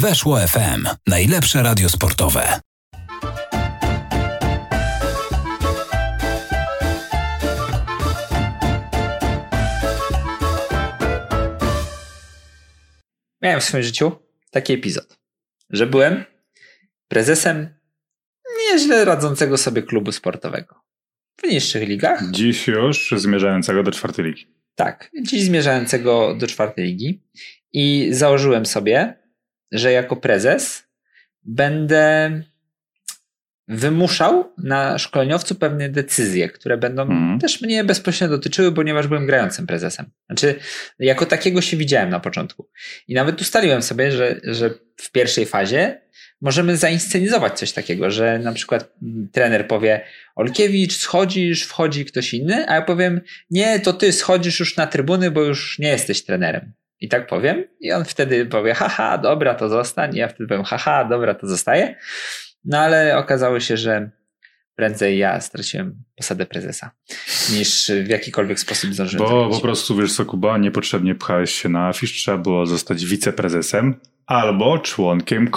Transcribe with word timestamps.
Weszło 0.00 0.38
FM. 0.38 0.86
Najlepsze 1.06 1.62
radio 1.62 1.88
sportowe. 1.88 2.60
Miałem 13.42 13.60
w 13.60 13.64
swoim 13.64 13.82
życiu 13.82 14.12
taki 14.50 14.72
epizod, 14.72 15.18
że 15.70 15.86
byłem 15.86 16.24
prezesem 17.08 17.74
nieźle 18.58 19.04
radzącego 19.04 19.58
sobie 19.58 19.82
klubu 19.82 20.12
sportowego. 20.12 20.74
W 21.36 21.50
niższych 21.50 21.88
ligach. 21.88 22.22
Dziś 22.30 22.66
już 22.66 23.14
zmierzającego 23.16 23.82
do 23.82 23.90
czwartej 23.90 24.24
ligi. 24.24 24.46
Tak, 24.74 25.10
dziś 25.22 25.42
zmierzającego 25.42 26.34
do 26.34 26.46
czwartej 26.46 26.84
ligi. 26.84 27.22
I 27.72 28.08
założyłem 28.10 28.66
sobie, 28.66 29.27
że 29.72 29.92
jako 29.92 30.16
prezes 30.16 30.84
będę 31.42 32.30
wymuszał 33.68 34.52
na 34.58 34.98
szkoleniowcu 34.98 35.54
pewne 35.54 35.88
decyzje, 35.88 36.48
które 36.48 36.76
będą 36.76 37.02
Mhm. 37.02 37.38
też 37.40 37.60
mnie 37.62 37.84
bezpośrednio 37.84 38.36
dotyczyły, 38.36 38.72
ponieważ 38.72 39.06
byłem 39.06 39.26
grającym 39.26 39.66
prezesem. 39.66 40.06
Znaczy, 40.26 40.54
jako 40.98 41.26
takiego 41.26 41.60
się 41.60 41.76
widziałem 41.76 42.10
na 42.10 42.20
początku. 42.20 42.68
I 43.08 43.14
nawet 43.14 43.40
ustaliłem 43.40 43.82
sobie, 43.82 44.12
że, 44.12 44.40
że 44.44 44.70
w 44.96 45.10
pierwszej 45.12 45.46
fazie 45.46 46.00
możemy 46.40 46.76
zainscenizować 46.76 47.58
coś 47.58 47.72
takiego, 47.72 48.10
że 48.10 48.38
na 48.38 48.52
przykład 48.52 48.92
mm, 49.02 49.28
trener 49.32 49.68
powie 49.68 50.00
Olkiewicz, 50.36 50.96
schodzisz, 50.96 51.62
wchodzi 51.62 52.04
ktoś 52.04 52.34
inny, 52.34 52.68
a 52.68 52.74
ja 52.74 52.82
powiem 52.82 53.20
nie, 53.50 53.80
to 53.80 53.92
ty 53.92 54.12
schodzisz 54.12 54.60
już 54.60 54.76
na 54.76 54.86
trybuny, 54.86 55.30
bo 55.30 55.42
już 55.42 55.78
nie 55.78 55.88
jesteś 55.88 56.24
trenerem. 56.24 56.72
I 57.00 57.08
tak 57.08 57.26
powiem. 57.26 57.64
I 57.80 57.92
on 57.92 58.04
wtedy 58.04 58.46
powie, 58.46 58.74
haha, 58.74 59.18
dobra, 59.18 59.54
to 59.54 59.68
zostań. 59.68 60.14
I 60.14 60.18
ja 60.18 60.28
wtedy 60.28 60.48
powiem, 60.48 60.64
haha, 60.64 61.04
dobra, 61.04 61.34
to 61.34 61.46
zostaje. 61.46 61.94
No 62.64 62.78
ale 62.78 63.18
okazało 63.18 63.60
się, 63.60 63.76
że 63.76 64.10
prędzej 64.74 65.18
ja 65.18 65.40
straciłem 65.40 66.02
posadę 66.18 66.46
prezesa, 66.46 66.90
niż 67.52 67.90
w 68.04 68.08
jakikolwiek 68.08 68.60
sposób 68.60 68.94
zdążyłem 68.94 69.28
Bo 69.28 69.50
po 69.50 69.60
prostu, 69.60 69.96
wiesz 69.96 70.12
co, 70.12 70.24
Kuba, 70.24 70.58
niepotrzebnie 70.58 71.14
pchałeś 71.14 71.50
się 71.62 71.68
na 71.68 71.88
afisz, 71.88 72.12
trzeba 72.12 72.38
było 72.38 72.66
zostać 72.66 73.04
wiceprezesem 73.04 73.94
albo 74.28 74.78
członkiem 74.78 75.50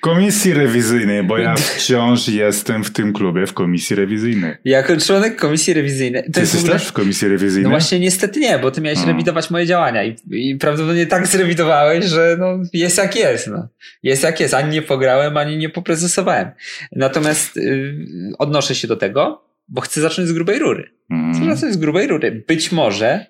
komisji 0.00 0.52
rewizyjnej, 0.52 1.22
bo 1.22 1.38
ja 1.38 1.54
wciąż 1.76 2.28
jestem 2.28 2.84
w 2.84 2.90
tym 2.90 3.12
klubie 3.12 3.46
w 3.46 3.52
komisji 3.52 3.96
rewizyjnej. 3.96 4.54
Jako 4.64 4.96
członek 4.96 5.36
komisji 5.36 5.74
rewizyjnej. 5.74 6.24
To 6.24 6.32
Ty 6.32 6.40
jest 6.40 6.54
jesteś 6.54 6.60
ogóle... 6.60 6.78
też 6.78 6.88
w 6.88 6.92
komisji 6.92 7.28
No 7.28 7.32
rewizyjnej? 7.32 7.70
właśnie 7.70 8.00
niestety 8.00 8.40
nie, 8.40 8.58
bo 8.58 8.70
ty 8.70 8.80
miałeś 8.80 8.98
Hmm. 8.98 9.16
rewidować 9.16 9.50
moje 9.50 9.66
działania 9.66 10.04
i, 10.04 10.16
i 10.30 10.56
prawdopodobnie 10.56 11.06
tak 11.06 11.26
zrewidowałeś, 11.26 12.04
że 12.04 12.36
no 12.40 12.58
jest 12.72 12.98
jak 12.98 13.16
jest. 13.16 13.46
No. 13.46 13.68
Jest 14.02 14.22
jak 14.22 14.40
jest. 14.40 14.54
Ani 14.54 14.70
nie 14.70 14.82
pograłem, 14.82 15.36
ani 15.36 15.56
nie 15.56 15.68
poprezesowałem. 15.68 16.50
Natomiast 16.92 17.56
y, 17.56 17.94
odnoszę 18.38 18.74
się 18.74 18.88
do 18.88 18.96
tego, 18.96 19.43
bo 19.68 19.80
chcę 19.80 20.00
zacząć 20.00 20.28
z 20.28 20.32
grubej 20.32 20.58
rury. 20.58 20.82
Chcę 21.06 21.14
Mm. 21.42 21.54
zacząć 21.56 21.74
z 21.74 21.76
grubej 21.76 22.06
rury. 22.06 22.44
Być 22.48 22.72
może, 22.72 23.26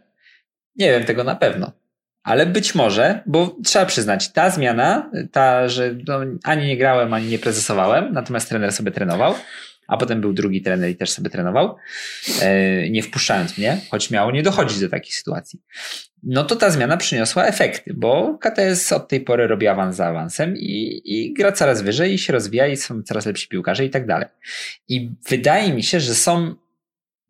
nie 0.77 0.91
wiem 0.91 1.05
tego 1.05 1.25
na 1.25 1.35
pewno, 1.37 1.73
ale 2.23 2.47
być 2.47 2.75
może, 2.75 3.23
bo 3.27 3.57
trzeba 3.65 3.87
przyznać, 3.87 4.33
ta 4.33 4.51
zmiana, 4.51 5.11
ta, 5.33 5.69
że 5.69 5.95
no, 6.09 6.21
ani 6.45 6.67
nie 6.67 6.77
grałem, 6.77 7.15
ani 7.15 7.27
nie 7.27 7.39
prezesowałem, 7.39 8.13
natomiast 8.13 8.49
trener 8.49 8.73
sobie 8.73 8.91
trenował, 8.91 9.35
a 9.87 9.97
potem 9.97 10.21
był 10.21 10.33
drugi 10.33 10.63
trener 10.63 10.91
i 10.91 10.97
też 10.97 11.11
sobie 11.11 11.31
trenował, 11.31 11.77
e, 12.43 12.91
nie 12.91 13.03
wpuszczając 13.03 13.59
mnie, 13.59 13.81
choć 13.91 14.11
miało 14.11 14.31
nie 14.31 14.43
dochodzić 14.43 14.81
do 14.81 14.89
takich 14.89 15.15
sytuacji. 15.15 15.61
No 16.23 16.45
to 16.45 16.57
ta 16.57 16.71
zmiana 16.71 16.97
przyniosła 16.97 17.47
efekty, 17.47 17.95
bo 17.95 18.39
KTS 18.41 18.93
od 18.93 19.09
tej 19.09 19.21
pory 19.21 19.47
robi 19.47 19.67
awans 19.67 19.97
za 19.97 20.07
awansem 20.07 20.57
i, 20.57 21.03
i 21.05 21.35
gra 21.35 21.53
coraz 21.53 21.83
wyżej 21.83 22.15
i 22.15 22.19
się 22.19 22.33
rozwija 22.33 22.67
i 22.67 22.77
są 22.77 23.03
coraz 23.03 23.27
lepsi 23.27 23.49
piłkarze 23.49 23.85
i 23.85 23.91
tak 23.91 24.07
dalej. 24.07 24.29
I 24.89 25.11
wydaje 25.29 25.75
mi 25.75 25.83
się, 25.83 26.01
że 26.01 26.15
są 26.15 26.55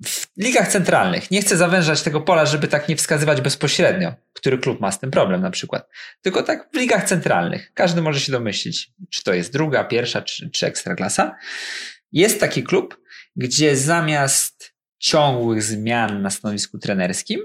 w 0.05 0.27
ligach 0.39 0.69
centralnych. 0.69 1.31
Nie 1.31 1.41
chcę 1.41 1.57
zawężać 1.57 2.03
tego 2.03 2.21
pola, 2.21 2.47
żeby 2.47 2.69
tak 2.69 2.89
nie 2.89 2.97
wskazywać 2.97 3.41
bezpośrednio, 3.41 4.15
który 4.33 4.59
klub 4.59 4.81
ma 4.81 4.93
z 4.93 5.01
tym 5.01 5.11
problem 5.11 5.41
na 5.41 5.51
przykład. 5.51 5.89
Tylko 6.23 6.43
tak 6.43 6.69
w 6.73 6.77
ligach 6.77 7.05
centralnych. 7.05 7.73
Każdy 7.75 8.03
może 8.03 8.21
się 8.21 8.33
domyślić, 8.33 8.93
czy 9.11 9.23
to 9.23 9.35
jest 9.35 9.53
druga, 9.53 9.85
pierwsza, 9.85 10.23
czy, 10.23 10.51
czy 10.51 10.67
ekstraklasa. 10.67 11.37
Jest 12.15 12.41
taki 12.41 12.63
klub, 12.63 13.01
gdzie 13.37 13.77
zamiast 13.77 14.75
ciągłych 14.99 15.63
zmian 15.63 16.23
na 16.23 16.31
stanowisku 16.31 16.79
trenerskim, 16.79 17.41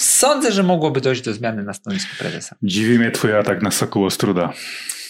sądzę, 0.00 0.52
że 0.52 0.62
mogłoby 0.62 1.00
dojść 1.00 1.22
do 1.22 1.32
zmiany 1.32 1.62
na 1.62 1.74
stanowisku 1.74 2.16
prezesa. 2.18 2.56
Dziwi 2.62 2.98
mnie 2.98 3.10
twój 3.10 3.36
atak 3.36 3.62
na 3.62 3.70
Soku 3.70 4.04
Ostruda. 4.04 4.52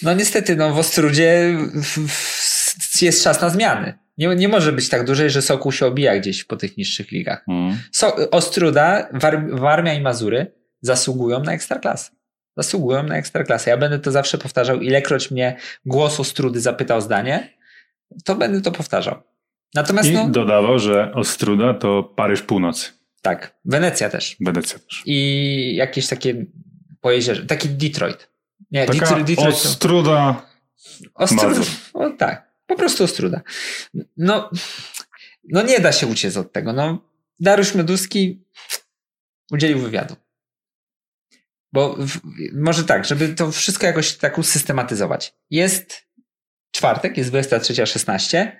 No 0.03 0.13
niestety, 0.13 0.55
no 0.55 0.73
w 0.73 0.77
Ostrudzie 0.77 1.57
jest 3.01 3.23
czas 3.23 3.41
na 3.41 3.49
zmiany. 3.49 3.93
Nie, 4.17 4.27
nie 4.27 4.47
może 4.47 4.73
być 4.73 4.89
tak 4.89 5.05
dłużej, 5.05 5.29
że 5.29 5.41
Sokół 5.41 5.71
się 5.71 5.85
obija 5.85 6.19
gdzieś 6.19 6.43
po 6.43 6.55
tych 6.55 6.77
niższych 6.77 7.11
ligach. 7.11 7.43
Mm. 7.47 7.77
So, 7.91 8.15
Ostruda, 8.31 9.09
War, 9.13 9.47
Warmia 9.51 9.93
i 9.93 10.01
Mazury 10.01 10.51
zasługują 10.81 11.43
na 11.43 11.53
ekstraklasę. 11.53 12.11
Zasługują 12.57 13.03
na 13.03 13.17
ekstraklasę. 13.17 13.69
Ja 13.69 13.77
będę 13.77 13.99
to 13.99 14.11
zawsze 14.11 14.37
powtarzał. 14.37 14.81
Ilekroć 14.81 15.31
mnie 15.31 15.57
głos 15.85 16.19
Ostrudy 16.19 16.59
zapytał 16.59 17.01
zdanie, 17.01 17.56
to 18.25 18.35
będę 18.35 18.61
to 18.61 18.71
powtarzał. 18.71 19.21
Natomiast 19.73 20.09
I 20.09 20.13
no, 20.13 20.29
dodawał, 20.29 20.79
że 20.79 21.11
Ostruda 21.13 21.73
to 21.73 22.03
Paryż 22.03 22.41
Północy. 22.41 22.91
tak, 23.21 23.57
Wenecja 23.65 24.09
też. 24.09 24.35
Wenecja 24.39 24.79
też. 24.79 25.03
I 25.05 25.75
jakieś 25.75 26.07
takie 26.07 26.45
po 27.01 27.11
jeziorze, 27.11 27.45
taki 27.45 27.69
Detroit. 27.69 28.29
Nie, 28.71 28.85
Taka 28.85 28.99
Detroit, 28.99 29.27
Detroit 29.27 29.55
Ostruda 29.55 30.47
Ostruda. 31.13 31.61
O, 31.93 32.09
tak, 32.09 32.51
po 32.67 32.75
prostu 32.75 33.03
Ostruda. 33.03 33.41
No, 34.17 34.49
no 35.43 35.61
nie 35.61 35.79
da 35.79 35.91
się 35.91 36.07
uciec 36.07 36.37
od 36.37 36.53
tego. 36.53 36.73
No, 36.73 37.09
Dariusz 37.39 37.75
Meduski 37.75 38.45
udzielił 39.51 39.79
wywiadu. 39.79 40.15
Bo 41.73 41.95
w, 41.99 42.19
może 42.53 42.83
tak, 42.83 43.05
żeby 43.05 43.29
to 43.29 43.51
wszystko 43.51 43.85
jakoś 43.85 44.17
tak 44.17 44.37
usystematyzować. 44.37 45.35
Jest 45.49 46.06
czwartek, 46.77 47.17
jest 47.17 47.31
23.16. 47.31 48.51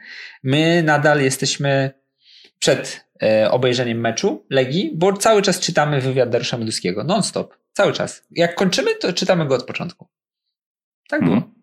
My 0.43 0.83
nadal 0.83 1.21
jesteśmy 1.21 1.91
przed 2.59 3.05
e, 3.23 3.51
obejrzeniem 3.51 3.99
meczu 3.99 4.45
Legii, 4.49 4.91
bo 4.95 5.13
cały 5.13 5.41
czas 5.41 5.59
czytamy 5.59 6.01
wywiad 6.01 6.29
Dariusza 6.29 6.57
Meduskiego. 6.57 7.03
Non-stop. 7.03 7.57
Cały 7.73 7.93
czas. 7.93 8.27
Jak 8.31 8.55
kończymy, 8.55 8.95
to 8.95 9.13
czytamy 9.13 9.45
go 9.45 9.55
od 9.55 9.63
początku. 9.63 10.07
Tak 11.09 11.23
było. 11.23 11.35
Mhm. 11.35 11.53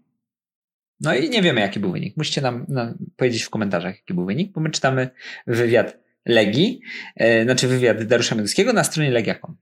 No 1.01 1.15
i 1.15 1.31
nie 1.31 1.43
wiemy, 1.43 1.61
jaki 1.61 1.81
był 1.81 1.93
wynik. 1.93 2.17
Musicie 2.17 2.41
nam, 2.41 2.67
nam 2.69 2.99
powiedzieć 3.17 3.43
w 3.43 3.51
komentarzach, 3.51 3.97
jaki 3.97 4.15
był 4.15 4.27
wynik, 4.27 4.53
bo 4.53 4.61
my 4.61 4.71
czytamy 4.71 5.11
wywiad 5.47 5.99
Legii, 6.27 6.81
e, 7.17 7.45
znaczy 7.45 7.69
wywiad 7.69 8.03
Dariusza 8.03 8.35
Meduskiego 8.35 8.73
na 8.73 8.85
stronie 8.85 9.11
legia.com. 9.11 9.57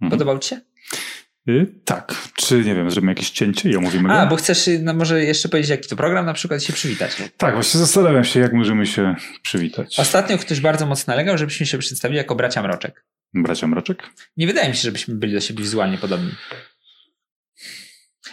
Mhm. 0.00 0.10
Podobał 0.10 0.38
ci 0.38 0.48
się? 0.48 0.60
Y, 1.48 1.66
tak. 1.84 2.14
Czy 2.34 2.64
nie 2.64 2.74
wiem, 2.74 2.90
zrobimy 2.90 3.12
jakieś 3.12 3.30
cięcie 3.30 3.70
i 3.70 3.76
omówimy 3.76 4.08
go? 4.08 4.14
A, 4.14 4.26
bo 4.26 4.36
chcesz 4.36 4.70
no, 4.80 4.94
może 4.94 5.24
jeszcze 5.24 5.48
powiedzieć, 5.48 5.70
jaki 5.70 5.88
to 5.88 5.96
program, 5.96 6.26
na 6.26 6.34
przykład 6.34 6.62
się 6.62 6.72
przywitać. 6.72 7.22
Tak, 7.36 7.54
właśnie 7.54 7.80
zastanawiam 7.80 8.24
się, 8.24 8.40
jak 8.40 8.52
możemy 8.52 8.86
się 8.86 9.14
przywitać. 9.42 9.98
Ostatnio 10.00 10.38
ktoś 10.38 10.60
bardzo 10.60 10.86
mocno 10.86 11.10
nalegał, 11.10 11.38
żebyśmy 11.38 11.66
się 11.66 11.78
przedstawili 11.78 12.16
jako 12.16 12.34
bracia 12.34 12.62
Mroczek. 12.62 13.04
Bracia 13.34 13.66
Mroczek? 13.66 14.02
Nie 14.36 14.46
wydaje 14.46 14.68
mi 14.68 14.74
się, 14.74 14.82
żebyśmy 14.82 15.14
byli 15.14 15.32
do 15.32 15.40
siebie 15.40 15.62
wizualnie 15.62 15.98
podobni. 15.98 16.30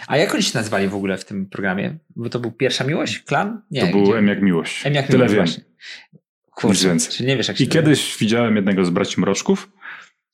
A 0.08 0.18
jak 0.18 0.34
oni 0.34 0.44
się 0.44 0.58
nazywali 0.58 0.88
w 0.88 0.96
ogóle 0.96 1.18
w 1.18 1.26
tym 1.26 1.46
programie? 1.46 1.97
Bo 2.16 2.30
to 2.30 2.40
był 2.40 2.52
Pierwsza 2.52 2.84
Miłość? 2.84 3.20
Klan? 3.20 3.62
Nie. 3.72 3.82
to 3.82 3.88
był 3.88 4.03
gdzie? 4.03 4.18
M 4.18 4.28
jak 4.28 4.42
miłość. 4.42 4.86
M 4.86 4.94
jak 4.94 5.08
Tyle 5.08 5.28
Miłość 5.28 5.58
wiem. 5.58 5.66
Kurczę, 6.52 6.97
nie 7.20 7.38
wiesz 7.38 7.47
jak 7.47 7.62
I 7.62 7.68
kiedyś 7.68 8.18
widziałem 8.18 8.56
jednego 8.56 8.86
z 8.86 8.90
braci 8.90 9.22
Mroczków 9.22 9.72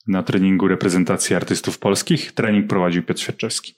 na 0.06 0.22
treningu 0.22 0.68
reprezentacji 0.68 1.36
artystów 1.36 1.78
polskich. 1.78 2.32
Trening 2.32 2.66
prowadził 2.66 3.02
Piotr 3.02 3.20
Świerczewski. 3.20 3.74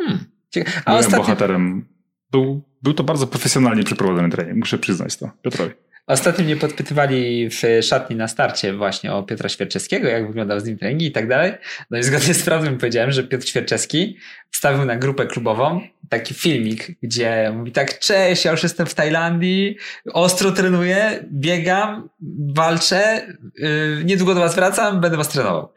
Hmm. 0.00 0.24
Byłem 0.54 0.98
ostatnio, 1.00 1.18
bohaterem. 1.18 1.88
Był, 2.30 2.62
był 2.82 2.94
to 2.94 3.04
bardzo 3.04 3.26
profesjonalnie 3.26 3.82
przeprowadzony 3.82 4.30
trening, 4.30 4.58
muszę 4.58 4.78
przyznać 4.78 5.16
to 5.16 5.30
Piotrowi. 5.42 5.74
Ostatnio 6.10 6.44
mnie 6.44 6.56
podpytywali 6.56 7.48
w 7.50 7.82
szatni 7.82 8.16
na 8.16 8.28
starcie 8.28 8.72
właśnie 8.72 9.12
o 9.12 9.22
Piotra 9.22 9.48
Świerczewskiego, 9.48 10.08
jak 10.08 10.26
wyglądał 10.26 10.60
z 10.60 10.64
nim 10.64 10.78
treningi 10.78 11.06
i 11.06 11.12
tak 11.12 11.28
dalej. 11.28 11.52
No 11.90 11.98
i 11.98 12.02
zgodnie 12.02 12.34
z 12.34 12.42
prawdą 12.42 12.78
powiedziałem, 12.78 13.12
że 13.12 13.24
Piotr 13.24 13.46
Świerczewski 13.46 14.16
wstawił 14.50 14.84
na 14.84 14.96
grupę 14.96 15.26
klubową 15.26 15.80
taki 16.08 16.34
filmik, 16.34 16.86
gdzie 17.02 17.52
mówi 17.56 17.72
tak, 17.72 17.98
cześć, 17.98 18.44
ja 18.44 18.50
już 18.50 18.62
jestem 18.62 18.86
w 18.86 18.94
Tajlandii, 18.94 19.76
ostro 20.12 20.52
trenuję, 20.52 21.24
biegam, 21.32 22.08
walczę, 22.54 23.26
yy, 23.58 24.02
niedługo 24.04 24.34
do 24.34 24.40
was 24.40 24.54
wracam, 24.54 25.00
będę 25.00 25.16
was 25.16 25.28
trenował. 25.28 25.72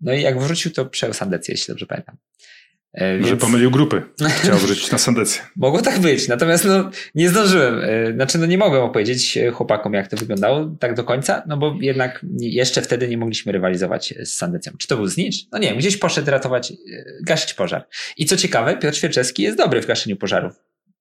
No 0.00 0.14
i 0.14 0.22
jak 0.22 0.40
wrócił, 0.40 0.70
to 0.70 0.86
przejął 0.86 1.14
sam 1.14 1.30
decyzję, 1.30 1.52
jeśli 1.52 1.72
dobrze 1.72 1.86
pamiętam. 1.86 2.16
E, 2.94 3.22
Że 3.22 3.28
więc- 3.28 3.40
pomylił 3.40 3.70
grupy. 3.70 4.02
Chciał 4.42 4.56
wrzucić 4.56 4.90
na 4.90 4.98
sandecję. 4.98 5.42
Mogło 5.56 5.82
tak 5.82 5.98
być, 5.98 6.28
natomiast 6.28 6.64
no, 6.64 6.90
nie 7.14 7.28
zdążyłem. 7.28 7.80
E, 7.82 8.12
Znaczy, 8.12 8.38
no 8.38 8.46
nie 8.46 8.58
mogłem 8.58 8.82
opowiedzieć 8.82 9.36
e, 9.36 9.50
chłopakom, 9.50 9.94
jak 9.94 10.08
to 10.08 10.16
wyglądało 10.16 10.76
tak 10.80 10.94
do 10.94 11.04
końca, 11.04 11.42
no 11.46 11.56
bo 11.56 11.76
jednak 11.80 12.26
jeszcze 12.40 12.82
wtedy 12.82 13.08
nie 13.08 13.18
mogliśmy 13.18 13.52
rywalizować 13.52 14.14
z 14.24 14.32
Sandecją. 14.32 14.72
Czy 14.78 14.88
to 14.88 14.96
był 14.96 15.06
znicz? 15.06 15.34
No 15.52 15.58
nie 15.58 15.68
wiem, 15.68 15.78
gdzieś 15.78 15.96
poszedł 15.96 16.30
ratować, 16.30 16.72
gasić 17.22 17.54
pożar. 17.54 17.86
I 18.16 18.26
co 18.26 18.36
ciekawe, 18.36 18.76
Piotr 18.76 18.96
Świerczewski 18.96 19.42
jest 19.42 19.58
dobry 19.58 19.82
w 19.82 19.86
gaszeniu 19.86 20.16
pożarów, 20.16 20.52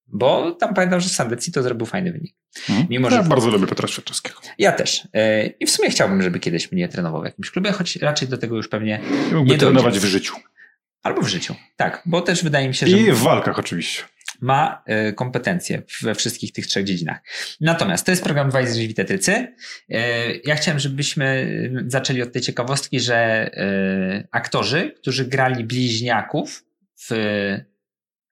bo 0.07 0.51
tam 0.51 0.73
pamiętam, 0.73 0.99
że 1.01 1.09
z 1.09 1.15
Sandecji 1.15 1.53
to 1.53 1.63
zrobił 1.63 1.85
fajny 1.85 2.11
wynik. 2.11 2.35
Mhm. 2.69 2.87
Mimo, 2.89 3.09
ja 3.09 3.23
że- 3.23 3.29
bardzo 3.29 3.49
lubię 3.49 3.67
Piotra 3.67 3.87
Świerczewskiego. 3.87 4.35
Ja 4.57 4.71
też. 4.71 5.07
I 5.59 5.65
w 5.65 5.71
sumie 5.71 5.89
chciałbym, 5.89 6.21
żeby 6.21 6.39
kiedyś 6.39 6.71
mnie 6.71 6.87
trenował 6.89 7.21
w 7.21 7.25
jakimś 7.25 7.51
klubie, 7.51 7.71
choć 7.71 7.95
raczej 7.95 8.27
do 8.27 8.37
tego 8.37 8.55
już 8.55 8.67
pewnie 8.67 8.99
Mógłby 9.31 9.51
Nie 9.51 9.57
trenować 9.57 9.99
w 9.99 10.05
życiu. 10.05 10.35
Albo 11.03 11.21
w 11.21 11.27
życiu. 11.27 11.55
Tak, 11.75 12.01
bo 12.05 12.21
też 12.21 12.43
wydaje 12.43 12.67
mi 12.67 12.75
się, 12.75 12.87
że 12.87 12.97
I 12.97 13.11
w 13.11 13.17
walkach 13.17 13.59
oczywiście. 13.59 14.03
ma 14.41 14.83
e, 14.85 15.13
kompetencje 15.13 15.81
we 16.01 16.15
wszystkich 16.15 16.51
tych 16.51 16.67
trzech 16.67 16.85
dziedzinach. 16.85 17.19
Natomiast 17.61 18.05
to 18.05 18.11
jest 18.11 18.23
program 18.23 18.49
2 18.49 18.61
i 18.61 18.93
Tetrycy. 18.93 19.47
E, 19.89 20.35
Ja 20.35 20.55
chciałem, 20.55 20.79
żebyśmy 20.79 21.47
zaczęli 21.87 22.21
od 22.21 22.31
tej 22.33 22.41
ciekawostki, 22.41 22.99
że 22.99 23.15
e, 23.17 24.27
aktorzy, 24.31 24.93
którzy 25.01 25.25
grali 25.25 25.63
bliźniaków 25.63 26.65
w 26.95 27.11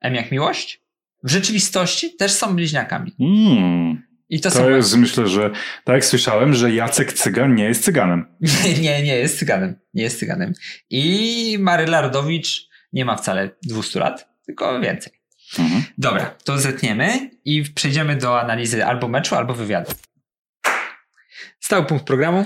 M 0.02 0.16
jak 0.16 0.32
Miłość, 0.32 0.82
w 1.24 1.30
rzeczywistości 1.32 2.16
też 2.16 2.32
są 2.32 2.56
bliźniakami. 2.56 3.16
Mm. 3.20 4.11
I 4.32 4.42
to, 4.42 4.50
To 4.52 4.56
są... 4.58 4.70
jest, 4.70 4.98
myślę, 4.98 5.28
że 5.28 5.50
tak 5.84 5.94
jak 5.94 6.06
słyszałem, 6.06 6.54
że 6.54 6.72
Jacek 6.74 7.14
Cygan 7.14 7.56
nie 7.56 7.64
jest 7.64 7.84
cyganem. 7.84 8.26
Nie, 8.82 9.04
nie, 9.04 9.16
jest 9.16 9.40
cyganem. 9.40 9.76
Nie 9.94 10.04
jest 10.04 10.20
cyganem. 10.20 10.54
I 10.90 11.58
Maryla 11.60 12.02
Rodowicz 12.02 12.70
nie 12.94 13.06
ma 13.06 13.16
wcale 13.18 13.50
200 13.64 14.00
lat, 14.00 14.30
tylko 14.46 14.80
więcej. 14.80 15.14
Mhm. 15.60 15.84
Dobra, 15.98 16.26
to 16.44 16.58
zetniemy 16.58 17.30
i 17.46 17.64
przejdziemy 17.64 18.16
do 18.16 18.42
analizy 18.42 18.86
albo 18.86 19.08
meczu, 19.08 19.36
albo 19.36 19.54
wywiadu. 19.54 19.92
Stały 21.60 21.86
punkt 21.86 22.06
programu, 22.06 22.46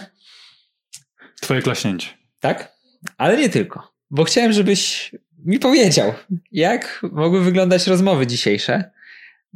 Twoje 1.41 1.61
klaśnięcie. 1.61 2.07
tak? 2.39 2.71
Ale 3.17 3.37
nie 3.37 3.49
tylko. 3.49 3.91
Bo 4.11 4.23
chciałem, 4.23 4.53
żebyś 4.53 5.11
mi 5.45 5.59
powiedział, 5.59 6.13
jak 6.51 6.99
mogły 7.11 7.43
wyglądać 7.43 7.87
rozmowy 7.87 8.27
dzisiejsze 8.27 8.91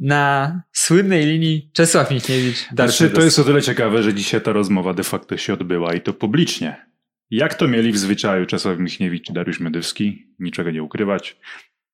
na 0.00 0.62
słynnej 0.72 1.26
linii 1.26 1.70
Czesław 1.72 2.10
Michniewicz. 2.10 2.68
Znaczy, 2.74 3.10
to 3.10 3.22
jest 3.22 3.38
o 3.38 3.44
tyle 3.44 3.62
ciekawe, 3.62 4.02
że 4.02 4.14
dzisiaj 4.14 4.40
ta 4.40 4.52
rozmowa 4.52 4.94
de 4.94 5.04
facto 5.04 5.36
się 5.36 5.52
odbyła 5.52 5.94
i 5.94 6.00
to 6.00 6.12
publicznie. 6.12 6.86
Jak 7.30 7.54
to 7.54 7.68
mieli 7.68 7.92
w 7.92 7.98
zwyczaju 7.98 8.46
Czesław 8.46 8.78
Michniewicz 8.78 9.30
i 9.30 9.32
Dariusz 9.32 9.60
Miodywski, 9.60 10.26
niczego 10.38 10.70
nie 10.70 10.82
ukrywać, 10.82 11.36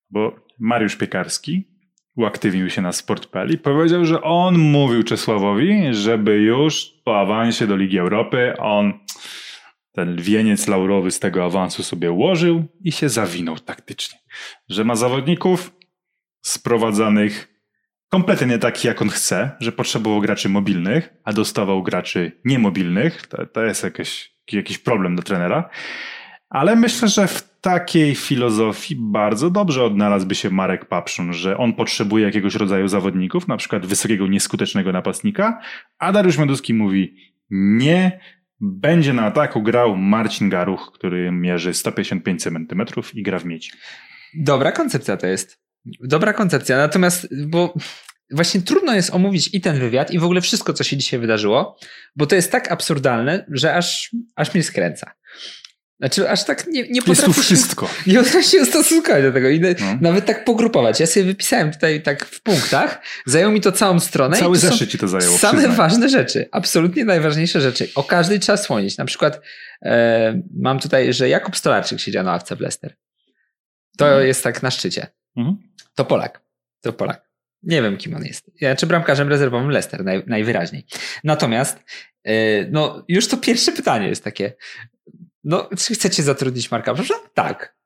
bo 0.09 0.35
Mariusz 0.59 0.95
Piekarski 0.95 1.67
uaktywnił 2.15 2.69
się 2.69 2.81
na 2.81 2.91
Sport.pl 2.91 3.51
i 3.51 3.57
powiedział, 3.57 4.05
że 4.05 4.21
on 4.21 4.57
mówił 4.57 5.03
Czesławowi, 5.03 5.83
żeby 5.91 6.37
już 6.37 6.93
po 7.05 7.19
awansie 7.19 7.67
do 7.67 7.75
Ligi 7.75 7.99
Europy 7.99 8.53
on 8.57 8.93
ten 9.91 10.21
wieniec 10.21 10.67
laurowy 10.67 11.11
z 11.11 11.19
tego 11.19 11.45
awansu 11.45 11.83
sobie 11.83 12.11
ułożył 12.11 12.65
i 12.83 12.91
się 12.91 13.09
zawinął 13.09 13.59
taktycznie. 13.59 14.19
Że 14.69 14.83
ma 14.83 14.95
zawodników 14.95 15.71
sprowadzanych 16.41 17.56
kompletnie 18.09 18.47
nie 18.47 18.57
takich, 18.57 18.83
jak 18.83 19.01
on 19.01 19.09
chce, 19.09 19.51
że 19.59 19.71
potrzebował 19.71 20.21
graczy 20.21 20.49
mobilnych, 20.49 21.13
a 21.23 21.33
dostawał 21.33 21.83
graczy 21.83 22.31
niemobilnych. 22.45 23.27
To, 23.27 23.45
to 23.45 23.63
jest 23.63 23.83
jakiś, 23.83 24.31
jakiś 24.51 24.77
problem 24.77 25.15
do 25.15 25.23
trenera. 25.23 25.69
Ale 26.49 26.75
myślę, 26.75 27.07
że 27.07 27.27
w 27.27 27.59
takiej 27.61 28.15
filozofii 28.15 28.95
bardzo 28.99 29.49
dobrze 29.49 29.83
odnalazłby 29.83 30.35
się 30.35 30.49
Marek 30.49 30.85
Papszun, 30.85 31.33
że 31.33 31.57
on 31.57 31.73
potrzebuje 31.73 32.25
jakiegoś 32.25 32.55
rodzaju 32.55 32.87
zawodników, 32.87 33.47
na 33.47 33.57
przykład 33.57 33.85
wysokiego, 33.85 34.27
nieskutecznego 34.27 34.91
napastnika, 34.91 35.61
a 35.99 36.11
Dariusz 36.11 36.37
Mioduski 36.37 36.73
mówi 36.73 37.15
nie, 37.49 38.19
będzie 38.59 39.13
na 39.13 39.25
ataku 39.25 39.61
grał 39.61 39.97
Marcin 39.97 40.49
Garuch, 40.49 40.91
który 40.93 41.31
mierzy 41.31 41.73
155 41.73 42.43
cm 42.43 42.85
i 43.13 43.23
gra 43.23 43.39
w 43.39 43.45
miedzi. 43.45 43.71
Dobra 44.33 44.71
koncepcja 44.71 45.17
to 45.17 45.27
jest. 45.27 45.66
Dobra 46.03 46.33
koncepcja. 46.33 46.77
Natomiast, 46.77 47.27
bo 47.47 47.73
właśnie 48.31 48.61
trudno 48.61 48.93
jest 48.95 49.13
omówić 49.13 49.49
i 49.53 49.61
ten 49.61 49.79
wywiad, 49.79 50.11
i 50.11 50.19
w 50.19 50.23
ogóle 50.23 50.41
wszystko, 50.41 50.73
co 50.73 50.83
się 50.83 50.97
dzisiaj 50.97 51.19
wydarzyło, 51.19 51.77
bo 52.15 52.25
to 52.25 52.35
jest 52.35 52.51
tak 52.51 52.71
absurdalne, 52.71 53.45
że 53.51 53.73
aż, 53.75 54.15
aż 54.35 54.53
mnie 54.53 54.63
skręca. 54.63 55.11
Znaczy, 55.99 56.29
aż 56.29 56.43
tak 56.45 56.67
nie, 56.67 56.81
nie 56.81 56.87
Jest 56.87 57.05
tu 57.05 57.11
potrafię 57.13 57.33
się, 57.33 57.41
wszystko. 57.41 57.89
nie 58.07 58.17
potrafię 58.17 58.43
się 58.43 58.61
ustosunkować 58.61 59.23
do 59.23 59.31
tego 59.31 59.49
i 59.49 59.59
No. 59.59 59.75
nawet 60.01 60.25
tak 60.25 60.45
pogrupować. 60.45 60.99
Ja 60.99 61.07
sobie 61.07 61.25
wypisałem 61.25 61.71
tutaj 61.71 62.01
tak 62.03 62.25
w 62.25 62.41
punktach, 62.41 63.01
zajęło 63.25 63.51
mi 63.51 63.61
to 63.61 63.71
całą 63.71 63.99
stronę. 63.99 64.37
Cały 64.37 64.57
zeszyt 64.57 64.89
ci 64.89 64.97
to 64.97 65.07
zajęło. 65.07 65.37
Same 65.37 65.57
przyznaj. 65.57 65.77
ważne 65.77 66.09
rzeczy, 66.09 66.49
absolutnie 66.51 67.05
najważniejsze 67.05 67.61
rzeczy. 67.61 67.89
O 67.95 68.03
każdej 68.03 68.39
trzeba 68.39 68.57
wspomnieć. 68.57 68.97
Na 68.97 69.05
przykład 69.05 69.41
e, 69.81 70.41
mam 70.59 70.79
tutaj, 70.79 71.13
że 71.13 71.29
Jakub 71.29 71.57
Stolarczyk 71.57 71.99
siedział 71.99 72.23
na 72.23 72.31
ławce 72.31 72.55
w 72.55 72.59
Leicester. 72.59 72.95
To 73.97 74.05
Mhm. 74.07 74.27
jest 74.27 74.43
tak 74.43 74.63
na 74.63 74.71
szczycie. 74.71 75.07
Mhm. 75.37 75.57
To 75.97 76.05
Polak. 76.05 76.41
To 76.81 76.93
Polak. 76.93 77.27
Nie 77.63 77.81
wiem, 77.81 77.97
kim 77.97 78.15
on 78.15 78.25
jest. 78.25 78.51
Znaczy 78.59 78.87
bramkarzem 78.87 79.29
rezerwowym 79.29 79.69
Leicester, 79.69 80.03
naj, 80.05 80.23
najwyraźniej. 80.27 80.85
Natomiast, 81.23 81.83
e, 82.23 82.65
no, 82.71 83.05
już 83.07 83.27
to 83.27 83.37
pierwsze 83.37 83.71
pytanie 83.71 84.07
jest 84.07 84.23
takie. 84.23 84.53
No, 85.43 85.69
czy 85.77 85.93
chcecie 85.93 86.23
zatrudnić 86.23 86.71
Marka 86.71 86.95
Papszuna? 86.95 87.19
Tak. 87.33 87.76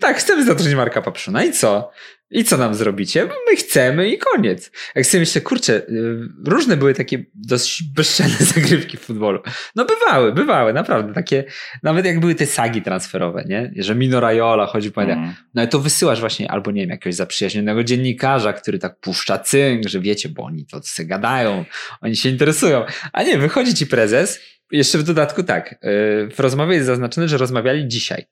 Tak, 0.00 0.16
chcemy 0.16 0.44
zatrudnić 0.44 0.76
Marka 0.76 1.02
Papszuna. 1.02 1.44
I 1.44 1.52
co? 1.52 1.90
I 2.30 2.44
co 2.44 2.56
nam 2.56 2.74
zrobicie? 2.74 3.24
My 3.24 3.56
chcemy 3.56 4.08
i 4.08 4.18
koniec. 4.18 4.70
Jak 4.94 5.06
sobie 5.06 5.20
myślę, 5.20 5.40
kurczę, 5.40 5.72
y, 5.76 6.18
różne 6.46 6.76
były 6.76 6.94
takie 6.94 7.24
dość 7.34 7.82
bezczelne 7.82 8.36
zagrywki 8.54 8.96
w 8.96 9.00
futbolu. 9.00 9.42
No 9.76 9.84
bywały, 9.84 10.32
bywały, 10.32 10.72
naprawdę. 10.72 11.14
Takie, 11.14 11.44
nawet 11.82 12.06
jak 12.06 12.20
były 12.20 12.34
te 12.34 12.46
sagi 12.46 12.82
transferowe, 12.82 13.44
nie? 13.48 13.72
Że 13.76 13.94
Mino 13.94 14.20
Raiola 14.20 14.66
chodzi 14.66 14.90
po 14.92 15.02
Mhm. 15.02 15.34
no 15.54 15.62
ale 15.62 15.68
to 15.68 15.78
wysyłasz 15.78 16.20
właśnie 16.20 16.50
albo 16.50 16.70
nie 16.70 16.80
wiem, 16.80 16.90
jakiegoś 16.90 17.14
zaprzyjaźnionego 17.14 17.84
dziennikarza, 17.84 18.52
który 18.52 18.78
tak 18.78 19.00
puszcza 19.00 19.38
cynk, 19.38 19.88
że 19.88 20.00
wiecie, 20.00 20.28
bo 20.28 20.42
oni 20.42 20.66
to 20.66 20.82
se 20.82 21.04
gadają, 21.04 21.64
oni 22.00 22.16
się 22.16 22.28
interesują. 22.28 22.84
A 23.12 23.22
nie, 23.22 23.38
wychodzi 23.38 23.74
ci 23.74 23.86
prezes, 23.86 24.40
jeszcze 24.70 24.98
w 24.98 25.02
dodatku 25.02 25.42
tak, 25.42 25.70
yy, 25.70 26.28
w 26.30 26.40
rozmowie 26.40 26.74
jest 26.74 26.86
zaznaczone, 26.86 27.28
że 27.28 27.36
rozmawiali 27.36 27.88
dzisiaj. 27.88 28.26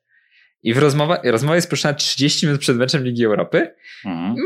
I 0.62 0.74
w 0.74 0.78
rozmowa, 0.78 1.18
rozmowa 1.24 1.54
jest 1.54 1.70
puszczona 1.70 1.94
30 1.94 2.46
minut 2.46 2.60
przed 2.60 2.76
meczem 2.76 3.04
Ligi 3.04 3.24
Europy. 3.24 3.74
Mhm. 4.04 4.36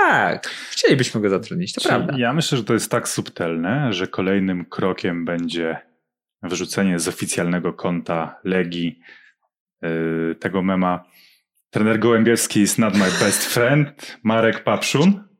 Tak, 0.00 0.46
chcielibyśmy 0.46 1.20
go 1.20 1.28
zatrudnić, 1.28 1.72
to 1.72 1.80
Czyli 1.80 1.88
prawda. 1.88 2.14
Ja 2.18 2.32
myślę, 2.32 2.58
że 2.58 2.64
to 2.64 2.74
jest 2.74 2.90
tak 2.90 3.08
subtelne, 3.08 3.92
że 3.92 4.06
kolejnym 4.06 4.64
krokiem 4.64 5.24
będzie 5.24 5.76
wyrzucenie 6.42 6.98
z 6.98 7.08
oficjalnego 7.08 7.72
konta 7.72 8.40
Legii 8.44 8.98
yy, 9.82 10.36
tego 10.40 10.62
mema 10.62 11.04
trener 11.70 11.98
Gołębiewski 11.98 12.60
is 12.60 12.78
not 12.78 12.94
my 12.94 13.04
best 13.04 13.44
friend, 13.44 14.18
Marek 14.22 14.64
Papszun. 14.64 15.31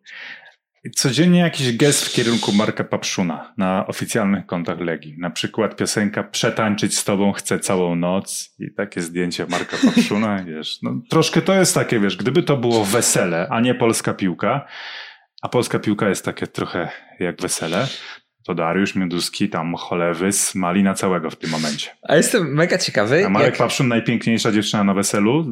Codziennie 0.90 1.40
jakiś 1.40 1.76
gest 1.76 2.04
w 2.04 2.12
kierunku 2.12 2.52
Marka 2.52 2.84
Papszuna 2.84 3.54
na 3.56 3.86
oficjalnych 3.86 4.46
kontach 4.46 4.80
Legii. 4.80 5.16
Na 5.18 5.30
przykład 5.30 5.76
piosenka 5.76 6.22
Przetańczyć 6.22 6.98
z 6.98 7.04
tobą 7.04 7.32
chcę 7.32 7.58
całą 7.58 7.96
noc 7.96 8.54
i 8.58 8.74
takie 8.74 9.00
zdjęcie 9.00 9.46
Marka 9.46 9.76
Papszuna, 9.84 10.42
wiesz. 10.44 10.78
No, 10.82 11.00
troszkę 11.10 11.42
to 11.42 11.54
jest 11.54 11.74
takie, 11.74 12.00
wiesz, 12.00 12.16
gdyby 12.16 12.42
to 12.42 12.56
było 12.56 12.84
wesele, 12.84 13.48
a 13.50 13.60
nie 13.60 13.74
polska 13.74 14.14
piłka, 14.14 14.66
a 15.42 15.48
polska 15.48 15.78
piłka 15.78 16.08
jest 16.08 16.24
takie 16.24 16.46
trochę 16.46 16.88
jak 17.20 17.40
wesele, 17.40 17.86
to 18.46 18.54
Dariusz 18.54 18.94
Mioduski, 18.94 19.48
tam 19.48 19.74
Cholewys, 19.74 20.54
mali 20.54 20.82
na 20.82 20.94
całego 20.94 21.30
w 21.30 21.36
tym 21.36 21.50
momencie. 21.50 21.90
A 22.02 22.16
jestem 22.16 22.54
mega 22.54 22.78
ciekawy, 22.78 23.26
A 23.26 23.28
Marek 23.28 23.48
jak, 23.48 23.58
Papszun, 23.58 23.88
najpiękniejsza 23.88 24.52
dziewczyna 24.52 24.84
na 24.84 24.94
weselu 24.94 25.46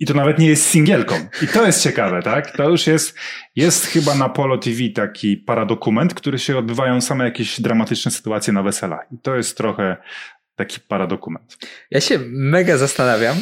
i 0.00 0.06
to 0.06 0.14
nawet 0.14 0.38
nie 0.38 0.46
jest 0.46 0.66
singielką. 0.66 1.14
I 1.42 1.48
to 1.48 1.66
jest 1.66 1.82
ciekawe, 1.82 2.22
tak? 2.22 2.56
To 2.56 2.70
już 2.70 2.86
jest, 2.86 3.14
jest 3.56 3.86
chyba 3.86 4.14
na 4.14 4.28
Polo 4.28 4.58
TV 4.58 4.78
taki 4.94 5.36
paradokument, 5.36 6.14
który 6.14 6.38
się 6.38 6.58
odbywają 6.58 7.00
same 7.00 7.24
jakieś 7.24 7.60
dramatyczne 7.60 8.10
sytuacje 8.10 8.52
na 8.52 8.62
weselach. 8.62 9.06
I 9.12 9.18
to 9.18 9.36
jest 9.36 9.56
trochę 9.56 9.96
taki 10.56 10.80
paradokument. 10.80 11.58
ja 11.90 12.00
się 12.00 12.18
mega 12.28 12.78
zastanawiam, 12.78 13.36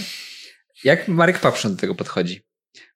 jak 0.84 1.08
Marek 1.08 1.38
Papszun 1.38 1.75
do 1.75 1.80
tego 1.80 1.94
podchodzi. 1.94 2.40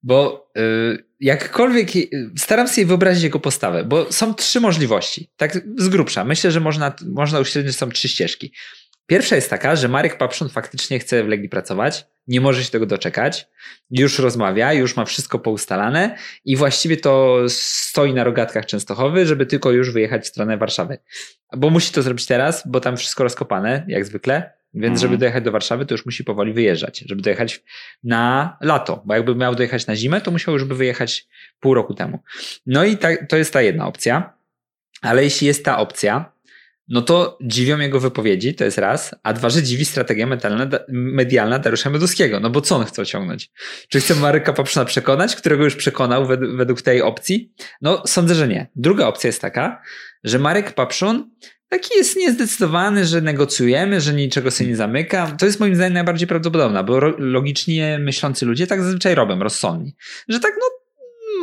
Bo 0.02 0.50
y, 0.58 1.04
jakkolwiek 1.20 1.88
staram 2.36 2.68
się 2.68 2.86
wyobrazić 2.86 3.22
jego 3.22 3.40
postawę, 3.40 3.84
bo 3.84 4.12
są 4.12 4.34
trzy 4.34 4.60
możliwości. 4.60 5.30
Tak 5.36 5.60
z 5.76 5.88
grubsza. 5.88 6.24
Myślę, 6.24 6.50
że 6.50 6.60
można, 6.60 6.94
można 7.06 7.40
uśrednić, 7.40 7.76
są 7.76 7.90
trzy 7.90 8.08
ścieżki. 8.08 8.52
Pierwsza 9.08 9.36
jest 9.36 9.50
taka, 9.50 9.76
że 9.76 9.88
Marek 9.88 10.18
Papszun 10.18 10.48
faktycznie 10.48 10.98
chce 10.98 11.24
w 11.24 11.28
Legii 11.28 11.48
pracować, 11.48 12.06
nie 12.26 12.40
może 12.40 12.64
się 12.64 12.70
tego 12.70 12.86
doczekać, 12.86 13.48
już 13.90 14.18
rozmawia, 14.18 14.72
już 14.72 14.96
ma 14.96 15.04
wszystko 15.04 15.38
poustalane 15.38 16.16
i 16.44 16.56
właściwie 16.56 16.96
to 16.96 17.38
stoi 17.48 18.14
na 18.14 18.24
rogatkach 18.24 18.66
Częstochowy, 18.66 19.26
żeby 19.26 19.46
tylko 19.46 19.70
już 19.70 19.92
wyjechać 19.92 20.24
w 20.24 20.26
stronę 20.26 20.56
Warszawy. 20.56 20.98
Bo 21.56 21.70
musi 21.70 21.92
to 21.92 22.02
zrobić 22.02 22.26
teraz, 22.26 22.62
bo 22.66 22.80
tam 22.80 22.96
wszystko 22.96 23.24
rozkopane, 23.24 23.84
jak 23.88 24.04
zwykle. 24.04 24.58
Więc 24.74 24.92
Mhm. 24.92 24.98
żeby 25.00 25.18
dojechać 25.18 25.44
do 25.44 25.52
Warszawy, 25.52 25.86
to 25.86 25.94
już 25.94 26.06
musi 26.06 26.24
powoli 26.24 26.52
wyjeżdżać. 26.52 27.04
Żeby 27.06 27.22
dojechać 27.22 27.62
na 28.04 28.56
lato, 28.60 29.02
bo 29.06 29.14
jakby 29.14 29.34
miał 29.34 29.54
dojechać 29.54 29.86
na 29.86 29.96
zimę, 29.96 30.20
to 30.20 30.30
musiał 30.30 30.54
już 30.54 30.64
by 30.64 30.74
wyjechać 30.74 31.28
pół 31.60 31.74
roku 31.74 31.94
temu. 31.94 32.18
No 32.66 32.84
i 32.84 32.96
ta, 32.96 33.08
to 33.28 33.36
jest 33.36 33.52
ta 33.52 33.62
jedna 33.62 33.86
opcja. 33.86 34.32
Ale 35.02 35.24
jeśli 35.24 35.46
jest 35.46 35.64
ta 35.64 35.78
opcja, 35.78 36.32
no 36.88 37.02
to 37.02 37.38
dziwią 37.42 37.78
jego 37.78 38.00
wypowiedzi, 38.00 38.54
to 38.54 38.64
jest 38.64 38.78
raz, 38.78 39.14
a 39.22 39.32
dwa, 39.32 39.50
że 39.50 39.62
dziwi 39.62 39.84
strategia 39.84 40.26
medialna, 40.26 40.68
medialna 40.88 41.58
Dariusza 41.58 41.90
Meduskiego. 41.90 42.40
No 42.40 42.50
bo 42.50 42.60
co 42.60 42.76
on 42.76 42.84
chce 42.84 43.02
osiągnąć? 43.02 43.50
Czy 43.88 44.00
chce 44.00 44.14
Marka 44.14 44.52
Papszuna 44.52 44.84
przekonać, 44.84 45.36
którego 45.36 45.64
już 45.64 45.76
przekonał 45.76 46.26
według, 46.56 46.82
tej 46.82 47.02
opcji? 47.02 47.52
No 47.80 48.02
sądzę, 48.06 48.34
że 48.34 48.48
nie. 48.48 48.70
Druga 48.76 49.06
opcja 49.06 49.28
jest 49.28 49.40
taka, 49.40 49.82
że 50.24 50.38
Marek 50.38 50.72
Papszun 50.72 51.30
taki 51.68 51.96
jest 51.96 52.16
niezdecydowany, 52.16 53.04
że 53.06 53.20
negocjujemy, 53.20 54.00
że 54.00 54.14
niczego 54.14 54.50
sobie 54.50 54.70
nie 54.70 54.76
zamyka. 54.76 55.36
To 55.38 55.46
jest 55.46 55.60
moim 55.60 55.74
zdaniem 55.74 55.94
najbardziej 55.94 56.28
prawdopodobne, 56.28 56.84
bo 56.84 57.00
logicznie 57.18 57.98
myślący 57.98 58.46
ludzie 58.46 58.66
tak 58.66 58.82
zazwyczaj 58.82 59.14
robią, 59.14 59.38
rozsądni. 59.38 59.94
Że 60.28 60.40
tak, 60.40 60.52
no 60.60 60.77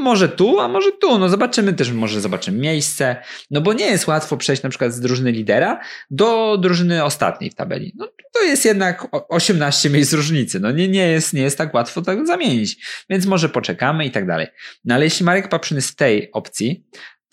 może 0.05 0.29
tu, 0.29 0.59
a 0.59 0.67
może 0.67 0.91
tu. 0.91 1.19
No 1.19 1.29
zobaczymy 1.29 1.73
też, 1.73 1.91
może 1.91 2.21
zobaczymy 2.21 2.57
miejsce. 2.57 3.15
No 3.51 3.61
bo 3.61 3.73
nie 3.73 3.85
jest 3.85 4.07
łatwo 4.07 4.37
przejść 4.37 4.63
na 4.63 4.69
przykład 4.69 4.93
z 4.93 4.99
drużyny 4.99 5.31
lidera 5.31 5.79
do 6.11 6.57
drużyny 6.57 7.03
ostatniej 7.03 7.49
w 7.49 7.55
tabeli. 7.55 7.93
No 7.97 8.07
to 8.33 8.41
jest 8.43 8.65
jednak 8.65 9.07
o- 9.15 9.27
18 9.27 9.89
miejsc 9.89 10.13
różnicy. 10.13 10.59
No 10.59 10.71
nie, 10.71 10.87
nie, 10.87 11.07
jest, 11.07 11.33
nie 11.33 11.41
jest 11.41 11.57
tak 11.57 11.73
łatwo 11.73 12.01
tego 12.01 12.25
zamienić. 12.25 12.85
Więc 13.09 13.25
może 13.25 13.49
poczekamy 13.49 14.05
i 14.05 14.11
tak 14.11 14.27
dalej. 14.27 14.47
No 14.85 14.95
ale 14.95 15.03
jeśli 15.05 15.25
Marek 15.25 15.49
Papszyn 15.49 15.77
jest 15.77 15.89
w 15.89 15.95
tej 15.95 16.31
opcji, 16.31 16.83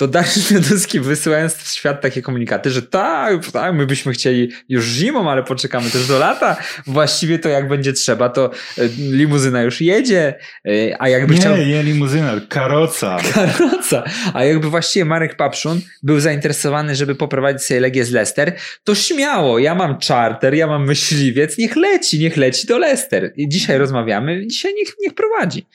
to 0.03 0.09
Dariusz 0.09 0.51
Mioduski 0.51 1.01
wysyłając 1.01 1.55
w 1.55 1.69
świat 1.69 2.01
takie 2.01 2.23
komunikaty, 2.23 2.71
że 2.71 2.83
tak, 2.83 3.51
tak, 3.53 3.75
my 3.75 3.87
byśmy 3.87 4.13
chcieli 4.13 4.51
już 4.69 4.85
zimą, 4.87 5.31
ale 5.31 5.43
poczekamy 5.43 5.91
też 5.91 6.07
do 6.07 6.19
lata. 6.19 6.57
Właściwie 6.87 7.39
to 7.39 7.49
jak 7.49 7.69
będzie 7.69 7.93
trzeba, 7.93 8.29
to 8.29 8.51
e, 8.79 8.89
limuzyna 8.99 9.63
już 9.63 9.81
jedzie, 9.81 10.35
e, 10.69 11.03
a 11.03 11.09
jakby 11.09 11.35
chciał... 11.35 11.57
Nie, 11.57 11.67
nie 11.67 11.83
limuzyna, 11.83 12.33
karoca. 12.49 13.17
Karoca. 13.35 14.05
A 14.35 14.45
jakby 14.45 14.71
właściwie 14.71 15.05
Marek 15.05 15.37
Papszun 15.37 15.81
był 16.03 16.21
zainteresowany, 16.21 16.97
żeby 16.97 17.15
poprowadzić 17.15 17.63
sobie 17.63 17.81
Legię 17.81 18.05
z 18.05 18.11
Leicester, 18.11 18.57
to 18.85 18.95
śmiało, 18.95 19.59
ja 19.59 19.75
mam 19.75 19.99
charter, 20.09 20.55
ja 20.55 20.67
mam 20.67 20.87
myśliwiec, 20.87 21.59
niech 21.59 21.77
leci, 21.77 22.19
niech 22.19 22.37
leci 22.37 22.67
do 22.67 22.79
Leicester. 22.79 23.33
I 23.37 23.49
dzisiaj 23.49 23.79
rozmawiamy, 23.79 24.47
dzisiaj 24.47 24.75
niech, 24.75 24.89
niech 25.01 25.15
prowadzi. 25.15 25.67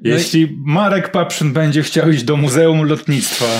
No 0.00 0.10
i- 0.10 0.12
Jeśli 0.12 0.56
Marek 0.64 1.10
Papszyn 1.10 1.52
będzie 1.52 1.82
chciał 1.82 2.10
iść 2.10 2.22
do 2.24 2.36
Muzeum 2.36 2.82
Lotnictwa, 2.86 3.59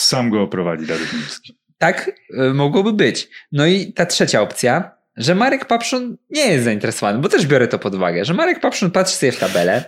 sam 0.00 0.30
go 0.30 0.42
oprowadzi 0.42 0.86
Dariusz 0.86 1.12
Milewski. 1.12 1.58
Tak 1.78 2.10
y, 2.30 2.54
mogłoby 2.54 2.92
być. 2.92 3.28
No 3.52 3.66
i 3.66 3.92
ta 3.92 4.06
trzecia 4.06 4.42
opcja, 4.42 4.90
że 5.16 5.34
Marek 5.34 5.64
Papszun 5.64 6.16
nie 6.30 6.46
jest 6.46 6.64
zainteresowany, 6.64 7.18
bo 7.18 7.28
też 7.28 7.46
biorę 7.46 7.68
to 7.68 7.78
pod 7.78 7.94
uwagę, 7.94 8.24
że 8.24 8.34
Marek 8.34 8.60
Papszun 8.60 8.90
patrzy 8.90 9.16
sobie 9.16 9.32
w 9.32 9.38
tabelę, 9.38 9.84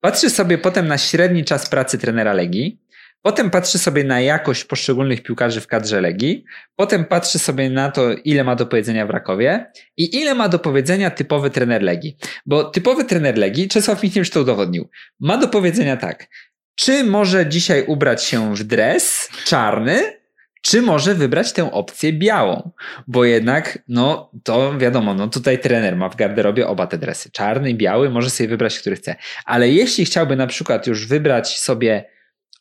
patrzy 0.00 0.30
sobie 0.30 0.58
potem 0.58 0.88
na 0.88 0.98
średni 0.98 1.44
czas 1.44 1.68
pracy 1.68 1.98
trenera 1.98 2.32
Legii, 2.32 2.82
potem 3.22 3.50
patrzy 3.50 3.78
sobie 3.78 4.04
na 4.04 4.20
jakość 4.20 4.64
poszczególnych 4.64 5.22
piłkarzy 5.22 5.60
w 5.60 5.66
kadrze 5.66 6.00
Legii, 6.00 6.44
potem 6.76 7.04
patrzy 7.04 7.38
sobie 7.38 7.70
na 7.70 7.90
to, 7.90 8.12
ile 8.12 8.44
ma 8.44 8.56
do 8.56 8.66
powiedzenia 8.66 9.06
w 9.06 9.10
Rakowie 9.10 9.66
i 9.96 10.16
ile 10.16 10.34
ma 10.34 10.48
do 10.48 10.58
powiedzenia 10.58 11.10
typowy 11.10 11.50
trener 11.50 11.82
Legii. 11.82 12.16
Bo 12.46 12.64
typowy 12.64 13.04
trener 13.04 13.38
Legii, 13.38 13.68
Czesław 13.68 14.02
Michniewicz 14.02 14.30
to 14.30 14.40
udowodnił, 14.40 14.88
ma 15.20 15.36
do 15.36 15.48
powiedzenia 15.48 15.96
tak, 15.96 16.26
czy 16.74 17.04
może 17.04 17.46
dzisiaj 17.46 17.84
ubrać 17.86 18.24
się 18.24 18.54
w 18.54 18.64
dres 18.64 19.28
czarny, 19.44 20.22
czy 20.62 20.82
może 20.82 21.14
wybrać 21.14 21.52
tę 21.52 21.72
opcję 21.72 22.12
białą, 22.12 22.70
bo 23.06 23.24
jednak, 23.24 23.78
no 23.88 24.30
to 24.44 24.78
wiadomo, 24.78 25.14
no 25.14 25.28
tutaj 25.28 25.58
trener 25.58 25.96
ma 25.96 26.08
w 26.08 26.16
garderobie 26.16 26.68
oba 26.68 26.86
te 26.86 26.98
dresy, 26.98 27.30
czarny 27.30 27.70
i 27.70 27.74
biały, 27.74 28.10
może 28.10 28.30
sobie 28.30 28.48
wybrać, 28.48 28.78
który 28.78 28.96
chce. 28.96 29.16
Ale 29.44 29.68
jeśli 29.68 30.04
chciałby 30.04 30.36
na 30.36 30.46
przykład 30.46 30.86
już 30.86 31.06
wybrać 31.06 31.58
sobie 31.58 32.04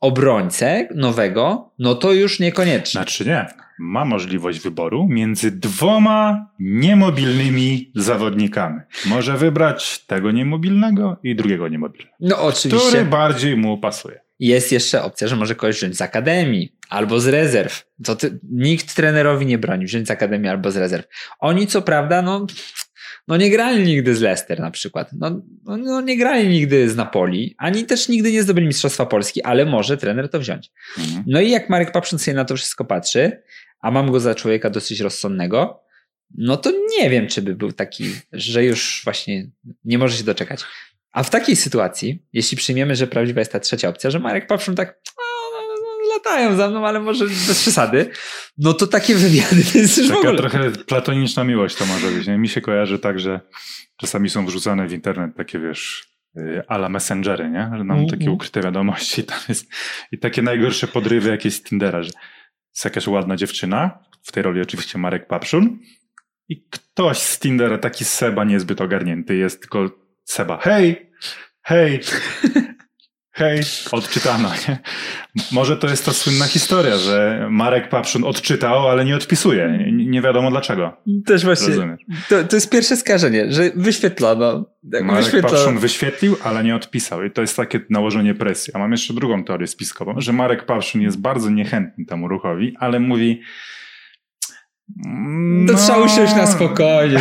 obrońcę 0.01 0.87
nowego, 0.95 1.71
no 1.79 1.95
to 1.95 2.11
już 2.11 2.39
niekoniecznie. 2.39 2.91
Znaczy 2.91 3.25
nie, 3.25 3.45
ma 3.81 4.05
możliwość 4.05 4.59
wyboru 4.59 5.07
między 5.09 5.51
dwoma 5.51 6.47
niemobilnymi 6.59 7.91
zawodnikami. 7.95 8.79
Może 9.05 9.37
wybrać 9.37 10.05
tego 10.05 10.31
niemobilnego 10.31 11.17
i 11.23 11.35
drugiego 11.35 11.67
niemobilnego. 11.67 12.15
No 12.19 12.41
oczywiście. 12.41 12.87
Który 12.87 13.05
bardziej 13.05 13.57
mu 13.57 13.77
pasuje. 13.77 14.19
Jest 14.39 14.71
jeszcze 14.71 15.03
opcja, 15.03 15.27
że 15.27 15.35
może 15.35 15.55
kogoś 15.55 15.77
wziąć 15.77 15.97
z 15.97 16.01
akademii 16.01 16.75
albo 16.89 17.19
z 17.19 17.27
rezerw. 17.27 17.85
To 18.03 18.15
ty, 18.15 18.39
nikt 18.51 18.95
trenerowi 18.95 19.45
nie 19.45 19.57
broni 19.57 19.85
wziąć 19.85 20.07
z 20.07 20.11
akademii 20.11 20.49
albo 20.49 20.71
z 20.71 20.77
rezerw. 20.77 21.07
Oni 21.39 21.67
co 21.67 21.81
prawda, 21.81 22.21
no, 22.21 22.47
no 23.27 23.37
nie 23.37 23.49
grali 23.49 23.83
nigdy 23.83 24.15
z 24.15 24.21
Leicester 24.21 24.59
na 24.59 24.71
przykład. 24.71 25.09
No, 25.13 25.41
no, 25.63 25.77
no 25.77 26.01
nie 26.01 26.17
grali 26.17 26.49
nigdy 26.49 26.89
z 26.89 26.95
Napoli, 26.95 27.55
ani 27.57 27.85
też 27.85 28.09
nigdy 28.09 28.31
nie 28.31 28.43
zdobyli 28.43 28.67
Mistrzostwa 28.67 29.05
Polski, 29.05 29.43
ale 29.43 29.65
może 29.65 29.97
trener 29.97 30.29
to 30.29 30.39
wziąć. 30.39 30.71
Mhm. 30.97 31.23
No 31.27 31.41
i 31.41 31.49
jak 31.49 31.69
Marek 31.69 31.91
Papszyn 31.91 32.19
sobie 32.19 32.35
na 32.35 32.45
to 32.45 32.55
wszystko 32.55 32.85
patrzy, 32.85 33.41
a 33.81 33.91
mam 33.91 34.11
go 34.11 34.19
za 34.19 34.35
człowieka 34.35 34.69
dosyć 34.69 34.99
rozsądnego, 34.99 35.83
no 36.37 36.57
to 36.57 36.71
nie 36.99 37.09
wiem, 37.09 37.27
czy 37.27 37.41
by 37.41 37.55
był 37.55 37.71
taki, 37.71 38.05
że 38.33 38.63
już 38.65 39.01
właśnie 39.03 39.49
nie 39.83 39.97
może 39.97 40.17
się 40.17 40.23
doczekać. 40.23 40.61
A 41.11 41.23
w 41.23 41.29
takiej 41.29 41.55
sytuacji, 41.55 42.25
jeśli 42.33 42.57
przyjmiemy, 42.57 42.95
że 42.95 43.07
prawdziwa 43.07 43.41
jest 43.41 43.51
ta 43.51 43.59
trzecia 43.59 43.89
opcja, 43.89 44.09
że 44.11 44.19
Marek 44.19 44.47
Papszyn 44.47 44.75
tak 44.75 44.89
"O, 45.17 45.21
no, 45.53 45.67
no, 45.67 45.73
no, 45.81 46.13
latają 46.15 46.55
za 46.55 46.69
mną, 46.69 46.87
ale 46.87 46.99
może 46.99 47.25
bez 47.25 47.61
przesady, 47.61 48.09
no 48.57 48.73
to 48.73 48.87
takie 48.87 49.15
wywiady 49.15 49.63
to 49.71 49.77
jest 49.77 49.97
już 49.97 50.07
w 50.07 50.09
Taka 50.09 50.19
ogóle... 50.19 50.37
trochę 50.37 50.71
platoniczna 50.71 51.43
miłość 51.43 51.75
to 51.75 51.85
może 51.85 52.11
być. 52.11 52.27
Nie? 52.27 52.37
Mi 52.37 52.49
się 52.49 52.61
kojarzy 52.61 52.99
tak, 52.99 53.19
że 53.19 53.39
czasami 53.97 54.29
są 54.29 54.45
wrzucane 54.45 54.87
w 54.87 54.93
internet 54.93 55.35
takie, 55.37 55.59
wiesz, 55.59 56.05
y, 56.37 56.61
ala 56.67 56.89
messengery, 56.89 57.49
nie? 57.49 57.69
Że 57.77 57.83
nam 57.83 57.99
Mhm. 57.99 58.07
takie 58.19 58.31
ukryte 58.31 58.61
wiadomości 58.61 59.21
i 59.21 59.23
tam 59.23 59.39
jest 59.49 59.67
i 60.11 60.17
takie 60.19 60.41
najgorsze 60.41 60.87
podrywy 60.87 61.29
jakieś 61.29 61.53
z 61.53 61.63
Tindera, 61.63 62.03
że 62.03 62.11
jest 62.75 62.85
jakaś 62.85 63.07
ładna 63.07 63.35
dziewczyna, 63.35 63.99
w 64.23 64.31
tej 64.31 64.43
roli 64.43 64.61
oczywiście 64.61 64.97
Marek 64.97 65.27
Papszun 65.27 65.79
i 66.49 66.67
ktoś 66.69 67.17
z 67.17 67.39
Tindera, 67.39 67.77
taki 67.77 68.05
Seba 68.05 68.43
niezbyt 68.43 68.81
ogarnięty 68.81 69.35
jest, 69.35 69.59
tylko 69.59 69.89
Seba, 70.23 70.57
hej, 70.57 71.11
hej, 71.61 71.99
hej, 73.31 73.61
odczytano, 73.91 74.49
nie? 74.67 74.79
Może 75.51 75.77
to 75.77 75.87
jest 75.87 76.05
ta 76.05 76.13
słynna 76.13 76.45
historia, 76.45 76.97
że 76.97 77.47
Marek 77.51 77.89
Papszun 77.89 78.23
odczytał, 78.23 78.87
ale 78.87 79.05
nie 79.05 79.15
odpisuje. 79.15 79.91
Nie, 79.91 80.21
wiadomo 80.21 80.51
dlaczego. 80.51 80.97
Też 81.25 81.43
właśnie, 81.43 81.97
to, 82.29 82.43
to 82.43 82.55
jest 82.55 82.69
pierwsze 82.69 82.97
skażenie, 82.97 83.51
że 83.51 83.71
wyświetlono. 83.75 84.65
Jak 84.93 85.03
Marek 85.03 85.23
wyświetlono. 85.23 85.55
Papszun 85.55 85.77
wyświetlił, 85.77 86.37
ale 86.43 86.63
nie 86.63 86.75
odpisał. 86.75 87.23
I 87.23 87.31
to 87.31 87.41
jest 87.41 87.57
takie 87.57 87.79
nałożenie 87.89 88.35
presji. 88.35 88.73
A 88.73 88.79
mam 88.79 88.91
jeszcze 88.91 89.13
drugą 89.13 89.43
teorię 89.43 89.67
spiskową, 89.67 90.13
że 90.17 90.33
Marek 90.33 90.65
Papszun 90.65 91.01
jest 91.01 91.21
bardzo 91.21 91.49
niechętny 91.49 92.05
temu 92.05 92.27
ruchowi, 92.27 92.75
ale 92.79 92.99
mówi 92.99 93.41
To 95.67 95.73
no, 95.73 95.79
trzeba 95.79 95.97
usiąść 95.97 96.35
na 96.35 96.47
spokojnie. 96.47 97.19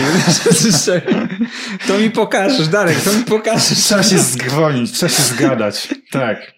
to 1.88 1.98
mi 1.98 2.10
pokażesz, 2.10 2.68
Darek, 2.68 3.00
to 3.00 3.12
mi 3.12 3.24
pokażesz. 3.24 3.78
Trzeba 3.78 4.02
się 4.02 4.18
zgwolnić, 4.18 4.92
trzeba 4.92 5.10
się 5.10 5.22
zgadać. 5.22 5.88
Tak. 6.10 6.54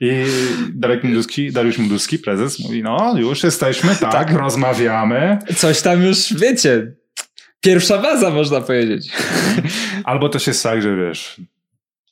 I 0.00 0.24
Darek 0.74 1.04
Muduski, 1.04 1.52
Dariusz 1.52 1.78
Muduski, 1.78 2.18
prezes, 2.18 2.58
mówi, 2.58 2.82
no 2.82 3.14
już 3.18 3.42
jesteśmy, 3.42 3.96
tak, 3.96 4.12
Tak. 4.12 4.32
rozmawiamy. 4.32 5.38
Coś 5.56 5.82
tam 5.82 6.02
już, 6.02 6.34
wiecie, 6.34 6.92
pierwsza 7.60 7.98
baza 7.98 8.30
można 8.30 8.60
powiedzieć. 8.60 9.12
Albo 10.04 10.28
też 10.28 10.46
jest 10.46 10.62
tak, 10.62 10.82
że 10.82 10.96
wiesz, 10.96 11.40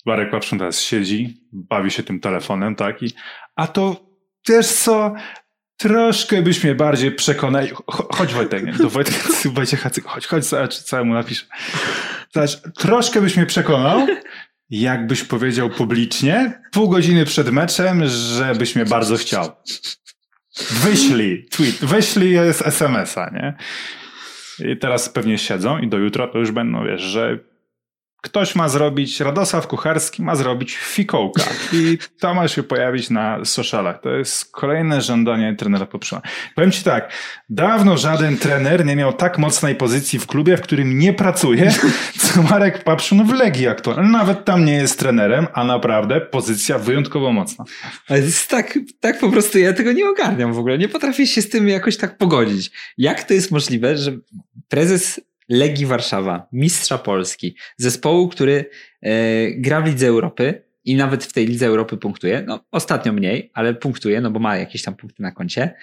Marek 0.07 0.31
Papszun 0.31 0.59
teraz 0.59 0.81
siedzi, 0.81 1.41
bawi 1.53 1.91
się 1.91 2.03
tym 2.03 2.21
telefonem, 2.21 2.77
tak, 2.77 3.03
i 3.03 3.11
a 3.57 3.67
to 3.67 4.07
wiesz 4.49 4.67
co, 4.67 5.15
troszkę 5.77 6.43
byś 6.43 6.65
mnie 6.65 6.75
bardziej 6.75 7.13
przekonali. 7.13 7.69
Cho- 7.73 8.17
Chodź 8.17 8.35
Wojtek? 8.35 8.77
Do 8.77 8.91
Wojtka, 8.91 9.29
Wojciech 9.55 9.83
chodź, 10.05 10.27
chodź, 10.27 10.45
zobacz, 10.45 10.75
co 10.75 11.05
mu 11.05 11.15
napiszę. 11.15 11.45
Zobacz, 12.35 12.61
troszkę 12.79 13.21
byś 13.21 13.37
mnie 13.37 13.47
przekonał, 13.47 14.07
jakbyś 14.71 15.25
powiedział 15.25 15.71
publicznie, 15.71 16.61
pół 16.73 16.89
godziny 16.89 17.25
przed 17.25 17.51
meczem, 17.51 18.03
żebyś 18.07 18.77
mnie 18.77 18.85
bardzo 18.85 19.17
chciał. 19.17 19.53
Wyślij 20.71 21.47
tweet, 21.51 21.85
wyślij 21.85 22.37
z 22.53 22.63
SMS-a, 22.63 23.31
nie? 23.31 23.55
I 24.73 24.77
teraz 24.77 25.09
pewnie 25.09 25.39
siedzą 25.39 25.79
i 25.79 25.89
do 25.89 25.99
jutra 25.99 26.29
to 26.29 26.39
już 26.39 26.51
będą, 26.51 26.85
wiesz, 26.85 27.03
że 27.03 27.39
ktoś 28.25 28.55
ma 28.55 28.69
zrobić, 28.69 29.21
Radosław 29.21 29.67
Kucharski 29.67 30.23
ma 30.23 30.37
zrobić 30.37 30.77
fikołka 30.77 31.45
i 31.73 31.99
to 32.21 32.35
ma 32.35 32.49
się 32.49 32.63
pojawić 32.63 33.11
na 33.11 33.45
socialach. 33.45 34.01
To 34.01 34.11
jest 34.11 34.53
kolejne 34.53 35.03
żądanie 35.03 35.57
trenera 35.57 35.87
Poprzona. 35.87 36.23
Powiem 36.55 36.71
ci 36.71 36.83
tak, 36.83 37.13
dawno 37.49 37.99
żaden 37.99 38.39
trener 38.39 38.87
nie 38.87 38.97
miał 38.97 39.13
tak 39.13 39.39
mocnej 39.39 39.75
pozycji 39.75 40.19
w 40.19 40.27
klubie, 40.27 40.57
w 40.57 40.61
którym 40.61 40.99
nie 40.99 41.13
pracuje, 41.13 41.75
co 42.19 42.43
Marek 42.43 42.85
Papszun 42.85 43.27
w 43.27 43.33
Legii 43.33 43.69
aktualnie. 43.69 44.11
Nawet 44.11 44.45
tam 44.45 44.65
nie 44.65 44.75
jest 44.75 44.99
trenerem, 44.99 45.47
a 45.53 45.65
naprawdę 45.65 46.21
pozycja 46.21 46.79
wyjątkowo 46.79 47.33
mocna. 47.33 47.65
Ale 48.09 48.21
jest 48.21 48.49
tak, 48.49 48.79
tak 49.01 49.19
po 49.19 49.31
prostu, 49.31 49.59
ja 49.59 49.73
tego 49.73 49.93
nie 49.93 50.09
ogarniam 50.09 50.53
w 50.53 50.59
ogóle. 50.59 50.79
Nie 50.79 50.89
potrafię 50.89 51.27
się 51.27 51.43
z 51.43 51.49
tym 51.49 51.69
jakoś 51.69 51.97
tak 51.97 52.19
pogodzić. 52.19 52.71
Jak 52.99 53.23
to 53.23 53.35
jest 53.35 53.51
możliwe, 53.51 53.97
że 53.97 54.13
prezes 54.69 55.21
Legii 55.49 55.87
Warszawa, 55.87 56.49
mistrza 56.53 56.99
Polski, 56.99 57.57
zespołu, 57.77 58.29
który 58.29 58.71
e, 59.03 59.51
gra 59.51 59.81
w 59.81 59.87
Lidze 59.87 60.07
Europy 60.07 60.63
i 60.85 60.95
nawet 60.95 61.25
w 61.25 61.33
tej 61.33 61.47
Lidze 61.47 61.67
Europy 61.67 61.97
punktuje, 61.97 62.45
no 62.47 62.65
ostatnio 62.71 63.13
mniej, 63.13 63.51
ale 63.55 63.75
punktuje, 63.75 64.21
no 64.21 64.31
bo 64.31 64.41
ma 64.41 64.57
jakieś 64.57 64.83
tam 64.83 64.97
punkty 64.97 65.23
na 65.23 65.33
koncie, 65.33 65.75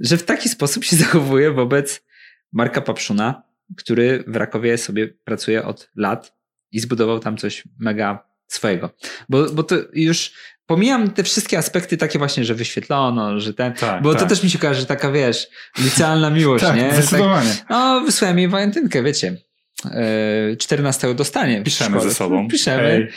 że 0.00 0.16
w 0.16 0.24
taki 0.24 0.48
sposób 0.48 0.84
się 0.84 0.96
zachowuje 1.06 1.50
wobec 1.50 2.04
Marka 2.52 2.80
Papszuna, 2.80 3.42
który 3.76 4.24
w 4.26 4.36
Rakowie 4.36 4.78
sobie 4.78 5.08
pracuje 5.08 5.64
od 5.64 5.90
lat 5.96 6.36
i 6.72 6.80
zbudował 6.80 7.20
tam 7.20 7.36
coś 7.36 7.64
mega 7.78 8.28
swojego. 8.46 8.90
Bo, 9.28 9.52
bo 9.52 9.62
to 9.62 9.76
już 9.92 10.32
pomijam 10.68 11.10
te 11.10 11.22
wszystkie 11.24 11.58
aspekty 11.58 11.96
takie 11.96 12.18
właśnie, 12.18 12.44
że 12.44 12.54
wyświetlono, 12.54 13.40
że 13.40 13.54
ten, 13.54 13.72
Tak, 13.72 14.02
bo 14.02 14.12
tak. 14.12 14.22
to 14.22 14.28
też 14.28 14.42
mi 14.42 14.50
się 14.50 14.58
kojarzy, 14.58 14.80
że 14.80 14.86
taka 14.86 15.12
wiesz, 15.12 15.48
licealna 15.78 16.30
miłość, 16.30 16.64
Tak, 16.68 16.76
nie? 16.76 16.92
zdecydowanie. 16.92 17.50
Tak, 17.50 17.66
no, 17.70 18.00
wysłałem 18.00 18.38
jej 18.38 18.48
walentynkę, 18.48 19.02
wiecie. 19.02 19.36
E, 19.84 20.56
14 20.56 21.14
dostanie. 21.14 21.60
w 21.60 21.64
Piszemy 21.64 22.00
ze 22.00 22.14
sobą. 22.14 22.48
Piszemy. 22.48 22.82
Hej. 22.82 23.08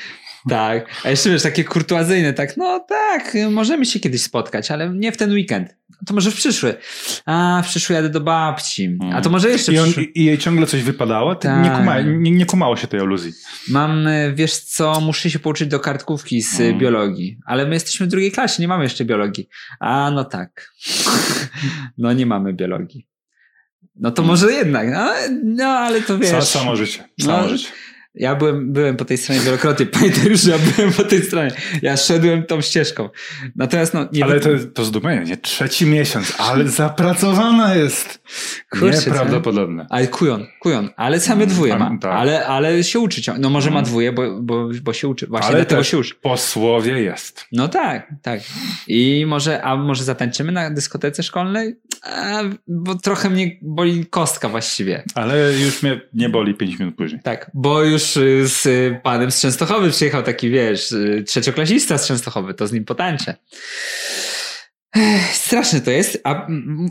Tak. 0.49 0.85
A 1.03 1.09
jeszcze 1.09 1.29
wiesz, 1.29 1.43
takie 1.43 1.63
kurtuazyjne, 1.63 2.33
tak, 2.33 2.57
no 2.57 2.85
tak, 2.89 3.37
możemy 3.51 3.85
się 3.85 3.99
kiedyś 3.99 4.21
spotkać, 4.21 4.71
ale 4.71 4.89
nie 4.89 5.11
w 5.11 5.17
ten 5.17 5.31
weekend. 5.31 5.75
To 6.07 6.13
może 6.13 6.31
w 6.31 6.35
przyszły. 6.35 6.75
A, 7.25 7.61
w 7.65 7.67
przyszły 7.67 7.95
jadę 7.95 8.09
do 8.09 8.21
babci. 8.21 8.97
A 9.13 9.21
to 9.21 9.29
może 9.29 9.49
jeszcze 9.49 9.73
I, 9.73 9.79
on, 9.79 9.85
przyszły. 9.85 10.03
I 10.03 10.25
jej 10.25 10.37
ciągle 10.37 10.67
coś 10.67 10.83
wypadało? 10.83 11.35
Tak. 11.35 11.63
Nie, 11.63 11.69
kuma, 11.71 12.01
nie, 12.01 12.31
nie 12.31 12.45
kumało 12.45 12.77
się 12.77 12.87
tej 12.87 12.99
aluzji. 12.99 13.33
Mam, 13.69 14.07
e, 14.07 14.33
wiesz 14.33 14.57
co, 14.59 15.01
muszę 15.01 15.29
się 15.29 15.39
pouczyć 15.39 15.67
do 15.67 15.79
kartkówki 15.79 16.41
z 16.41 16.61
Mm. 16.61 16.79
biologii, 16.79 17.37
ale 17.45 17.65
my 17.65 17.73
jesteśmy 17.73 18.05
w 18.05 18.09
drugiej 18.09 18.31
klasie, 18.31 18.61
nie 18.61 18.67
mamy 18.67 18.83
jeszcze 18.83 19.05
biologii. 19.05 19.49
A, 19.79 20.11
no 20.11 20.23
tak. 20.25 20.71
no 21.97 22.13
nie 22.13 22.25
mamy 22.25 22.53
biologii. 22.53 23.07
No 23.95 24.11
to 24.11 24.23
może 24.23 24.51
jednak, 24.51 24.87
no, 24.91 25.13
no 25.43 25.65
ale 25.65 26.01
to 26.01 26.17
wiesz. 26.19 26.31
Sa, 26.31 26.41
samo 26.41 26.75
życie. 26.75 27.03
Samo 27.21 27.41
No, 27.41 27.49
życie. 27.49 27.67
Ja 28.15 28.35
byłem, 28.35 28.73
byłem 28.73 28.97
po 28.97 29.05
tej 29.05 29.17
stronie 29.17 29.41
wielokrotnie. 29.41 29.85
Pamiętaj 29.99 30.25
już, 30.25 30.41
że 30.41 30.51
ja 30.51 30.57
byłem 30.57 30.93
po 30.93 31.03
tej 31.03 31.21
stronie. 31.23 31.51
Ja 31.81 31.97
szedłem 31.97 32.43
tą 32.43 32.61
ścieżką. 32.61 33.09
Natomiast 33.55 33.93
no 33.93 34.07
nie 34.13 34.23
Ale 34.23 34.39
to, 34.39 34.49
to 34.73 34.85
zdumienie, 34.85 35.25
nie? 35.25 35.37
Trzeci 35.37 35.85
miesiąc, 35.85 36.33
ale 36.37 36.67
zapracowana 36.67 37.75
jest. 37.75 38.21
Kurczę, 38.71 38.97
Nieprawdopodobne. 38.97 39.87
Ale 39.89 40.07
kujon, 40.07 40.45
kujon, 40.59 40.89
ale 40.97 41.19
same 41.19 41.43
Mm, 41.43 41.55
dwóje 41.55 41.77
ma. 41.77 41.85
tam- 41.85 41.99
tak. 41.99 42.11
Ale, 42.11 42.47
ale 42.47 42.83
się 42.83 42.99
uczy. 42.99 43.21
No 43.39 43.49
może 43.49 43.69
ma 43.69 43.79
Mm. 43.79 43.85
dwóje, 43.89 44.11
bo, 44.11 44.41
bo, 44.41 44.69
bo 44.83 44.93
się 44.93 45.07
uczy. 45.07 45.27
Właśnie 45.27 45.47
ale 45.47 45.57
dlatego 45.57 45.83
się 45.83 45.97
uczy. 45.97 46.15
po 46.21 46.37
słowie 46.37 47.01
jest. 47.01 47.45
No 47.51 47.67
tak, 47.67 48.13
tak. 48.21 48.39
I 48.87 49.25
może, 49.27 49.61
a 49.63 49.75
może 49.75 50.03
zatańczymy 50.03 50.51
na 50.51 50.69
dyskotece 50.69 51.23
szkolnej? 51.23 51.75
A, 52.03 52.41
bo 52.67 52.95
trochę 52.95 53.29
mnie 53.29 53.57
boli 53.61 54.05
kostka 54.05 54.49
właściwie. 54.49 55.03
Ale 55.15 55.53
już 55.53 55.83
mnie 55.83 56.01
nie 56.13 56.29
boli 56.29 56.53
pięć 56.53 56.79
minut 56.79 56.95
później. 56.95 57.21
Tak, 57.23 57.51
bo 57.53 57.83
już 57.83 58.00
y, 58.17 58.47
z 58.47 58.65
y, 58.65 58.99
panem 59.03 59.31
z 59.31 59.41
Częstochowy 59.41 59.91
przyjechał 59.91 60.23
taki, 60.23 60.49
wiesz, 60.49 60.91
y, 60.91 61.23
trzecioklasista 61.27 61.97
z 61.97 62.07
Częstochowy, 62.07 62.53
to 62.53 62.67
z 62.67 62.71
nim 62.71 62.85
potańczę. 62.85 63.35
Ech, 64.95 65.35
straszne 65.35 65.81
to 65.81 65.91
jest, 65.91 66.21
a 66.23 66.47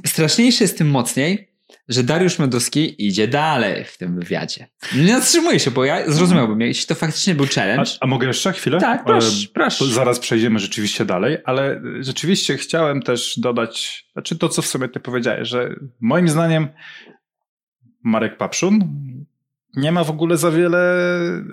straszniejsze 0.07 0.65
jest 0.65 0.79
tym 0.79 0.91
mocniej, 0.91 1.51
że 1.89 2.03
Dariusz 2.03 2.39
Meduski 2.39 3.07
idzie 3.07 3.29
dalej 3.29 3.85
w 3.85 3.99
tym 3.99 4.21
wywiadzie. 4.21 4.69
Nie 4.97 5.15
zatrzymuje 5.21 5.61
się, 5.61 5.71
bo 5.71 5.85
ja 5.85 6.11
zrozumiałbym, 6.11 6.61
jeśli 6.61 6.87
to 6.87 6.95
faktycznie 6.95 7.35
był 7.35 7.45
A, 7.45 7.55
challenge. 7.55 7.91
a 8.01 8.07
mogę 8.07 8.27
jeszcze 8.27 8.53
chwilę? 8.53 8.79
Tak, 8.81 9.05
proszę, 9.05 9.29
E, 9.29 9.49
proszę. 9.55 9.79
to 9.79 9.87
Zaraz 9.87 10.19
przejdziemy 10.19 10.59
rzeczywiście 10.59 11.05
dalej, 11.05 11.39
ale 11.45 11.83
rzeczywiście 12.01 12.57
chciałem 12.57 13.03
też 13.03 13.39
dodać, 13.39 14.05
znaczy 14.13 14.39
to, 14.39 14.49
co 14.49 14.63
w 14.63 14.67
sumie 14.67 14.89
ty 14.89 15.01
powiedziałeś, 15.01 15.49
że 15.49 15.75
moim 16.01 16.29
zdaniem 16.29 16.69
Marek 18.05 18.37
Papszun 18.37 18.79
nie 19.77 19.93
ma 19.93 20.05
w 20.05 20.11
ogóle 20.11 20.37
za 20.37 20.51
wiele, 20.51 21.09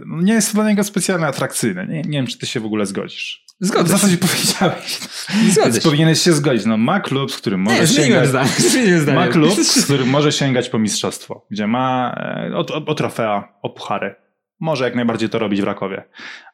no 0.06 0.22
nie 0.22 0.34
jest 0.34 0.52
to 0.52 0.56
dla 0.56 0.70
niego 0.70 0.84
specjalnie 0.84 1.26
atrakcyjne. 1.28 1.88
Nie, 1.88 2.02
nie 2.02 2.18
wiem, 2.18 2.28
czy 2.28 2.38
ty 2.38 2.46
się 2.46 2.60
w 2.60 2.66
ogóle 2.66 2.86
zgodzisz. 2.86 3.46
W 3.62 3.66
Zgodzę 3.66 3.84
się. 3.86 3.92
zasadzie 3.92 4.18
powiedziałeś. 4.18 5.00
Zgodzę 5.52 5.62
Więc 5.64 5.76
się. 5.76 5.82
powinieneś 5.82 6.22
się 6.22 6.34
zgodzić. 6.34 6.66
No, 6.66 6.78
ma 6.78 7.00
klub, 7.00 7.32
z 7.32 7.38
którym 7.38 7.60
może 7.62 7.82
Nie, 7.82 7.88
sięgać. 7.88 8.28
zdanie. 8.30 8.50
Zdanie. 9.02 9.18
Ma 9.20 9.28
klub, 9.28 9.54
z 9.54 9.84
którym 9.86 10.08
może 10.10 10.32
sięgać 10.32 10.70
po 10.70 10.80
mistrzostwo, 10.80 11.46
gdzie 11.52 11.68
ma 11.68 12.16
e, 12.18 12.56
o, 12.56 12.60
o, 12.60 12.86
o 12.86 12.96
trofea, 12.96 13.54
o 13.62 13.70
puchary. 13.70 14.16
Może 14.60 14.84
jak 14.84 14.96
najbardziej 14.96 15.30
to 15.30 15.40
robić 15.40 15.62
w 15.62 15.64
Rakowie. 15.64 16.04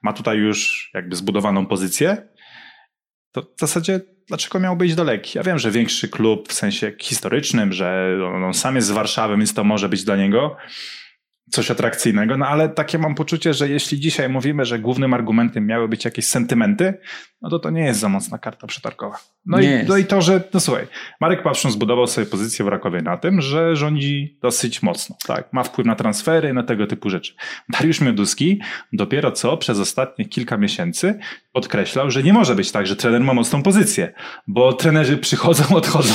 Ma 0.01 0.13
tutaj 0.13 0.37
już 0.37 0.89
jakby 0.93 1.15
zbudowaną 1.15 1.65
pozycję. 1.65 2.27
To 3.31 3.41
w 3.41 3.59
zasadzie 3.59 3.99
dlaczego 4.27 4.59
miałby 4.59 4.85
iść 4.85 4.95
do 4.95 5.03
Legii? 5.03 5.31
Ja 5.35 5.43
wiem, 5.43 5.59
że 5.59 5.71
większy 5.71 6.09
klub 6.09 6.49
w 6.49 6.53
sensie 6.53 6.91
historycznym, 7.01 7.73
że 7.73 8.17
on, 8.35 8.43
on 8.43 8.53
sam 8.53 8.75
jest 8.75 8.87
z 8.87 8.91
Warszawy, 8.91 9.37
więc 9.37 9.53
to 9.53 9.63
może 9.63 9.89
być 9.89 10.03
dla 10.03 10.15
niego 10.15 10.57
coś 11.51 11.71
atrakcyjnego, 11.71 12.37
no 12.37 12.47
ale 12.47 12.69
takie 12.69 12.97
mam 12.97 13.15
poczucie, 13.15 13.53
że 13.53 13.69
jeśli 13.69 13.99
dzisiaj 13.99 14.29
mówimy, 14.29 14.65
że 14.65 14.79
głównym 14.79 15.13
argumentem 15.13 15.65
miały 15.67 15.87
być 15.87 16.05
jakieś 16.05 16.25
sentymenty, 16.25 16.93
no 17.41 17.49
to 17.49 17.59
to 17.59 17.69
nie 17.69 17.81
jest 17.85 17.99
za 17.99 18.09
mocna 18.09 18.37
karta 18.37 18.67
przetargowa. 18.67 19.17
No, 19.45 19.59
Nie 19.59 19.67
i, 19.67 19.71
jest. 19.71 19.89
no 19.89 19.97
i 19.97 20.05
to, 20.05 20.21
że, 20.21 20.43
no 20.53 20.59
słuchaj, 20.59 20.87
Marek 21.21 21.43
Pawszyn 21.43 21.71
zbudował 21.71 22.07
sobie 22.07 22.27
pozycję 22.27 22.65
w 22.65 22.67
Rakowie 22.67 23.01
na 23.01 23.17
tym, 23.17 23.41
że 23.41 23.75
rządzi 23.75 24.37
dosyć 24.41 24.83
mocno, 24.83 25.15
tak, 25.27 25.53
ma 25.53 25.63
wpływ 25.63 25.87
na 25.87 25.95
transfery, 25.95 26.53
na 26.53 26.63
tego 26.63 26.87
typu 26.87 27.09
rzeczy. 27.09 27.33
Dariusz 27.69 28.01
Mioduski 28.01 28.61
dopiero 28.93 29.31
co 29.31 29.57
przez 29.57 29.79
ostatnie 29.79 30.25
kilka 30.25 30.57
miesięcy 30.57 31.19
podkreślał, 31.51 32.11
że 32.11 32.23
nie 32.23 32.33
może 32.33 32.55
być 32.55 32.71
tak, 32.71 32.87
że 32.87 32.95
trener 32.95 33.21
ma 33.21 33.33
mocną 33.33 33.63
pozycję, 33.63 34.13
bo 34.47 34.73
trenerzy 34.73 35.17
przychodzą, 35.17 35.75
odchodzą, 35.75 36.13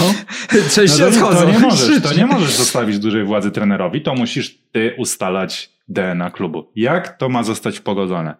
Część 0.74 0.98
no 0.98 1.06
odchodzą. 1.06 1.40
to 1.40 1.50
nie 1.50 1.58
możesz, 1.58 2.02
to 2.02 2.14
nie 2.14 2.26
możesz 2.26 2.52
zostawić 2.56 2.98
dużej 2.98 3.24
władzy 3.24 3.50
trenerowi, 3.50 4.02
to 4.02 4.14
musisz 4.14 4.58
ty 4.72 4.94
ustalać 5.18 5.70
DNA 5.88 6.30
klubu. 6.30 6.72
Jak 6.76 7.18
to 7.18 7.28
ma 7.28 7.42
zostać 7.42 7.80
pogodzone? 7.80 8.34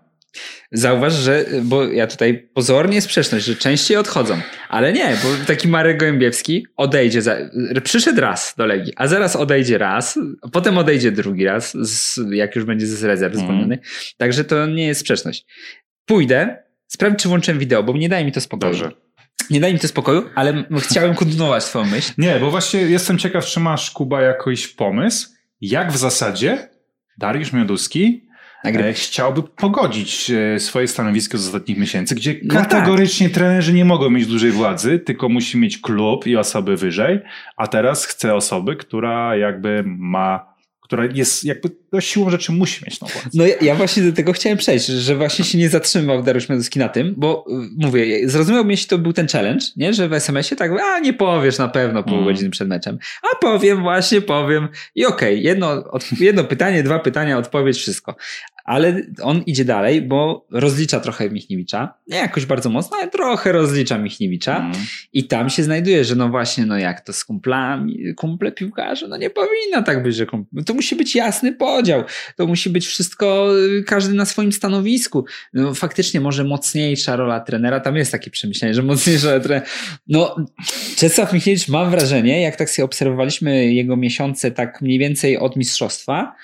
Zauważ, 0.73 1.13
że, 1.13 1.45
bo 1.63 1.85
ja 1.85 2.07
tutaj 2.07 2.49
pozornie 2.55 3.01
sprzeczność, 3.01 3.45
że 3.45 3.57
częściej 3.57 3.97
odchodzą, 3.97 4.41
ale 4.69 4.93
nie, 4.93 5.17
bo 5.23 5.47
taki 5.47 5.69
Marek 5.69 5.99
Gołębiewski 6.01 6.67
odejdzie, 6.77 7.23
za, 7.23 7.37
przyszedł 7.85 8.21
raz 8.21 8.55
do 8.59 8.67
Legii, 8.67 8.93
a 8.97 9.07
zaraz 9.07 9.37
odejdzie 9.37 9.79
raz, 9.79 10.19
potem 10.53 10.79
odejdzie 10.79 11.13
drugi 11.13 11.45
raz, 11.45 11.77
z, 11.81 12.19
jak 12.31 12.57
już 12.57 12.65
będzie 12.65 12.87
z 12.87 13.05
rezerw 13.05 13.35
Mhm. 13.35 13.45
zwolniony, 13.47 13.79
także 14.17 14.45
to 14.45 14.67
nie 14.67 14.87
jest 14.87 15.01
sprzeczność. 15.01 15.47
Pójdę, 16.07 16.63
sprawdź 16.87 17.19
czy 17.23 17.29
włączyłem 17.29 17.59
wideo, 17.59 17.83
bo 17.83 17.93
nie 17.93 18.09
daje 18.09 18.25
mi 18.25 18.33
to 18.33 18.41
spokoju. 18.41 18.73
Dobrze. 18.73 18.93
Nie 19.51 19.61
daje 19.61 19.75
mi 19.75 19.81
to 19.81 19.89
spokoju, 19.89 20.31
ale 20.35 20.65
chciałem 20.79 21.15
kontynuować 21.15 21.65
swoją 21.65 21.85
myśl. 21.85 22.13
Nie, 22.19 22.39
bo 22.41 22.51
właśnie 22.51 22.81
jestem 22.81 23.19
ciekaw, 23.19 23.45
czy 23.47 23.61
masz, 23.61 23.91
Kuba, 23.91 24.23
jakiś 24.23 24.69
pomysł, 24.69 25.29
jak 25.61 25.93
w 25.93 25.97
zasadzie 25.97 26.69
Dariusz 27.19 27.53
Mioduski 27.53 28.29
Nagry- 28.65 28.85
e, 28.85 28.93
chciałby 28.93 29.43
pogodzić 29.43 30.31
e, 30.31 30.61
swoje 30.61 30.89
stanowisko 30.89 31.39
z 31.39 31.47
ostatnich 31.47 31.79
miesięcy, 31.79 32.15
gdzie 32.15 32.35
No 32.43 32.55
tak. 32.55 32.69
kategorycznie 32.69 33.31
trenerzy 33.31 33.73
nie 33.73 33.85
mogą 33.85 34.11
mieć 34.11 34.27
dużej 34.27 34.51
władzy, 34.51 34.99
tylko 34.99 35.29
musi 35.29 35.59
mieć 35.59 35.79
klub 35.79 36.27
i 36.27 36.37
osoby 36.37 36.77
wyżej, 36.77 37.21
a 37.57 37.67
teraz 37.67 38.05
chce 38.07 38.35
osoby, 38.35 38.77
która 38.77 39.37
jakby 39.37 39.85
ma, 39.87 40.55
która 40.89 41.05
jest 41.15 41.45
jakby 41.45 41.71
no, 41.93 42.01
siłą 42.01 42.31
rzeczy 42.31 42.53
musi 42.53 42.85
mieć 42.85 42.99
tą 42.99 43.07
władzę. 43.07 43.29
No 43.35 43.47
ja, 43.47 43.55
ja 43.61 43.75
właśnie 43.75 44.03
do 44.03 44.13
tego 44.13 44.33
chciałem 44.33 44.59
przejść, 44.59 44.87
że 44.87 45.17
właśnie 45.17 45.45
się 45.45 45.59
nie 45.59 45.69
zatrzymał 45.69 46.23
Dariusz 46.23 46.49
Mioduski 46.49 46.79
na 46.79 46.89
tym, 46.89 47.15
bo 47.17 47.45
y, 47.49 47.53
mówię, 47.77 48.29
zrozumiałbym 48.29 48.71
jeśli 48.71 48.89
to 48.89 48.99
był 48.99 49.13
ten 49.13 49.29
challenge, 49.29 49.67
nie? 49.77 49.95
że 49.95 50.09
w 50.09 50.13
SMS-ie 50.13 50.59
tak, 50.59 50.71
a 50.81 50.99
nie 50.99 51.13
powiesz 51.13 51.59
na 51.59 51.69
pewno 51.69 52.03
pół 52.03 52.15
Mm. 52.15 52.25
godziny 52.25 52.51
przed 52.51 52.69
meczem, 52.69 52.99
a 53.23 53.37
powiem, 53.37 53.83
właśnie 53.83 54.21
powiem 54.21 54.69
i 54.95 55.07
okej, 55.07 55.43
jedno, 55.43 55.69
od, 55.91 56.21
jedno 56.21 56.45
pytanie, 56.45 56.83
dwa 56.83 56.99
pytania, 56.99 57.39
odpowiedź, 57.39 57.77
wszystko. 57.77 58.17
Ale 58.69 59.03
on 59.23 59.43
idzie 59.43 59.65
dalej, 59.65 60.03
bo 60.03 60.47
rozlicza 60.51 61.01
trochę 61.01 61.31
Michniewicza, 61.31 61.95
nie 62.07 62.17
jakoś 62.17 62.47
bardzo 62.47 62.71
mocno, 62.71 62.97
ale 62.97 63.11
trochę 63.11 63.53
rozlicza 63.53 63.99
Michniewicza 63.99 64.59
Mm. 64.59 64.73
i 65.13 65.25
tam 65.25 65.51
się 65.51 65.63
znajduje, 65.63 66.05
że 66.05 66.15
no 66.15 66.29
właśnie, 66.29 66.67
no 66.67 66.79
jak 66.79 67.01
to 67.01 67.13
z 67.13 67.25
kumplami, 67.25 68.15
kumple 68.15 68.53
piłkarze, 68.53 69.09
no 69.09 69.17
nie 69.17 69.31
powinno 69.31 69.83
tak 69.87 70.03
być, 70.03 70.17
że 70.17 70.27
kumple, 70.27 70.65
to 70.65 70.75
musi 70.75 70.97
być 70.97 71.15
jasny 71.15 71.53
podział, 71.53 72.05
to 72.37 72.47
musi 72.47 72.71
być 72.71 72.87
wszystko, 72.87 73.49
y, 73.79 73.85
każdy 73.85 74.15
na 74.15 74.25
swoim 74.25 74.53
stanowisku. 74.53 75.25
No 75.53 75.75
faktycznie 75.75 76.21
może 76.21 76.45
mocniejsza 76.45 77.17
rola 77.17 77.41
trenera, 77.41 77.81
tam 77.81 77.97
jest 77.97 78.13
takie 78.13 78.31
przemyślenie, 78.31 78.75
że 78.75 78.83
mocniejsza 78.83 79.29
rola 79.29 79.41
trenera. 79.41 79.67
No 80.09 80.37
Czesław 80.97 81.33
Michniewicz 81.33 81.69
mam 81.69 81.91
wrażenie, 81.91 82.43
jak 82.43 82.57
tak 82.57 82.71
sobie 82.71 82.85
obserwowaliśmy 82.85 83.73
jego 83.73 83.97
miesiące 83.97 84.51
tak 84.51 84.81
mniej 84.83 84.99
więcej 84.99 85.39
od 85.39 85.57
mistrzostwa, 85.57 86.35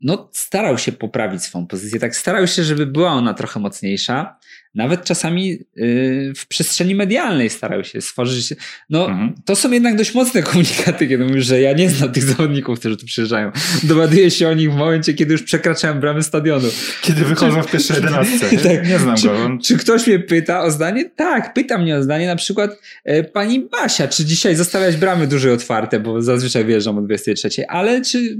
no 0.00 0.30
starał 0.32 0.78
się 0.78 0.92
poprawić 0.92 1.42
swoją 1.42 1.66
pozycję, 1.66 2.00
tak? 2.00 2.16
Starał 2.16 2.46
się, 2.46 2.64
żeby 2.64 2.86
była 2.86 3.10
ona 3.10 3.34
trochę 3.34 3.60
mocniejsza, 3.60 4.38
nawet 4.76 5.04
czasami 5.04 5.48
yy, 5.76 6.32
w 6.36 6.46
przestrzeni 6.48 6.94
medialnej 6.94 7.50
starają 7.50 7.82
się 7.82 8.00
stworzyć. 8.00 8.54
No, 8.90 9.06
Mhm. 9.06 9.34
to 9.44 9.56
są 9.56 9.70
jednak 9.70 9.96
dość 9.96 10.14
mocne 10.14 10.42
komunikaty, 10.42 11.08
kiedy 11.08 11.24
mówisz, 11.24 11.46
że 11.46 11.60
ja 11.60 11.72
nie 11.72 11.90
znam 11.90 12.12
tych 12.12 12.24
zawodników, 12.24 12.78
którzy 12.78 12.96
tu 12.96 13.06
przyjeżdżają. 13.06 13.52
Dowiaduję 13.82 14.30
się 14.30 14.48
o 14.48 14.54
nich 14.54 14.72
w 14.72 14.76
momencie, 14.76 15.14
kiedy 15.14 15.32
już 15.32 15.42
przekraczałem 15.42 16.00
bramy 16.00 16.22
stadionu. 16.22 16.68
Kiedy 17.02 17.24
wychodzą 17.24 17.62
w 17.62 17.70
pierwszej 17.70 17.96
jedenastce. 17.96 18.50
Tak. 18.56 18.88
nie 18.88 18.98
znam 18.98 19.16
Czy, 19.16 19.26
go. 19.26 19.58
Czy 19.64 19.78
ktoś 19.78 20.06
mnie 20.06 20.18
pyta 20.18 20.62
o 20.62 20.70
zdanie? 20.70 21.10
Tak, 21.16 21.54
pyta 21.54 21.78
mnie 21.78 21.96
o 21.96 22.02
zdanie. 22.02 22.26
Na 22.26 22.36
przykład 22.36 22.70
e, 23.04 23.24
pani 23.24 23.60
Basia, 23.60 24.08
czy 24.08 24.24
dzisiaj 24.24 24.56
zostawiać 24.56 24.96
bramy 24.96 25.26
dłużej 25.26 25.52
otwarte, 25.52 26.00
bo 26.00 26.22
zazwyczaj 26.22 26.64
wjeżdżam 26.64 26.98
o 26.98 27.02
23, 27.02 27.66
ale 27.68 28.02
czy 28.02 28.36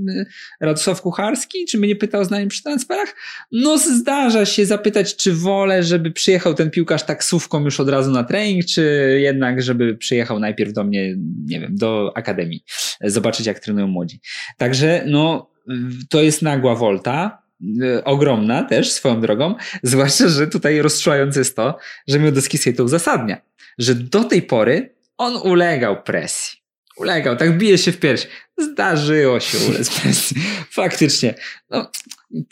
Radosław 0.60 1.00
Kucharski, 1.02 1.64
czy 1.68 1.78
mnie 1.78 1.96
pyta 1.96 2.18
o 2.18 2.24
zdanie 2.24 2.46
przy 2.46 2.62
transferach? 2.62 3.14
No 3.52 3.78
zdarza 3.78 4.46
się 4.46 4.66
zapytać, 4.66 5.16
czy 5.16 5.32
wolę, 5.32 5.82
żeby 5.82 6.10
przyjechał 6.26 6.54
ten 6.54 6.70
piłkarz 6.70 7.02
taksówką 7.02 7.64
już 7.64 7.80
od 7.80 7.88
razu 7.88 8.10
na 8.10 8.24
trening, 8.24 8.64
czy 8.64 9.16
jednak, 9.22 9.62
żeby 9.62 9.96
przyjechał 9.96 10.38
najpierw 10.38 10.72
do 10.72 10.84
mnie, 10.84 11.14
nie 11.46 11.60
wiem, 11.60 11.76
do 11.76 12.12
akademii, 12.16 12.64
e, 13.00 13.10
zobaczyć 13.10 13.46
jak 13.46 13.60
trenują 13.60 13.86
młodzi. 13.86 14.20
Także 14.56 15.04
no, 15.06 15.50
to 16.10 16.22
jest 16.22 16.42
nagła 16.42 16.74
wolta, 16.74 17.42
e, 17.82 18.04
ogromna 18.04 18.64
też 18.64 18.92
swoją 18.92 19.20
drogą, 19.20 19.54
zwłaszcza, 19.82 20.28
że 20.28 20.46
tutaj 20.46 20.82
rozczułające 20.82 21.38
jest 21.38 21.56
to, 21.56 21.78
że 22.08 22.18
Mioduski 22.18 22.58
sobie 22.58 22.76
to 22.76 22.84
uzasadnia, 22.84 23.40
że 23.78 23.94
do 23.94 24.24
tej 24.24 24.42
pory 24.42 24.94
on 25.18 25.36
ulegał 25.36 26.02
presji. 26.02 26.58
Ulegał, 26.96 27.36
tak 27.36 27.58
bije 27.58 27.78
się 27.78 27.92
w 27.92 27.98
pierś. 27.98 28.26
Zdarzyło 28.58 29.40
się 29.40 29.58
ulec 29.68 29.90
presji. 30.00 30.36
Faktycznie. 30.70 31.34
No, 31.70 31.90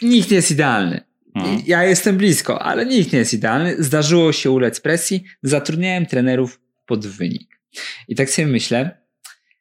nikt 0.02 0.30
nie 0.30 0.36
jest 0.36 0.50
idealny. 0.50 1.13
Mhm. 1.34 1.62
Ja 1.66 1.84
jestem 1.84 2.16
blisko, 2.16 2.62
ale 2.62 2.86
nikt 2.86 3.12
nie 3.12 3.18
jest 3.18 3.34
idealny. 3.34 3.82
Zdarzyło 3.82 4.32
się 4.32 4.50
ulec 4.50 4.80
presji. 4.80 5.24
Zatrudniałem 5.42 6.06
trenerów 6.06 6.60
pod 6.86 7.06
wynik. 7.06 7.60
I 8.08 8.14
tak 8.14 8.30
sobie 8.30 8.48
myślę, 8.48 9.04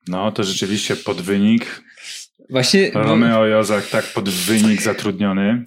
No, 0.07 0.31
to 0.31 0.43
rzeczywiście 0.43 0.95
pod 0.95 1.21
wynik. 1.21 1.83
właśnie... 2.49 2.91
bo- 2.93 3.03
Romeo 3.03 3.45
Jozak 3.45 3.87
tak 3.87 4.05
pod 4.05 4.29
wynik 4.29 4.81
zatrudniony. 4.81 5.63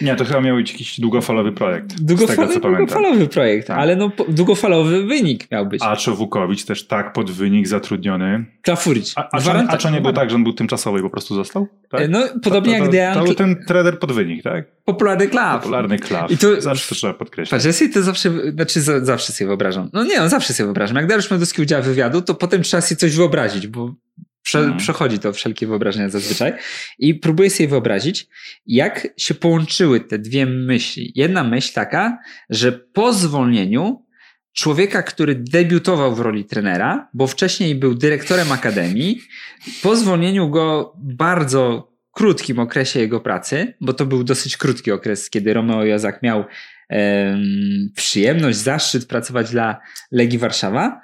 Nie, 0.00 0.16
to 0.16 0.24
chyba 0.24 0.40
miał 0.40 0.56
być 0.56 0.72
jakiś 0.72 1.00
długofalowy 1.00 1.52
projekt. 1.52 1.92
z 1.92 1.94
tego, 1.94 2.06
Długofalowy, 2.16 2.60
długofalowy 2.60 3.28
projekt, 3.28 3.66
Tak. 3.66 3.78
ale 3.78 3.96
no, 3.96 4.10
długofalowy 4.28 5.04
wynik 5.06 5.50
miał 5.50 5.66
być. 5.66 5.82
Aczo 5.82 6.14
Wukowicz 6.16 6.64
też 6.64 6.86
tak 6.86 7.12
pod 7.12 7.30
wynik 7.30 7.68
zatrudniony. 7.68 8.44
Klafuric. 8.62 9.12
A, 9.16 9.28
Aczo, 9.32 9.50
Gwaranta- 9.50 9.72
Aczo 9.74 9.90
nie 9.90 10.00
był 10.00 10.12
tak, 10.12 10.30
że 10.30 10.36
on 10.36 10.44
był 10.44 10.52
tymczasowy 10.52 10.98
i 10.98 11.02
po 11.02 11.10
prostu 11.10 11.34
został? 11.34 11.68
Tak? 11.90 12.10
No, 12.10 12.20
podobnie 12.42 12.72
to, 12.72 12.76
jak 12.78 12.86
to, 12.86 12.92
Dejan, 12.92 13.14
To 13.14 13.24
był 13.24 13.34
ten 13.34 13.64
trener 13.68 13.98
pod 13.98 14.12
wynik, 14.12 14.42
tak? 14.42 14.64
popularny 14.84 15.28
klap. 15.28 15.60
Popularny 15.62 15.98
klaw. 15.98 16.30
I 16.30 16.38
to- 16.38 16.60
Zawsze 16.60 16.88
to 16.88 16.94
trzeba 16.94 17.14
podkreślić. 17.14 17.50
Patrz, 17.50 17.64
ja 17.64 17.72
sobie 17.72 17.90
to 17.90 18.02
zawsze, 18.02 18.30
znaczy 18.52 18.80
za, 18.80 19.04
zawsze 19.04 19.32
sobie 19.32 19.48
wyobrażam. 19.48 19.90
No 19.92 20.04
nie, 20.04 20.18
no 20.20 20.28
zawsze 20.28 20.52
sobie 20.52 20.64
wyobrażam. 20.66 20.96
Jak 20.96 21.06
Dariusz 21.06 21.30
Meduski 21.30 21.62
udziela 21.62 21.82
wywiadu, 21.82 22.22
to 22.22 22.34
potem 22.34 22.62
trzeba 22.62 22.80
sobie 22.80 22.96
coś 22.96 23.16
wyobrazić, 23.16 23.66
bo 23.66 23.94
prze, 24.42 24.58
Mhm. 24.58 24.78
przechodzi 24.78 25.18
to 25.18 25.32
wszelkie 25.32 25.66
wyobrażenia 25.66 26.08
zazwyczaj. 26.08 26.52
I 26.98 27.14
próbuję 27.14 27.50
sobie 27.50 27.68
wyobrazić, 27.68 28.26
jak 28.66 29.08
się 29.16 29.34
połączyły 29.34 30.00
te 30.00 30.18
dwie 30.18 30.46
myśli. 30.46 31.12
Jedna 31.14 31.44
myśl 31.44 31.72
taka, 31.74 32.18
że 32.50 32.72
po 32.72 33.12
zwolnieniu 33.12 34.06
człowieka, 34.52 35.02
który 35.02 35.34
debiutował 35.34 36.14
w 36.14 36.20
roli 36.20 36.44
trenera, 36.44 37.08
bo 37.14 37.26
wcześniej 37.26 37.74
był 37.74 37.94
dyrektorem 37.94 38.52
akademii, 38.52 39.20
po 39.82 39.96
zwolnieniu 39.96 40.50
go 40.50 40.94
bardzo 40.98 41.92
krótkim 42.12 42.58
okresie 42.58 43.00
jego 43.00 43.20
pracy, 43.20 43.74
bo 43.80 43.92
to 43.92 44.06
był 44.06 44.24
dosyć 44.24 44.56
krótki 44.56 44.92
okres, 44.92 45.30
kiedy 45.30 45.54
Romeo 45.54 45.84
Jozak 45.84 46.22
miał 46.22 46.44
em, 46.88 47.40
przyjemność, 47.96 48.58
zaszczyt 48.58 49.06
pracować 49.06 49.50
dla 49.50 49.80
Legii 50.10 50.38
Warszawa, 50.38 51.00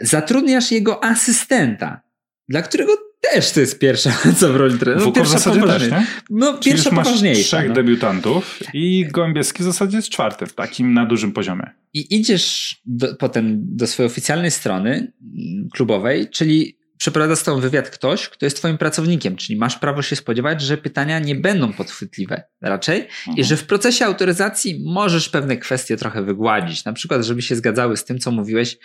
zatrudniasz 0.00 0.72
jego 0.72 1.04
asystenta, 1.04 2.00
dla 2.48 2.62
którego 2.62 2.92
też 3.32 3.52
to 3.52 3.60
jest 3.60 3.78
pierwsza 3.78 4.12
co 4.38 4.52
w 4.52 4.56
roli 4.56 4.78
trenera. 4.78 5.00
No, 5.00 5.04
Wukov 5.06 5.22
w 5.26 5.30
pierwsza 5.30 5.38
zasadzie 5.38 5.66
też, 5.66 5.90
nie? 5.90 6.06
No, 6.30 6.58
Czyli 6.58 6.72
pierwsza 6.74 6.90
poważniejsza. 6.90 7.56
trzech 7.56 7.68
No. 7.68 7.74
debiutantów 7.74 8.58
i 8.74 9.06
Gołębieski 9.12 9.62
w 9.62 9.66
zasadzie 9.66 9.96
jest 9.96 10.08
czwarty, 10.08 10.46
w 10.46 10.54
takim 10.54 10.94
na 10.94 11.06
dużym 11.06 11.32
poziomie. 11.32 11.70
I 11.94 12.16
idziesz 12.16 12.76
do, 12.86 13.14
potem 13.16 13.56
do 13.76 13.86
swojej 13.86 14.12
oficjalnej 14.12 14.50
strony 14.50 14.90
mm, 15.22 15.68
klubowej, 15.74 16.30
czyli 16.30 16.78
przeprowadza 16.98 17.36
z 17.36 17.42
tobą 17.42 17.60
wywiad 17.60 17.90
ktoś, 17.90 18.28
kto 18.28 18.46
jest 18.46 18.56
twoim 18.56 18.78
pracownikiem, 18.78 19.36
czyli 19.36 19.58
masz 19.58 19.76
prawo 19.78 20.02
się 20.02 20.16
spodziewać, 20.16 20.62
że 20.62 20.76
pytania 20.78 21.18
nie 21.18 21.34
będą 21.34 21.72
podchwytliwe 21.72 22.42
raczej 22.60 23.00
Mhm. 23.00 23.36
i 23.36 23.44
że 23.44 23.56
w 23.56 23.64
procesie 23.66 24.04
autoryzacji 24.04 24.82
możesz 24.86 25.28
pewne 25.28 25.56
kwestie 25.56 25.96
trochę 25.96 26.22
wygładzić, 26.22 26.84
na 26.84 26.92
przykład 26.92 27.24
żeby 27.24 27.42
się 27.42 27.56
zgadzały 27.56 27.96
z 27.96 28.04
tym, 28.04 28.18
co 28.18 28.30
mówiłeś 28.30 28.78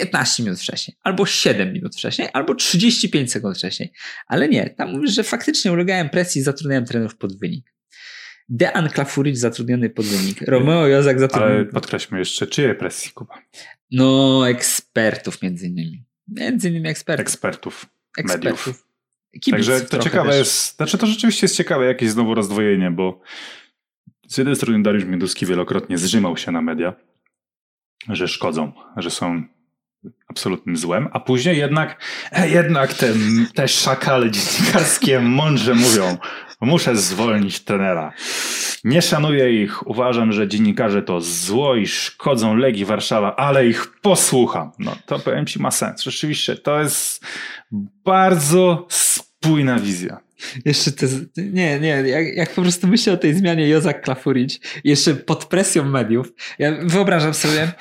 15 0.00 0.42
minut 0.42 0.60
wcześniej, 0.60 0.96
albo 1.02 1.26
7 1.26 1.72
minut 1.72 1.96
wcześniej, 1.96 2.28
albo 2.32 2.54
35 2.54 3.32
sekund 3.32 3.56
wcześniej. 3.56 3.92
Ale 4.26 4.48
nie, 4.48 4.70
tam 4.70 4.92
mówisz, 4.92 5.14
że 5.14 5.22
faktycznie 5.22 5.72
ulegałem 5.72 6.08
presji 6.08 6.40
i 6.40 6.44
zatrudniałem 6.44 6.84
trenerów 6.84 7.16
pod 7.16 7.38
wynik. 7.38 7.74
Dean 8.48 8.88
Klafuric 8.88 9.38
zatrudniony 9.38 9.90
pod 9.90 10.06
wynik. 10.06 10.40
Romeo 10.42 10.86
Jozak 10.86 11.20
zatrudniony 11.20 11.54
Ale 11.54 11.64
podkreślmy 11.64 12.18
jeszcze, 12.18 12.46
czyjej 12.46 12.74
presji, 12.74 13.10
Kuba? 13.10 13.34
no, 13.90 14.48
ekspertów 14.48 15.42
między 15.42 15.66
innymi. 15.66 16.04
Między 16.28 16.68
innymi 16.68 16.88
ekspertów. 16.88 17.20
Ekspertów. 17.20 17.86
ekspertów. 18.18 18.66
mediów. 18.66 18.86
Także 19.50 19.80
to 19.80 19.98
ciekawe 19.98 20.30
też. 20.30 20.38
jest, 20.38 20.76
znaczy 20.76 20.98
to 20.98 21.06
rzeczywiście 21.06 21.44
jest 21.44 21.56
ciekawe 21.56 21.86
jakieś 21.86 22.10
znowu 22.10 22.34
rozdwojenie, 22.34 22.90
bo 22.90 23.20
z 24.28 24.38
jednej 24.38 24.56
strony 24.56 24.82
Dariusz 24.82 25.04
Mioduski 25.04 25.46
wielokrotnie 25.46 25.98
zrzymał 25.98 26.36
się 26.36 26.52
na 26.52 26.62
media, 26.62 26.94
że 28.08 28.28
szkodzą, 28.28 28.72
że 28.96 29.10
są 29.10 29.42
absolutnym 30.28 30.76
złem, 30.76 31.08
a 31.12 31.20
później 31.20 31.58
jednak, 31.58 32.02
e, 32.32 32.48
jednak 32.48 32.94
te, 32.94 33.12
te 33.54 33.68
szakale 33.68 34.30
dziennikarskie 34.30 35.20
mądrze 35.20 35.74
mówią, 35.74 36.16
muszę 36.60 36.96
zwolnić 36.96 37.60
trenera. 37.60 38.12
Nie 38.84 39.02
szanuję 39.02 39.62
ich, 39.62 39.86
uważam, 39.86 40.32
że 40.32 40.48
dziennikarze 40.48 41.02
to 41.02 41.20
zło 41.20 41.76
i 41.76 41.86
szkodzą 41.86 42.56
Legii 42.56 42.84
Warszawa, 42.84 43.36
ale 43.36 43.66
ich 43.66 44.00
posłucham. 44.00 44.70
No 44.78 44.96
to 45.06 45.18
powiem 45.18 45.46
ci 45.46 45.62
ma 45.62 45.70
sens. 45.70 46.02
Rzeczywiście, 46.02 46.56
to 46.56 46.80
jest 46.80 47.26
bardzo 48.04 48.86
spójna 48.88 49.78
wizja. 49.78 50.25
Jeszcze 50.64 50.92
te, 50.92 51.06
nie, 51.36 51.80
nie, 51.80 51.88
jak, 51.88 52.36
jak 52.36 52.54
po 52.54 52.62
prostu 52.62 52.86
myślę 52.88 53.12
o 53.12 53.16
tej 53.16 53.34
zmianie 53.34 53.68
Jozak 53.68 54.02
Klafuric, 54.02 54.58
jeszcze 54.84 55.14
pod 55.14 55.44
presją 55.44 55.84
mediów, 55.84 56.32
ja 56.58 56.72
wyobrażam 56.82 57.34
sobie, 57.34 57.72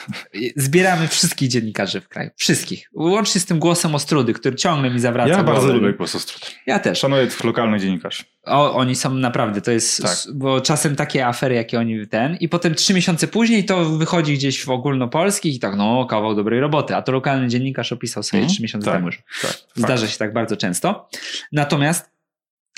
zbieramy 0.56 1.08
wszystkich 1.08 1.50
dziennikarzy 1.50 2.02
w 2.02 2.08
kraju. 2.10 2.30
Wszystkich. 2.36 2.90
Łącznie 2.94 3.42
z 3.42 3.46
tym 3.46 3.60
głosem 3.60 3.96
Ostrudy, 3.96 4.34
który 4.34 4.56
ciągle 4.56 4.90
mi 4.90 5.00
zawraca 5.00 5.30
Ja 5.30 5.44
bardzo 5.44 5.74
lubię 5.74 5.94
głos 5.94 6.16
Ostrud. 6.16 6.56
Ja 6.66 6.80
też. 6.80 7.00
Szanuję 7.00 7.28
lokalnych 7.44 7.82
dziennikarzy. 7.82 8.24
O, 8.46 8.76
oni 8.76 8.96
są 8.96 9.14
naprawdę, 9.14 9.62
to 9.62 9.72
jest, 9.72 10.02
Tak. 10.02 10.18
bo 10.34 10.62
czasem 10.62 10.96
takie 10.96 11.28
afery, 11.28 11.56
jakie 11.56 11.80
oni 11.80 12.08
ten, 12.08 12.36
i 12.40 12.50
potem 12.50 12.76
trzy 12.76 12.94
miesiące 12.94 13.28
później 13.28 13.66
to 13.66 13.86
wychodzi 13.86 14.34
gdzieś 14.34 14.66
w 14.66 14.70
ogólnopolskich 14.70 15.56
i 15.56 15.60
tak, 15.60 15.76
no, 15.76 16.06
kawał 16.06 16.36
dobrej 16.36 16.60
roboty, 16.60 16.96
a 16.96 17.02
to 17.02 17.12
lokalny 17.12 17.48
dziennikarz 17.48 17.92
opisał 17.92 18.24
sobie 18.24 18.40
Mhm. 18.40 18.54
trzy 18.54 18.62
miesiące 18.64 18.86
Tak, 18.86 18.96
temu 18.96 19.08
już. 19.08 19.18
Tak, 19.42 19.58
Zdarza 19.76 20.08
się 20.08 20.18
tak 20.18 20.34
bardzo 20.34 20.58
często. 20.58 21.10
Natomiast 21.52 22.15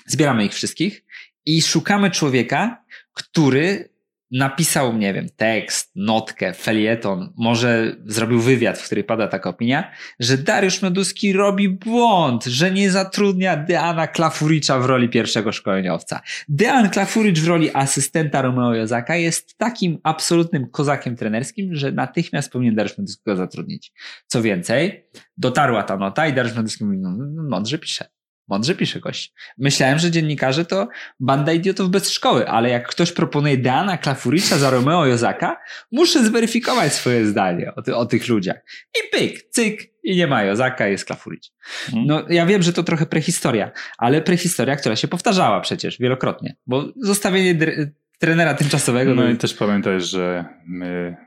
zbieramy 0.07 0.45
ich 0.45 0.53
wszystkich 0.53 1.03
i 1.45 1.61
szukamy 1.61 2.11
człowieka, 2.11 2.85
który 3.13 3.89
napisał, 4.31 4.97
nie 4.97 5.13
wiem, 5.13 5.27
tekst, 5.35 5.91
notkę, 5.95 6.53
felieton, 6.53 7.33
może 7.37 7.95
zrobił 8.05 8.39
wywiad, 8.39 8.79
w 8.79 8.85
którym 8.85 9.03
pada 9.03 9.27
taka 9.27 9.49
opinia, 9.49 9.91
że 10.19 10.37
Dariusz 10.37 10.81
Meduski 10.81 11.33
robi 11.33 11.69
błąd, 11.69 12.45
że 12.45 12.71
nie 12.71 12.91
zatrudnia 12.91 13.57
Deana 13.57 14.07
Klafuricza 14.07 14.79
w 14.79 14.85
roli 14.85 15.09
pierwszego 15.09 15.51
szkoleniowca. 15.51 16.21
Dean 16.49 16.89
Klafuricz 16.89 17.39
w 17.39 17.47
roli 17.47 17.69
asystenta 17.73 18.41
Romeo 18.41 18.73
Jozaka 18.73 19.15
jest 19.15 19.57
takim 19.57 19.99
absolutnym 20.03 20.69
kozakiem 20.69 21.15
trenerskim, 21.15 21.75
że 21.75 21.91
natychmiast 21.91 22.51
powinien 22.51 22.75
Dariusz 22.75 22.97
Meduski 22.97 23.23
go 23.25 23.35
zatrudnić. 23.35 23.91
Co 24.27 24.41
więcej, 24.41 25.05
dotarła 25.37 25.83
ta 25.83 25.97
nota 25.97 26.27
i 26.27 26.33
Dariusz 26.33 26.55
Meduski 26.55 26.85
mówi, 26.85 26.97
no, 26.97 27.17
mądrze 27.49 27.79
pisze. 27.79 28.16
Mądrze 28.47 28.75
pisze 28.75 28.99
gość. 28.99 29.33
Myślałem, 29.57 29.99
że 29.99 30.11
dziennikarze 30.11 30.65
to 30.65 30.87
banda 31.19 31.53
idiotów 31.53 31.89
bez 31.89 32.11
szkoły, 32.11 32.49
ale 32.49 32.69
jak 32.69 32.87
ktoś 32.87 33.11
proponuje 33.11 33.57
Deana 33.57 33.97
Klafuricza 33.97 34.57
za 34.57 34.69
Romeo 34.69 35.05
Jozaka, 35.05 35.57
muszę 35.91 36.25
zweryfikować 36.25 36.93
swoje 36.93 37.25
zdanie 37.25 37.75
o, 37.75 37.81
ty, 37.81 37.95
o 37.95 38.05
tych 38.05 38.27
ludziach. 38.27 38.57
I 38.95 39.17
pyk, 39.17 39.49
cyk, 39.49 39.81
i 40.03 40.15
nie 40.15 40.27
ma 40.27 40.43
Jozaka, 40.43 40.87
jest 40.87 41.05
Klafuric. 41.05 41.51
Mhm. 41.87 42.05
No, 42.05 42.25
ja 42.29 42.45
wiem, 42.45 42.61
że 42.61 42.73
to 42.73 42.83
trochę 42.83 43.05
prehistoria, 43.05 43.71
ale 43.97 44.21
prehistoria, 44.21 44.75
która 44.75 44.95
się 44.95 45.07
powtarzała 45.07 45.61
przecież 45.61 45.97
wielokrotnie, 45.99 46.55
bo 46.67 46.85
zostawienie 47.01 47.55
dre- 47.55 47.87
trenera 48.19 48.53
tymczasowego... 48.53 49.15
No 49.15 49.23
no, 49.23 49.29
i 49.29 49.37
też 49.37 49.53
pamiętaj, 49.53 50.01
że 50.01 50.45
my 50.67 51.17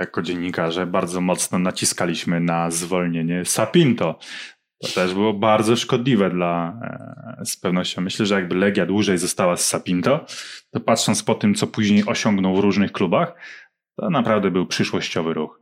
jako 0.00 0.22
dziennikarze 0.22 0.86
bardzo 0.86 1.20
mocno 1.20 1.58
naciskaliśmy 1.58 2.40
na 2.40 2.70
zwolnienie 2.70 3.44
Sapinto. 3.44 4.18
To 4.86 5.00
też 5.00 5.14
było 5.14 5.32
bardzo 5.32 5.76
szkodliwe 5.76 6.30
dla, 6.30 6.80
e, 7.40 7.44
z 7.44 7.56
pewnością. 7.56 8.02
Myślę, 8.02 8.26
że 8.26 8.34
jakby 8.34 8.54
Legia 8.54 8.86
dłużej 8.86 9.18
została 9.18 9.56
z 9.56 9.66
Sapinto, 9.66 10.26
to 10.70 10.80
patrząc 10.80 11.22
po 11.22 11.34
tym, 11.34 11.54
co 11.54 11.66
później 11.66 12.02
osiągnął 12.06 12.56
w 12.56 12.58
różnych 12.58 12.92
klubach, 12.92 13.34
To 13.96 14.10
naprawdę 14.10 14.50
był 14.50 14.66
przyszłościowy 14.66 15.34
ruch. 15.34 15.60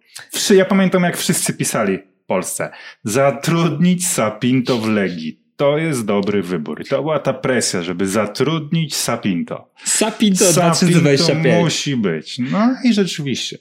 Ja 0.50 0.64
pamiętam, 0.64 1.02
jak 1.02 1.16
wszyscy 1.16 1.54
pisali 1.54 1.98
w 1.98 2.26
Polsce. 2.26 2.70
Zatrudnić 3.04 4.08
Sapinto 4.08 4.78
w 4.78 4.88
Legii. 4.88 5.42
To 5.56 5.78
jest 5.78 6.06
dobry 6.06 6.42
wybór. 6.42 6.80
I 6.80 6.85
to 6.85 7.02
była 7.02 7.18
ta 7.18 7.32
presja, 7.32 7.82
żeby 7.82 8.06
zatrudnić 8.06 8.96
Sapinto. 8.96 9.70
Sapinto, 9.85 10.44
Sapinto 10.44 11.00
2025. 11.00 11.62
musi 11.62 11.96
być. 11.96 12.38
No 12.38 12.76
i 12.85 12.92
rzeczywiście. 12.92 13.58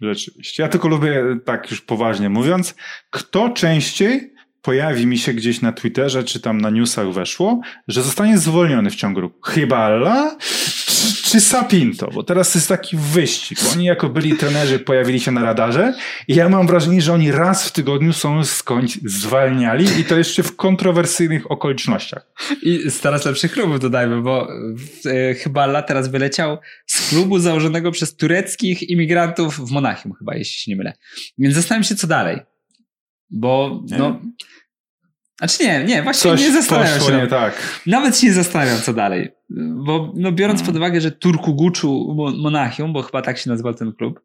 Rzeczywiście. 0.00 0.62
Ja 0.62 0.68
tylko 0.68 0.88
lubię, 0.88 1.24
tak 1.44 1.70
już 1.70 1.80
poważnie 1.80 2.28
mówiąc, 2.28 2.74
kto 3.10 3.50
częściej 3.50 4.34
pojawi 4.62 5.06
mi 5.06 5.18
się 5.18 5.34
gdzieś 5.34 5.60
na 5.60 5.72
Twitterze, 5.72 6.24
czy 6.24 6.40
tam 6.40 6.60
na 6.60 6.70
newsach 6.70 7.12
weszło, 7.12 7.60
że 7.88 8.02
zostanie 8.02 8.38
zwolniony 8.38 8.90
w 8.90 8.96
ciągu 8.96 9.20
roku. 9.20 9.40
Hyballa 9.42 10.36
czy, 10.86 11.22
czy 11.22 11.40
Sapinto? 11.40 12.10
Bo 12.14 12.22
teraz 12.22 12.54
jest 12.54 12.68
taki 12.68 12.96
wyścig. 12.96 13.58
Oni 13.72 13.84
jako 13.84 14.08
byli 14.08 14.36
trenerzy 14.36 14.78
pojawili 14.78 15.20
się 15.20 15.30
na 15.30 15.42
radarze 15.42 15.94
i 16.28 16.34
ja 16.34 16.48
mam 16.48 16.66
wrażenie, 16.66 17.02
że 17.02 17.12
oni 17.12 17.32
raz 17.32 17.68
w 17.68 17.72
tygodniu 17.72 18.12
są 18.12 18.44
skądś 18.44 18.98
zwalniali 19.04 19.86
i 20.00 20.04
to 20.04 20.18
jeszcze 20.18 20.42
w 20.42 20.56
kontrowersyjnych 20.56 21.50
okolicznościach. 21.50 22.26
I 22.62 22.90
z 22.90 23.00
coraz 23.00 23.24
lepszych 23.24 23.52
klubów 23.52 23.80
dodajmy, 23.80 24.22
bo 24.22 24.48
e, 25.06 25.34
chyba 25.34 25.64
La 25.64 25.82
teraz 25.82 26.08
wyleciał 26.08 26.58
z 26.86 27.08
klubu 27.08 27.38
założonego 27.38 27.90
przez 27.90 28.16
tureckich 28.16 28.90
imigrantów 28.90 29.68
w 29.68 29.70
Monachium 29.70 30.12
chyba, 30.18 30.34
jeśli 30.34 30.58
się 30.58 30.70
nie 30.70 30.76
mylę. 30.76 30.92
Więc 31.38 31.54
zastanawiam 31.54 31.84
się, 31.84 31.94
co 31.94 32.06
dalej. 32.06 32.40
Bo, 33.30 33.82
no... 33.98 34.20
Znaczy 35.38 35.64
nie, 35.64 35.84
nie, 35.84 36.02
właśnie 36.02 36.30
Coś 36.30 36.40
nie 36.40 36.52
zastanawiam 36.52 37.00
się. 37.00 37.12
nie 37.16 37.26
tak. 37.26 37.82
Nawet 37.86 38.18
się 38.18 38.26
nie 38.26 38.32
zastanawiam, 38.32 38.78
co 38.80 38.94
dalej. 38.94 39.28
Bo 39.84 40.12
no, 40.16 40.32
biorąc 40.32 40.60
Hmm. 40.60 40.74
pod 40.74 40.76
uwagę, 40.76 41.00
że 41.00 41.10
Turku 41.10 41.54
Guczu 41.54 42.14
Mo- 42.16 42.30
Monachium, 42.36 42.92
bo 42.92 43.02
chyba 43.02 43.22
tak 43.22 43.38
się 43.38 43.50
nazywał 43.50 43.74
ten 43.74 43.92
klub, 43.92 44.20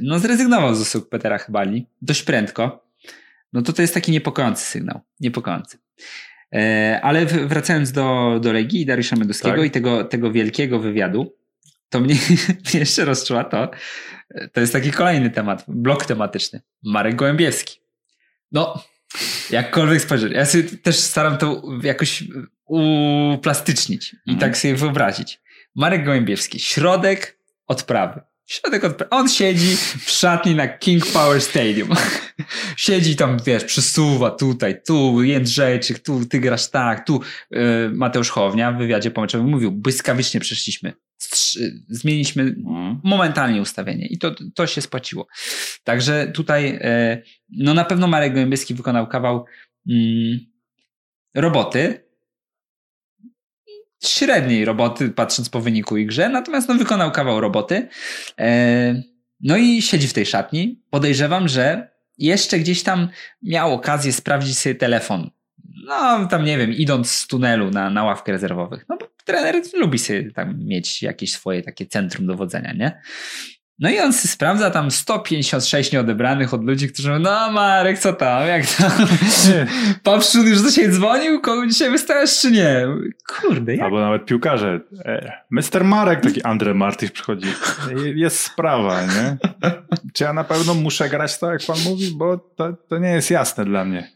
no 0.00 0.18
zrezygnował 0.18 0.74
z 0.74 0.80
usług 0.80 1.08
Petera 1.08 1.38
Chybali 1.38 1.86
dość 2.02 2.22
prędko, 2.22 2.86
no 3.52 3.62
to 3.62 3.72
to 3.72 3.82
jest 3.82 3.94
taki 3.94 4.12
niepokojący 4.12 4.64
sygnał. 4.64 5.00
Niepokojący. 5.20 5.78
E, 6.54 7.00
ale 7.02 7.26
wracając 7.26 7.92
do, 7.92 8.38
do 8.42 8.52
Legii 8.52 8.80
i 8.82 8.86
Dariusza 8.86 9.16
Meduskiego 9.16 9.56
Tak. 9.56 9.66
i 9.66 9.70
tego, 9.70 10.04
tego 10.04 10.32
wielkiego 10.32 10.78
wywiadu, 10.78 11.36
to 11.88 12.00
mnie, 12.00 12.14
mnie 12.14 12.80
jeszcze 12.80 13.04
rozczuła 13.04 13.44
to, 13.44 13.70
to 14.52 14.60
jest 14.60 14.72
taki 14.72 14.90
kolejny 14.90 15.30
temat, 15.30 15.64
blok 15.68 16.04
tematyczny. 16.06 16.60
Marek 16.84 17.16
Gołębiewski. 17.16 17.79
No, 18.52 18.84
jakkolwiek 19.50 20.02
spojrzeć. 20.02 20.32
Ja 20.32 20.46
sobie 20.46 20.64
też 20.64 20.98
staram 20.98 21.38
to 21.38 21.62
jakoś 21.82 22.24
uplastycznić 22.66 24.12
i 24.12 24.16
Mhm. 24.30 24.38
tak 24.38 24.58
sobie 24.58 24.74
wyobrazić. 24.74 25.40
Marek 25.76 26.04
Gołębiewski, 26.04 26.60
środek 26.60 27.38
odprawy. 27.66 28.20
Środek 28.50 28.84
odprawy. 28.84 29.10
On 29.10 29.28
siedzi 29.28 29.76
w 29.76 30.10
szatni 30.10 30.54
na 30.54 30.68
King 30.68 31.06
Power 31.06 31.40
Stadium. 31.40 31.88
siedzi 32.76 33.16
tam, 33.16 33.36
wiesz, 33.46 33.64
przesuwa 33.64 34.30
tutaj, 34.30 34.82
tu 34.86 35.22
Jędrzejczyk, 35.22 35.98
tu 35.98 36.26
ty 36.26 36.40
grasz 36.40 36.70
tak, 36.70 37.06
tu 37.06 37.20
yy, 37.50 37.60
Mateusz 37.94 38.30
Hołownia 38.30 38.72
w 38.72 38.78
wywiadzie 38.78 39.10
pomeczowym 39.10 39.48
mówił, 39.48 39.72
błyskawicznie 39.72 40.40
przeszliśmy. 40.40 40.92
Zmieniliśmy 41.88 42.42
Mhm. 42.42 43.00
momentalnie 43.04 43.60
ustawienie 43.60 44.06
i 44.06 44.18
to, 44.18 44.34
to 44.54 44.66
się 44.66 44.80
spłaciło. 44.80 45.26
Także 45.84 46.32
tutaj 46.34 46.78
e, 46.80 47.22
no 47.48 47.74
na 47.74 47.84
pewno 47.84 48.06
Marek 48.06 48.34
Gołębieski 48.34 48.74
wykonał 48.74 49.06
kawał 49.06 49.44
mm, 49.90 50.38
roboty, 51.34 52.09
średniej 54.02 54.64
roboty, 54.64 55.08
patrząc 55.08 55.48
po 55.48 55.60
wyniku 55.60 55.96
i 55.96 56.06
grze, 56.06 56.28
natomiast 56.28 56.68
no, 56.68 56.74
wykonał 56.74 57.12
kawał 57.12 57.40
roboty. 57.40 57.88
E, 58.38 59.02
no 59.40 59.56
i 59.56 59.82
siedzi 59.82 60.08
w 60.08 60.12
tej 60.12 60.26
szatni. 60.26 60.82
Podejrzewam, 60.90 61.48
że 61.48 61.90
jeszcze 62.18 62.58
gdzieś 62.58 62.82
tam 62.82 63.08
miał 63.42 63.74
okazję 63.74 64.12
sprawdzić 64.12 64.58
sobie 64.58 64.74
telefon. 64.74 65.30
No, 65.86 66.26
tam 66.26 66.44
nie 66.44 66.58
wiem, 66.58 66.72
idąc 66.72 67.10
z 67.10 67.26
tunelu 67.26 67.70
na, 67.70 67.90
na 67.90 68.04
ławkę 68.04 68.32
rezerwowych. 68.32 68.84
No 68.88 68.96
bo 68.96 69.06
trener 69.24 69.62
lubi 69.74 69.98
sobie 69.98 70.32
tam 70.32 70.64
mieć 70.64 71.02
jakieś 71.02 71.32
swoje 71.32 71.62
takie 71.62 71.86
centrum 71.86 72.26
dowodzenia, 72.26 72.72
nie? 72.72 73.00
No 73.80 73.90
i 73.90 73.98
on 74.00 74.12
sprawdza 74.12 74.70
tam 74.70 74.90
156 74.90 75.92
nieodebranych 75.92 76.54
od 76.54 76.64
ludzi, 76.64 76.88
którzy 76.88 77.08
mówią, 77.08 77.20
no 77.22 77.52
Marek, 77.52 77.98
co 77.98 78.12
tam, 78.12 78.46
jak 78.48 78.66
tam? 78.66 78.90
Przód 80.20 80.46
już 80.46 80.58
dzisiaj 80.58 80.88
dzwonił, 80.90 81.40
kogo 81.40 81.66
dzisiaj 81.66 81.90
wystawiasz, 81.90 82.40
czy 82.40 82.50
nie? 82.50 82.86
Kurde, 83.28 83.74
jak? 83.74 83.84
Albo 83.84 84.00
nawet 84.00 84.24
piłkarze. 84.24 84.80
E, 85.04 85.32
Mr. 85.50 85.84
Marek, 85.84 86.20
taki 86.20 86.42
Andre 86.42 86.74
Martyś 86.74 87.10
przychodzi. 87.10 87.48
E, 88.06 88.08
Jest 88.08 88.40
sprawa, 88.40 89.02
nie? 89.02 89.36
Czy 90.12 90.24
ja 90.24 90.32
na 90.32 90.44
pewno 90.44 90.74
muszę 90.74 91.08
grać 91.08 91.38
tak, 91.38 91.50
jak 91.50 91.62
pan 91.66 91.76
mówi? 91.90 92.10
Bo 92.16 92.36
to, 92.38 92.72
to 92.88 92.98
nie 92.98 93.08
jest 93.10 93.30
jasne 93.30 93.64
dla 93.64 93.84
mnie. 93.84 94.10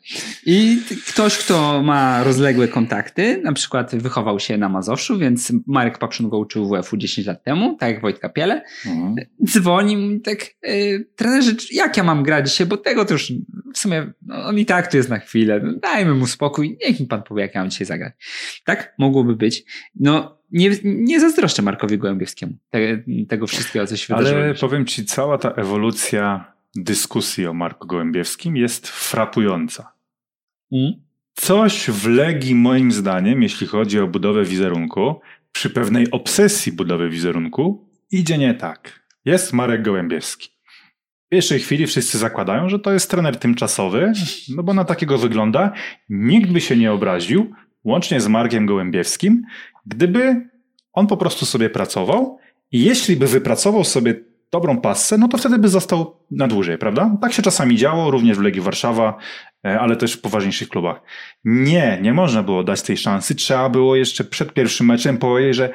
I 0.47 0.83
ktoś, 1.09 1.39
kto 1.39 1.83
ma 1.83 2.25
rozległe 2.25 2.69
kontakty, 2.69 3.41
na 3.45 3.53
przykład 3.53 3.95
wychował 3.97 4.41
się 4.41 4.59
na 4.59 4.69
Mazowszu, 4.69 5.19
więc 5.19 5.53
Marek 5.67 5.99
Papszun 5.99 6.29
go 6.29 6.39
uczył 6.39 6.69
WF-u 6.69 6.97
10 6.97 7.27
lat 7.27 7.45
temu, 7.45 7.77
tak 7.81 7.91
jak 7.93 8.03
Wojtka 8.03 8.29
Piele, 8.29 8.63
Mhm. 8.87 9.15
Dzwoni 9.61 9.97
mu 9.97 10.11
i 10.11 10.21
tak, 10.21 10.39
yy, 10.63 11.07
trenerze, 11.17 11.53
jak 11.73 11.97
ja 11.97 12.03
mam 12.03 12.23
grać 12.23 12.51
dzisiaj, 12.51 12.67
bo 12.67 12.77
tego 12.77 13.05
to 13.05 13.13
już 13.13 13.33
w 13.75 13.79
sumie, 13.79 14.13
no, 14.23 14.45
on 14.47 14.59
i 14.59 14.67
tak 14.67 14.91
tu 14.91 14.97
jest 14.97 15.09
na 15.09 15.19
chwilę, 15.19 15.61
no, 15.65 15.73
dajmy 15.73 16.15
mu 16.15 16.27
spokój, 16.27 16.79
niech 16.87 17.01
mi 17.01 17.07
pan 17.07 17.23
powie, 17.23 17.43
jak 17.43 17.55
ja 17.55 17.61
mam 17.61 17.71
dzisiaj 17.71 17.87
zagrać. 17.87 18.13
Tak 18.65 18.95
mogłoby 18.99 19.37
być. 19.37 19.65
No, 19.95 20.39
nie, 20.53 20.71
nie 20.85 21.21
zazdroszczę 21.21 21.63
Markowi 21.63 21.99
Gołębiewskiemu 21.99 22.53
te, 22.71 22.79
tego 23.29 23.47
wszystkiego, 23.47 23.87
co 23.87 23.97
się 23.97 24.15
wydarzyło. 24.15 24.41
Ale 24.41 24.55
powiem 24.55 24.87
ci, 24.87 25.05
cała 25.05 25.39
ta 25.39 25.51
ewolucja 25.51 26.53
dyskusji 26.77 27.47
o 27.47 27.55
Marku 27.55 27.87
Gołębiewskim 27.87 28.57
jest 28.57 28.89
frapująca. 28.89 29.93
Mm? 30.73 30.93
Coś 31.35 31.91
w 31.91 32.09
Legii, 32.09 32.55
moim 32.55 32.93
zdaniem, 32.93 33.43
jeśli 33.43 33.67
chodzi 33.67 34.01
o 34.01 34.07
budowę 34.07 34.45
wizerunku, 34.45 35.21
przy 35.53 35.71
pewnej 35.71 36.11
obsesji 36.11 36.73
budowy 36.73 37.11
wizerunku, 37.11 37.89
idzie 38.11 38.39
nie 38.39 38.55
tak. 38.55 39.04
Jest 39.25 39.53
Marek 39.53 39.83
Gołębiewski. 39.83 40.49
W 41.27 41.29
pierwszej 41.29 41.61
chwili 41.61 41.87
wszyscy 41.87 42.19
zakładają, 42.19 42.69
że 42.69 42.79
to 42.79 42.93
jest 42.93 43.11
trener 43.11 43.37
tymczasowy, 43.37 44.13
no 44.57 44.63
bo 44.63 44.75
na 44.75 44.85
takiego 44.85 45.19
wygląda. 45.19 45.73
Nikt 46.09 46.51
by 46.51 46.61
się 46.61 46.77
nie 46.77 46.93
obraził, 46.93 47.53
łącznie 47.85 48.21
z 48.21 48.29
Markiem 48.29 48.67
Gołębiewskim, 48.67 49.43
gdyby 49.87 50.49
on 50.93 51.07
po 51.07 51.17
prostu 51.17 51.47
sobie 51.47 51.71
pracował 51.71 52.39
i 52.73 52.85
jeśli 52.85 53.17
by 53.17 53.27
wypracował 53.27 53.85
sobie 53.85 54.15
dobrą 54.53 54.81
passę, 54.81 55.19
no 55.19 55.29
to 55.29 55.39
wtedy 55.39 55.59
by 55.59 55.69
został 55.69 56.17
na 56.31 56.49
dłużej, 56.49 56.79
prawda? 56.79 57.17
Tak 57.21 57.33
się 57.33 57.43
czasami 57.43 57.77
działo, 57.77 58.11
również 58.11 58.39
w 58.39 58.43
Legii 58.43 58.61
Warszawa, 58.61 59.19
e, 59.67 59.81
ale 59.81 59.97
też 59.97 60.13
w 60.13 60.21
poważniejszych 60.21 60.69
klubach. 60.69 61.01
Nie, 61.45 61.99
nie 62.03 62.15
można 62.15 62.43
było 62.43 62.65
dać 62.65 62.83
tej 62.83 62.97
szansy. 62.97 63.35
Trzeba 63.35 63.69
było 63.69 63.97
jeszcze 63.97 64.25
przed 64.25 64.53
pierwszym 64.53 64.87
meczem 64.87 65.19
powiedzieć, 65.19 65.57
że 65.57 65.73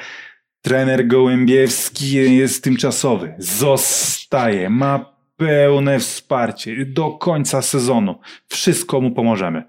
trener 0.62 1.08
Gołębiewski 1.08 2.12
jest 2.12 2.64
tymczasowy. 2.64 3.36
Zostaje, 3.38 4.70
ma 4.70 5.20
pełne 5.38 6.00
wsparcie 6.00 6.86
do 6.86 7.12
końca 7.12 7.62
sezonu. 7.62 8.20
Wszystko 8.48 9.02
mu 9.02 9.12
pomożemy. 9.12 9.64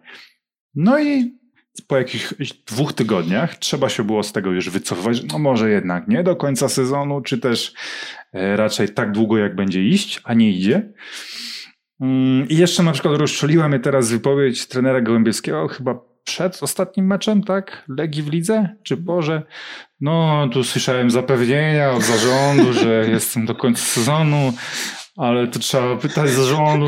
No 0.75 1.01
i 1.01 1.41
po 1.87 1.97
jakichś 1.97 2.35
dwóch 2.67 2.93
tygodniach 2.93 3.59
trzeba 3.59 3.89
się 3.89 4.05
było 4.05 4.23
z 4.23 4.33
tego 4.33 4.53
już 4.53 4.71
wycofywać. 4.71 5.25
No 5.25 5.39
może 5.39 5.71
jednak 5.71 6.09
nie 6.09 6.23
do 6.23 6.37
końca 6.37 6.69
sezonu, 6.69 7.21
czy 7.21 7.39
też 7.39 7.75
e, 8.33 8.57
raczej 8.57 8.89
tak 8.89 9.13
długo 9.13 9.39
jak 9.39 9.57
będzie 9.57 9.85
iść, 9.85 10.21
a 10.25 10.35
nie 10.35 10.51
idzie. 10.51 10.93
Mm, 12.01 12.49
I 12.49 12.57
jeszcze 12.57 12.83
na 12.83 12.93
przykład 12.93 13.17
rozczuliła 13.17 13.69
mnie 13.69 13.81
teraz 13.81 14.11
wypowiedź 14.11 14.67
trenera 14.67 15.01
Gołębieskiego, 15.01 15.69
chyba 15.69 16.10
przed 16.25 16.63
ostatnim 16.63 17.07
meczem, 17.07 17.43
tak? 17.43 17.85
Legii 17.89 18.23
w 18.23 18.29
lidze? 18.29 18.77
Czy 18.83 18.97
Boże? 18.97 19.43
No, 20.01 20.49
tu 20.53 20.65
słyszałem 20.65 21.11
zapewnienia 21.11 21.93
od 21.93 22.03
zarządu, 22.03 22.73
że 22.83 23.09
jestem 23.11 23.47
do 23.47 23.55
końca 23.55 23.83
sezonu, 23.83 24.53
ale 25.17 25.49
to 25.49 25.59
trzeba 25.59 25.97
pytać 25.97 26.31
zarządu. 26.31 26.87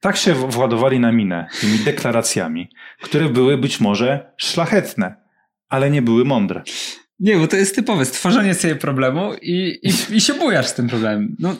Tak 0.00 0.16
się 0.16 0.34
władowali 0.34 1.00
na 1.00 1.12
minę 1.12 1.46
tymi 1.60 1.78
deklaracjami, 1.78 2.70
które 3.02 3.28
były 3.28 3.58
być 3.58 3.80
może 3.80 4.32
szlachetne, 4.36 5.14
ale 5.68 5.90
nie 5.90 6.02
były 6.02 6.24
mądre. 6.24 6.62
Nie, 7.20 7.36
bo 7.36 7.48
to 7.48 7.56
jest 7.56 7.74
typowe 7.74 8.04
stworzenie 8.04 8.54
sobie 8.54 8.76
problemu 8.76 9.34
i, 9.42 9.78
i, 9.82 10.16
i 10.16 10.20
się 10.20 10.34
bujasz 10.34 10.66
z 10.66 10.74
tym 10.74 10.88
problemem. 10.88 11.36
No, 11.38 11.56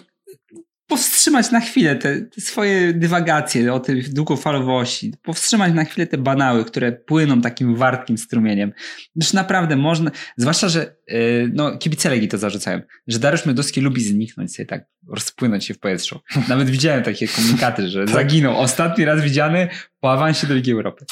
powstrzymać 0.90 1.50
na 1.50 1.60
chwilę 1.60 1.96
te, 1.96 2.20
te, 2.20 2.40
swoje 2.40 2.92
dywagacje 2.92 3.74
o 3.74 3.80
tej 3.80 4.02
długofalowości, 4.02 5.14
powstrzymać 5.22 5.74
na 5.74 5.84
chwilę 5.84 6.06
te 6.06 6.18
banały, 6.18 6.64
które 6.64 6.92
płyną 6.92 7.40
takim 7.40 7.76
wartkim 7.76 8.18
strumieniem. 8.18 8.72
Gdyż 9.16 9.32
naprawdę 9.32 9.76
można, 9.76 10.10
zwłaszcza, 10.36 10.68
że 10.68 10.96
yy, 11.08 11.50
no, 11.54 11.78
kibice 11.78 12.10
Legii 12.10 12.28
to 12.28 12.38
zarzucają, 12.38 12.80
że 13.06 13.18
Dariusz 13.18 13.46
Mioduski 13.46 13.80
lubi 13.80 14.02
zniknąć 14.02 14.54
sobie 14.54 14.66
tak, 14.66 14.84
rozpłynąć 15.08 15.64
się 15.64 15.74
w 15.74 15.78
powietrzu. 15.78 16.20
Nawet 16.48 16.70
widziałem 16.70 17.02
takie 17.02 17.28
komunikaty, 17.28 17.88
że 17.88 18.04
tak. 18.04 18.14
zaginął. 18.14 18.58
Ostatni 18.58 19.04
raz 19.04 19.22
widziany 19.22 19.68
po 20.00 20.12
awansie 20.12 20.46
do 20.46 20.54
Ligi 20.54 20.72
Europy. 20.72 21.04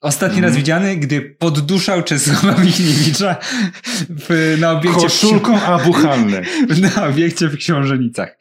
Ostatni 0.00 0.38
mm. 0.38 0.50
raz 0.50 0.56
widziany, 0.56 0.96
gdy 0.96 1.20
podduszał 1.20 2.02
Czesława 2.02 2.60
Michniewicza 2.64 3.36
w, 4.08 4.56
na 4.60 4.72
obiekcie... 4.72 5.00
Koszulką 5.00 5.62
Abu 5.62 5.94
Na 6.96 7.06
obiekcie 7.06 7.48
w 7.48 7.56
Książenicach. 7.56 8.36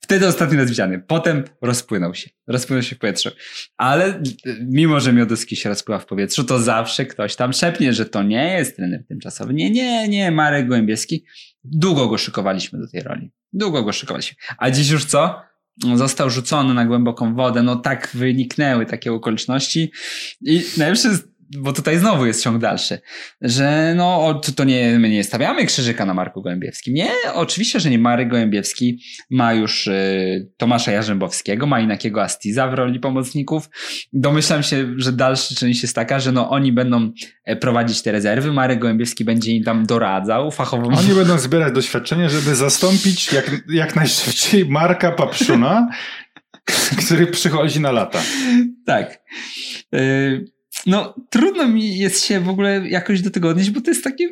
Wtedy 0.00 0.26
ostatni 0.26 0.58
raz 0.58 0.68
widziany. 0.68 0.98
Potem 0.98 1.44
rozpłynął 1.62 2.14
się. 2.14 2.30
Rozpłynął 2.46 2.82
się 2.82 2.96
w 2.96 2.98
powietrzu. 2.98 3.30
Ale 3.76 4.22
mimo, 4.60 5.00
że 5.00 5.12
Mioduski 5.12 5.56
się 5.56 5.68
rozpływa 5.68 5.98
w 5.98 6.06
powietrzu, 6.06 6.44
to 6.44 6.58
zawsze 6.58 7.06
ktoś 7.06 7.36
tam 7.36 7.52
szepnie, 7.52 7.92
że 7.92 8.06
to 8.06 8.22
nie 8.22 8.52
jest 8.58 8.76
trener 8.76 9.06
tymczasowy. 9.08 9.54
Nie, 9.54 9.70
nie, 9.70 10.08
nie, 10.08 10.30
Marek 10.30 10.68
Gołębieski. 10.68 11.24
Długo 11.64 12.08
go 12.08 12.18
szykowaliśmy 12.18 12.78
do 12.78 12.88
tej 12.88 13.00
roli. 13.00 13.30
Długo 13.52 13.82
go 13.82 13.92
szykowaliśmy. 13.92 14.36
A 14.58 14.70
dziś 14.70 14.90
już 14.90 15.04
co? 15.04 15.42
Został 15.94 16.30
rzucony 16.30 16.74
na 16.74 16.84
głęboką 16.84 17.34
wodę. 17.34 17.62
No 17.62 17.76
tak 17.76 18.10
wyniknęły 18.14 18.86
takie 18.86 19.12
okoliczności. 19.12 19.92
I 20.40 20.62
najlepsze 20.76 21.08
jest 21.08 21.35
bo 21.58 21.72
tutaj 21.72 21.98
znowu 21.98 22.26
jest 22.26 22.42
ciąg 22.42 22.58
dalszy, 22.58 22.98
że 23.40 23.94
no 23.96 24.40
to 24.56 24.64
nie, 24.64 24.98
my 24.98 25.08
nie 25.08 25.24
stawiamy 25.24 25.66
krzyżyka 25.66 26.06
na 26.06 26.14
Marku 26.14 26.42
Gołębiewskim. 26.42 26.94
Nie, 26.94 27.10
oczywiście, 27.34 27.80
że 27.80 27.90
nie 27.90 27.98
Marek 27.98 28.28
Gołębiewski 28.28 29.00
ma 29.30 29.54
już 29.54 29.86
y, 29.86 30.50
Tomasza 30.56 30.92
Jarzębowskiego, 30.92 31.66
ma 31.66 31.80
Inakiego 31.80 32.22
Astiza 32.22 32.68
w 32.68 32.74
roli 32.74 33.00
pomocników. 33.00 33.70
Domyślam 34.12 34.62
się, 34.62 34.94
że 34.96 35.12
dalsza 35.12 35.54
część 35.54 35.82
jest 35.82 35.94
taka, 35.94 36.20
że 36.20 36.32
no 36.32 36.50
oni 36.50 36.72
będą 36.72 37.12
e, 37.44 37.56
prowadzić 37.56 38.02
te 38.02 38.12
rezerwy, 38.12 38.52
Marek 38.52 38.78
Gołębiewski 38.78 39.24
będzie 39.24 39.52
im 39.52 39.64
tam 39.64 39.86
doradzał 39.86 40.50
fachowo. 40.50 40.88
Oni 40.88 41.14
będą 41.14 41.38
zbierać 41.38 41.74
doświadczenie, 41.74 42.30
żeby 42.30 42.54
zastąpić 42.54 43.32
jak, 43.32 43.50
jak 43.68 43.96
najszybciej 43.96 44.68
Marka 44.68 45.12
Papszuna, 45.12 45.88
który 47.04 47.26
przychodzi 47.26 47.80
na 47.80 47.92
lata. 47.92 48.22
Tak. 48.86 49.20
Y 49.94 50.55
no 50.86 51.14
trudno 51.30 51.68
mi 51.68 51.98
jest 51.98 52.24
się 52.24 52.40
w 52.40 52.48
ogóle 52.48 52.88
jakoś 52.88 53.22
do 53.22 53.30
tego 53.30 53.48
odnieść, 53.48 53.70
bo 53.70 53.80
to 53.80 53.90
jest 53.90 54.04
takie 54.04 54.28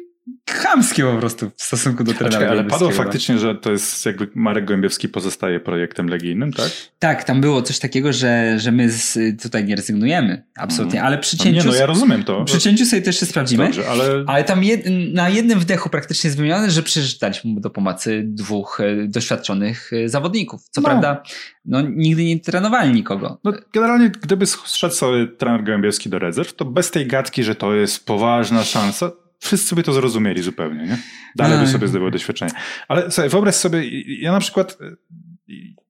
chamskie 0.50 1.04
po 1.04 1.18
prostu 1.18 1.50
w 1.56 1.62
stosunku 1.62 2.04
do 2.04 2.14
trenera. 2.14 2.50
ale 2.50 2.64
padło 2.64 2.90
faktycznie, 2.90 3.38
że 3.38 3.54
to 3.54 3.72
jest 3.72 4.06
jakby 4.06 4.28
Marek 4.34 4.64
Gołębiewski 4.64 5.08
pozostaje 5.08 5.60
projektem 5.60 6.08
legijnym, 6.08 6.52
tak? 6.52 6.70
Tak, 6.98 7.24
tam 7.24 7.40
było 7.40 7.62
coś 7.62 7.78
takiego, 7.78 8.12
że, 8.12 8.58
że 8.58 8.72
my 8.72 8.90
z, 8.90 9.42
tutaj 9.42 9.64
nie 9.64 9.76
rezygnujemy, 9.76 10.44
absolutnie, 10.56 10.98
mm. 10.98 11.06
ale 11.06 11.18
przy 11.18 11.36
cięciu... 11.36 11.58
No 11.58 11.64
nie, 11.64 11.70
no 11.70 11.74
ja 11.74 11.86
rozumiem 11.86 12.24
to. 12.24 12.44
Przy 12.44 12.58
cięciu 12.58 12.86
sobie 12.86 13.02
też 13.02 13.20
się 13.20 13.26
sprawdzimy, 13.26 13.64
Dobrze, 13.64 13.88
ale... 13.90 14.24
ale 14.26 14.44
tam 14.44 14.64
jed, 14.64 14.84
na 15.12 15.28
jednym 15.28 15.60
wdechu 15.60 15.88
praktycznie 15.88 16.28
jest 16.28 16.36
wymienione, 16.36 16.70
że 16.70 16.82
przeczytaliśmy 16.82 17.50
mu 17.50 17.60
do 17.60 17.70
pomocy 17.70 18.22
dwóch 18.26 18.80
e, 18.80 19.08
doświadczonych 19.08 19.90
e, 19.92 20.08
zawodników. 20.08 20.62
Co 20.70 20.80
no. 20.80 20.88
prawda, 20.88 21.22
no 21.64 21.80
nigdy 21.80 22.24
nie 22.24 22.40
trenowali 22.40 22.92
nikogo. 22.92 23.40
No, 23.44 23.52
generalnie, 23.72 24.10
gdyby 24.10 24.46
szedł 24.66 24.94
sobie 24.94 25.26
trener 25.26 25.64
Gołębiewski 25.64 26.08
do 26.08 26.18
rezerw, 26.18 26.54
to 26.54 26.64
bez 26.64 26.90
tej 26.90 27.06
gadki, 27.06 27.44
że 27.44 27.54
to 27.54 27.74
jest 27.74 28.06
poważna 28.06 28.64
szansa, 28.64 29.10
wszyscy 29.44 29.74
by 29.74 29.82
to 29.82 29.92
zrozumieli 29.92 30.42
zupełnie, 30.42 30.84
nie? 30.84 30.98
Dalej 31.36 31.58
by 31.58 31.66
sobie 31.66 31.88
zdobył 31.88 32.10
doświadczenie. 32.10 32.52
Ale 32.88 33.10
sobie, 33.10 33.28
wyobraź 33.28 33.54
sobie, 33.54 34.02
ja 34.20 34.32
na 34.32 34.40
przykład, 34.40 34.78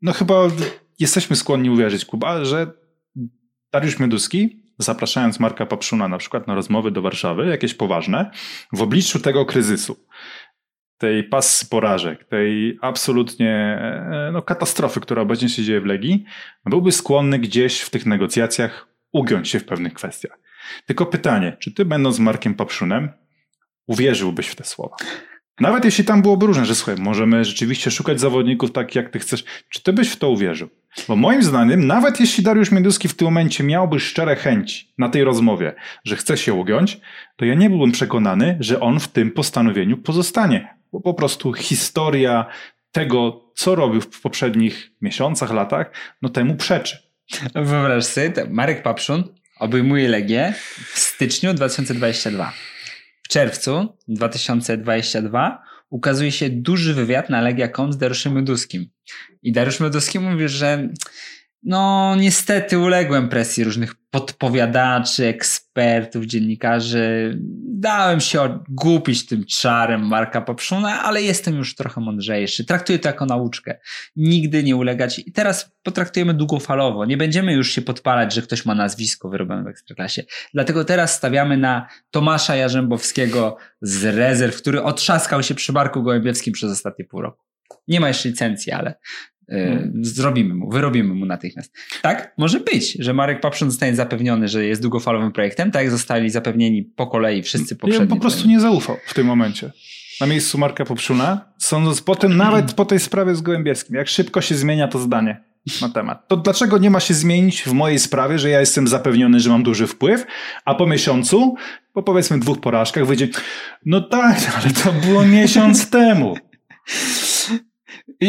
no 0.02 0.12
chyba 0.12 0.34
jesteśmy 0.98 1.36
skłonni 1.36 1.70
uwierzyć, 1.70 2.04
Kuba, 2.04 2.44
że 2.44 2.72
Dariusz 3.72 3.98
Mioduski, 3.98 4.62
zapraszając 4.78 5.40
Marka 5.40 5.66
Papszuna 5.66 6.08
na 6.08 6.18
przykład 6.18 6.46
na 6.46 6.54
rozmowy 6.54 6.90
do 6.90 7.02
Warszawy, 7.02 7.46
jakieś 7.46 7.74
poważne, 7.74 8.30
w 8.72 8.82
obliczu 8.82 9.20
tego 9.20 9.46
kryzysu, 9.46 10.06
tej 10.98 11.24
pas 11.24 11.64
porażek, 11.64 12.24
tej 12.24 12.78
absolutnie 12.82 13.50
e, 13.50 14.30
no, 14.32 14.42
katastrofy, 14.42 15.00
która 15.00 15.22
obecnie 15.22 15.48
się 15.48 15.62
dzieje 15.62 15.80
w 15.80 15.86
Legii, 15.86 16.24
byłby 16.64 16.92
skłonny 16.92 17.38
gdzieś 17.38 17.80
w 17.80 17.90
tych 17.90 18.06
negocjacjach 18.06 18.88
ugiąć 19.12 19.48
się 19.48 19.60
w 19.60 19.64
pewnych 19.64 19.94
kwestiach. 19.94 20.38
Tylko 20.86 21.06
pytanie, 21.06 21.56
czy 21.60 21.72
ty 21.72 21.84
będąc 21.84 22.18
Markiem 22.18 22.54
Papszunem, 22.54 23.08
uwierzyłbyś 23.86 24.46
w 24.46 24.54
te 24.54 24.64
słowa. 24.64 24.96
Nawet 25.60 25.84
jeśli 25.84 26.04
tam 26.04 26.22
byłoby 26.22 26.46
różne, 26.46 26.66
że 26.66 26.74
słuchaj, 26.74 26.96
możemy 26.98 27.44
rzeczywiście 27.44 27.90
szukać 27.90 28.20
zawodników 28.20 28.72
tak, 28.72 28.94
jak 28.94 29.10
ty 29.10 29.18
chcesz. 29.18 29.44
Czy 29.68 29.82
ty 29.82 29.92
byś 29.92 30.08
w 30.08 30.16
to 30.16 30.30
uwierzył? 30.30 30.68
Bo 31.08 31.16
moim 31.16 31.42
zdaniem, 31.42 31.86
nawet 31.86 32.20
jeśli 32.20 32.44
Dariusz 32.44 32.70
Mioduski 32.70 33.08
w 33.08 33.14
tym 33.14 33.24
momencie 33.24 33.64
miałby 33.64 34.00
szczere 34.00 34.36
chęci 34.36 34.92
na 34.98 35.08
tej 35.08 35.24
rozmowie, 35.24 35.74
że 36.04 36.16
chce 36.16 36.36
się 36.36 36.54
ugiąć, 36.54 37.00
to 37.36 37.44
ja 37.44 37.54
nie 37.54 37.70
byłbym 37.70 37.92
przekonany, 37.92 38.56
że 38.60 38.80
on 38.80 39.00
w 39.00 39.08
tym 39.08 39.30
postanowieniu 39.30 39.96
pozostanie. 39.96 40.76
Bo 40.92 41.00
po 41.00 41.14
prostu 41.14 41.52
historia 41.52 42.46
tego, 42.92 43.44
co 43.54 43.74
robił 43.74 44.00
w 44.00 44.20
poprzednich 44.20 44.90
miesiącach, 45.00 45.52
latach, 45.52 45.90
no 46.22 46.28
temu 46.28 46.54
przeczy. 46.54 46.98
Wyobraź 47.54 48.04
sobie, 48.04 48.32
Marek 48.50 48.82
Papszun 48.82 49.24
obejmuje 49.58 50.08
Legię 50.08 50.54
w 50.92 50.98
styczniu 50.98 51.54
2022. 51.54 52.52
W 53.24 53.28
czerwcu 53.28 53.96
2022 54.08 55.62
ukazuje 55.90 56.32
się 56.32 56.50
duży 56.50 56.94
wywiad 56.94 57.30
na 57.30 57.40
Legia.com 57.40 57.92
z 57.92 57.98
Dariuszem 57.98 58.32
Myduskim. 58.32 58.86
I 59.42 59.52
Dariusz 59.52 59.80
Mydowski 59.80 60.20
mówi, 60.20 60.48
że 60.48 60.88
no 61.64 62.14
niestety 62.16 62.78
uległem 62.78 63.28
presji 63.28 63.64
różnych 63.64 63.94
podpowiadaczy, 64.10 65.26
ekspertów, 65.26 66.24
dziennikarzy. 66.24 67.38
Dałem 67.66 68.20
się 68.20 68.40
odgupić 68.40 69.26
tym 69.26 69.44
czarem 69.44 70.06
Marka 70.06 70.40
Popszuna, 70.40 71.02
ale 71.02 71.22
jestem 71.22 71.56
już 71.56 71.74
trochę 71.74 72.00
mądrzejszy. 72.00 72.64
Traktuję 72.64 72.98
to 72.98 73.08
jako 73.08 73.26
nauczkę. 73.26 73.78
Nigdy 74.16 74.62
nie 74.62 74.76
ulegać. 74.76 75.18
I 75.18 75.32
teraz 75.32 75.70
potraktujemy 75.82 76.34
długofalowo. 76.34 77.04
Nie 77.04 77.16
będziemy 77.16 77.52
już 77.52 77.70
się 77.70 77.82
podpalać, 77.82 78.34
że 78.34 78.42
ktoś 78.42 78.66
ma 78.66 78.74
nazwisko 78.74 79.28
wyrobione 79.28 79.64
w 79.64 79.66
Ekstraklasie. 79.66 80.22
Dlatego 80.54 80.84
teraz 80.84 81.14
stawiamy 81.14 81.56
na 81.56 81.88
Tomasza 82.10 82.56
Jarzębowskiego 82.56 83.56
z 83.80 84.04
rezerw, 84.04 84.56
który 84.56 84.82
otrzaskał 84.82 85.42
się 85.42 85.54
przy 85.54 85.72
Marku 85.72 86.02
Gołębiewskim 86.02 86.52
przez 86.52 86.72
ostatnie 86.72 87.04
pół 87.04 87.20
roku. 87.20 87.44
Nie 87.88 88.00
ma 88.00 88.08
jeszcze 88.08 88.28
licencji, 88.28 88.72
ale 88.72 88.94
Hmm. 89.50 89.92
Zrobimy 90.00 90.54
mu, 90.54 90.70
wyrobimy 90.70 91.14
mu 91.14 91.26
natychmiast. 91.26 91.74
Tak, 92.02 92.34
może 92.38 92.60
być, 92.60 92.92
że 92.92 93.14
Marek 93.14 93.40
Papszun 93.40 93.70
zostanie 93.70 93.96
zapewniony, 93.96 94.48
że 94.48 94.64
jest 94.64 94.82
długofalowym 94.82 95.32
projektem, 95.32 95.70
tak 95.70 95.82
jak 95.82 95.90
zostali 95.90 96.30
zapewnieni 96.30 96.82
po 96.82 97.06
kolei 97.06 97.42
wszyscy 97.42 97.76
poprzedni. 97.76 98.04
Ja 98.04 98.08
bym 98.08 98.16
po 98.16 98.20
prostu 98.20 98.48
nie 98.48 98.60
zaufał 98.60 98.96
w 99.06 99.14
tym 99.14 99.26
momencie. 99.26 99.70
Na 100.20 100.26
miejscu 100.26 100.58
Marka 100.58 100.84
Popszuna, 100.84 101.52
sądząc 101.58 102.02
potem 102.02 102.36
nawet 102.36 102.72
po 102.72 102.84
tej 102.84 103.00
sprawie 103.00 103.34
z 103.34 103.42
Gołębierskim, 103.42 103.96
jak 103.96 104.08
szybko 104.08 104.40
się 104.40 104.54
zmienia 104.54 104.88
to 104.88 104.98
zdanie 104.98 105.40
na 105.80 105.88
temat. 105.88 106.28
To 106.28 106.36
dlaczego 106.36 106.78
nie 106.78 106.90
ma 106.90 107.00
się 107.00 107.14
zmienić 107.14 107.62
w 107.62 107.72
mojej 107.72 107.98
sprawie, 107.98 108.38
że 108.38 108.50
ja 108.50 108.60
jestem 108.60 108.88
zapewniony, 108.88 109.40
że 109.40 109.50
mam 109.50 109.62
duży 109.62 109.86
wpływ, 109.86 110.26
a 110.64 110.74
po 110.74 110.86
miesiącu, 110.86 111.54
po 111.92 112.02
powiedzmy 112.02 112.38
dwóch 112.38 112.60
porażkach 112.60 113.06
wyjdzie, 113.06 113.28
no 113.86 114.00
tak, 114.00 114.52
ale 114.56 114.70
to 114.70 114.92
było 114.92 115.26
miesiąc 115.26 115.90
temu. 115.90 116.34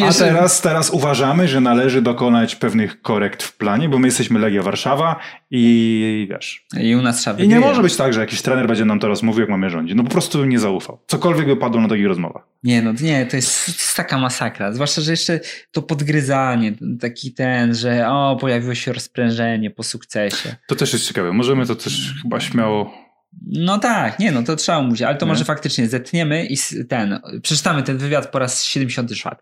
A 0.03 0.13
teraz, 0.13 0.61
teraz 0.61 0.89
uważamy, 0.89 1.47
że 1.47 1.61
należy 1.61 2.01
dokonać 2.01 2.55
pewnych 2.55 3.01
korekt 3.01 3.43
w 3.43 3.57
planie, 3.57 3.89
bo 3.89 3.99
my 3.99 4.07
jesteśmy 4.07 4.39
Legia 4.39 4.63
Warszawa 4.63 5.19
i 5.51 6.27
wiesz. 6.29 6.65
I 6.79 6.95
u 6.95 7.01
nas 7.01 7.21
trzeba 7.21 7.39
I 7.39 7.47
nie 7.47 7.59
może 7.59 7.81
być 7.81 7.95
tak, 7.95 8.13
że 8.13 8.19
jakiś 8.19 8.41
trener 8.41 8.67
będzie 8.67 8.85
nam 8.85 8.99
teraz 8.99 9.23
mówił, 9.23 9.41
jak 9.41 9.49
mamy 9.49 9.69
rządzić. 9.69 9.95
No 9.95 10.03
po 10.03 10.09
prostu 10.09 10.37
bym 10.37 10.49
nie 10.49 10.59
zaufał. 10.59 10.99
Cokolwiek 11.07 11.45
by 11.45 11.57
padło 11.57 11.81
na 11.81 11.87
takich 11.87 12.07
rozmowach. 12.07 12.43
Nie, 12.63 12.81
no 12.81 12.93
nie, 13.01 13.25
to 13.25 13.35
jest, 13.35 13.65
to 13.65 13.71
jest 13.71 13.95
taka 13.95 14.17
masakra. 14.17 14.73
Zwłaszcza, 14.73 15.01
że 15.01 15.11
jeszcze 15.11 15.39
to 15.71 15.81
podgryzanie, 15.81 16.73
taki 16.99 17.31
ten, 17.31 17.75
że 17.75 18.09
o, 18.09 18.37
pojawiło 18.41 18.75
się 18.75 18.93
rozprężenie 18.93 19.71
po 19.71 19.83
sukcesie. 19.83 20.55
To 20.67 20.75
też 20.75 20.93
jest 20.93 21.07
ciekawe. 21.07 21.33
Możemy 21.33 21.65
to 21.65 21.75
też 21.75 22.13
chyba 22.21 22.39
śmiało 22.39 23.04
no 23.47 23.79
tak, 23.79 24.19
nie 24.19 24.31
no, 24.31 24.43
to 24.43 24.55
trzeba 24.55 24.81
mówić, 24.81 25.01
ale 25.01 25.17
to 25.17 25.25
nie? 25.25 25.31
może 25.31 25.45
faktycznie 25.45 25.87
zetniemy 25.87 26.45
i 26.45 26.57
ten, 26.89 27.19
przeczytamy 27.41 27.83
ten 27.83 27.97
wywiad 27.97 28.31
po 28.31 28.39
raz 28.39 28.63
74. 28.63 29.35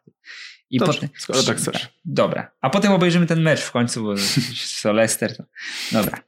I 0.70 0.80
Dobrze, 0.80 0.94
potem, 0.94 1.10
skoro 1.18 1.44
tak 1.44 1.58
chcesz. 1.58 1.90
Dobra, 2.06 2.52
a 2.62 2.70
potem 2.70 2.92
obejrzymy 2.92 3.26
ten 3.26 3.42
mecz 3.42 3.62
w 3.62 3.72
końcu, 3.72 4.04
bo 4.04 4.16
to 4.84 4.94
Leicester. 4.94 5.38
To, 5.38 5.44
dobra. 5.92 6.20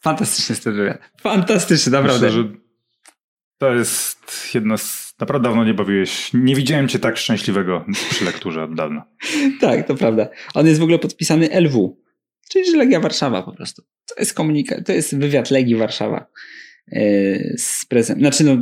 Fantastyczny 0.00 0.52
jest 0.52 0.64
ten 0.64 0.74
wywiad. 0.74 0.98
Fantastyczny, 1.20 1.92
naprawdę. 1.92 2.26
Myślę, 2.26 2.42
że 2.42 2.48
to 3.58 3.74
jest 3.74 4.54
jedno 4.54 4.78
z... 4.78 5.14
Naprawdę 5.20 5.48
dawno 5.48 5.64
nie 5.64 5.74
bawiłeś. 5.74 6.30
Nie 6.34 6.56
widziałem 6.56 6.88
cię 6.88 6.98
tak 6.98 7.16
szczęśliwego 7.16 7.84
przy 8.10 8.24
lekturze 8.24 8.64
od 8.64 8.74
dawna. 8.74 9.04
tak, 9.60 9.86
to 9.86 9.94
prawda. 9.94 10.28
On 10.54 10.66
jest 10.66 10.80
w 10.80 10.82
ogóle 10.82 10.98
podpisany 10.98 11.60
LW, 11.60 12.00
czyli 12.48 12.70
że 12.70 12.76
Legia 12.76 13.00
Warszawa 13.00 13.42
po 13.42 13.52
prostu. 13.52 13.82
To 13.82 14.14
jest 14.18 14.34
komunikat, 14.34 14.86
to 14.86 14.92
jest 14.92 15.18
wywiad 15.18 15.50
Legii 15.50 15.76
Warszawa. 15.76 16.26
E, 16.88 17.02
z 17.58 17.86
prezem. 17.86 18.18
Znaczy, 18.18 18.44
no, 18.44 18.58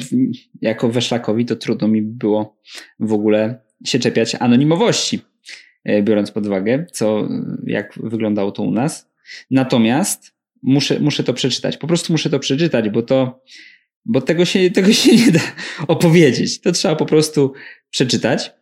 jako 0.60 0.88
Weszlakowi 0.88 1.44
to 1.46 1.56
trudno 1.56 1.88
mi 1.88 2.02
było 2.02 2.60
w 3.00 3.12
ogóle 3.12 3.58
się 3.84 3.98
czepiać 3.98 4.34
anonimowości. 4.34 5.20
e, 5.84 6.02
biorąc 6.02 6.30
pod 6.30 6.46
uwagę, 6.46 6.86
co, 6.92 7.28
jak 7.66 7.98
wyglądało 8.02 8.52
to 8.52 8.62
u 8.62 8.70
nas. 8.70 9.10
Natomiast 9.50 10.34
muszę, 10.62 11.00
muszę 11.00 11.24
to 11.24 11.34
przeczytać. 11.34 11.76
Po 11.76 11.86
prostu 11.86 12.12
muszę 12.12 12.30
to 12.30 12.38
przeczytać, 12.38 12.90
bo 12.90 13.02
to, 13.02 13.42
bo 14.04 14.20
tego 14.20 14.44
się, 14.44 14.70
tego 14.76 14.92
się 14.92 15.16
nie 15.16 15.32
da 15.32 15.40
opowiedzieć. 15.88 16.60
To 16.60 16.72
trzeba 16.72 16.96
po 16.96 17.06
prostu 17.06 17.52
przeczytać, 17.90 18.52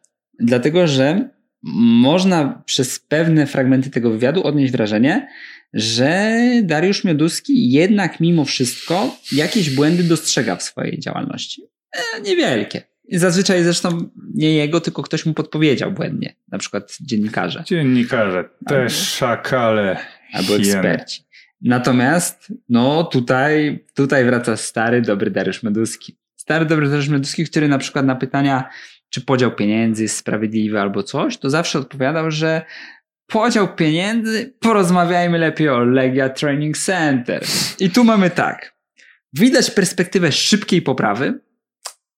dlatego 0.40 0.86
że 0.86 1.30
można 1.62 2.62
przez 2.66 2.98
pewne 2.98 3.46
fragmenty 3.46 3.90
tego 3.90 4.10
wywiadu 4.10 4.42
odnieść 4.46 4.72
wrażenie, 4.72 5.28
że 5.72 6.38
Dariusz 6.62 7.04
Mioduski 7.04 7.70
jednak 7.70 8.20
mimo 8.20 8.44
wszystko 8.44 9.16
jakieś 9.32 9.70
błędy 9.70 10.02
dostrzega 10.02 10.56
w 10.56 10.62
swojej 10.62 10.98
działalności. 10.98 11.62
E, 11.92 12.20
niewielkie. 12.20 12.82
Zazwyczaj 13.12 13.64
zresztą 13.64 14.10
nie 14.34 14.54
jego, 14.54 14.80
tylko 14.80 15.02
ktoś 15.02 15.26
mu 15.26 15.34
podpowiedział 15.34 15.92
błędnie. 15.92 16.34
Na 16.48 16.58
przykład 16.58 16.96
dziennikarze. 17.00 17.64
Dziennikarze, 17.66 18.48
też 18.66 18.92
szakale. 18.92 19.96
Albo 20.32 20.56
eksperci. 20.56 21.22
Natomiast, 21.60 22.52
no 22.68 23.04
tutaj, 23.04 23.84
tutaj 23.94 24.24
wraca 24.24 24.56
stary, 24.56 25.02
dobry 25.02 25.30
Dariusz 25.30 25.62
Meduski. 25.62 26.18
Stary, 26.36 26.66
dobry 26.66 26.88
Dariusz 26.88 27.08
Meduski, 27.08 27.44
który 27.44 27.68
na 27.68 27.78
przykład 27.78 28.06
na 28.06 28.16
pytania, 28.16 28.68
czy 29.10 29.20
podział 29.20 29.54
pieniędzy 29.54 30.02
jest 30.02 30.16
sprawiedliwy 30.16 30.80
albo 30.80 31.02
coś, 31.02 31.38
to 31.38 31.50
zawsze 31.50 31.78
odpowiadał, 31.78 32.30
że 32.30 32.62
podział 33.26 33.74
pieniędzy, 33.74 34.54
porozmawiajmy 34.60 35.38
lepiej 35.38 35.68
o 35.68 35.78
Legia 35.78 36.28
Training 36.28 36.78
Center. 36.78 37.44
I 37.78 37.90
tu 37.90 38.04
mamy 38.04 38.30
tak. 38.30 38.74
Widać 39.32 39.70
perspektywę 39.70 40.32
szybkiej 40.32 40.82
poprawy. 40.82 41.40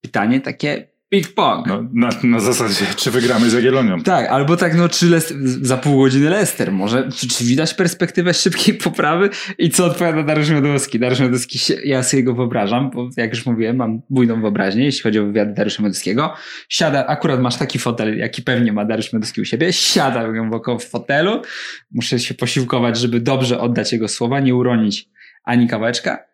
Pytanie 0.01 0.41
takie, 0.41 0.90
Big 1.13 1.35
Pong. 1.35 1.67
No, 1.67 1.89
na, 1.93 2.09
na 2.23 2.41
zasadzie, 2.41 2.87
czy 2.97 3.11
wygramy 3.11 3.51
z 3.51 3.53
Jagiellonią. 3.53 4.03
Tak, 4.03 4.29
albo 4.29 4.57
tak, 4.57 4.77
no, 4.77 4.89
czy 4.89 5.07
Lester, 5.07 5.37
za 5.43 5.77
pół 5.77 6.03
godziny 6.03 6.31
Lester, 6.31 6.73
może, 6.73 7.09
czy, 7.13 7.29
czy, 7.29 7.45
widać 7.45 7.75
perspektywę 7.75 8.35
szybkiej 8.35 8.75
poprawy 8.75 9.31
i 9.59 9.71
co 9.71 9.85
odpowiada 9.85 10.23
Dariusz 10.23 10.51
Miodowski? 10.51 10.99
Dariusz 10.99 11.21
Miodowski, 11.21 11.59
ja 11.85 12.03
sobie 12.03 12.23
go 12.23 12.35
wyobrażam, 12.35 12.91
bo 12.91 13.09
jak 13.17 13.31
już 13.31 13.47
mówiłem, 13.47 13.77
mam 13.77 14.03
bujną 14.11 14.41
wyobraźnię, 14.41 14.85
jeśli 14.85 15.03
chodzi 15.03 15.19
o 15.19 15.27
wywiad 15.27 15.55
Dariusza 15.55 15.83
Miodowskiego. 15.83 16.35
Siada, 16.69 17.07
akurat 17.07 17.41
masz 17.41 17.57
taki 17.57 17.79
fotel, 17.79 18.19
jaki 18.19 18.43
pewnie 18.43 18.73
ma 18.73 18.85
Dariusz 18.85 19.13
Miodowski 19.13 19.41
u 19.41 19.45
siebie, 19.45 19.73
siada 19.73 20.29
głęboko 20.29 20.79
w 20.79 20.85
fotelu, 20.85 21.43
muszę 21.91 22.19
się 22.19 22.35
posiłkować, 22.35 22.99
żeby 22.99 23.21
dobrze 23.21 23.61
oddać 23.61 23.93
jego 23.93 24.09
słowa, 24.09 24.41
nie 24.41 24.55
uronić 24.55 25.09
ani 25.45 25.69
kawałeczka 25.69 26.30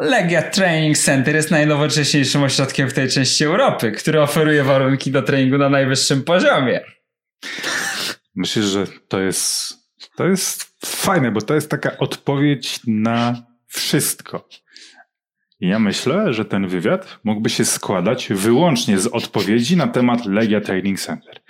Legia 0.00 0.42
Training 0.42 0.98
Center 0.98 1.34
jest 1.34 1.50
najnowocześniejszym 1.50 2.42
ośrodkiem 2.42 2.88
w 2.88 2.92
tej 2.92 3.08
części 3.08 3.44
Europy, 3.44 3.92
który 3.92 4.22
oferuje 4.22 4.64
warunki 4.64 5.10
do 5.10 5.22
treningu 5.22 5.58
na 5.58 5.68
najwyższym 5.68 6.24
poziomie. 6.24 6.80
Myślę, 8.34 8.62
że 8.62 8.86
to 9.08 9.20
jest, 9.20 9.74
to 10.16 10.26
jest 10.26 10.86
fajne, 10.86 11.30
bo 11.30 11.40
to 11.40 11.54
jest 11.54 11.70
taka 11.70 11.98
odpowiedź 11.98 12.80
na 12.86 13.42
wszystko. 13.66 14.48
Ja 15.60 15.78
myślę, 15.78 16.32
że 16.32 16.44
ten 16.44 16.68
wywiad 16.68 17.18
mógłby 17.24 17.50
się 17.50 17.64
składać 17.64 18.28
wyłącznie 18.30 18.98
z 18.98 19.06
odpowiedzi 19.06 19.76
na 19.76 19.88
temat 19.88 20.26
Legia 20.26 20.60
Training 20.60 21.00
Center. 21.00 21.40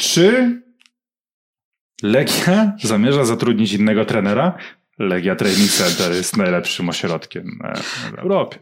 Czy 0.00 0.60
Legia 2.02 2.72
zamierza 2.82 3.24
zatrudnić 3.24 3.72
innego 3.72 4.04
trenera? 4.04 4.58
Legia 4.98 5.36
Training 5.36 5.70
Center 5.70 6.12
jest 6.12 6.36
najlepszym 6.36 6.88
ośrodkiem 6.88 7.58
w 8.14 8.18
Europie. 8.18 8.58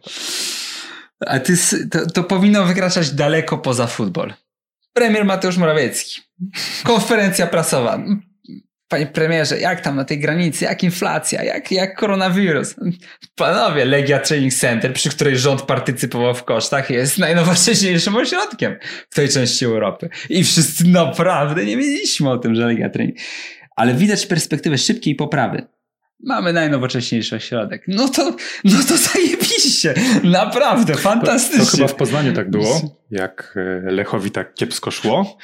A 1.27 1.41
ty, 1.41 1.57
to, 1.91 2.07
to 2.11 2.25
powinno 2.25 2.65
wykraczać 2.65 3.11
daleko 3.11 3.59
poza 3.59 3.87
futbol. 3.87 4.35
Premier 4.93 5.25
Mateusz 5.25 5.57
Morawiecki. 5.57 6.21
Konferencja 6.85 7.47
prasowa. 7.47 7.99
Panie 8.89 9.07
premierze, 9.07 9.59
jak 9.59 9.81
tam 9.81 9.97
na 9.97 10.05
tej 10.05 10.19
granicy, 10.19 10.65
jak 10.65 10.83
inflacja, 10.83 11.43
jak, 11.43 11.73
jak 11.73 11.99
koronawirus? 11.99 12.75
Panowie, 13.35 13.85
Legia 13.85 14.19
Training 14.19 14.55
Center, 14.55 14.93
przy 14.93 15.11
której 15.11 15.39
rząd 15.39 15.63
partycypował 15.63 16.35
w 16.35 16.45
kosztach, 16.45 16.91
jest 16.91 17.19
najnowocześniejszym 17.19 18.17
ośrodkiem 18.17 18.77
w 19.11 19.15
tej 19.15 19.29
części 19.29 19.65
Europy. 19.65 20.09
I 20.29 20.45
wszyscy 20.45 20.87
naprawdę 20.87 21.65
nie 21.65 21.77
wiedzieliśmy 21.77 22.31
o 22.31 22.39
tym, 22.39 22.55
że 22.55 22.67
Legia 22.67 22.91
Training. 22.91 23.19
Ale 23.77 23.95
widać 23.95 24.27
perspektywę 24.27 24.79
szybkiej 24.79 25.15
poprawy. 25.15 25.67
Mamy 26.21 26.53
najnowocześniejszy 26.53 27.37
ośrodek. 27.37 27.85
No 27.89 28.09
to, 28.09 28.37
no 28.65 28.79
to 28.89 28.97
zajebiście. 28.97 29.95
Naprawdę, 30.25 30.95
fantastycznie. 30.95 31.65
To, 31.65 31.71
to 31.71 31.77
chyba 31.77 31.89
w 31.89 31.95
Poznaniu 31.95 32.33
tak 32.33 32.51
było, 32.51 32.81
jak 33.11 33.55
e, 33.87 33.91
Lechowi 33.93 34.31
tak 34.31 34.55
kiepsko 34.55 34.91
szło. 34.91 35.37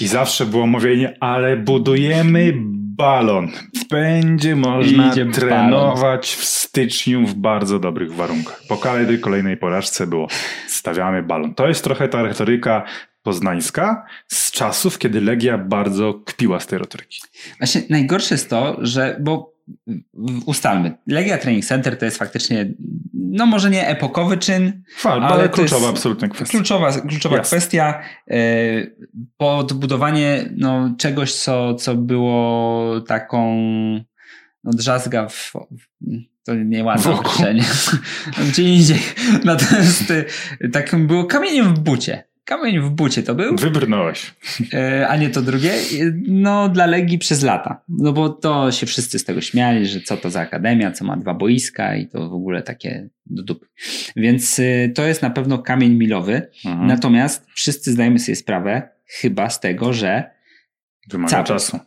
I 0.00 0.06
zawsze 0.06 0.46
było 0.46 0.66
mówienie, 0.66 1.16
ale 1.20 1.56
budujemy 1.56 2.52
balon. 2.96 3.48
Będzie 3.90 4.56
można 4.56 5.12
Idzie 5.12 5.26
trenować 5.26 6.00
balon. 6.00 6.22
w 6.22 6.44
styczniu 6.44 7.26
w 7.26 7.34
bardzo 7.34 7.78
dobrych 7.78 8.12
warunkach. 8.14 8.62
Po 8.68 8.76
każdej 8.76 9.20
kolejnej 9.20 9.56
porażce 9.56 10.06
było 10.06 10.28
stawiamy 10.68 11.22
balon. 11.22 11.54
To 11.54 11.68
jest 11.68 11.84
trochę 11.84 12.08
ta 12.08 12.22
retoryka 12.22 12.84
poznańska 13.22 14.06
z 14.28 14.50
czasów, 14.50 14.98
kiedy 14.98 15.20
Legia 15.20 15.58
bardzo 15.58 16.14
kpiła 16.14 16.60
z 16.60 16.66
tej 16.66 16.78
retoryki. 16.78 17.20
Właśnie 17.58 17.82
najgorsze 17.90 18.34
jest 18.34 18.50
to, 18.50 18.76
że, 18.80 19.16
bo 19.20 19.53
ustalmy. 20.46 20.92
Legia 21.06 21.38
Training 21.38 21.64
Center 21.64 21.98
to 21.98 22.04
jest 22.04 22.18
faktycznie, 22.18 22.74
no 23.14 23.46
może 23.46 23.70
nie 23.70 23.88
epokowy 23.88 24.38
czyn, 24.38 24.82
Fal, 24.96 25.24
ale, 25.24 25.34
ale 25.34 25.48
kluczowa 25.48 25.88
absolutnie 25.88 26.28
kwestia. 26.28 26.58
Kluczowa, 26.58 26.92
kluczowa 26.92 27.38
kwestia. 27.38 28.02
E, 28.30 28.36
podbudowanie 29.36 30.48
no, 30.56 30.94
czegoś, 30.98 31.34
co, 31.34 31.74
co 31.74 31.94
było 31.94 33.00
taką 33.00 33.56
no, 34.64 34.72
drzazga 34.72 35.28
w, 35.28 35.52
to 36.44 36.54
nieładne 36.54 37.12
określenie. 37.12 37.64
Gdzie 38.48 38.62
indziej. 38.62 38.98
Natomiast 39.44 40.10
e, 40.60 40.68
takim 40.68 41.06
było 41.06 41.24
kamieniem 41.24 41.74
w 41.74 41.78
bucie. 41.78 42.24
Kamień 42.44 42.80
w 42.80 42.90
bucie 42.90 43.22
to 43.22 43.34
był. 43.34 43.56
Wybrnąłeś. 43.56 44.34
E, 44.72 45.08
a 45.08 45.16
nie 45.16 45.30
to 45.30 45.42
drugie. 45.42 45.72
No, 46.28 46.68
dla 46.68 46.86
Legii 46.86 47.18
przez 47.18 47.42
lata. 47.42 47.82
No 47.88 48.12
bo 48.12 48.28
to 48.28 48.72
się 48.72 48.86
wszyscy 48.86 49.18
z 49.18 49.24
tego 49.24 49.40
śmiali, 49.40 49.86
że 49.86 50.00
co 50.00 50.16
to 50.16 50.30
za 50.30 50.40
akademia, 50.40 50.92
co 50.92 51.04
ma 51.04 51.16
dwa 51.16 51.34
boiska 51.34 51.96
i 51.96 52.06
to 52.06 52.28
w 52.28 52.32
ogóle 52.32 52.62
takie 52.62 53.08
do 53.26 53.42
dupy. 53.42 53.66
Więc 54.16 54.58
y, 54.58 54.92
to 54.94 55.06
jest 55.06 55.22
na 55.22 55.30
pewno 55.30 55.58
kamień 55.58 55.92
milowy. 55.92 56.50
Mhm. 56.64 56.86
Natomiast 56.86 57.46
wszyscy 57.54 57.92
zdajemy 57.92 58.18
sobie 58.18 58.36
sprawę 58.36 58.88
chyba 59.06 59.50
z 59.50 59.60
tego, 59.60 59.92
że. 59.92 60.30
Wymaga 61.10 61.44
czasu. 61.44 61.78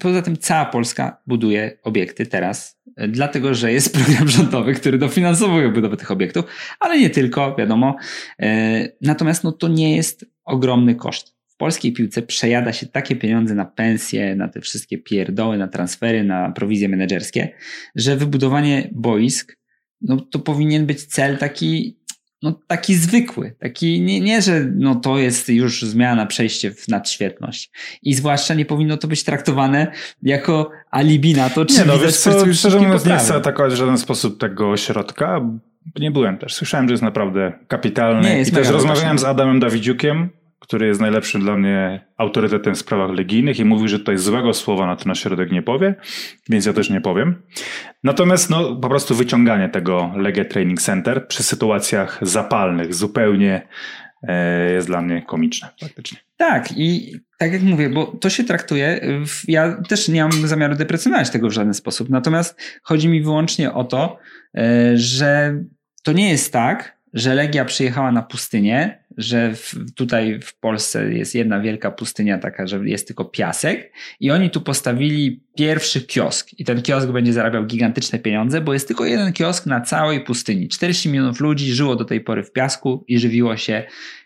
Poza 0.00 0.22
tym 0.22 0.36
cała 0.36 0.64
Polska 0.64 1.22
buduje 1.26 1.78
obiekty 1.82 2.26
teraz, 2.26 2.80
e, 2.96 3.08
dlatego 3.08 3.54
że 3.54 3.72
jest 3.72 3.92
program 3.98 4.28
rządowy, 4.28 4.74
który 4.74 4.98
dofinansowuje 4.98 5.68
budowę 5.68 5.96
tych 5.96 6.10
obiektów, 6.10 6.44
ale 6.80 6.98
nie 6.98 7.10
tylko, 7.10 7.56
wiadomo. 7.56 7.96
E, 8.38 8.88
natomiast 9.00 9.44
no, 9.44 9.52
to 9.52 9.68
nie 9.68 9.96
jest 9.96 10.26
ogromny 10.44 10.94
koszt. 10.94 11.34
W 11.46 11.56
polskiej 11.56 11.92
piłce 11.92 12.22
przejada 12.22 12.72
się 12.72 12.86
takie 12.86 13.16
pieniądze 13.16 13.54
na 13.54 13.64
pensje, 13.64 14.36
na 14.36 14.48
te 14.48 14.60
wszystkie 14.60 14.98
pierdoły, 14.98 15.58
na 15.58 15.68
transfery, 15.68 16.24
na 16.24 16.50
prowizje 16.50 16.88
menedżerskie, 16.88 17.48
że 17.94 18.16
wybudowanie 18.16 18.88
boisk 18.92 19.56
no, 20.02 20.20
to 20.20 20.38
powinien 20.38 20.86
być 20.86 21.04
cel 21.04 21.38
taki 21.38 21.98
no, 22.42 22.60
taki 22.66 22.94
zwykły, 22.94 23.54
taki 23.58 24.00
nie, 24.00 24.20
nie, 24.20 24.42
że 24.42 24.66
no, 24.74 24.94
to 24.94 25.18
jest 25.18 25.48
już 25.48 25.82
zmiana, 25.82 26.26
przejście 26.26 26.70
w 26.70 26.88
nadświetność. 26.88 27.70
I 28.02 28.14
zwłaszcza 28.14 28.54
nie 28.54 28.64
powinno 28.64 28.96
to 28.96 29.08
być 29.08 29.24
traktowane 29.24 29.92
jako 30.22 30.70
alibi 30.90 31.34
na 31.34 31.50
to, 31.50 31.64
czy 31.64 31.78
nie, 31.78 31.84
no, 31.84 31.98
widać 31.98 32.16
co, 32.16 32.52
szczerze 32.54 32.80
mówiąc, 32.80 33.06
nie 33.06 33.16
chcę 33.16 33.34
atakować 33.34 33.72
w 33.72 33.76
żaden 33.76 33.98
sposób 33.98 34.40
tego 34.40 34.70
ośrodka. 34.70 35.40
Nie 36.00 36.10
byłem 36.10 36.38
też. 36.38 36.54
Słyszałem, 36.54 36.88
że 36.88 36.92
jest 36.92 37.02
naprawdę 37.02 37.52
kapitalny. 37.68 38.28
Nie, 38.28 38.38
jest 38.38 38.52
I 38.52 38.54
też 38.54 38.68
rozmawiałem 38.68 39.18
z 39.18 39.24
Adamem 39.24 39.60
Dawidziukiem, 39.60 40.30
który 40.62 40.86
jest 40.86 41.00
najlepszym 41.00 41.40
dla 41.40 41.56
mnie 41.56 42.06
autorytetem 42.16 42.74
w 42.74 42.78
sprawach 42.78 43.10
legijnych 43.10 43.58
i 43.58 43.64
mówi, 43.64 43.88
że 43.88 43.98
tutaj 43.98 44.18
złego 44.18 44.54
słowa 44.54 44.86
na 44.86 44.96
ten 44.96 45.12
ośrodek 45.12 45.52
nie 45.52 45.62
powie, 45.62 45.94
więc 46.48 46.66
ja 46.66 46.72
też 46.72 46.90
nie 46.90 47.00
powiem. 47.00 47.42
Natomiast 48.04 48.50
no, 48.50 48.76
po 48.76 48.88
prostu 48.88 49.14
wyciąganie 49.14 49.68
tego 49.68 50.12
Legia 50.16 50.44
Training 50.44 50.82
Center 50.82 51.28
przy 51.28 51.42
sytuacjach 51.42 52.18
zapalnych 52.22 52.94
zupełnie 52.94 53.68
e, 54.22 54.72
jest 54.72 54.86
dla 54.86 55.02
mnie 55.02 55.22
komiczne 55.22 55.68
faktycznie. 55.80 56.18
Tak 56.36 56.72
i 56.76 57.16
tak 57.38 57.52
jak 57.52 57.62
mówię, 57.62 57.90
bo 57.90 58.06
to 58.06 58.30
się 58.30 58.44
traktuje, 58.44 59.00
w, 59.26 59.48
ja 59.48 59.82
też 59.88 60.08
nie 60.08 60.22
mam 60.22 60.32
zamiaru 60.32 60.76
deprecjonować 60.76 61.30
tego 61.30 61.48
w 61.48 61.52
żaden 61.52 61.74
sposób, 61.74 62.10
natomiast 62.10 62.60
chodzi 62.82 63.08
mi 63.08 63.22
wyłącznie 63.22 63.72
o 63.72 63.84
to, 63.84 64.18
e, 64.56 64.92
że 64.94 65.58
to 66.02 66.12
nie 66.12 66.30
jest 66.30 66.52
tak, 66.52 67.02
że 67.14 67.34
Legia 67.34 67.64
przyjechała 67.64 68.12
na 68.12 68.22
pustynię, 68.22 69.01
że 69.16 69.54
w, 69.54 69.74
tutaj 69.94 70.40
w 70.42 70.58
Polsce 70.58 71.12
jest 71.12 71.34
jedna 71.34 71.60
wielka 71.60 71.90
pustynia 71.90 72.38
taka, 72.38 72.66
że 72.66 72.80
jest 72.84 73.06
tylko 73.06 73.24
piasek 73.24 73.92
i 74.20 74.30
oni 74.30 74.50
tu 74.50 74.60
postawili 74.60 75.44
pierwszy 75.56 76.02
kiosk 76.06 76.48
i 76.58 76.64
ten 76.64 76.82
kiosk 76.82 77.08
będzie 77.08 77.32
zarabiał 77.32 77.66
gigantyczne 77.66 78.18
pieniądze, 78.18 78.60
bo 78.60 78.72
jest 78.72 78.88
tylko 78.88 79.04
jeden 79.04 79.32
kiosk 79.32 79.66
na 79.66 79.80
całej 79.80 80.20
pustyni. 80.20 80.68
40 80.68 81.08
milionów 81.08 81.40
ludzi 81.40 81.72
żyło 81.72 81.96
do 81.96 82.04
tej 82.04 82.20
pory 82.20 82.44
w 82.44 82.52
piasku 82.52 83.04
i 83.08 83.18
żywiło 83.18 83.56
się 83.56 83.82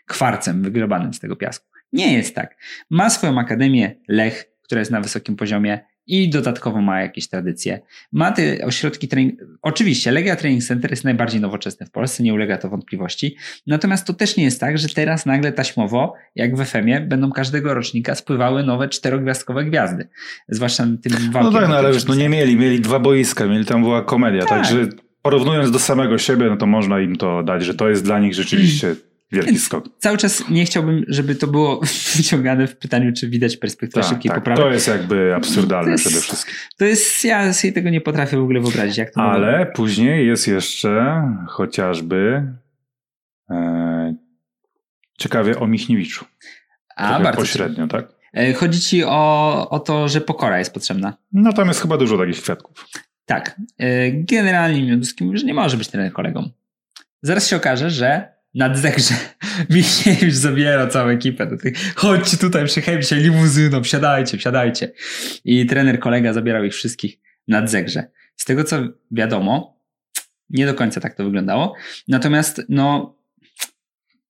kwarcem 0.07 0.62
wygrobanym 0.62 1.14
z 1.14 1.20
tego 1.20 1.37
piasku. 1.37 1.66
Nie 1.93 2.12
jest 2.12 2.34
tak. 2.34 2.57
Ma 2.91 3.11
swoją 3.11 3.39
akademię 3.39 3.95
Lech, 4.09 4.45
która 4.62 4.78
jest 4.78 4.91
na 4.91 5.01
wysokim 5.01 5.37
poziomie 5.37 5.80
i 6.07 6.30
dodatkowo 6.30 6.80
ma 6.80 7.00
jakieś 7.00 7.28
tradycje. 7.28 7.80
Ma 8.12 8.32
te 8.32 8.64
ośrodki 8.64 9.09
trening. 9.09 9.40
Oczywiście, 9.62 10.11
Legia 10.11 10.36
Training 10.36 10.64
Center 10.64 10.90
jest 10.90 11.04
najbardziej 11.04 11.40
nowoczesny 11.40 11.86
w 11.86 11.90
Polsce, 11.90 12.22
nie 12.22 12.34
ulega 12.34 12.59
to 12.59 12.68
wątpliwości. 12.68 13.36
Natomiast 13.66 14.07
to 14.07 14.12
też 14.12 14.36
nie 14.36 14.44
jest 14.44 14.61
tak, 14.61 14.78
że 14.78 14.88
teraz 14.88 15.26
nagle 15.26 15.52
taśmowo, 15.52 16.14
jak 16.34 16.57
w 16.57 16.64
FM-ie, 16.64 17.00
będą 17.00 17.32
każdego 17.32 17.74
rocznika 17.74 18.14
spływały 18.14 18.62
nowe 18.62 18.88
czterogwiazdkowe 18.88 19.64
gwiazdy. 19.64 20.09
Zwłaszcza 20.48 20.84
tym 21.02 21.12
No 21.34 21.52
tak, 21.52 21.68
no 21.68 21.76
ale 21.76 21.92
wiesz, 21.92 22.07
no 22.07 22.14
nie 22.14 22.28
mieli, 22.28 22.57
mieli 22.57 22.80
dwa 22.80 22.98
boiska, 22.98 23.46
mieli 23.46 23.64
tam 23.64 23.82
była 23.82 24.02
komedia, 24.02 24.40
tak. 24.40 24.48
także 24.48 24.88
porównując 25.22 25.70
do 25.70 25.78
samego 25.78 26.18
siebie, 26.18 26.46
no 26.50 26.57
to 26.57 26.66
można 26.66 27.00
im 27.00 27.16
to 27.16 27.42
dać, 27.42 27.64
że 27.64 27.74
to 27.74 27.88
jest 27.88 28.04
dla 28.04 28.18
nich 28.18 28.34
rzeczywiście 28.34 28.96
wielki 29.33 29.59
skok. 29.59 29.85
Cały 29.99 30.18
czas 30.18 30.49
nie 30.49 30.64
chciałbym, 30.64 31.05
żeby 31.09 31.35
to 31.35 31.47
było 31.47 31.81
wyciągane 32.16 32.66
w 32.66 32.77
pytaniu, 32.77 33.12
czy 33.12 33.29
widać 33.31 33.57
perspektywę 33.57 34.03
tak, 34.03 34.11
szybkiej 34.11 34.29
tak. 34.29 34.39
poprawy. 34.39 34.62
To 34.62 34.70
jest 34.70 34.89
jakby 34.89 35.35
absurdalne 35.35 35.91
jest, 35.91 36.05
przede 36.05 36.20
wszystkim. 36.20 36.55
To 36.77 36.85
jest, 36.85 37.24
ja 37.24 37.53
sobie 37.53 37.72
tego 37.72 37.91
nie 37.91 38.01
potrafię 38.01 38.37
w 38.37 38.43
ogóle 38.43 38.61
wyobrazić. 38.61 38.97
Jak 38.97 39.11
to 39.11 39.22
Ale 39.22 39.66
później 39.66 40.27
jest 40.27 40.49
jeszcze 40.49 41.22
chociażby 41.49 42.43
e, 43.51 44.14
ciekawie 45.18 45.59
o 45.59 45.66
Michniewiczu. 45.66 46.24
A, 46.97 47.20
bardzo 47.20 47.41
pośrednio, 47.41 47.87
tak? 47.87 48.09
E, 48.35 48.53
chodzi 48.53 48.81
ci 48.81 49.05
o, 49.05 49.70
o 49.70 49.81
to, 49.81 50.09
że 50.09 50.20
pokora 50.20 50.59
jest 50.59 50.74
potrzebna. 50.74 51.16
No 51.33 51.53
tam 51.53 51.68
jest 51.68 51.81
chyba 51.81 51.97
dużo 51.97 52.18
takich 52.18 52.43
kwiatków. 52.43 52.89
Tak. 53.27 53.61
E, 53.79 54.11
generalnie 54.12 54.83
Mioduski 54.83 55.24
mówi, 55.24 55.39
że 55.39 55.47
nie 55.47 55.55
może 55.55 55.77
być 55.77 55.89
trener 55.89 56.12
kolegą. 56.12 56.51
Zaraz 57.22 57.49
się 57.49 57.57
okaże, 57.57 57.91
że 57.91 58.36
nad 58.57 58.78
zegrze 58.78 59.14
Michniewicz 59.70 60.34
zabiera 60.34 60.86
całą 60.86 61.09
ekipę 61.09 61.46
do 61.46 61.57
tych, 61.57 61.94
chodźcie 61.94 62.36
tutaj, 62.36 62.66
przychajmy 62.66 63.02
się 63.02 63.16
limuzyną, 63.16 63.82
wsiadajcie, 63.82 64.38
wsiadajcie. 64.38 64.92
I 65.44 65.66
trener 65.66 66.00
kolega 66.00 66.32
zabierał 66.32 66.64
ich 66.64 66.72
wszystkich 66.72 67.18
nad 67.48 67.70
zegrze. 67.70 68.11
Z 68.36 68.44
tego 68.44 68.64
co 68.64 68.76
wiadomo, 69.11 69.80
nie 70.50 70.66
do 70.66 70.74
końca 70.74 71.00
tak 71.00 71.14
to 71.14 71.24
wyglądało. 71.24 71.74
Natomiast 72.09 72.62
no, 72.68 73.16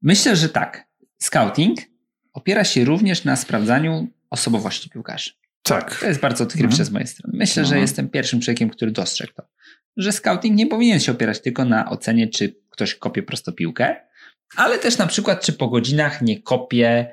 myślę, 0.03 0.37
że 0.37 0.49
tak. 0.49 0.87
Scouting 1.19 1.79
opiera 2.33 2.65
się 2.65 2.85
również 2.85 3.25
na 3.25 3.37
sprawdzaniu 3.37 4.09
osobowości 4.31 4.91
piłkarzy. 4.91 5.31
Tak. 5.63 6.01
To 6.01 6.07
jest 6.07 6.21
bardzo 6.21 6.45
odkrywcze 6.45 6.67
mhm. 6.67 6.87
z 6.87 6.91
mojej 6.91 7.07
strony. 7.07 7.39
Myślę, 7.39 7.63
mhm. 7.63 7.79
że 7.79 7.81
jestem 7.81 8.09
pierwszym 8.09 8.41
człowiekiem, 8.41 8.71
który 8.71 8.91
dostrzegł 8.91 9.33
to. 9.33 9.49
Że 9.97 10.13
scouting 10.13 10.57
nie 10.57 10.67
powinien 10.67 11.01
się 11.01 11.13
opierać 11.13 11.41
tylko 11.41 11.65
na 11.65 11.91
ocenie, 11.91 12.29
czy 12.29 12.57
ktoś 12.71 12.95
kopie 12.95 13.23
prosto 13.23 13.53
piłkę, 13.53 13.97
ale 14.57 14.79
też 14.79 14.99
na 14.99 15.07
przykład, 15.07 15.45
czy 15.45 15.53
po 15.53 15.69
godzinach 15.69 16.23
nie 16.23 16.43
kopie 16.43 17.13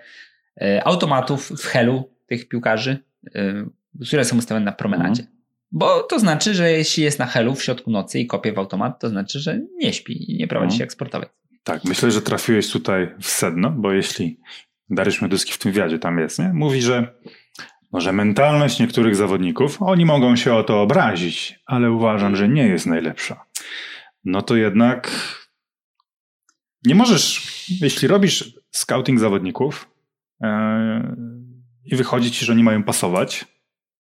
e, 0.61 0.87
automatów 0.87 1.49
w 1.49 1.65
helu 1.65 2.09
tych 2.27 2.47
piłkarzy, 2.47 2.97
e, 3.35 3.65
które 4.07 4.25
są 4.25 4.37
ustawione 4.37 4.65
na 4.65 4.71
promenadzie. 4.71 5.21
Mhm. 5.21 5.43
Bo 5.71 6.03
to 6.03 6.19
znaczy, 6.19 6.53
że 6.53 6.71
jeśli 6.71 7.03
jest 7.03 7.19
na 7.19 7.25
helu 7.25 7.55
w 7.55 7.63
środku 7.63 7.91
nocy 7.91 8.19
i 8.19 8.27
kopie 8.27 8.53
w 8.53 8.57
automat, 8.57 8.99
to 8.99 9.09
znaczy, 9.09 9.39
że 9.39 9.59
nie 9.77 9.93
śpi 9.93 10.31
i 10.31 10.37
nie 10.37 10.47
prowadzi 10.47 10.65
mhm. 10.65 10.77
się 10.77 10.83
jak 10.83 10.93
sportowiec. 10.93 11.29
Tak, 11.63 11.83
myślę, 11.83 12.11
że 12.11 12.21
trafiłeś 12.21 12.71
tutaj 12.71 13.15
w 13.21 13.27
sedno, 13.27 13.69
bo 13.69 13.91
jeśli 13.91 14.39
Dariusz 14.89 15.21
Mioduski 15.21 15.53
w 15.53 15.57
tym 15.57 15.71
wywiadzie 15.71 15.99
tam 15.99 16.19
jest, 16.19 16.39
nie? 16.39 16.51
mówi, 16.53 16.81
że 16.81 17.07
może 17.91 18.13
mentalność 18.13 18.79
niektórych 18.79 19.15
zawodników, 19.15 19.81
oni 19.81 20.05
mogą 20.05 20.35
się 20.35 20.53
o 20.53 20.63
to 20.63 20.81
obrazić, 20.81 21.59
ale 21.65 21.91
uważam, 21.91 22.35
że 22.35 22.49
nie 22.49 22.67
jest 22.67 22.85
najlepsza. 22.85 23.45
No 24.25 24.41
to 24.41 24.55
jednak 24.55 25.11
nie 26.85 26.95
możesz, 26.95 27.51
jeśli 27.81 28.07
robisz 28.07 28.59
scouting 28.71 29.19
zawodników 29.19 29.91
yy, 30.41 30.49
i 31.85 31.95
wychodzi 31.95 32.31
ci, 32.31 32.45
że 32.45 32.53
oni 32.53 32.63
mają 32.63 32.83
pasować, 32.83 33.45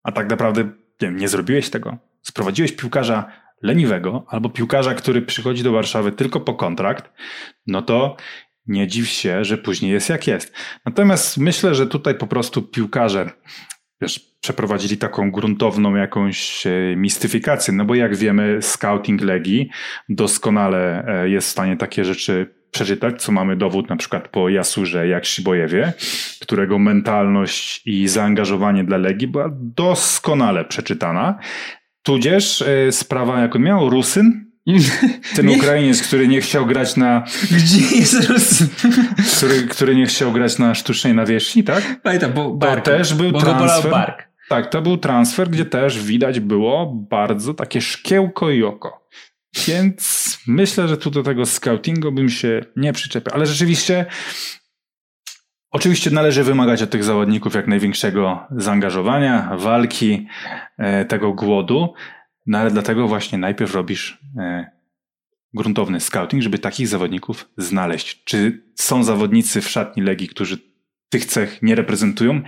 a 0.03 0.11
tak 0.11 0.30
naprawdę 0.30 0.69
nie, 1.01 1.11
nie 1.11 1.28
zrobiłeś 1.28 1.69
tego, 1.69 1.97
sprowadziłeś 2.22 2.72
piłkarza 2.72 3.32
leniwego 3.61 4.26
albo 4.28 4.49
piłkarza, 4.49 4.93
który 4.93 5.22
przychodzi 5.22 5.63
do 5.63 5.72
Warszawy 5.72 6.11
tylko 6.11 6.39
po 6.39 6.53
kontrakt, 6.53 7.11
no 7.67 7.82
to 7.82 8.17
nie 8.67 8.88
dziw 8.88 9.07
się, 9.09 9.43
że 9.43 9.57
później 9.57 9.91
jest 9.91 10.09
jak 10.09 10.28
jest. 10.28 10.53
Natomiast 10.86 11.38
myślę, 11.38 11.76
że 11.76 11.88
tutaj 11.88 12.15
po 12.15 12.28
prostu 12.28 12.61
piłkarze 12.61 13.30
wiesz, 14.01 14.19
przeprowadzili 14.41 14.97
taką 14.97 15.32
gruntowną 15.32 15.95
jakąś 15.95 16.67
e, 16.67 16.95
mistyfikację, 16.95 17.74
no 17.74 17.86
bo 17.86 17.95
jak 17.95 18.15
wiemy, 18.15 18.61
scouting 18.61 19.22
Legii 19.22 19.69
doskonale 20.09 21.05
e, 21.07 21.30
jest 21.30 21.47
w 21.47 21.51
stanie 21.51 21.78
takie 21.78 22.05
rzeczy 22.05 22.61
przeczytać, 22.72 23.22
co 23.22 23.32
mamy 23.32 23.55
dowód 23.55 23.89
na 23.89 23.95
przykład 23.95 24.28
po 24.28 24.49
Jasurze 24.49 25.07
jak 25.07 25.26
Szybojewie, 25.26 25.93
którego 26.39 26.80
mentalność 26.80 27.82
i 27.86 28.07
zaangażowanie 28.07 28.84
dla 28.84 28.97
Legii 28.97 29.28
była 29.28 29.49
doskonale 29.53 30.65
przeczytana. 30.65 31.39
Tudzież 32.03 32.61
e, 32.61 32.91
sprawa, 32.91 33.39
jak 33.39 33.55
on 33.55 33.61
miał, 33.61 33.89
Rusyn, 33.89 34.51
ten 35.36 35.45
nie. 35.45 35.57
Ukrainiec, 35.57 36.01
który 36.01 36.28
nie 36.28 36.41
chciał 36.41 36.65
grać 36.65 36.97
na. 36.97 37.24
Gdzie 37.51 37.97
jest 37.97 38.30
Rusyn? 38.30 38.67
Który, 39.38 39.63
który 39.63 39.95
nie 39.95 40.05
chciał 40.05 40.32
grać 40.32 40.59
na 40.59 40.76
sztucznej 40.76 41.13
nawierzchni, 41.13 41.63
tak? 41.63 42.01
Pamiętam, 42.03 42.34
bo 42.34 42.51
bark, 42.51 42.86
to 42.86 42.91
też 42.91 43.13
był 43.13 43.32
bo 43.32 43.39
transfer. 43.39 43.91
Bark. 43.91 44.32
Tak, 44.49 44.69
to 44.69 44.82
był 44.82 44.97
transfer, 44.97 45.49
gdzie 45.49 45.65
też 45.65 46.03
widać 46.03 46.39
było 46.39 46.93
bardzo 47.09 47.53
takie 47.53 47.82
szkiełko 47.82 48.49
i 48.49 48.63
oko. 48.63 49.07
Więc 49.67 50.39
myślę, 50.47 50.87
że 50.87 50.97
tu 50.97 51.11
do 51.11 51.23
tego 51.23 51.45
scoutingu 51.45 52.11
bym 52.11 52.29
się 52.29 52.65
nie 52.75 52.93
przyczepiał. 52.93 53.35
Ale 53.35 53.45
rzeczywiście, 53.45 54.05
oczywiście 55.71 56.11
należy 56.11 56.43
wymagać 56.43 56.81
od 56.81 56.89
tych 56.89 57.03
zawodników 57.03 57.55
jak 57.55 57.67
największego 57.67 58.47
zaangażowania, 58.51 59.57
walki, 59.57 60.27
e, 60.77 61.05
tego 61.05 61.33
głodu. 61.33 61.93
No 62.45 62.57
ale 62.57 62.71
dlatego 62.71 63.07
właśnie 63.07 63.37
najpierw 63.37 63.73
robisz 63.73 64.19
e, 64.37 64.71
gruntowny 65.53 65.99
scouting, 65.99 66.43
żeby 66.43 66.59
takich 66.59 66.87
zawodników 66.87 67.49
znaleźć. 67.57 68.23
Czy 68.23 68.63
są 68.75 69.03
zawodnicy 69.03 69.61
w 69.61 69.69
szatni 69.69 70.03
Legii, 70.03 70.27
którzy 70.27 70.70
tych 71.12 71.26
cech 71.26 71.62
nie 71.62 71.76
reprezentują? 71.76 72.41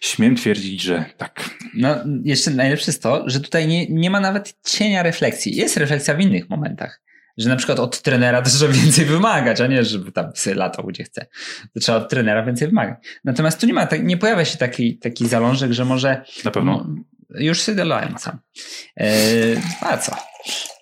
Śmiem 0.00 0.36
twierdzić, 0.36 0.82
że 0.82 1.04
tak. 1.16 1.50
No, 1.74 1.96
jeszcze 2.24 2.50
najlepsze 2.50 2.90
jest 2.90 3.02
to, 3.02 3.24
że 3.26 3.40
tutaj 3.40 3.68
nie, 3.68 3.86
nie 3.86 4.10
ma 4.10 4.20
nawet 4.20 4.54
cienia 4.64 5.02
refleksji. 5.02 5.56
Jest 5.56 5.76
refleksja 5.76 6.14
w 6.14 6.20
innych 6.20 6.50
momentach. 6.50 7.02
Że 7.38 7.48
na 7.48 7.56
przykład 7.56 7.78
od 7.78 8.02
trenera 8.02 8.42
trzeba 8.42 8.72
więcej 8.72 9.04
wymagać, 9.04 9.60
a 9.60 9.66
nie, 9.66 9.84
żeby 9.84 10.12
tam 10.12 10.32
sobie 10.34 10.56
latał 10.56 10.86
gdzie 10.86 11.04
chce. 11.04 11.26
To 11.74 11.80
trzeba 11.80 11.98
od 11.98 12.08
trenera 12.08 12.44
więcej 12.44 12.68
wymagać. 12.68 12.98
Natomiast 13.24 13.60
tu 13.60 13.66
nie 13.66 13.72
ma, 13.72 13.88
nie 14.02 14.16
pojawia 14.16 14.44
się 14.44 14.58
taki, 14.58 14.98
taki 14.98 15.28
zalążek, 15.28 15.72
że 15.72 15.84
może. 15.84 16.24
Na 16.44 16.50
pewno. 16.50 16.86
Już 17.34 17.60
sobie 17.60 17.76
dolałem 17.76 18.18
sam. 18.18 18.38
E, 19.00 19.06
a 19.80 19.98
co? 19.98 20.16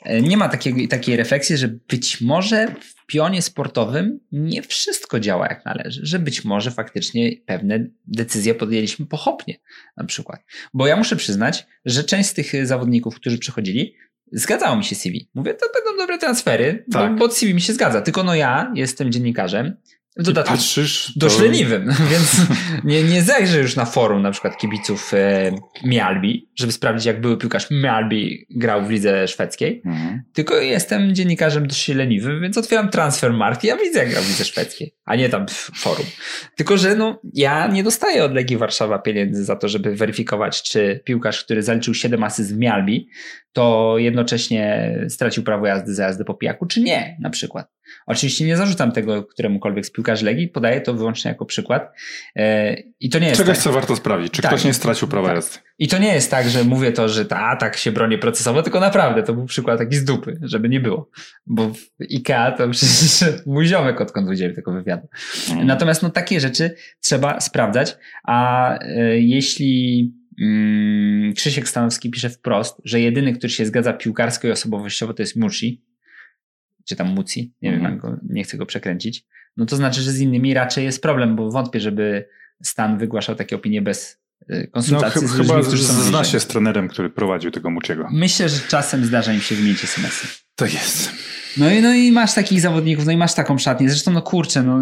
E, 0.02 0.22
nie 0.22 0.36
ma 0.36 0.48
takiej, 0.48 0.88
takiej 0.88 1.16
refleksji, 1.16 1.56
że 1.56 1.68
być 1.68 2.20
może 2.20 2.74
pionie 3.10 3.42
sportowym 3.42 4.20
nie 4.32 4.62
wszystko 4.62 5.20
działa 5.20 5.46
jak 5.48 5.64
należy, 5.64 6.00
że 6.06 6.18
być 6.18 6.44
może 6.44 6.70
faktycznie 6.70 7.30
pewne 7.46 7.86
decyzje 8.06 8.54
podjęliśmy 8.54 9.06
pochopnie, 9.06 9.54
na 9.96 10.04
przykład. 10.04 10.40
Bo 10.74 10.86
ja 10.86 10.96
muszę 10.96 11.16
przyznać, 11.16 11.66
że 11.84 12.04
część 12.04 12.28
z 12.28 12.34
tych 12.34 12.66
zawodników, 12.66 13.16
którzy 13.16 13.38
przychodzili, 13.38 13.94
zgadzało 14.32 14.76
mi 14.76 14.84
się 14.84 14.96
CV. 14.96 15.28
Mówię, 15.34 15.54
to 15.54 15.66
będą 15.74 16.02
dobre 16.02 16.18
transfery, 16.18 16.84
tak. 16.92 17.16
bo, 17.16 17.28
CV 17.28 17.54
mi 17.54 17.60
się 17.60 17.72
zgadza. 17.72 18.00
Tylko 18.00 18.22
no 18.22 18.34
ja 18.34 18.72
jestem 18.74 19.12
dziennikarzem 19.12 19.76
dodatku 20.22 20.52
patrzysz, 20.52 21.12
dość 21.16 21.36
to... 21.36 21.42
leniwym, 21.42 21.94
więc 22.10 22.36
nie, 22.84 23.02
nie 23.02 23.22
zajrzę 23.22 23.58
już 23.58 23.76
na 23.76 23.84
forum 23.84 24.22
na 24.22 24.30
przykład 24.30 24.56
kibiców 24.56 25.14
e, 25.14 25.52
Mialbi, 25.84 26.48
żeby 26.56 26.72
sprawdzić 26.72 27.06
jak 27.06 27.20
były 27.20 27.36
piłkarz 27.36 27.70
Mialbi 27.70 28.46
grał 28.50 28.84
w 28.84 28.90
lidze 28.90 29.28
szwedzkiej, 29.28 29.82
mhm. 29.84 30.22
tylko 30.32 30.56
jestem 30.56 31.14
dziennikarzem 31.14 31.66
dość 31.66 31.88
leniwym, 31.88 32.40
więc 32.40 32.58
otwieram 32.58 32.88
transfer 32.88 33.32
marki, 33.32 33.68
ja 33.68 33.76
widzę 33.76 33.98
jak 33.98 34.10
grał 34.10 34.22
w 34.22 34.28
lidze 34.28 34.44
szwedzkiej, 34.44 34.94
a 35.04 35.16
nie 35.16 35.28
tam 35.28 35.46
forum. 35.74 36.06
Tylko, 36.56 36.76
że 36.76 36.96
no, 36.96 37.20
ja 37.34 37.66
nie 37.66 37.82
dostaję 37.82 38.24
od 38.24 38.34
Legii 38.34 38.56
Warszawa 38.56 38.98
pieniędzy 38.98 39.44
za 39.44 39.56
to, 39.56 39.68
żeby 39.68 39.96
weryfikować, 39.96 40.62
czy 40.62 41.00
piłkarz, 41.04 41.44
który 41.44 41.62
zaliczył 41.62 41.94
7 41.94 42.24
asyst 42.24 42.54
w 42.54 42.58
Mialbi, 42.58 43.08
to 43.52 43.94
jednocześnie 43.98 44.94
stracił 45.08 45.42
prawo 45.42 45.66
jazdy 45.66 45.94
za 45.94 46.04
jazdę 46.04 46.24
po 46.24 46.34
pijaku, 46.34 46.66
czy 46.66 46.80
nie, 46.80 47.16
na 47.20 47.30
przykład. 47.30 47.79
Oczywiście 48.06 48.44
nie 48.44 48.56
zarzucam 48.56 48.92
tego 48.92 49.24
któremukolwiek 49.24 49.86
z 49.86 49.90
piłkarzy 49.90 50.24
Legii, 50.24 50.48
podaję 50.48 50.80
to 50.80 50.94
wyłącznie 50.94 51.28
jako 51.28 51.46
przykład. 51.46 51.92
E, 52.36 52.76
I 53.00 53.10
to 53.10 53.18
nie 53.18 53.26
jest 53.26 53.40
Czegoś, 53.40 53.56
tak. 53.56 53.64
co 53.64 53.72
warto 53.72 53.96
sprawdzić, 53.96 54.32
czy 54.32 54.42
tak. 54.42 54.50
ktoś 54.50 54.64
nie 54.64 54.74
stracił 54.74 55.08
prawa 55.08 55.26
tak. 55.26 55.36
jazdy. 55.36 55.58
I 55.78 55.88
to 55.88 55.98
nie 55.98 56.14
jest 56.14 56.30
tak, 56.30 56.48
że 56.48 56.64
mówię 56.64 56.92
to, 56.92 57.08
że 57.08 57.24
ta, 57.24 57.56
tak 57.56 57.76
się 57.76 57.92
broni 57.92 58.18
procesowo, 58.18 58.62
tylko 58.62 58.80
naprawdę 58.80 59.22
to 59.22 59.34
był 59.34 59.46
przykład 59.46 59.78
taki 59.78 59.96
z 59.96 60.04
dupy, 60.04 60.38
żeby 60.42 60.68
nie 60.68 60.80
było. 60.80 61.10
Bo 61.46 61.68
w 61.68 61.80
IKEA 62.10 62.56
to 62.56 62.68
przecież 62.68 63.24
mój 63.46 63.66
ziomek 63.66 64.00
odkąd 64.00 64.28
udzielił 64.28 64.54
tego 64.54 64.72
wywiadu. 64.72 65.08
Mm. 65.50 65.66
Natomiast 65.66 66.02
no 66.02 66.10
takie 66.10 66.40
rzeczy 66.40 66.74
trzeba 67.00 67.40
sprawdzać, 67.40 67.96
a 68.24 68.78
e, 68.78 69.18
jeśli 69.18 70.12
mm, 70.40 71.34
Krzysiek 71.34 71.68
Stanowski 71.68 72.10
pisze 72.10 72.30
wprost, 72.30 72.80
że 72.84 73.00
jedyny, 73.00 73.32
który 73.32 73.50
się 73.50 73.66
zgadza 73.66 73.92
piłkarsko 73.92 74.48
i 74.48 74.50
osobowościowo 74.50 75.14
to 75.14 75.22
jest 75.22 75.36
Mushi, 75.36 75.82
czy 76.90 76.96
tam 76.96 77.08
Muci, 77.08 77.52
nie 77.62 77.68
mm. 77.68 77.82
wiem, 77.82 77.92
mhm. 77.92 78.16
go, 78.16 78.20
nie 78.28 78.44
chcę 78.44 78.56
go 78.56 78.66
przekręcić, 78.66 79.24
no 79.56 79.66
to 79.66 79.76
znaczy, 79.76 80.00
że 80.00 80.10
z 80.10 80.20
innymi 80.20 80.54
raczej 80.54 80.84
jest 80.84 81.02
problem, 81.02 81.36
bo 81.36 81.50
wątpię, 81.50 81.80
żeby 81.80 82.28
Stan 82.62 82.98
wygłaszał 82.98 83.34
takie 83.34 83.56
opinie 83.56 83.82
bez 83.82 84.19
y, 84.50 84.60
No, 84.66 84.72
konsultacji 84.72 85.20
ch- 85.20 85.24
z 85.28 85.34
ludźmi, 85.34 85.54
chyba 85.54 85.66
którzy 85.66 85.84
są 85.84 85.92
zna 86.02 86.24
się 86.24 86.40
z 86.40 86.46
trenerem, 86.46 86.88
który 86.88 87.10
prowadził 87.10 87.50
tego 87.50 87.70
Muciego. 87.70 88.08
Myślę, 88.12 88.48
że 88.48 88.56
czasem 88.68 89.04
zdarza 89.04 89.32
im 89.32 89.40
się 89.40 89.54
wymienić 89.54 89.84
SMS-y. 89.84 90.26
To 90.56 90.64
jest. 90.66 91.12
No 91.56 91.70
i, 91.70 91.82
no 91.82 91.94
i 91.94 92.12
masz 92.12 92.34
takich 92.34 92.60
zawodników, 92.60 93.06
no 93.06 93.12
i 93.12 93.16
masz 93.16 93.34
taką 93.34 93.58
szatnię. 93.58 93.90
Zresztą, 93.90 94.12
no 94.12 94.22
kurczę, 94.22 94.62
no, 94.62 94.80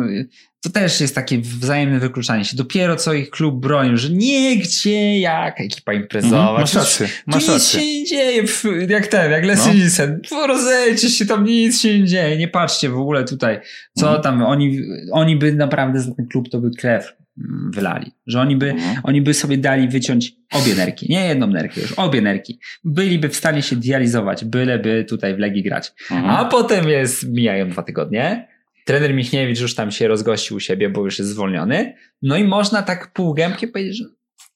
to 0.63 0.71
też 0.71 1.01
jest 1.01 1.15
takie 1.15 1.39
wzajemne 1.39 1.99
wykluczanie 1.99 2.45
się. 2.45 2.57
Dopiero 2.57 2.97
co 2.97 3.13
ich 3.13 3.31
klub 3.31 3.61
bronił, 3.61 3.97
że 3.97 4.11
nie, 4.11 4.57
gdzie, 4.57 5.21
jak, 5.21 5.61
ekipa 5.61 5.93
imprezowa. 5.93 6.41
Mhm, 6.41 6.61
masz 6.61 6.75
rację, 6.75 7.09
masz 7.27 7.43
nic 7.43 7.53
rację. 7.53 7.81
się 7.81 7.87
nie 7.87 8.05
dzieje, 8.05 8.41
pf, 8.43 8.65
jak 8.89 9.07
ten, 9.07 9.31
jak 9.31 9.45
Leslie 9.45 9.73
No. 9.73 9.79
Nielsen. 9.79 10.21
Rozejdźcie 10.49 11.11
się, 11.11 11.27
tam 11.27 11.45
nic 11.45 11.81
się 11.81 11.99
nie 11.99 12.05
dzieje. 12.07 12.37
Nie 12.37 12.49
patrzcie 12.49 12.89
w 12.89 12.99
ogóle 12.99 13.25
tutaj, 13.25 13.61
co 13.99 14.07
Mhm. 14.07 14.23
tam, 14.23 14.43
oni, 14.43 14.81
oni 15.13 15.37
by 15.37 15.53
naprawdę 15.53 16.01
za 16.01 16.15
ten 16.15 16.27
klub 16.27 16.49
to 16.49 16.59
by 16.61 16.71
krew 16.79 17.13
wylali. 17.71 18.13
Że 18.27 18.41
oni 18.41 18.57
by, 18.57 18.71
Mhm. 18.71 18.97
oni 19.03 19.23
by 19.23 19.35
sobie 19.35 19.59
dali 19.59 19.89
wyciąć 19.89 20.33
obie 20.53 20.75
nerki. 20.75 21.07
Nie 21.11 21.27
jedną 21.27 21.47
nerkę 21.47 21.81
już, 21.81 21.93
obie 21.93 22.21
nerki. 22.23 22.61
Byliby 22.85 23.29
w 23.29 23.37
stanie 23.37 23.63
się 23.63 23.77
dializować, 23.77 24.45
byleby 24.45 25.05
tutaj 25.09 25.35
w 25.37 25.39
Legii 25.39 25.63
grać. 25.63 25.93
Mhm. 26.11 26.31
A 26.31 26.45
potem 26.45 26.89
jest, 26.89 27.29
mijają 27.29 27.69
dwa 27.71 27.83
tygodnie. 27.83 28.49
Trener 28.85 29.15
Michniewicz 29.15 29.61
już 29.61 29.75
tam 29.75 29.91
się 29.91 30.09
rozgościł 30.09 30.57
u 30.57 30.61
siebie, 30.61 30.89
bo 30.91 31.05
już 31.05 31.19
jest 31.19 31.31
zwolniony. 31.31 31.95
No 32.23 32.37
i 32.37 32.45
można 32.45 32.83
tak 32.83 33.13
półgębkiem 33.13 33.71
powiedzieć, 33.73 33.97
że 33.99 34.05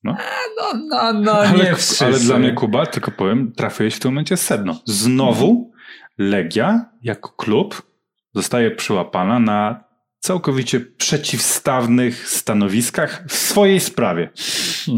No. 0.05 0.17
no, 0.59 0.79
no, 0.89 1.13
no, 1.13 1.33
ale, 1.33 1.65
nie 1.65 1.75
wszyscy. 1.75 2.05
ale 2.05 2.19
dla 2.19 2.39
mnie, 2.39 2.53
Kuba, 2.53 2.87
tylko 2.87 3.11
powiem, 3.11 3.53
trafiłeś 3.57 3.95
w 3.95 3.99
tym 4.01 4.11
momencie 4.11 4.37
sedno. 4.37 4.81
Znowu 4.87 5.73
Legia 6.19 6.91
jako 7.03 7.29
klub 7.33 7.83
zostaje 8.35 8.71
przyłapana 8.71 9.39
na 9.39 9.85
całkowicie 10.23 10.81
przeciwstawnych 10.81 12.29
stanowiskach 12.29 13.25
w 13.29 13.33
swojej 13.33 13.81
sprawie. 13.81 14.31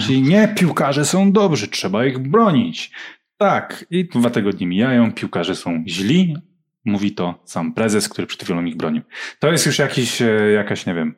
Czyli 0.06 0.22
nie, 0.22 0.48
piłkarze 0.48 1.04
są 1.04 1.32
dobrzy, 1.32 1.68
trzeba 1.68 2.06
ich 2.06 2.18
bronić. 2.18 2.90
Tak, 3.36 3.84
i 3.90 4.08
dwa 4.08 4.30
tygodnie 4.30 4.66
mijają, 4.66 5.12
piłkarze 5.12 5.56
są 5.56 5.84
źli, 5.88 6.36
mówi 6.84 7.12
to 7.12 7.42
sam 7.44 7.74
prezes, 7.74 8.08
który 8.08 8.26
przed 8.26 8.42
chwilą 8.42 8.64
ich 8.64 8.76
bronił. 8.76 9.02
To 9.38 9.52
jest 9.52 9.66
już 9.66 9.78
jakiś, 9.78 10.22
e, 10.22 10.50
jakaś, 10.54 10.86
nie 10.86 10.94
wiem, 10.94 11.14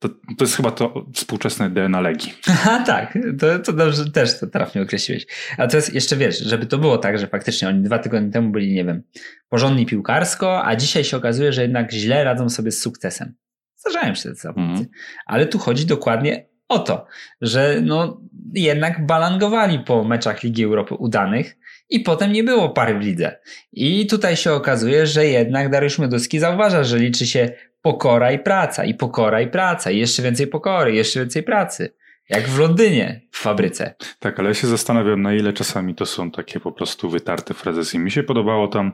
to, 0.00 0.08
to 0.08 0.44
jest 0.44 0.56
chyba 0.56 0.70
to 0.70 1.06
współczesne 1.14 1.70
DNA 1.70 2.00
Legii. 2.00 2.34
Aha, 2.48 2.82
tak, 2.86 3.18
to, 3.38 3.58
to 3.58 3.72
dobrze 3.72 4.10
też 4.10 4.40
to 4.40 4.46
trafnie 4.46 4.82
określiłeś. 4.82 5.26
A 5.58 5.66
to 5.66 5.76
jest 5.76 5.94
jeszcze, 5.94 6.16
wiesz, 6.16 6.38
żeby 6.38 6.66
to 6.66 6.78
było 6.78 6.98
tak, 6.98 7.18
że 7.18 7.26
faktycznie 7.26 7.68
oni 7.68 7.82
dwa 7.82 7.98
tygodnie 7.98 8.30
temu 8.30 8.50
byli, 8.50 8.72
nie 8.72 8.84
wiem, 8.84 9.02
porządni 9.48 9.86
piłkarsko, 9.86 10.66
a 10.66 10.76
dzisiaj 10.76 11.04
się 11.04 11.16
okazuje, 11.16 11.52
że 11.52 11.62
jednak 11.62 11.92
źle 11.92 12.24
radzą 12.24 12.48
sobie 12.48 12.72
z 12.72 12.80
sukcesem. 12.80 13.34
Zdarzają 13.76 14.14
się 14.14 14.28
tacy 14.28 14.40
zawodnicy. 14.40 14.82
Mhm. 14.82 14.88
Ale 15.26 15.46
tu 15.46 15.58
chodzi 15.58 15.86
dokładnie 15.86 16.46
o 16.68 16.78
to, 16.78 17.06
że 17.40 17.80
no 17.82 18.20
jednak 18.54 19.06
balangowali 19.06 19.78
po 19.78 20.04
meczach 20.04 20.42
Ligi 20.42 20.64
Europy 20.64 20.94
udanych 20.94 21.56
i 21.88 22.00
potem 22.00 22.32
nie 22.32 22.44
było 22.44 22.68
pary 22.68 22.98
w 22.98 23.00
lidze. 23.00 23.36
I 23.72 24.06
tutaj 24.06 24.36
się 24.36 24.52
okazuje, 24.52 25.06
że 25.06 25.26
jednak 25.26 25.70
Dariusz 25.70 25.98
Mioduski 25.98 26.38
zauważa, 26.38 26.84
że 26.84 26.98
liczy 26.98 27.26
się 27.26 27.52
pokora 27.82 28.32
i 28.32 28.38
praca, 28.38 28.84
i 28.84 28.94
pokora 28.94 29.40
i 29.40 29.46
praca, 29.46 29.90
i 29.90 29.98
jeszcze 29.98 30.22
więcej 30.22 30.46
pokory, 30.46 30.94
jeszcze 30.94 31.20
więcej 31.20 31.42
pracy. 31.42 31.94
Jak 32.28 32.48
w 32.48 32.58
Londynie, 32.58 33.20
w 33.32 33.38
fabryce. 33.38 33.94
Tak, 34.18 34.38
ale 34.38 34.48
ja 34.48 34.54
się 34.54 34.66
zastanawiam, 34.66 35.22
na 35.22 35.34
ile 35.34 35.52
czasami 35.52 35.94
to 35.94 36.06
są 36.06 36.30
takie 36.30 36.60
po 36.60 36.72
prostu 36.72 37.10
wytarte 37.10 37.54
frazy. 37.54 37.96
I 37.96 38.00
mi 38.00 38.10
się 38.10 38.22
podobało 38.22 38.68
tam, 38.68 38.92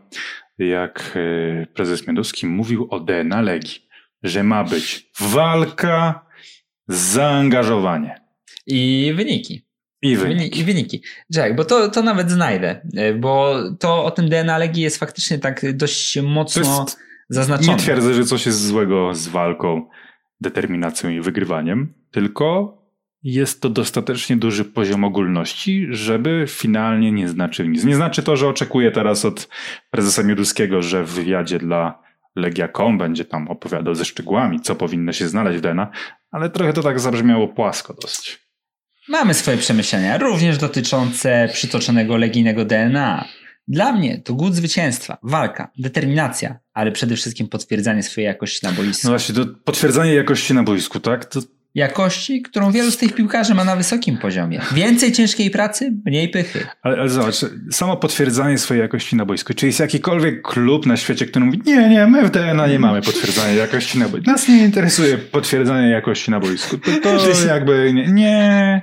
jak 0.58 1.12
e, 1.62 1.66
prezes 1.66 2.06
Mioduski 2.06 2.46
mówił 2.46 2.88
o 2.90 3.00
DNA 3.00 3.40
Legii, 3.40 3.88
że 4.22 4.42
ma 4.42 4.64
być 4.64 5.10
walka, 5.20 6.26
zaangażowanie 6.88 8.20
I 8.66 9.12
wyniki. 9.16 9.66
i 10.02 10.16
Wyni- 10.16 10.28
wynik. 10.28 10.56
I 10.56 10.64
wyniki. 10.64 11.02
Czekaj, 11.34 11.54
bo 11.54 11.64
to, 11.64 11.88
to 11.90 12.02
nawet 12.02 12.30
znajdę, 12.30 12.80
e, 12.96 13.14
bo 13.14 13.54
to 13.80 14.04
o 14.04 14.10
tym 14.10 14.28
DNA 14.28 14.58
Legii 14.58 14.82
jest 14.82 14.98
faktycznie 14.98 15.38
tak 15.38 15.76
dość 15.76 16.14
To 16.14 16.22
mocno 16.22 16.62
jest, 16.84 16.98
zaznaczone. 17.28 17.72
nie 17.72 17.78
twierdzę, 17.78 18.14
że 18.14 18.24
coś 18.24 18.46
jest 18.46 18.66
złego 18.66 19.14
z 19.14 19.28
walką, 19.28 19.88
determinacją 20.40 21.10
i 21.10 21.20
wygrywaniem, 21.20 21.94
tylko 22.10 22.76
jest 23.22 23.62
to 23.62 23.70
dostatecznie 23.70 24.36
duży 24.36 24.64
poziom 24.64 25.04
ogólności, 25.04 25.86
żeby 25.90 26.44
finalnie 26.48 27.12
nie 27.12 27.28
znaczył 27.28 27.66
nic. 27.66 27.84
Nie 27.84 27.96
znaczy 27.96 28.22
to, 28.22 28.36
że 28.36 28.48
oczekuję 28.48 28.90
teraz 28.90 29.24
od 29.24 29.48
prezesa 29.90 30.22
Mioduskiego, 30.22 30.82
że 30.82 31.04
w 31.04 31.10
wywiadzie 31.10 31.58
dla 31.58 32.02
Legia.com 32.36 32.98
będzie 32.98 33.24
tam 33.24 33.48
opowiadał 33.48 33.94
ze 33.94 34.04
szczegółami, 34.04 34.60
co 34.60 34.74
powinno 34.74 35.12
się 35.12 35.28
znaleźć 35.28 35.58
w 35.58 35.60
DNA, 35.60 35.90
ale 36.30 36.50
trochę 36.50 36.72
to 36.72 36.82
tak 36.82 37.00
zabrzmiało 37.00 37.48
płasko 37.48 37.94
dosyć. 38.02 38.46
Mamy 39.08 39.34
swoje 39.34 39.56
przemyślenia, 39.56 40.18
również 40.18 40.58
dotyczące 40.58 41.48
przytoczonego 41.52 42.16
legijnego 42.16 42.64
DNA. 42.64 43.24
Dla 43.68 43.92
mnie 43.92 44.18
to 44.18 44.34
głód 44.34 44.54
zwycięstwa, 44.54 45.18
walka, 45.22 45.70
determinacja, 45.78 46.58
ale 46.74 46.92
przede 46.92 47.16
wszystkim 47.16 47.48
potwierdzanie 47.48 48.02
swojej 48.02 48.26
jakości 48.26 48.66
na 48.66 48.72
boisku. 48.72 49.00
No 49.04 49.10
właśnie, 49.10 49.34
to 49.34 49.46
potwierdzanie 49.64 50.14
jakości 50.14 50.54
na 50.54 50.62
boisku, 50.62 51.00
tak? 51.00 51.24
To 51.24 51.40
Jakości, 51.76 52.42
którą 52.42 52.72
wielu 52.72 52.90
z 52.90 52.96
tych 52.96 53.14
piłkarzy 53.14 53.54
ma 53.54 53.64
na 53.64 53.76
wysokim 53.76 54.18
poziomie. 54.18 54.60
Więcej 54.74 55.12
ciężkiej 55.12 55.50
pracy, 55.50 55.92
mniej 56.06 56.28
pychy. 56.28 56.66
Ale, 56.82 56.98
ale 56.98 57.08
zobacz, 57.08 57.34
samo 57.70 57.96
potwierdzanie 57.96 58.58
swojej 58.58 58.80
jakości 58.80 59.16
na 59.16 59.24
boisku. 59.24 59.54
Czy 59.54 59.66
jest 59.66 59.80
jakikolwiek 59.80 60.42
klub 60.42 60.86
na 60.86 60.96
świecie, 60.96 61.26
który 61.26 61.44
mówi, 61.44 61.60
nie, 61.66 61.88
nie, 61.88 62.06
my 62.06 62.24
w 62.24 62.30
DNA 62.30 62.66
nie 62.66 62.78
mamy 62.78 63.02
potwierdzania 63.02 63.52
jakości 63.52 63.98
na 63.98 64.08
boisku. 64.08 64.30
Nas 64.30 64.48
nie 64.48 64.64
interesuje 64.64 65.18
potwierdzanie 65.18 65.88
jakości 65.88 66.30
na 66.30 66.40
boisku. 66.40 66.78
To, 66.78 66.90
to 67.02 67.30
jakby 67.54 67.92
nie, 67.92 68.06
nie. 68.06 68.82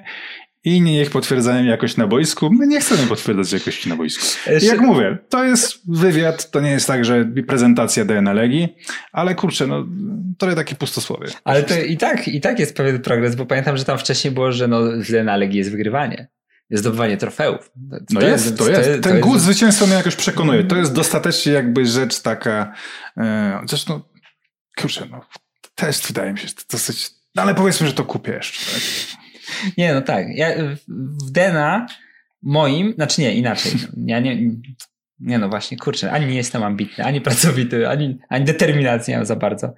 Inni 0.66 0.92
niech 0.94 1.10
potwierdzają 1.10 1.64
jakość 1.66 1.98
na 1.98 2.08
boisku. 2.08 2.50
My 2.52 2.68
nie 2.68 2.82
chcemy 2.82 3.08
potwierdzać 3.08 3.54
jakości 3.54 3.90
na 3.90 3.96
boisku. 3.96 4.26
Jeszcze- 4.52 4.68
Jak 4.70 4.82
mówię, 4.82 5.18
to 5.30 5.44
jest 5.44 5.82
wywiad, 5.98 6.52
to 6.52 6.62
nie 6.62 6.72
jest 6.72 6.88
tak, 6.88 7.06
że 7.06 7.26
prezentacja 7.48 8.06
DNA 8.06 8.34
Legii, 8.34 8.76
ale 9.12 9.36
kurczę, 9.36 9.68
no, 9.68 9.86
trochę 10.38 10.56
takie 10.56 10.76
pustosłowie. 10.76 11.28
Ale 11.44 11.64
to 11.64 11.80
i 11.80 11.98
tak, 11.98 12.28
i 12.28 12.42
tak 12.42 12.60
jest 12.60 12.76
pewien 12.76 13.02
progres, 13.02 13.36
bo 13.36 13.46
pamiętam, 13.46 13.78
że 13.78 13.86
tam 13.86 13.98
wcześniej 13.98 14.34
było, 14.34 14.52
że 14.52 14.68
no, 14.68 14.82
w 14.82 15.08
DNA 15.12 15.38
Legii 15.38 15.58
jest 15.58 15.72
wygrywanie. 15.72 16.28
Jest 16.70 16.84
zdobywanie 16.84 17.18
trofeów. 17.18 17.72
To, 17.92 17.98
No 18.12 18.22
jest, 18.22 18.58
to 18.58 18.70
jest. 18.70 19.04
Ten 19.04 19.20
głód 19.20 19.40
zwycięstwa 19.40 19.86
mnie 19.86 19.96
jakoś 19.96 20.16
przekonuje. 20.16 20.64
To 20.64 20.76
jest 20.76 20.94
dostatecznie 20.94 21.54
jakby 21.54 21.86
rzecz 21.86 22.20
taka, 22.20 22.74
e, 23.18 23.60
zresztą, 23.68 24.02
kurczę, 24.80 25.08
no, 25.12 25.26
też 25.76 26.02
wydaje 26.08 26.34
mi 26.34 26.40
się, 26.40 26.48
że 26.48 26.54
to 26.54 26.62
dosyć, 26.72 27.10
no 27.36 27.42
ale 27.42 27.56
powiedzmy, 27.56 27.88
że 27.88 27.94
to 27.94 28.06
kupię 28.06 28.32
jeszcze. 28.34 28.72
Tak? 28.74 29.23
Nie, 29.78 29.94
no 29.94 30.02
tak. 30.02 30.28
Ja 30.36 30.50
w- 30.56 31.26
w 31.28 31.32
DNA 31.32 31.88
moim, 32.42 32.94
znaczy 32.94 33.22
nie, 33.22 33.34
inaczej. 33.36 33.72
Ja 34.06 34.20
nie, 34.20 34.38
nie 35.20 35.38
no 35.38 35.50
właśnie, 35.50 35.78
kurczę, 35.78 36.12
ani 36.12 36.26
nie 36.26 36.36
jestem 36.36 36.64
ambitny, 36.64 37.04
ani 37.04 37.22
pracowity, 37.22 37.90
ani, 37.90 38.18
ani 38.30 38.46
determinacji 38.46 39.12
nie 39.12 39.18
mam 39.18 39.26
za 39.26 39.36
bardzo. 39.36 39.74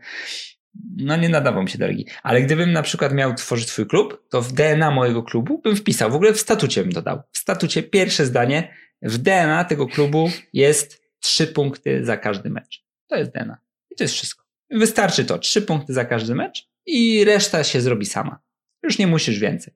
No 0.97 1.15
nie 1.17 1.29
nadawam 1.29 1.67
się 1.67 1.77
do 1.77 1.87
Legii. 1.87 2.05
Ale 2.23 2.41
gdybym 2.41 2.71
na 2.71 2.81
przykład 2.81 3.13
miał 3.13 3.33
tworzyć 3.33 3.69
swój 3.69 3.87
klub, 3.87 4.23
to 4.29 4.41
w 4.41 4.53
DNA 4.53 4.91
mojego 4.91 5.23
klubu 5.23 5.61
bym 5.61 5.75
wpisał, 5.75 6.11
w 6.11 6.15
ogóle 6.15 6.33
w 6.33 6.39
statucie 6.39 6.81
bym 6.81 6.91
dodał. 6.91 7.21
W 7.31 7.37
statucie 7.37 7.83
pierwsze 7.83 8.25
zdanie, 8.25 8.73
w 9.01 9.17
DNA 9.17 9.63
tego 9.63 9.87
klubu 9.87 10.29
jest 10.53 11.01
trzy 11.19 11.47
punkty 11.47 12.05
za 12.05 12.17
każdy 12.17 12.49
mecz. 12.49 12.83
To 13.07 13.15
jest 13.15 13.31
DNA. 13.31 13.57
I 13.91 13.95
to 13.95 14.03
jest 14.03 14.13
wszystko. 14.13 14.45
Wystarczy 14.71 15.25
to, 15.25 15.37
trzy 15.37 15.61
punkty 15.61 15.93
za 15.93 16.05
każdy 16.05 16.35
mecz 16.35 16.67
i 16.85 17.23
reszta 17.25 17.63
się 17.63 17.81
zrobi 17.81 18.05
sama. 18.05 18.39
Już 18.85 18.99
nie 18.99 19.07
musisz 19.07 19.39
więcej. 19.39 19.73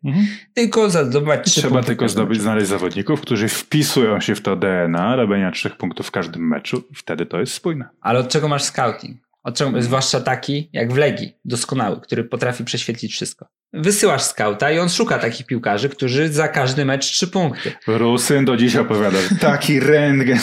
Tylko 0.53 0.89
zdobywać 0.89 1.45
trzy 1.45 1.62
Trzeba 1.62 1.84
tylko 1.84 2.10
zdobyć, 2.10 2.41
znaleźć 2.41 2.68
zawodników, 2.68 3.22
którzy 3.22 3.47
wpisują 3.47 4.20
się 4.20 4.36
w 4.36 4.41
to 4.41 4.55
DNA 4.55 5.16
robienia 5.16 5.51
trzech 5.51 5.78
punktów 5.78 6.07
w 6.07 6.12
każdym 6.12 6.47
meczu 6.47 6.84
i 6.91 6.95
wtedy 6.95 7.26
to 7.26 7.39
jest 7.39 7.53
spójne. 7.53 7.89
Ale 8.01 8.20
od 8.20 8.30
czego 8.30 8.47
masz 8.47 8.64
scouting? 8.64 9.30
Od 9.43 9.55
czego, 9.55 9.82
zwłaszcza 9.82 10.22
taki 10.22 10.70
jak 10.74 10.93
w 10.93 10.97
Legii, 10.97 11.38
doskonały, 11.45 12.01
który 12.01 12.24
potrafi 12.24 12.64
prześwietlić 12.64 13.12
wszystko. 13.12 13.45
Wysyłasz 13.74 14.22
skauta 14.24 14.72
i 14.72 14.80
on 14.80 14.89
szuka 14.89 15.17
takich 15.20 15.45
piłkarzy, 15.45 15.89
którzy 15.89 16.30
za 16.30 16.47
każdy 16.47 16.86
mecz 16.86 17.05
trzy 17.05 17.28
punkty. 17.28 17.72
Rusyn 17.88 18.45
do 18.45 18.57
dziś 18.57 18.76
opowiada, 18.76 19.17
taki 19.39 19.80
rentgen, 19.80 20.39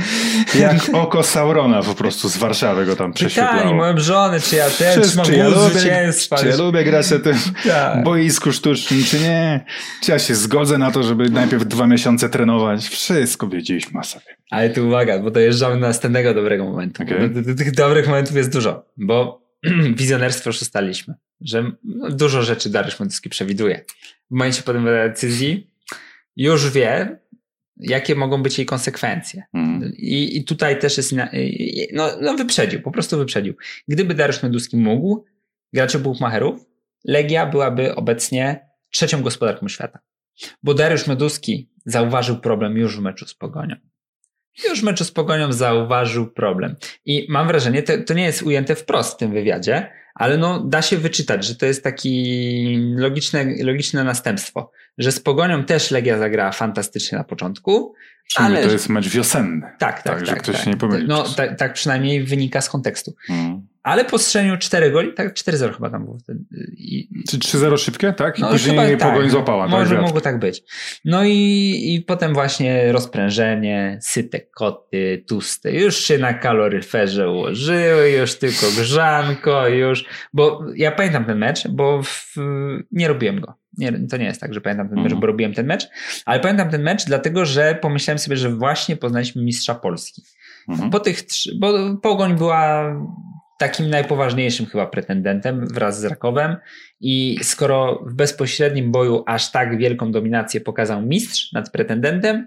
jak 0.60 0.76
oko 0.92 1.22
Saurona 1.22 1.82
po 1.82 1.94
prostu 1.94 2.28
z 2.28 2.36
Warszawy 2.36 2.86
go 2.86 2.96
tam 2.96 3.12
prześwietlało. 3.12 3.74
moją 3.74 3.98
żonę, 3.98 4.40
czy 4.40 4.56
ja 4.56 4.70
też 4.70 4.96
Wszyscy, 4.96 5.16
mam 5.16 5.26
czy 5.26 5.36
ja 5.36 5.48
lubię, 5.48 5.70
zwycięstwa. 5.70 6.36
czy 6.36 6.46
ja 6.48 6.56
lubię 6.56 6.84
grać 6.84 7.10
na 7.10 7.18
tym 7.18 7.34
Tak. 7.68 8.02
boisku 8.04 8.52
sztucznym, 8.52 9.04
czy 9.04 9.20
nie. 9.20 9.64
Czy 10.02 10.10
ja 10.12 10.18
się 10.18 10.34
zgodzę 10.34 10.78
na 10.78 10.90
to, 10.90 11.02
żeby 11.02 11.30
najpierw 11.30 11.64
dwa 11.66 11.86
miesiące 11.86 12.28
trenować. 12.28 12.88
Wszystko 12.88 13.48
wiedzieliśmy 13.48 14.04
sobie. 14.04 14.24
Ale 14.50 14.70
tu 14.70 14.86
uwaga, 14.86 15.18
bo 15.18 15.30
dojeżdżamy 15.30 15.74
do 15.74 15.86
następnego 15.86 16.34
dobrego 16.34 16.64
momentu. 16.64 17.04
Bo 17.04 17.54
Tych 17.54 17.72
dobrych 17.74 18.06
momentów 18.06 18.36
jest 18.36 18.52
dużo, 18.52 18.84
bo 18.96 19.42
wizjonerstwo 19.98 20.50
już 20.50 20.62
ustaliliśmy, 20.62 21.14
że 21.40 21.72
dużo 22.10 22.42
rzeczy 22.42 22.70
Dariusz 22.70 23.00
Mądowski 23.00 23.28
przewiduje. 23.28 23.84
W 24.30 24.34
momencie 24.34 24.62
podejmowania 24.62 25.08
decyzji 25.08 25.70
już 26.36 26.70
wie, 26.70 27.18
jakie 27.76 28.14
mogą 28.14 28.42
być 28.42 28.58
jej 28.58 28.66
konsekwencje. 28.66 29.42
Mm. 29.54 29.92
I, 29.96 30.36
I 30.36 30.44
tutaj 30.44 30.78
też 30.78 30.96
jest, 30.96 31.14
no, 31.92 32.10
no 32.20 32.34
wyprzedził, 32.34 32.82
po 32.82 32.90
prostu 32.90 33.18
wyprzedził. 33.18 33.54
Gdyby 33.88 34.14
Dariusz 34.14 34.42
Mioduski 34.42 34.76
mógł 34.76 35.24
grać 35.72 35.94
u 35.94 35.98
Buchmacherów, 35.98 36.66
Legia 37.04 37.46
byłaby 37.46 37.94
obecnie 37.94 38.68
trzecią 38.90 39.22
gospodarką 39.22 39.68
świata. 39.68 39.98
Bo 40.62 40.74
Dariusz 40.74 41.06
Meduski 41.06 41.70
zauważył 41.86 42.40
problem 42.40 42.76
już 42.76 42.96
w 42.96 43.00
meczu 43.00 43.26
z 43.26 43.34
Pogonią. 43.34 43.76
Już 44.68 44.80
w 44.80 44.84
meczu 44.84 45.04
z 45.04 45.10
Pogonią 45.10 45.52
zauważył 45.52 46.30
problem. 46.30 46.76
I 47.04 47.26
mam 47.28 47.48
wrażenie, 47.48 47.82
to, 47.82 47.92
to 48.06 48.14
nie 48.14 48.24
jest 48.24 48.42
ujęte 48.42 48.74
wprost 48.74 49.14
w 49.14 49.16
tym 49.16 49.32
wywiadzie, 49.32 49.92
ale 50.16 50.38
no, 50.38 50.60
da 50.60 50.82
się 50.82 50.98
wyczytać, 50.98 51.44
że 51.44 51.56
to 51.56 51.66
jest 51.66 51.84
taki 51.84 52.94
logiczne, 52.96 53.44
logiczne 53.62 54.04
następstwo, 54.04 54.70
że 54.98 55.12
z 55.12 55.20
Pogonią 55.20 55.64
też 55.64 55.90
Legia 55.90 56.18
zagrała 56.18 56.52
fantastycznie 56.52 57.18
na 57.18 57.24
początku, 57.24 57.94
ale 58.36 58.62
to 58.62 58.70
jest 58.70 58.88
mecz 58.88 59.08
wiosenny. 59.08 59.66
Tak, 59.78 59.78
tak, 59.78 60.02
tak. 60.02 60.18
tak 60.18 60.26
że 60.26 60.36
ktoś 60.36 60.54
tak. 60.54 60.64
się 60.64 60.70
nie 60.70 60.76
pomyli. 60.76 61.08
No, 61.08 61.22
tak, 61.22 61.58
tak 61.58 61.72
przynajmniej 61.72 62.24
wynika 62.24 62.60
z 62.60 62.68
kontekstu. 62.68 63.14
Hmm. 63.26 63.66
Ale 63.86 64.04
po 64.04 64.18
strzeleniu 64.18 64.56
4 64.58 64.90
goli, 64.90 65.14
tak 65.14 65.34
4-0 65.34 65.74
chyba 65.74 65.90
tam 65.90 66.04
było 66.04 66.18
wtedy. 66.18 66.40
I, 66.78 67.08
Czy 67.28 67.38
3-0 67.38 67.78
szybkie, 67.78 68.12
tak? 68.12 68.38
I 68.38 68.42
no, 68.42 68.48
później 68.50 68.76
chyba 68.78 68.98
tak, 69.04 69.12
pogoń 69.14 69.30
złapała. 69.30 69.68
Może 69.68 69.94
tak, 69.94 70.04
mogło 70.04 70.20
tak 70.20 70.38
być. 70.38 70.62
No 71.04 71.24
i, 71.24 71.32
i 71.94 72.02
potem 72.06 72.34
właśnie 72.34 72.92
rozprężenie, 72.92 73.98
syte 74.02 74.40
koty, 74.40 75.24
tłuste, 75.28 75.72
już 75.72 75.96
się 75.96 76.18
na 76.18 76.34
kaloryferze 76.34 77.30
ułożyły, 77.30 78.10
już 78.10 78.34
tylko 78.34 78.66
grzanko, 78.78 79.68
już, 79.68 80.04
bo 80.32 80.64
ja 80.76 80.92
pamiętam 80.92 81.24
ten 81.24 81.38
mecz, 81.38 81.68
bo 81.68 82.02
w, 82.02 82.34
nie 82.92 83.08
robiłem 83.08 83.40
go. 83.40 83.54
Nie, 83.78 83.92
to 84.08 84.16
nie 84.16 84.24
jest 84.24 84.40
tak, 84.40 84.54
że 84.54 84.60
pamiętam 84.60 84.88
ten 84.88 84.96
mecz, 84.96 85.04
Mhm. 85.04 85.20
bo 85.20 85.26
robiłem 85.26 85.54
ten 85.54 85.66
mecz, 85.66 85.88
ale 86.24 86.40
pamiętam 86.40 86.70
ten 86.70 86.82
mecz 86.82 87.04
dlatego, 87.04 87.44
że 87.46 87.78
pomyślałem 87.82 88.18
sobie, 88.18 88.36
że 88.36 88.50
właśnie 88.50 88.96
poznaliśmy 88.96 89.42
mistrza 89.42 89.74
Polski. 89.74 90.22
Mhm. 90.68 90.90
Po 90.90 91.00
tych, 91.00 91.22
trzy- 91.22 91.54
bo 91.58 91.96
Pogoń 92.02 92.36
była 92.36 92.92
takim 93.58 93.90
najpoważniejszym 93.90 94.66
chyba 94.66 94.86
pretendentem 94.86 95.66
wraz 95.68 96.00
z 96.00 96.04
Rakowem 96.04 96.56
i 97.00 97.38
skoro 97.42 98.04
w 98.06 98.14
bezpośrednim 98.14 98.92
boju 98.92 99.24
aż 99.26 99.50
tak 99.50 99.78
wielką 99.78 100.12
dominację 100.12 100.60
pokazał 100.60 101.02
mistrz 101.02 101.52
nad 101.52 101.70
pretendentem, 101.70 102.46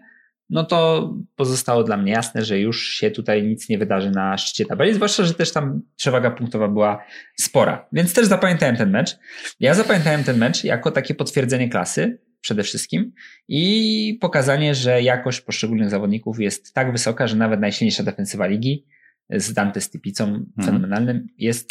no 0.50 0.64
to 0.64 1.10
pozostało 1.36 1.84
dla 1.84 1.98
mnie 1.98 2.12
jasne, 2.12 2.46
że 2.46 2.60
już 2.60 2.90
się 2.90 3.12
tutaj 3.12 3.44
nic 3.44 3.70
nie 3.70 3.78
wydarzy 3.78 4.12
na 4.12 4.38
szczycie 4.38 4.66
tabeli, 4.66 4.94
zwłaszcza, 4.94 5.24
że 5.24 5.34
też 5.34 5.52
tam 5.52 5.82
przewaga 5.96 6.32
punktowa 6.32 6.68
była 6.68 7.04
spora. 7.40 7.88
Więc 7.94 8.14
też 8.14 8.26
zapamiętałem 8.26 8.76
ten 8.76 8.90
mecz. 8.90 9.18
Ja 9.60 9.74
zapamiętałem 9.74 10.24
ten 10.24 10.38
mecz 10.38 10.64
jako 10.64 10.92
takie 10.92 11.16
potwierdzenie 11.16 11.70
klasy 11.70 12.20
przede 12.42 12.64
wszystkim 12.64 13.12
i 13.48 14.18
pokazanie, 14.22 14.76
że 14.76 15.02
jakość 15.02 15.42
poszczególnych 15.42 15.90
zawodników 15.90 16.40
jest 16.40 16.74
tak 16.74 16.92
wysoka, 16.92 17.28
że 17.28 17.36
nawet 17.36 17.60
najsilniejsza 17.60 18.04
defensywa 18.04 18.48
ligi 18.48 18.86
z 19.30 19.54
Dante 19.54 19.82
Stipicą 19.82 20.46
fenomenalnym 20.66 21.28
jest 21.38 21.70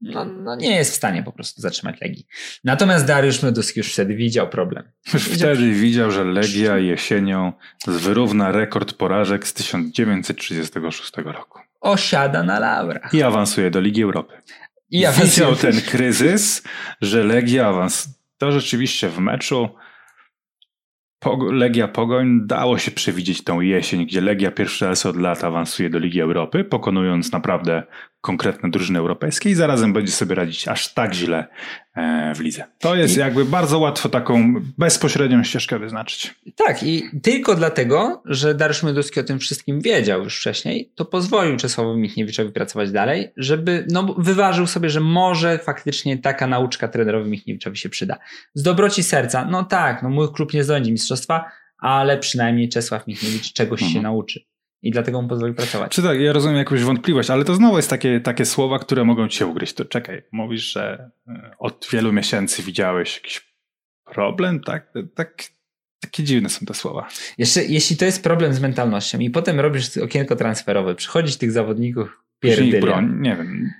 no, 0.00 0.24
no 0.24 0.56
nie 0.56 0.76
jest 0.76 0.92
w 0.92 0.94
stanie 0.94 1.22
po 1.22 1.32
prostu 1.32 1.60
zatrzymać 1.60 2.00
Legii. 2.00 2.26
Natomiast 2.64 3.06
Dariusz 3.06 3.42
Meduski 3.42 3.80
już 3.80 3.92
wtedy 3.92 4.14
widział 4.14 4.48
problem. 4.48 4.84
Już 5.14 5.24
wtedy 5.24 5.72
widział, 5.72 6.10
że 6.10 6.24
Legia 6.24 6.78
jesienią 6.78 7.52
wyrówna 7.86 8.52
rekord 8.52 8.92
porażek 8.92 9.46
z 9.46 9.54
1936 9.54 11.12
roku. 11.16 11.58
Osiada 11.80 12.42
na 12.42 12.58
laurach. 12.58 13.14
I 13.14 13.22
awansuje 13.22 13.70
do 13.70 13.80
Ligi 13.80 14.02
Europy. 14.02 14.34
I 14.90 15.00
ja 15.00 15.12
Widział 15.12 15.56
ten 15.56 15.80
kryzys, 15.80 16.62
że 17.00 17.24
Legia 17.24 17.66
awans. 17.66 18.08
To 18.38 18.52
rzeczywiście 18.52 19.08
w 19.08 19.18
meczu 19.18 19.68
Legia 21.52 21.88
Pogoń 21.88 22.40
dało 22.46 22.78
się 22.78 22.90
przewidzieć 22.90 23.44
tą 23.44 23.60
jesień, 23.60 24.06
gdzie 24.06 24.20
Legia 24.20 24.50
pierwszy 24.50 24.86
raz 24.86 25.06
od 25.06 25.16
lat 25.16 25.44
awansuje 25.44 25.90
do 25.90 25.98
Ligi 25.98 26.20
Europy, 26.20 26.64
pokonując 26.64 27.32
naprawdę 27.32 27.82
konkretne 28.24 28.70
drużyny 28.70 28.98
europejskie 28.98 29.50
i 29.50 29.54
zarazem 29.54 29.92
będzie 29.92 30.12
sobie 30.12 30.34
radzić 30.34 30.68
aż 30.68 30.94
tak 30.94 31.14
źle 31.14 31.46
e, 31.96 32.32
w 32.34 32.40
lidze. 32.40 32.64
To 32.78 32.94
jest 32.94 33.16
I- 33.16 33.20
jakby 33.20 33.44
bardzo 33.44 33.78
łatwo 33.78 34.08
taką 34.08 34.54
bezpośrednią 34.78 35.44
ścieżkę 35.44 35.78
wyznaczyć. 35.78 36.34
Tak, 36.56 36.82
i 36.82 37.02
tylko 37.22 37.54
dlatego, 37.54 38.22
że 38.24 38.54
Dariusz 38.54 38.82
Meduski 38.82 39.20
o 39.20 39.24
tym 39.24 39.38
wszystkim 39.38 39.80
wiedział 39.80 40.24
już 40.24 40.38
wcześniej, 40.38 40.92
to 40.94 41.04
pozwolił 41.04 41.56
Czesławowi 41.56 42.00
Michniewiczowi 42.00 42.52
pracować 42.52 42.90
dalej, 42.92 43.32
żeby, 43.36 43.86
no 43.90 44.14
wyważył 44.18 44.66
sobie, 44.66 44.90
że 44.90 45.00
może 45.00 45.58
faktycznie 45.58 46.18
taka 46.18 46.46
nauczka 46.46 46.88
trenerowi 46.88 47.30
Michniewiczowi 47.30 47.76
się 47.76 47.88
przyda. 47.88 48.18
Z 48.54 48.62
dobroci 48.62 49.02
serca, 49.02 49.44
no 49.50 49.64
tak, 49.64 50.02
no 50.02 50.08
mój 50.10 50.32
klub 50.32 50.52
nie 50.54 50.64
zdobędzie 50.64 50.92
mistrzostwa, 50.92 51.44
ale 51.78 52.18
przynajmniej 52.18 52.68
Czesław 52.68 53.06
Michniewicz 53.06 53.52
czegoś 53.52 53.80
się 53.80 53.86
Mhm. 53.86 54.02
nauczy. 54.02 54.40
I 54.84 54.90
dlatego 54.90 55.22
mu 55.22 55.28
pozwolił 55.28 55.54
pracować. 55.54 55.92
Czy 55.92 56.02
tak, 56.02 56.20
ja 56.20 56.32
rozumiem 56.32 56.56
jakąś 56.56 56.82
wątpliwość, 56.82 57.30
ale 57.30 57.44
to 57.44 57.54
znowu 57.54 57.76
jest 57.76 57.90
takie, 57.90 58.20
takie 58.20 58.44
słowa, 58.44 58.78
które 58.78 59.04
mogą 59.04 59.28
cię 59.28 59.46
ugryźć. 59.46 59.74
To 59.74 59.84
czekaj, 59.84 60.22
mówisz, 60.32 60.62
że 60.62 61.10
e, 61.28 61.54
od 61.58 61.86
wielu 61.92 62.12
miesięcy 62.12 62.62
widziałeś 62.62 63.16
jakiś 63.16 63.54
problem, 64.04 64.60
tak? 64.60 64.92
Tak, 65.14 65.42
takie 66.00 66.22
dziwne 66.22 66.48
są 66.48 66.66
te 66.66 66.74
słowa. 66.74 67.08
Jeszcze, 67.38 67.64
jeśli 67.64 67.96
to 67.96 68.04
jest 68.04 68.22
problem 68.22 68.54
z 68.54 68.60
mentalnością 68.60 69.18
i 69.18 69.30
potem 69.30 69.60
robisz 69.60 69.96
okienko 69.96 70.36
transferowe, 70.36 70.94
przychodzić 70.94 71.36
tych 71.36 71.52
zawodników 71.52 72.20
pierdylia. 72.40 72.80
broń, 72.80 73.20
nie 73.20 73.36
wiem. 73.36 73.70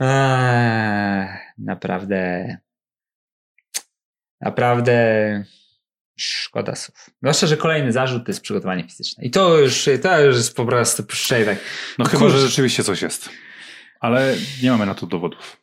Eee, 0.00 1.28
naprawdę. 1.58 2.58
Naprawdę 4.40 5.44
szkoda 6.16 6.74
słów. 6.74 7.10
Zwłaszcza, 7.22 7.46
że 7.46 7.56
kolejny 7.56 7.92
zarzut 7.92 8.24
to 8.24 8.30
jest 8.30 8.40
przygotowanie 8.40 8.84
fizyczne. 8.84 9.24
I 9.24 9.30
to 9.30 9.58
już, 9.58 9.88
to 10.02 10.20
już 10.20 10.36
jest 10.36 10.56
po 10.56 10.66
prostu 10.66 11.02
puszczaj 11.02 11.44
tak. 11.44 11.58
No 11.98 12.04
No 12.04 12.10
chyba, 12.10 12.28
że 12.28 12.38
rzeczywiście 12.38 12.84
coś 12.84 13.02
jest. 13.02 13.28
Ale 14.00 14.34
nie 14.62 14.70
mamy 14.70 14.86
na 14.86 14.94
to 14.94 15.06
dowodów. 15.06 15.56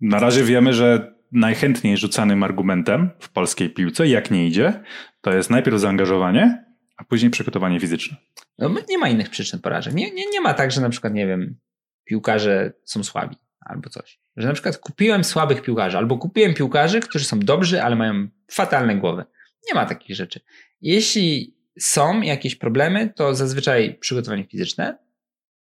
Na 0.00 0.18
razie 0.18 0.44
wiemy, 0.44 0.72
że 0.72 1.14
najchętniej 1.32 1.96
rzucanym 1.96 2.42
argumentem 2.42 3.10
w 3.20 3.28
polskiej 3.28 3.70
piłce, 3.70 4.08
jak 4.08 4.30
nie 4.30 4.46
idzie, 4.46 4.82
to 5.20 5.32
jest 5.32 5.50
najpierw 5.50 5.80
zaangażowanie, 5.80 6.64
a 6.96 7.04
później 7.04 7.30
przygotowanie 7.30 7.80
fizyczne. 7.80 8.16
No, 8.58 8.74
nie 8.88 8.98
ma 8.98 9.08
innych 9.08 9.30
przyczyn 9.30 9.60
porażek. 9.60 9.94
Nie, 9.94 10.10
nie, 10.10 10.30
nie 10.30 10.40
ma 10.40 10.54
tak, 10.54 10.72
że 10.72 10.80
na 10.80 10.90
przykład, 10.90 11.14
nie 11.14 11.26
wiem, 11.26 11.56
piłkarze 12.04 12.72
są 12.84 13.04
słabi 13.04 13.36
albo 13.60 13.90
coś. 13.90 14.20
Że 14.36 14.48
na 14.48 14.54
przykład 14.54 14.78
kupiłem 14.78 15.24
słabych 15.24 15.62
piłkarzy 15.62 15.98
albo 15.98 16.18
kupiłem 16.18 16.54
piłkarzy, 16.54 17.00
którzy 17.00 17.24
są 17.24 17.40
dobrzy, 17.40 17.82
ale 17.82 17.96
mają 17.96 18.28
fatalne 18.50 18.96
głowy. 18.96 19.24
Nie 19.68 19.74
ma 19.74 19.86
takich 19.86 20.16
rzeczy. 20.16 20.40
Jeśli 20.80 21.56
są 21.78 22.20
jakieś 22.20 22.56
problemy, 22.56 23.12
to 23.16 23.34
zazwyczaj 23.34 23.98
przygotowanie 24.00 24.44
fizyczne 24.44 24.98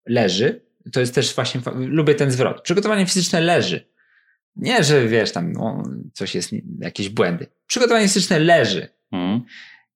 leży. 0.06 0.68
To 0.93 1.00
jest 1.00 1.16
też 1.16 1.36
właśnie, 1.36 1.62
lubię 1.76 2.16
ten 2.16 2.32
zwrot. 2.32 2.62
Przygotowanie 2.62 3.06
fizyczne 3.06 3.41
leży. 3.41 3.88
Nie, 4.56 4.84
że 4.84 5.08
wiesz, 5.08 5.32
tam 5.32 5.52
no, 5.52 5.84
coś 6.14 6.36
jest, 6.36 6.52
jakieś 6.80 7.10
błędy. 7.10 7.48
Przygotowanie 7.68 8.08
fizyczne 8.08 8.39
leży. 8.39 8.88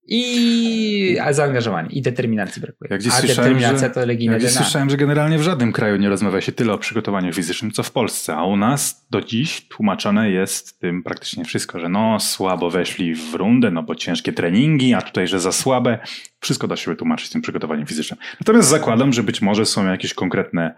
I 0.07 1.17
a 1.23 1.33
zaangażowanie 1.33 1.89
i 1.89 2.01
determinacji 2.01 2.61
brakuje. 2.61 2.87
Ja 2.91 2.97
gdzieś 2.97 3.13
a 3.13 3.21
determinacja 3.21 3.87
że- 3.87 3.93
to 3.93 4.05
legijne 4.05 4.33
Ja 4.33 4.39
gdzieś 4.39 4.51
DNA. 4.53 4.63
słyszałem, 4.63 4.89
że 4.89 4.97
generalnie 4.97 5.37
w 5.37 5.41
żadnym 5.41 5.71
kraju 5.71 5.97
nie 5.97 6.09
rozmawia 6.09 6.41
się 6.41 6.51
tyle 6.51 6.73
o 6.73 6.77
przygotowaniu 6.77 7.33
fizycznym, 7.33 7.71
co 7.71 7.83
w 7.83 7.91
Polsce, 7.91 8.35
a 8.35 8.43
u 8.43 8.57
nas 8.57 9.07
do 9.09 9.21
dziś 9.21 9.67
tłumaczone 9.67 10.31
jest 10.31 10.79
tym 10.79 11.03
praktycznie 11.03 11.45
wszystko, 11.45 11.79
że 11.79 11.89
no 11.89 12.19
słabo 12.19 12.69
weszli 12.69 13.15
w 13.15 13.33
rundę, 13.33 13.71
no 13.71 13.83
bo 13.83 13.95
ciężkie 13.95 14.33
treningi, 14.33 14.93
a 14.93 15.01
tutaj, 15.01 15.27
że 15.27 15.39
za 15.39 15.51
słabe. 15.51 15.99
Wszystko 16.39 16.67
da 16.67 16.75
się 16.75 16.91
wytłumaczyć 16.91 17.29
tym 17.29 17.41
przygotowaniem 17.41 17.87
fizycznym. 17.87 18.19
Natomiast 18.39 18.69
zakładam, 18.69 19.13
że 19.13 19.23
być 19.23 19.41
może 19.41 19.65
są 19.65 19.85
jakieś 19.85 20.13
konkretne 20.13 20.75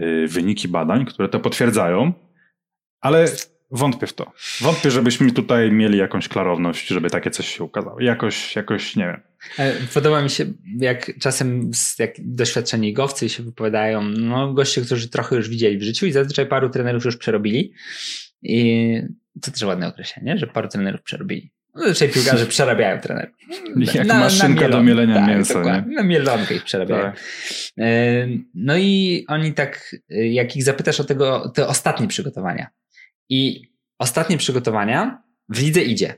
y, 0.00 0.26
wyniki 0.28 0.68
badań, 0.68 1.04
które 1.06 1.28
to 1.28 1.40
potwierdzają, 1.40 2.12
ale 3.00 3.26
wątpię 3.72 4.06
w 4.06 4.12
to. 4.12 4.32
Wątpię, 4.60 4.90
żebyśmy 4.90 5.32
tutaj 5.32 5.72
mieli 5.72 5.98
jakąś 5.98 6.28
klarowność, 6.28 6.86
żeby 6.88 7.10
takie 7.10 7.30
coś 7.30 7.56
się 7.56 7.64
ukazało. 7.64 8.00
Jakoś, 8.00 8.56
jakoś, 8.56 8.96
nie 8.96 9.04
wiem. 9.04 9.20
E, 9.58 9.72
Podoba 9.94 10.22
mi 10.22 10.30
się, 10.30 10.44
jak 10.78 11.18
czasem 11.20 11.70
jak 11.98 12.10
doświadczeni 12.18 12.92
gowcy 12.92 13.28
się 13.28 13.42
wypowiadają, 13.42 14.02
no 14.02 14.52
goście, 14.52 14.82
którzy 14.82 15.08
trochę 15.08 15.36
już 15.36 15.48
widzieli 15.48 15.78
w 15.78 15.82
życiu 15.82 16.06
i 16.06 16.12
zazwyczaj 16.12 16.46
paru 16.46 16.70
trenerów 16.70 17.04
już 17.04 17.16
przerobili. 17.16 17.72
I 18.42 18.94
to 19.42 19.50
też 19.50 19.62
ładne 19.62 19.88
określenie, 19.88 20.38
że 20.38 20.46
paru 20.46 20.68
trenerów 20.68 21.02
przerobili. 21.02 21.52
No, 21.74 21.82
Zazwyczaj 21.82 22.08
piłkarze 22.08 22.46
przerabiają 22.56 23.00
trenerów. 23.00 23.34
Jak 23.94 24.06
maszynka 24.06 24.68
do 24.68 24.82
mielenia 24.82 25.14
tak, 25.14 25.28
mięsa? 25.28 25.84
Na 25.86 26.02
mielonkę 26.02 26.54
ich 26.54 26.64
przerabiają. 26.64 27.02
Tak. 27.02 27.20
E, 27.78 28.28
No 28.54 28.76
i 28.76 29.24
oni 29.28 29.52
tak, 29.52 29.96
e, 30.10 30.28
jak 30.28 30.56
ich 30.56 30.64
zapytasz 30.64 31.00
o 31.00 31.04
tego, 31.04 31.52
te 31.54 31.66
ostatnie 31.66 32.08
przygotowania. 32.08 32.66
I 33.32 33.72
ostatnie 33.98 34.38
przygotowania 34.38 35.22
w 35.48 35.62
lidze 35.62 35.80
idzie. 35.80 36.14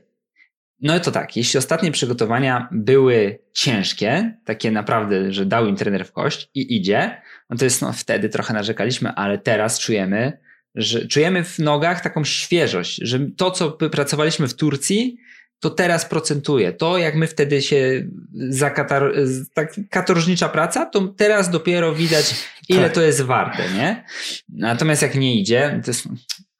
No 0.81 0.99
to 0.99 1.11
tak, 1.11 1.37
jeśli 1.37 1.57
ostatnie 1.57 1.91
przygotowania 1.91 2.67
były 2.71 3.39
ciężkie, 3.53 4.37
takie 4.45 4.71
naprawdę, 4.71 5.33
że 5.33 5.45
dał 5.45 5.67
im 5.67 5.75
trener 5.75 6.05
w 6.05 6.11
kość 6.11 6.49
i 6.53 6.77
idzie, 6.77 7.21
no 7.49 7.57
to 7.57 7.65
jest, 7.65 7.81
no 7.81 7.93
wtedy 7.93 8.29
trochę 8.29 8.53
narzekaliśmy, 8.53 9.09
ale 9.09 9.37
teraz 9.37 9.79
czujemy, 9.79 10.39
że 10.75 11.07
czujemy 11.07 11.43
w 11.43 11.59
nogach 11.59 12.01
taką 12.01 12.23
świeżość, 12.23 12.99
że 13.01 13.19
to, 13.37 13.51
co 13.51 13.71
pracowaliśmy 13.71 14.47
w 14.47 14.53
Turcji, 14.53 15.17
to 15.59 15.69
teraz 15.69 16.05
procentuje. 16.05 16.73
To, 16.73 16.97
jak 16.97 17.15
my 17.15 17.27
wtedy 17.27 17.61
się 17.61 18.07
zakatar, 18.33 19.13
tak 19.53 19.73
katorżnicza 19.89 20.49
praca, 20.49 20.85
to 20.85 21.07
teraz 21.07 21.49
dopiero 21.49 21.95
widać, 21.95 22.35
ile 22.69 22.83
Tak. 22.83 22.93
to 22.93 23.01
jest 23.01 23.21
warte, 23.21 23.63
nie? 23.73 24.03
Natomiast 24.49 25.01
jak 25.01 25.15
nie 25.15 25.39
idzie, 25.39 25.81
to 25.85 25.91
jest, 25.91 26.07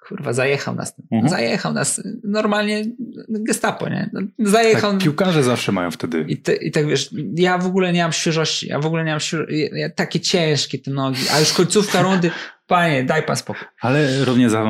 kurwa, 0.07 0.33
zajechał 0.33 0.75
nas. 0.75 0.95
Mhm. 1.11 1.29
Zajechał 1.29 1.73
nas 1.73 2.01
normalnie 2.23 2.83
gestapo, 3.27 3.89
nie? 3.89 4.09
No, 4.13 4.21
Zajechał. 4.39 4.91
Tak, 4.91 5.01
piłkarze 5.01 5.43
zawsze 5.43 5.71
mają 5.71 5.91
wtedy. 5.91 6.25
I, 6.27 6.37
te, 6.37 6.55
I 6.55 6.71
tak 6.71 6.87
wiesz, 6.87 7.09
ja 7.35 7.57
w 7.57 7.65
ogóle 7.65 7.93
nie 7.93 8.03
mam 8.03 8.11
świeżości, 8.11 8.67
ja 8.67 8.79
w 8.79 8.85
ogóle 8.85 9.03
nie 9.03 9.11
mam 9.11 9.19
świeżości, 9.19 9.59
ja, 9.59 9.77
ja, 9.77 9.89
takie 9.89 10.19
ciężkie 10.19 10.79
te 10.79 10.91
nogi, 10.91 11.21
a 11.33 11.39
już 11.39 11.53
końcówka 11.53 12.01
rundy, 12.01 12.31
panie, 12.67 13.03
daj 13.03 13.23
pan 13.23 13.35
spokój. 13.35 13.67
Ale 13.81 14.25
równie, 14.25 14.49
za, 14.49 14.63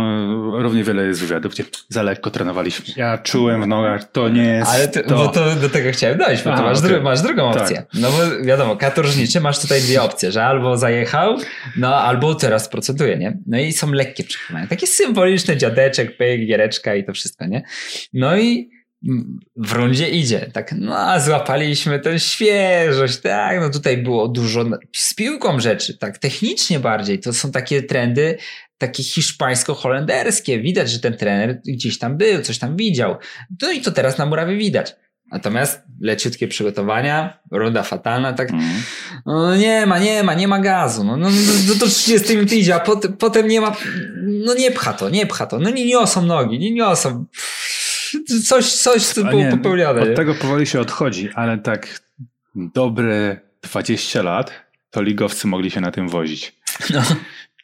równie 0.51 0.83
wiele 0.83 1.03
jest 1.05 1.21
wywiadów, 1.21 1.53
gdzie 1.53 1.63
za 1.89 2.03
lekko 2.03 2.31
trenowaliśmy. 2.31 2.93
Ja 2.97 3.17
czułem 3.17 3.61
w 3.63 3.67
nogach, 3.67 4.11
to 4.11 4.29
nie 4.29 4.43
jest 4.43 4.71
Ale 4.71 4.87
ty, 4.87 5.03
to. 5.03 5.15
bo 5.15 5.27
to 5.27 5.55
do 5.55 5.69
tego 5.69 5.91
chciałem 5.91 6.17
dojść, 6.17 6.43
bo 6.43 6.53
A, 6.53 6.61
masz, 6.61 6.77
okej. 6.77 6.89
dru, 6.91 7.01
masz 7.03 7.21
drugą 7.21 7.53
Tak. 7.53 7.61
opcję. 7.61 7.83
No 7.93 8.09
bo 8.11 8.45
wiadomo, 8.45 8.75
katorżniczy 8.75 9.41
masz 9.41 9.59
tutaj 9.59 9.81
dwie 9.81 10.01
opcje, 10.01 10.31
że 10.31 10.45
albo 10.45 10.77
zajechał, 10.77 11.37
no 11.77 11.95
albo 11.95 12.35
teraz 12.35 12.69
proceduje, 12.69 13.17
nie? 13.17 13.37
No 13.47 13.59
i 13.59 13.71
są 13.73 13.91
lekkie 13.91 14.23
przekonania. 14.23 14.67
Takie 14.67 14.87
symboliczne 14.87 15.57
dziadeczek, 15.57 16.17
pyk, 16.17 16.45
giereczka 16.47 16.95
i 16.95 17.03
to 17.03 17.13
wszystko, 17.13 17.45
nie? 17.45 17.63
No 18.13 18.37
i 18.37 18.74
w 19.55 19.71
rundzie 19.71 20.09
idzie, 20.09 20.49
tak, 20.53 20.75
no 20.79 20.97
a 20.97 21.19
złapaliśmy 21.19 21.99
tę 21.99 22.19
świeżość, 22.19 23.17
tak, 23.17 23.59
no 23.61 23.69
tutaj 23.69 23.97
było 23.97 24.27
dużo 24.27 24.65
z 24.95 25.13
piłką 25.13 25.59
rzeczy, 25.59 25.97
tak, 25.97 26.17
technicznie 26.17 26.79
bardziej, 26.79 27.19
to 27.19 27.33
są 27.33 27.51
takie 27.51 27.83
trendy, 27.83 28.37
takie 28.77 29.03
hiszpańsko-holenderskie, 29.03 30.61
widać, 30.61 30.91
że 30.91 30.99
ten 30.99 31.17
trener 31.17 31.61
gdzieś 31.67 31.99
tam 31.99 32.17
był, 32.17 32.41
coś 32.41 32.57
tam 32.57 32.75
widział, 32.77 33.15
no 33.61 33.71
i 33.71 33.81
to 33.81 33.91
teraz 33.91 34.17
na 34.17 34.25
murawie 34.25 34.57
widać. 34.57 34.95
Natomiast 35.31 35.81
leciutkie 36.01 36.47
przygotowania, 36.47 37.39
runda 37.51 37.83
fatalna, 37.83 38.33
tak, 38.33 38.51
Mhm. 38.51 38.83
no 39.25 39.55
nie 39.55 39.85
ma, 39.85 39.99
nie 39.99 40.23
ma, 40.23 40.33
nie 40.33 40.47
ma 40.47 40.59
gazu, 40.59 41.03
no, 41.03 41.17
no, 41.17 41.29
no 41.67 41.75
to 41.79 41.87
30 41.87 42.29
minut 42.35 42.51
idzie, 42.53 42.75
a 42.75 42.79
potem, 42.79 43.13
potem 43.17 43.47
nie 43.47 43.61
ma, 43.61 43.75
no 44.23 44.53
nie 44.53 44.71
pcha 44.71 44.93
to, 44.93 45.09
nie 45.09 45.25
pcha 45.25 45.45
to, 45.45 45.59
no 45.59 45.69
nie 45.69 45.85
niosą 45.85 46.25
nogi, 46.25 46.59
nie 46.59 46.71
niosą, 46.71 47.25
coś, 48.47 48.72
coś 48.72 49.05
co 49.05 49.24
było 49.24 49.43
nie, 49.43 49.51
popełnione. 49.51 50.01
nie? 50.01 50.09
Od 50.09 50.16
tego 50.16 50.36
powoli 50.36 50.68
się 50.68 50.80
odchodzi, 50.80 51.30
ale 51.34 51.57
tak 51.57 52.01
dobre 52.55 53.39
20 53.61 54.22
lat 54.22 54.51
to 54.91 55.01
ligowcy 55.01 55.47
mogli 55.47 55.72
się 55.72 55.82
na 55.82 55.91
tym 55.91 56.09
wozić. 56.09 56.55
No. 56.93 57.01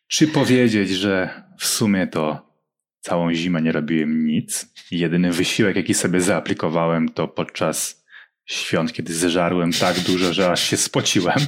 Czy 0.08 0.28
powiedzieć, 0.28 0.90
że 0.90 1.44
w 1.58 1.66
sumie 1.66 2.08
to 2.08 2.52
całą 3.00 3.34
zimę 3.34 3.62
nie 3.62 3.72
robiłem 3.72 4.26
nic? 4.26 4.74
Jedyny 4.92 5.32
wysiłek, 5.32 5.76
jaki 5.76 5.94
sobie 5.94 6.22
zaaplikowałem, 6.22 7.10
to 7.10 7.28
podczas 7.28 8.04
świąt, 8.46 8.94
kiedy 8.94 9.14
zeżarłem 9.14 9.74
tak 9.74 10.00
dużo, 10.00 10.34
że 10.34 10.52
aż 10.52 10.70
się 10.70 10.78
spociłem. 10.78 11.40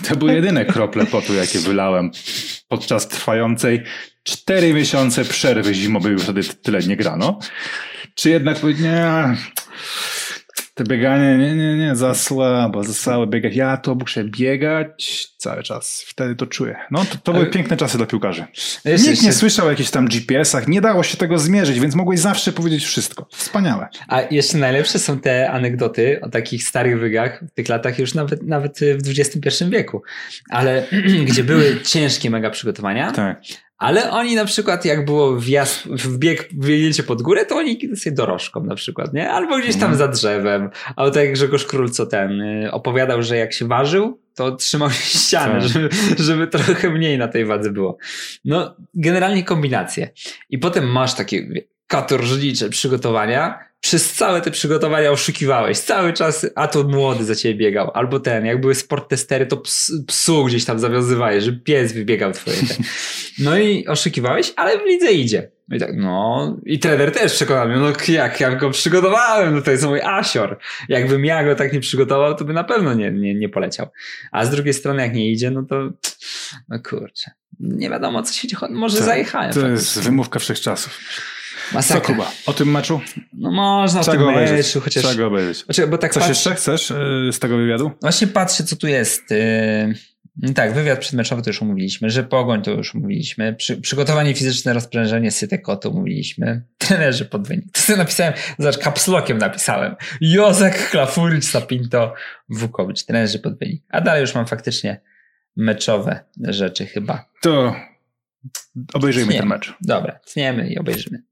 I 0.00 0.04
to 0.04 0.16
były 0.16 0.34
jedyne 0.34 0.64
krople 0.64 1.06
potu, 1.06 1.34
jakie 1.34 1.58
wylałem 1.58 2.10
podczas 2.68 3.08
trwającej 3.08 3.82
cztery 4.22 4.74
miesiące 4.74 5.24
przerwy 5.24 5.74
zimowej, 5.74 6.12
już 6.12 6.22
wtedy 6.22 6.44
tyle 6.44 6.80
nie 6.80 6.96
grano. 6.96 7.38
Czy 8.14 8.30
jednak 8.30 8.62
nie, 8.62 9.36
to 10.74 10.84
bieganie, 10.84 11.38
nie, 11.38 11.54
nie, 11.56 11.76
nie, 11.76 11.96
za 11.96 12.14
słabo, 12.14 12.84
za 12.84 12.94
słabo 12.94 13.26
biegać. 13.26 13.56
Ja 13.56 13.76
to 13.76 13.94
muszę 13.94 14.24
biegać 14.24 15.28
cały 15.36 15.62
czas. 15.62 16.04
Wtedy 16.08 16.36
to 16.36 16.46
czuję. 16.46 16.76
No, 16.90 17.04
to, 17.04 17.18
to 17.22 17.32
były 17.32 17.44
Ale- 17.44 17.52
piękne 17.54 17.76
czasy 17.76 17.96
dla 17.96 18.06
piłkarzy. 18.06 18.44
Jeszcze- 18.54 18.90
Nikt 18.90 19.06
nie 19.06 19.10
jeszcze- 19.12 19.32
słyszał 19.32 19.66
o 19.66 19.70
jakichś 19.70 19.90
tam 19.90 20.08
GPS-ach, 20.08 20.68
nie 20.68 20.80
dało 20.80 21.02
się 21.02 21.16
tego 21.16 21.38
zmierzyć, 21.38 21.80
więc 21.80 21.94
mogłeś 21.94 22.20
zawsze 22.20 22.52
powiedzieć 22.52 22.84
wszystko. 22.84 23.26
Wspaniałe. 23.32 23.88
A 24.08 24.20
jeszcze 24.30 24.58
najlepsze 24.58 24.98
są 24.98 25.20
te 25.20 25.50
anegdoty 25.50 26.20
o 26.22 26.28
takich 26.28 26.64
starych 26.64 27.00
wygach 27.00 27.44
w 27.44 27.54
tych 27.54 27.68
latach 27.68 27.98
już 27.98 28.14
nawet, 28.14 28.42
nawet 28.42 28.78
w 28.80 29.08
XXI 29.18 29.64
wieku. 29.68 30.02
Ale 30.50 30.86
gdzie 31.28 31.44
były 31.44 31.80
ciężkie 31.80 32.30
mega 32.30 32.50
przygotowania, 32.50 33.12
Tak. 33.12 33.40
Ale 33.82 34.10
oni 34.10 34.34
na 34.34 34.44
przykład 34.44 34.84
jak 34.84 35.04
było 35.04 35.36
wjazd, 35.36 35.86
wbieg, 35.86 36.48
wbiegnięcie 36.52 37.02
pod 37.02 37.22
górę, 37.22 37.46
to 37.46 37.56
oni 37.56 37.96
sobie 37.96 38.16
dorożką 38.16 38.64
na 38.64 38.74
przykład, 38.74 39.12
nie? 39.12 39.30
Albo 39.30 39.58
gdzieś 39.58 39.72
tam 39.76 39.90
Mhm. 39.92 39.98
za 39.98 40.08
drzewem. 40.08 40.70
Albo 40.96 41.10
tak 41.10 41.24
jak 41.24 41.32
Grzegorz 41.32 41.64
Król, 41.66 41.90
co 41.90 42.06
ten 42.06 42.40
y, 42.40 42.72
opowiadał, 42.72 43.22
że 43.22 43.36
jak 43.36 43.52
się 43.52 43.68
ważył, 43.68 44.20
to 44.34 44.56
trzymał 44.56 44.90
się 44.90 45.18
ścianę, 45.18 45.60
Tak. 45.60 45.68
żeby, 45.68 45.88
żeby 46.18 46.46
trochę 46.46 46.90
mniej 46.90 47.18
na 47.18 47.28
tej 47.28 47.44
wadze 47.44 47.70
było. 47.70 47.96
No, 48.44 48.76
generalnie 48.94 49.44
kombinacje. 49.44 50.10
I 50.50 50.58
potem 50.58 50.84
masz 50.92 51.14
takie 51.14 51.48
katorżnicze 51.86 52.68
przygotowania. 52.68 53.58
Przez 53.82 54.12
całe 54.12 54.40
te 54.40 54.50
przygotowania 54.50 55.10
oszukiwałeś. 55.10 55.78
Cały 55.78 56.12
czas, 56.12 56.46
a 56.54 56.68
to 56.68 56.84
młody 56.84 57.24
za 57.24 57.34
ciebie 57.34 57.54
biegał. 57.54 57.90
Albo 57.94 58.20
ten, 58.20 58.46
jak 58.46 58.60
były 58.60 58.74
sport 58.74 59.08
testery, 59.08 59.46
to 59.46 59.56
ps, 59.56 59.92
psu 60.06 60.44
gdzieś 60.44 60.64
tam 60.64 60.78
zawiązywałeś, 60.78 61.44
żeby 61.44 61.60
pies 61.60 61.92
wybiegał 61.92 62.32
twoje. 62.32 62.56
Te. 62.56 62.74
No 63.38 63.58
i 63.58 63.86
oszukiwałeś, 63.86 64.52
ale 64.56 64.78
w 64.78 64.82
lidze 64.86 65.12
idzie. 65.12 65.50
No 65.68 65.76
i 65.76 65.80
tak, 65.80 65.96
no. 65.96 66.56
I 66.66 66.78
trener 66.78 67.12
też 67.12 67.32
przekonał 67.32 67.68
mnie, 67.68 67.76
no 67.76 67.92
jak 68.08 68.40
ja 68.40 68.56
go 68.56 68.70
przygotowałem, 68.70 69.54
no 69.54 69.62
to 69.62 69.70
jest 69.70 69.84
mój 69.84 70.00
asior. 70.00 70.58
Jakbym 70.88 71.24
ja 71.24 71.44
go 71.44 71.54
tak 71.54 71.72
nie 71.72 71.80
przygotował, 71.80 72.34
to 72.34 72.44
by 72.44 72.52
na 72.52 72.64
pewno 72.64 72.94
nie, 72.94 73.10
nie, 73.10 73.34
nie 73.34 73.48
poleciał. 73.48 73.86
A 74.32 74.44
z 74.44 74.50
drugiej 74.50 74.74
strony, 74.74 75.02
jak 75.02 75.14
nie 75.14 75.30
idzie, 75.30 75.50
no 75.50 75.62
to 75.62 75.90
no 76.68 76.78
kurczę. 76.88 77.30
Nie 77.60 77.90
wiadomo, 77.90 78.22
co 78.22 78.32
się 78.34 78.48
dzieje. 78.48 78.60
Może 78.70 78.96
Tak, 78.96 79.06
zajechałem. 79.06 79.52
To 79.52 79.68
jest 79.68 80.00
wymówka 80.00 80.38
wszechczasów. 80.38 81.00
Co 81.14 81.41
Masakra. 81.72 82.00
Kuba? 82.00 82.32
O 82.46 82.52
tym 82.52 82.70
meczu? 82.70 83.00
No 83.32 83.50
można 83.50 84.00
Trzeba 84.00 84.16
tym 84.16 84.28
obejrzeć. 84.28 84.56
meczu, 84.56 84.80
chociaż... 84.80 85.02
Trzeba 85.02 85.18
go 85.18 85.26
obejrzeć. 85.26 85.64
Znaczy, 85.64 85.86
bo 85.86 85.98
tak 85.98 86.12
Coś 86.14 86.20
patrz... 86.20 86.28
jeszcze 86.28 86.54
chcesz 86.54 86.90
y, 86.90 87.30
z 87.32 87.38
tego 87.38 87.56
wywiadu? 87.56 87.90
Właśnie 88.00 88.26
patrzę, 88.26 88.64
co 88.64 88.76
tu 88.76 88.86
jest. 88.86 89.30
Yy, 89.30 89.94
no 90.36 90.52
tak, 90.52 90.74
wywiad 90.74 90.98
przedmeczowy 90.98 91.42
to 91.42 91.50
już 91.50 91.62
omówiliśmy, 91.62 92.10
że 92.10 92.24
pogoń 92.24 92.62
to 92.62 92.70
już 92.70 92.94
omówiliśmy, 92.94 93.54
Przy, 93.54 93.76
przygotowanie 93.80 94.34
fizyczne, 94.34 94.72
rozprężenie 94.72 95.30
syteko 95.30 95.76
to 95.76 95.90
omówiliśmy, 95.90 96.62
trenerzy 96.78 97.24
pod 97.24 97.48
wynik. 97.48 97.72
To 97.72 97.80
sobie 97.80 97.96
napisałem, 97.96 98.32
zobacz, 98.58 98.78
kapslokiem 98.78 99.38
napisałem. 99.38 99.96
Jozek, 100.20 100.90
Klafuricz, 100.90 101.44
Sapinto, 101.44 102.14
Wukowicz, 102.48 103.04
trenerzy 103.04 103.38
pod 103.38 103.58
wynik. 103.58 103.82
A 103.88 104.00
dalej 104.00 104.20
już 104.20 104.34
mam 104.34 104.46
faktycznie 104.46 105.00
meczowe 105.56 106.24
rzeczy 106.40 106.86
chyba. 106.86 107.24
To 107.42 107.74
obejrzyjmy 108.94 109.32
Nie. 109.32 109.38
ten 109.38 109.48
mecz. 109.48 109.74
Dobra, 109.80 110.18
tniemy 110.32 110.68
i 110.68 110.78
obejrzymy. 110.78 111.22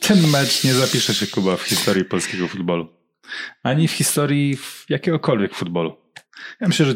Ten 0.00 0.28
mecz 0.30 0.64
nie 0.64 0.74
zapisze 0.74 1.14
się, 1.14 1.26
Kuba, 1.26 1.56
w 1.56 1.62
historii 1.62 2.04
polskiego 2.04 2.48
futbolu. 2.48 2.88
Ani 3.62 3.88
w 3.88 3.92
historii 3.92 4.58
jakiegokolwiek 4.88 5.54
futbolu. 5.54 5.96
Ja 6.60 6.68
myślę, 6.68 6.86
że 6.86 6.94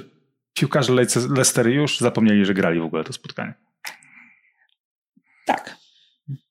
piłkarze 0.55 0.93
Leice- 0.93 1.31
Leicester 1.31 1.67
już 1.69 1.99
zapomnieli, 1.99 2.45
że 2.45 2.55
grali 2.55 2.81
w 2.81 2.85
ogóle 2.85 3.05
to 3.05 3.13
spotkanie. 3.13 3.55
Tak. 5.47 5.77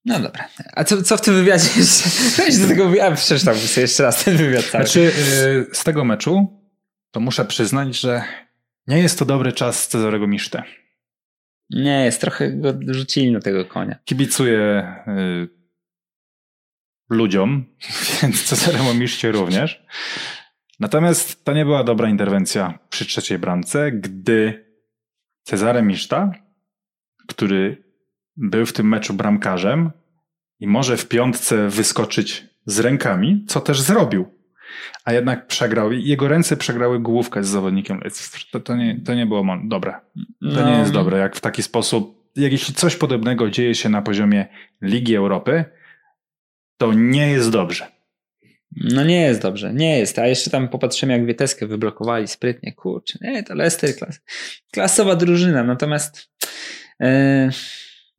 No 0.05 0.19
dobra. 0.19 0.47
A 0.75 0.83
co, 0.83 1.03
co 1.03 1.17
w 1.17 1.21
tym 1.21 1.33
wywiadzie 1.35 1.69
jeszcze? 1.79 2.09
Weź 2.37 2.57
do 2.57 2.67
tego 2.67 2.89
wywiadu, 2.89 3.15
przeczytam 3.15 3.55
sobie 3.55 3.81
jeszcze 3.81 4.03
raz 4.03 4.23
ten 4.23 4.37
wywiad 4.37 4.65
cały. 4.65 4.83
Znaczy, 4.83 4.99
y, 5.71 5.75
z 5.75 5.83
tego 5.83 6.05
meczu 6.05 6.61
to 7.11 7.19
muszę 7.19 7.45
przyznać, 7.45 7.99
że 7.99 8.23
nie 8.87 8.99
jest 8.99 9.19
to 9.19 9.25
dobry 9.25 9.51
czas 9.53 9.87
Cezarego 9.87 10.27
Misztę. 10.27 10.63
Nie, 11.69 12.05
jest 12.05 12.21
trochę 12.21 12.51
go 12.51 12.73
rzucili 12.87 13.31
na 13.31 13.39
tego 13.39 13.65
konia. 13.65 13.99
Kibicuję 14.05 14.93
y, 15.07 15.49
ludziom, 17.09 17.65
więc 18.21 18.43
Cezaremu 18.43 18.93
Miszcie 18.93 19.31
również. 19.31 19.85
Natomiast 20.79 21.43
to 21.43 21.53
nie 21.53 21.65
była 21.65 21.83
dobra 21.83 22.09
interwencja 22.09 22.79
przy 22.89 23.05
trzeciej 23.05 23.39
bramce, 23.39 23.91
gdy 23.91 24.65
Cezary 25.43 25.81
Miszta, 25.81 26.31
który 27.27 27.83
był 28.37 28.65
w 28.65 28.73
tym 28.73 28.87
meczu 28.87 29.13
bramkarzem 29.13 29.91
i 30.59 30.67
może 30.67 30.97
w 30.97 31.07
piątce 31.07 31.69
wyskoczyć 31.69 32.45
z 32.65 32.79
rękami, 32.79 33.45
co 33.47 33.61
też 33.61 33.81
zrobił. 33.81 34.38
A 35.05 35.13
jednak 35.13 35.47
przegrał. 35.47 35.91
i 35.91 36.03
Jego 36.03 36.27
ręce 36.27 36.57
przegrały 36.57 36.99
główkę 36.99 37.43
z 37.43 37.47
zawodnikiem. 37.47 38.01
To, 38.51 38.59
to, 38.59 38.75
nie, 38.75 39.01
to 39.05 39.13
nie 39.13 39.25
było 39.25 39.45
dobre. 39.63 39.93
To 40.55 40.69
nie 40.69 40.77
jest 40.77 40.91
dobre, 40.91 41.17
jak 41.17 41.35
w 41.35 41.41
taki 41.41 41.63
sposób, 41.63 42.31
jak 42.35 42.51
jeśli 42.51 42.73
coś 42.73 42.95
podobnego 42.95 43.49
dzieje 43.49 43.75
się 43.75 43.89
na 43.89 44.01
poziomie 44.01 44.47
Ligi 44.81 45.15
Europy, 45.15 45.65
to 46.77 46.93
nie 46.93 47.31
jest 47.31 47.51
dobrze. 47.51 47.87
No 48.75 49.03
nie 49.03 49.21
jest 49.21 49.41
dobrze, 49.41 49.73
nie 49.73 49.99
jest. 49.99 50.19
A 50.19 50.27
jeszcze 50.27 50.49
tam 50.49 50.67
popatrzymy, 50.67 51.13
jak 51.13 51.25
Wieteskę 51.25 51.67
wyblokowali 51.67 52.27
sprytnie. 52.27 52.73
Kurczę, 52.73 53.19
nie, 53.21 53.43
to 53.43 53.55
Leicester 53.55 53.95
klas, 53.95 54.19
klasowa 54.71 55.15
drużyna. 55.15 55.63
Natomiast 55.63 56.31
e, 57.01 57.49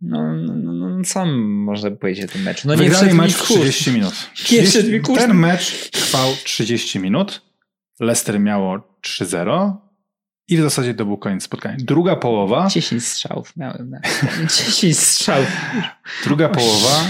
no, 0.01 0.33
no, 0.37 0.55
no, 0.57 0.73
no, 0.89 1.05
co 1.05 1.27
można 1.27 1.91
powiedzieć 1.91 2.25
o 2.25 2.29
tym 2.29 2.43
meczu? 2.43 2.69
No 2.69 2.75
nie 2.75 2.83
Wygrali 2.83 3.09
mi 3.09 3.15
mecz 3.15 3.33
w 3.35 3.37
w 3.37 3.47
kurs. 3.49 3.61
30 3.61 3.91
minut. 3.93 4.15
Nie 4.53 4.63
wszedł 4.63 4.91
mi 4.91 5.01
kurs. 5.01 5.19
ten 5.21 5.35
mecz 5.35 5.91
trwał 5.91 6.33
30 6.45 6.99
minut. 7.01 7.43
Leicester 8.01 8.41
miało 8.41 8.99
3-0 9.07 9.73
i 10.49 10.57
w 10.57 10.61
zasadzie 10.61 10.95
to 10.95 11.05
był 11.05 11.19
koniec 11.19 11.43
spotkania. 11.43 11.77
Druga 11.81 12.17
połowa, 12.17 12.69
10 12.69 13.07
strzałów 13.07 13.57
miałem. 13.57 13.91
Na, 13.91 14.01
10 14.49 14.99
strzałów. 15.09 15.47
druga 16.25 16.49
połowa 16.49 17.05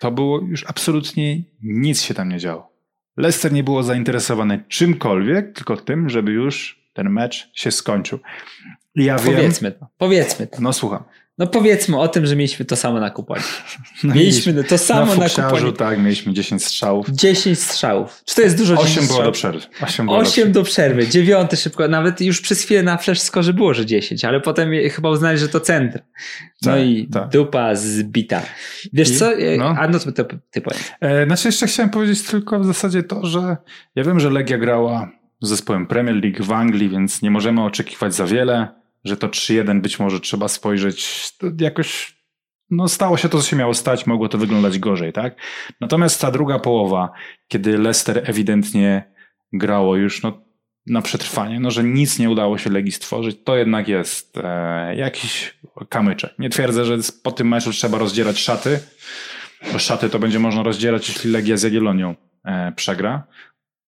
to 0.00 0.10
było 0.10 0.40
już 0.40 0.64
absolutnie 0.66 1.42
nic 1.62 2.02
się 2.02 2.14
tam 2.14 2.28
nie 2.28 2.38
działo. 2.38 2.72
Leicester 3.16 3.52
nie 3.52 3.64
było 3.64 3.82
zainteresowane 3.82 4.64
czymkolwiek, 4.68 5.52
tylko 5.52 5.76
tym, 5.76 6.08
żeby 6.08 6.32
już 6.32 6.86
ten 6.92 7.10
mecz 7.10 7.50
się 7.54 7.70
skończył. 7.70 8.18
Ja 8.94 9.18
wiem, 9.18 9.34
Powiedzmy 9.34 9.72
to, 9.72 9.86
powiedzmy 9.98 10.46
to. 10.46 10.56
no 10.60 10.72
słucham. 10.72 11.04
No 11.38 11.46
powiedzmy 11.46 11.98
o 11.98 12.08
tym, 12.08 12.26
że 12.26 12.36
mieliśmy 12.36 12.64
to 12.64 12.76
samo 12.76 13.00
na 13.00 13.10
kuponie. 13.10 13.42
No 14.04 14.14
Mieliśmy 14.14 14.64
to 14.64 14.78
samo 14.78 15.14
na, 15.14 15.20
na 15.22 15.28
kuponie. 15.28 15.72
tak, 15.72 15.98
mieliśmy 15.98 16.32
10 16.32 16.64
strzałów. 16.64 17.06
10 17.10 17.58
strzałów. 17.58 18.22
Czy 18.24 18.34
to 18.34 18.42
jest 18.42 18.58
dużo? 18.58 18.76
10 18.76 18.96
8 18.98 19.06
było 19.08 19.22
do 19.22 19.34
strzałów? 19.34 19.56
przerwy. 19.66 19.84
8 19.86 20.06
było 20.06 20.18
do 20.18 20.22
8 20.28 20.52
do 20.52 20.62
przerwy, 20.62 21.08
9 21.08 21.50
szybko, 21.60 21.88
nawet 21.88 22.20
już 22.20 22.40
przez 22.40 22.62
chwilę 22.62 22.82
na 22.82 22.96
flash 22.96 23.20
skorze 23.20 23.52
było, 23.52 23.74
że 23.74 23.86
10, 23.86 24.24
ale 24.24 24.40
potem 24.40 24.70
chyba 24.92 25.10
uznali, 25.10 25.38
że 25.38 25.48
to 25.48 25.60
centrum. 25.60 26.02
No 26.62 26.72
Tak, 26.72 26.80
i 26.80 27.08
tak. 27.12 27.28
dupa 27.28 27.74
zbita. 27.74 28.42
Wiesz 28.92 29.10
I- 29.10 29.16
co? 29.16 29.32
E, 29.32 29.56
no. 29.56 29.74
A 29.78 29.88
no 29.88 29.98
to 29.98 30.12
ty, 30.12 30.24
ty 30.50 30.60
powiedz. 30.60 30.92
E, 31.00 31.26
Znaczy 31.26 31.48
jeszcze 31.48 31.66
chciałem 31.66 31.90
powiedzieć 31.90 32.22
tylko 32.22 32.60
w 32.60 32.66
zasadzie 32.66 33.02
to, 33.02 33.26
że 33.26 33.56
ja 33.96 34.04
wiem, 34.04 34.20
że 34.20 34.30
Legia 34.30 34.58
grała 34.58 35.10
z 35.42 35.48
zespołem 35.48 35.86
Premier 35.86 36.16
League 36.24 36.44
w 36.44 36.52
Anglii, 36.52 36.88
więc 36.88 37.22
nie 37.22 37.30
możemy 37.30 37.64
oczekiwać 37.64 38.14
za 38.14 38.24
wiele, 38.26 38.68
że 39.06 39.16
to 39.16 39.28
3-1 39.28 39.80
być 39.80 39.98
może 39.98 40.20
trzeba 40.20 40.48
spojrzeć 40.48 41.32
jakoś 41.60 42.16
no 42.70 42.88
stało 42.88 43.16
się 43.16 43.28
to, 43.28 43.40
co 43.40 43.48
się 43.48 43.56
miało 43.56 43.74
stać, 43.74 44.06
mogło 44.06 44.28
to 44.28 44.38
wyglądać 44.38 44.78
gorzej, 44.78 45.12
tak? 45.12 45.36
Natomiast 45.80 46.20
ta 46.20 46.30
druga 46.30 46.58
połowa, 46.58 47.12
kiedy 47.48 47.78
Leicester 47.78 48.30
ewidentnie 48.30 49.12
grało 49.52 49.96
już 49.96 50.22
no, 50.22 50.42
na 50.86 51.02
przetrwanie, 51.02 51.60
no 51.60 51.70
że 51.70 51.84
nic 51.84 52.18
nie 52.18 52.30
udało 52.30 52.58
się 52.58 52.70
Legii 52.70 52.92
stworzyć, 52.92 53.38
to 53.44 53.56
jednak 53.56 53.88
jest 53.88 54.38
e, 54.38 54.96
jakiś 54.96 55.58
kamyczek. 55.88 56.38
Nie 56.38 56.50
twierdzę, 56.50 56.84
że 56.84 56.98
po 57.22 57.32
tym 57.32 57.48
meczu 57.48 57.70
trzeba 57.72 57.98
rozdzierać 57.98 58.38
szaty, 58.38 58.78
bo 59.72 59.78
szaty 59.78 60.10
to 60.10 60.18
będzie 60.18 60.38
można 60.38 60.62
rozdzierać, 60.62 61.08
jeśli 61.08 61.30
Legia 61.30 61.56
z 61.56 61.62
Jagiellonią 61.62 62.14
e, 62.44 62.72
przegra. 62.76 63.24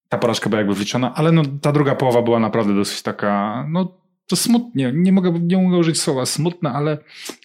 Ta 0.09 0.19
porażka 0.19 0.51
była 0.51 0.61
jakby 0.61 0.75
wliczona, 0.75 1.15
ale 1.15 1.33
no, 1.33 1.43
ta 1.63 1.73
druga 1.73 1.95
połowa 1.95 2.23
była 2.23 2.39
naprawdę 2.39 2.75
dosyć 2.75 3.03
taka, 3.03 3.65
no 3.69 3.99
to 4.29 4.37
smutnie, 4.37 4.93
nie 4.95 5.13
mogę, 5.13 5.41
nie 5.43 5.57
mogę 5.59 5.77
użyć 5.77 6.01
słowa 6.01 6.27
smutna, 6.27 6.75
ale 6.75 6.99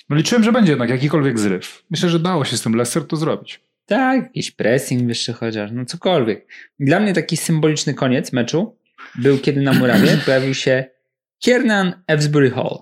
no, 0.09 0.15
liczyłem, 0.15 0.43
że 0.43 0.51
będzie 0.51 0.71
jednak 0.71 0.89
jakikolwiek 0.89 1.39
zryw. 1.39 1.83
Myślę, 1.89 2.09
że 2.09 2.19
dało 2.19 2.45
się 2.45 2.57
z 2.57 2.61
tym 2.61 2.75
Leicester 2.75 3.07
to 3.07 3.15
zrobić. 3.15 3.61
Tak, 3.85 4.23
jakiś 4.23 4.51
pressing 4.51 5.07
wyższy 5.07 5.33
chociaż, 5.33 5.71
no 5.73 5.85
cokolwiek. 5.85 6.47
Dla 6.79 6.99
mnie 6.99 7.13
taki 7.13 7.37
symboliczny 7.37 7.93
koniec 7.93 8.33
meczu 8.33 8.77
był, 9.15 9.37
kiedy 9.37 9.61
na 9.61 9.73
murawie 9.73 10.17
pojawił 10.25 10.53
się 10.53 10.85
Kiernan 11.39 11.93
Evsbury 12.07 12.51
Hall. 12.51 12.77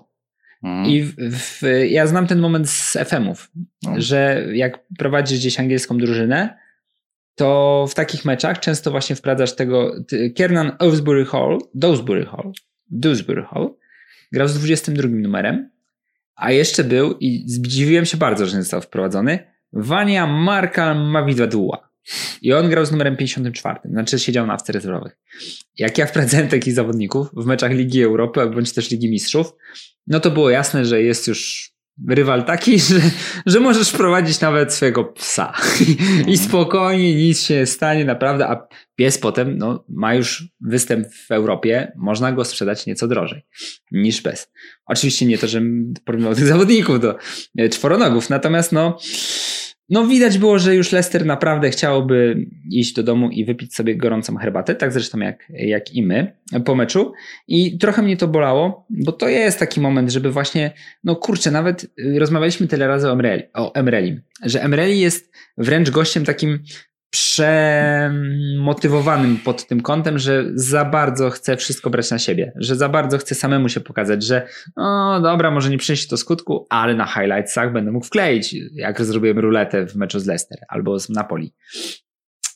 Mhm. 0.62 0.86
I 0.86 1.02
w, 1.02 1.14
w, 1.18 1.62
ja 1.88 2.06
znam 2.06 2.26
ten 2.26 2.40
moment 2.40 2.70
z 2.70 2.92
FM-ów, 3.08 3.50
No. 3.82 3.94
że 3.96 4.46
jak 4.52 4.78
prowadzisz 4.98 5.38
gdzieś 5.38 5.60
angielską 5.60 5.98
drużynę, 5.98 6.58
to 7.34 7.86
w 7.90 7.94
takich 7.94 8.24
meczach 8.24 8.60
często 8.60 8.90
właśnie 8.90 9.16
wprowadzasz 9.16 9.56
tego 9.56 9.92
Kiernan 10.34 10.72
Dewsbury 10.80 11.24
Hall, 11.24 11.58
Dewsbury 11.74 12.26
Hall, 12.26 12.52
Dewsbury 12.90 13.42
Hall, 13.42 13.74
grał 14.32 14.48
z 14.48 14.54
22 14.54 15.08
numerem, 15.08 15.70
a 16.34 16.52
jeszcze 16.52 16.84
był, 16.84 17.18
i 17.20 17.44
zdziwiłem 17.46 18.04
się 18.04 18.16
bardzo, 18.16 18.46
że 18.46 18.56
nie 18.56 18.62
został 18.62 18.80
wprowadzony, 18.80 19.52
Wania 19.72 20.26
Marka 20.26 20.94
Mavidadua. 20.94 21.92
I 22.42 22.52
on 22.52 22.70
grał 22.70 22.86
z 22.86 22.92
numerem 22.92 23.16
54, 23.16 23.80
znaczy 23.84 24.18
siedział 24.18 24.46
na 24.46 24.52
ławce 24.52 24.72
rezerwowych. 24.72 25.18
Jak 25.78 25.98
ja 25.98 26.06
wprowadzałem 26.06 26.48
takich 26.48 26.74
zawodników 26.74 27.28
w 27.36 27.46
meczach 27.46 27.72
Ligi 27.72 28.02
Europy 28.02 28.50
bądź 28.50 28.72
też 28.72 28.90
Ligi 28.90 29.10
Mistrzów, 29.10 29.52
no 30.06 30.20
to 30.20 30.30
było 30.30 30.50
jasne, 30.50 30.84
że 30.84 31.02
jest 31.02 31.28
już 31.28 31.71
rywal 32.08 32.44
taki, 32.44 32.78
że, 32.88 33.00
że 33.46 33.60
możesz 33.60 33.92
prowadzić 33.92 34.40
nawet 34.40 34.74
swojego 34.74 35.04
psa. 35.04 35.52
I 36.32 36.38
spokojnie, 36.38 37.14
nic 37.14 37.42
się 37.42 37.54
nie 37.54 37.66
stanie, 37.66 38.04
naprawdę. 38.04 38.48
A 38.48 38.68
pies 38.96 39.18
potem 39.18 39.58
no, 39.58 39.84
ma 39.88 40.14
już 40.14 40.44
występ 40.60 41.06
w 41.14 41.30
Europie, 41.30 41.92
można 41.96 42.32
go 42.32 42.44
sprzedać 42.44 42.86
nieco 42.86 43.08
drożej 43.08 43.42
niż 43.92 44.20
bez. 44.20 44.52
Oczywiście 44.86 45.26
nie 45.26 45.38
to, 45.38 45.48
że 45.48 45.62
porównywał 46.04 46.34
tych 46.34 46.46
zawodników 46.46 47.00
do 47.00 47.16
e, 47.58 47.68
czworonogów, 47.68 48.30
natomiast 48.30 48.72
no, 48.72 48.98
no 49.92 50.06
widać 50.06 50.38
było, 50.38 50.58
że 50.58 50.74
już 50.74 50.92
Leicester 50.92 51.26
naprawdę 51.26 51.70
chciałoby 51.70 52.46
iść 52.70 52.94
do 52.94 53.02
domu 53.02 53.30
i 53.30 53.44
wypić 53.44 53.74
sobie 53.74 53.96
gorącą 53.96 54.36
herbatę, 54.36 54.74
tak 54.74 54.92
zresztą 54.92 55.18
jak, 55.18 55.48
jak 55.50 55.94
i 55.94 56.02
my 56.02 56.36
po 56.64 56.74
meczu. 56.74 57.12
I 57.48 57.78
trochę 57.78 58.02
mnie 58.02 58.16
to 58.16 58.28
bolało, 58.28 58.86
bo 58.90 59.12
to 59.12 59.28
jest 59.28 59.58
taki 59.58 59.80
moment, 59.80 60.10
żeby 60.10 60.30
właśnie, 60.30 60.70
no 61.04 61.16
kurczę, 61.16 61.50
nawet 61.50 61.84
y, 61.84 62.18
rozmawialiśmy 62.18 62.68
tyle 62.68 62.88
razy 62.88 63.08
o 63.08 63.12
Emreli, 63.12 63.42
o 63.54 63.72
że 64.44 64.62
Emreli 64.62 65.00
jest 65.00 65.32
wręcz 65.58 65.90
gościem 65.90 66.24
takim 66.24 66.58
przemotywowanym 67.12 69.36
pod 69.36 69.66
tym 69.66 69.80
kątem, 69.80 70.18
że 70.18 70.44
za 70.54 70.84
bardzo 70.84 71.30
chce 71.30 71.56
wszystko 71.56 71.90
brać 71.90 72.10
na 72.10 72.18
siebie, 72.18 72.52
że 72.56 72.76
za 72.76 72.88
bardzo 72.88 73.18
chce 73.18 73.34
samemu 73.34 73.68
się 73.68 73.80
pokazać, 73.80 74.22
że 74.22 74.48
o 74.76 75.20
dobra, 75.20 75.50
może 75.50 75.70
nie 75.70 75.78
przyniesie 75.78 76.08
to 76.08 76.16
skutku, 76.16 76.66
ale 76.70 76.94
na 76.94 77.06
highlightsach 77.06 77.72
będę 77.72 77.92
mógł 77.92 78.06
wkleić, 78.06 78.56
jak 78.74 79.04
zrobiłem 79.04 79.38
ruletę 79.38 79.86
w 79.86 79.96
meczu 79.96 80.20
z 80.20 80.26
Leicester 80.26 80.58
albo 80.68 80.98
z 80.98 81.08
Napoli. 81.08 81.54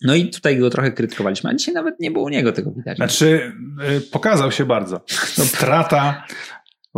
No 0.03 0.15
i 0.15 0.31
tutaj 0.31 0.59
go 0.59 0.71
trochę 0.71 0.93
krytykowaliśmy, 0.93 1.51
a 1.51 1.55
dzisiaj 1.55 1.75
nawet 1.75 2.01
nie 2.01 2.11
było 2.11 2.25
u 2.25 2.29
niego 2.29 2.53
tego 2.53 2.71
widać. 2.71 2.97
Znaczy, 2.97 3.53
y, 3.97 4.01
pokazał 4.01 4.53
się 4.53 4.65
bardzo. 4.65 5.05
No, 5.39 5.45
strata 5.45 6.25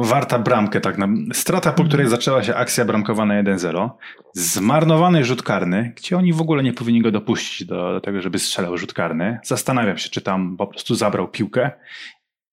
warta 0.05 0.39
bramkę, 0.39 0.81
tak. 0.81 0.99
na- 0.99 1.09
Strata, 1.35 1.73
po 1.73 1.85
której 1.85 2.09
zaczęła 2.09 2.43
się 2.43 2.55
akcja 2.55 2.85
bramkowa 2.85 3.27
na 3.27 3.35
1-0. 3.43 3.91
Zmarnowany 4.33 5.25
rzut 5.25 5.43
karny, 5.43 5.93
gdzie 5.97 6.17
oni 6.17 6.33
w 6.33 6.41
ogóle 6.41 6.63
nie 6.63 6.73
powinni 6.73 7.03
go 7.03 7.11
dopuścić 7.11 7.67
do, 7.67 7.93
do 7.93 8.01
tego, 8.01 8.21
żeby 8.23 8.39
strzelał 8.39 8.79
rzut 8.79 8.93
karny. 8.93 9.39
Zastanawiam 9.45 9.99
się, 9.99 10.11
czy 10.11 10.21
tam 10.21 10.57
po 10.57 10.67
prostu 10.67 10.95
zabrał 10.95 11.29
piłkę 11.29 11.71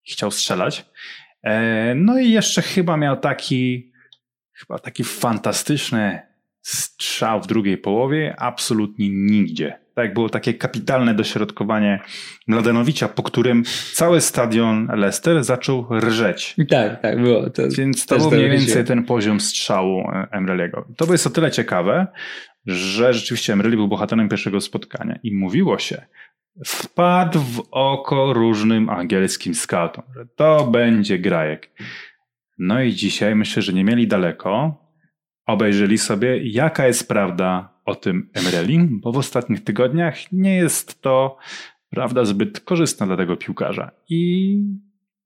i 0.08 0.12
chciał 0.12 0.32
strzelać. 0.32 0.86
E, 1.44 1.96
No 1.96 2.20
i 2.20 2.32
jeszcze 2.32 2.62
chyba 2.62 2.98
miał 2.98 3.18
taki, 3.18 3.92
chyba 4.54 4.80
taki 4.80 5.04
fantastyczny 5.04 6.20
strzał 6.62 7.42
w 7.42 7.48
drugiej 7.48 7.78
połowie, 7.78 8.36
absolutnie 8.40 9.10
nigdzie. 9.10 9.80
Tak, 9.96 10.14
było 10.14 10.30
takie 10.30 10.54
kapitalne 10.54 11.14
dośrodkowanie 11.14 12.00
Mladenowicza, 12.48 13.08
po 13.08 13.24
którym 13.24 13.64
cały 13.94 14.22
stadion 14.22 14.88
Leicester 14.96 15.44
zaczął 15.44 15.88
rżeć. 16.00 16.56
Tak, 16.70 17.02
tak, 17.02 17.22
było. 17.22 17.50
To 17.50 17.64
Więc 17.78 18.06
to 18.06 18.18
był 18.18 18.32
mniej 18.32 18.50
więcej 18.50 18.86
ten 18.86 19.04
poziom 19.04 19.40
strzału 19.40 20.00
e, 20.00 20.28
Emreliego. 20.32 20.88
To 20.98 21.12
jest 21.12 21.28
o 21.28 21.30
tyle 21.30 21.52
ciekawe, 21.52 22.08
że 22.66 23.14
rzeczywiście 23.14 23.54
Emreli 23.54 23.78
był 23.78 23.88
bohaterem 23.88 24.30
pierwszego 24.30 24.62
spotkania 24.62 25.20
i 25.24 25.36
mówiło 25.36 25.80
się, 25.80 26.06
wpadł 26.66 27.40
w 27.40 27.68
oko 27.72 28.34
różnym 28.34 28.90
angielskim 28.90 29.56
scoutom, 29.56 30.04
że 30.16 30.26
to 30.36 30.68
będzie 30.68 31.20
grajek. 31.20 31.72
No 32.58 32.82
i 32.82 32.94
dzisiaj 32.94 33.36
myślę, 33.36 33.62
że 33.62 33.74
nie 33.74 33.84
mieli 33.84 34.08
daleko. 34.08 34.82
Obejrzeli 35.46 35.98
sobie, 35.98 36.38
jaka 36.44 36.88
jest 36.88 37.08
prawda 37.08 37.75
o 37.86 37.96
tym 37.96 38.30
Emreli, 38.34 38.80
bo 38.92 39.12
w 39.12 39.18
ostatnich 39.18 39.64
tygodniach 39.64 40.32
nie 40.32 40.56
jest 40.56 41.02
to 41.02 41.38
prawda 41.90 42.26
zbyt 42.26 42.60
korzystna 42.60 43.06
dla 43.06 43.18
tego 43.18 43.38
piłkarza. 43.38 43.92
I 44.10 44.58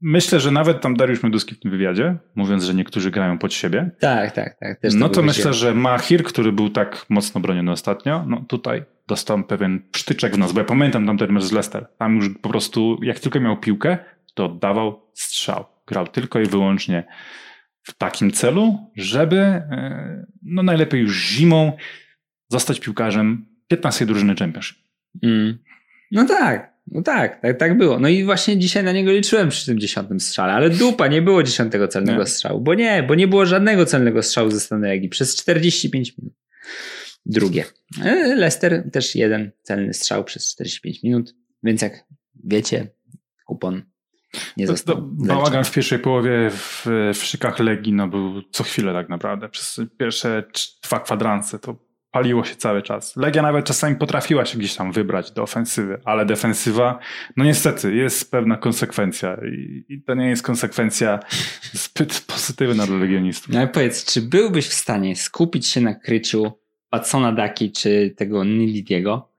myślę, 0.01 0.39
że 0.39 0.51
nawet 0.51 0.81
tam 0.81 0.95
Dariusz 0.95 1.23
Meduski 1.23 1.55
w 1.55 1.59
tym 1.59 1.71
wywiadzie, 1.71 2.17
mówiąc, 2.35 2.63
że 2.63 2.73
niektórzy 2.73 3.11
grają 3.11 3.37
pod 3.37 3.53
siebie, 3.53 3.91
Tak, 3.99 4.31
tak, 4.31 4.59
tak. 4.59 4.79
No 4.93 5.09
to 5.09 5.21
myślę, 5.21 5.53
że 5.53 5.73
Mahir, 5.73 6.23
który 6.23 6.51
był 6.51 6.69
tak 6.69 7.05
mocno 7.09 7.41
broniony 7.41 7.71
ostatnio, 7.71 8.25
no 8.27 8.45
tutaj 8.47 8.83
dostał 9.07 9.43
pewien 9.43 9.81
sztyczek 9.95 10.35
w 10.35 10.37
nos, 10.37 10.51
bo 10.51 10.59
ja 10.59 10.65
pamiętam 10.65 11.05
tam 11.05 11.17
ten 11.17 11.31
mecz 11.31 11.43
z 11.43 11.51
Leicester. 11.51 11.87
Tam 11.97 12.15
już 12.15 12.29
po 12.41 12.49
prostu, 12.49 12.99
jak 13.03 13.19
tylko 13.19 13.39
miał 13.39 13.57
piłkę, 13.57 13.97
to 14.33 14.45
oddawał 14.45 15.01
strzał. 15.13 15.65
Grał 15.87 16.07
tylko 16.07 16.39
i 16.39 16.45
wyłącznie 16.45 17.03
w 17.83 17.93
takim 17.93 18.31
celu, 18.31 18.91
żeby 18.95 19.37
e, 19.37 20.25
no 20.43 20.63
najlepiej 20.63 21.01
już 21.01 21.17
zimą 21.17 21.77
zostać 22.49 22.79
piłkarzem 22.79 23.45
15 23.67 24.05
drużyny 24.05 24.35
Championship. 24.35 24.77
Mm. 25.23 25.57
No 26.11 26.25
tak, 26.25 26.73
no 26.87 27.01
tak, 27.01 27.41
tak, 27.41 27.57
tak 27.57 27.77
było. 27.77 27.99
No 27.99 28.07
i 28.07 28.23
właśnie 28.23 28.57
dzisiaj 28.57 28.83
na 28.83 28.91
niego 28.91 29.11
liczyłem 29.11 29.49
przy 29.49 29.65
tym 29.65 29.79
dziesiątym 29.79 30.19
strzale, 30.19 30.53
ale 30.53 30.69
dupa, 30.69 31.07
nie 31.07 31.21
było 31.21 31.43
dziesiątego 31.43 31.87
celnego 31.87 32.19
Nie. 32.19 32.27
strzału, 32.27 32.61
bo 32.61 32.73
nie, 32.73 33.03
bo 33.03 33.15
nie 33.15 33.27
było 33.27 33.45
żadnego 33.45 33.85
celnego 33.85 34.23
strzału 34.23 34.51
ze 34.51 34.59
strony 34.59 34.87
Legii 34.87 35.09
przez 35.09 35.35
45 35.35 36.17
minut. 36.17 36.33
Drugie. 37.25 37.65
E, 38.03 38.35
Leicester 38.35 38.91
też 38.91 39.15
jeden 39.15 39.51
celny 39.63 39.93
strzał 39.93 40.23
przez 40.23 40.51
45 40.51 41.03
minut, 41.03 41.35
więc 41.63 41.81
jak 41.81 42.05
wiecie, 42.43 42.87
kupon 43.45 43.83
nie 44.57 44.67
To, 44.67 44.71
został. 44.73 44.95
to 44.95 45.01
bałagan 45.01 45.63
w 45.63 45.71
pierwszej 45.71 45.99
połowie 45.99 46.49
w, 46.51 46.85
w 47.13 47.23
szykach 47.23 47.59
Legii 47.59 47.93
no, 47.93 48.07
był 48.07 48.41
co 48.51 48.63
chwilę 48.63 48.93
tak 48.93 49.09
naprawdę. 49.09 49.49
Przez 49.49 49.81
pierwsze 49.97 50.43
dwa 50.83 50.99
kwadranse 50.99 51.59
to 51.59 51.88
paliło 52.11 52.45
się 52.45 52.55
cały 52.55 52.81
czas. 52.81 53.15
Legia 53.15 53.41
nawet 53.41 53.65
czasami 53.65 53.95
potrafiła 53.95 54.45
się 54.45 54.57
gdzieś 54.57 54.75
tam 54.75 54.91
wybrać 54.91 55.31
do 55.31 55.43
ofensywy, 55.43 56.01
ale 56.05 56.25
defensywa, 56.25 56.99
no 57.37 57.43
niestety, 57.43 57.95
jest 57.95 58.31
pewna 58.31 58.57
konsekwencja 58.57 59.37
i, 59.45 59.85
i 59.89 60.01
to 60.01 60.15
nie 60.15 60.29
jest 60.29 60.43
konsekwencja 60.43 61.19
zbyt 61.73 62.21
pozytywna 62.27 62.87
dla 62.87 62.97
legionistów. 62.97 63.53
No 63.53 63.59
ale 63.59 63.67
powiedz, 63.67 64.13
czy 64.13 64.21
byłbyś 64.21 64.67
w 64.67 64.73
stanie 64.73 65.15
skupić 65.15 65.67
się 65.67 65.81
na 65.81 65.95
kryciu 65.95 66.51
Watsona 66.91 67.31
Daki 67.31 67.71
czy 67.71 68.13
tego 68.17 68.43
Nididiego, 68.43 69.31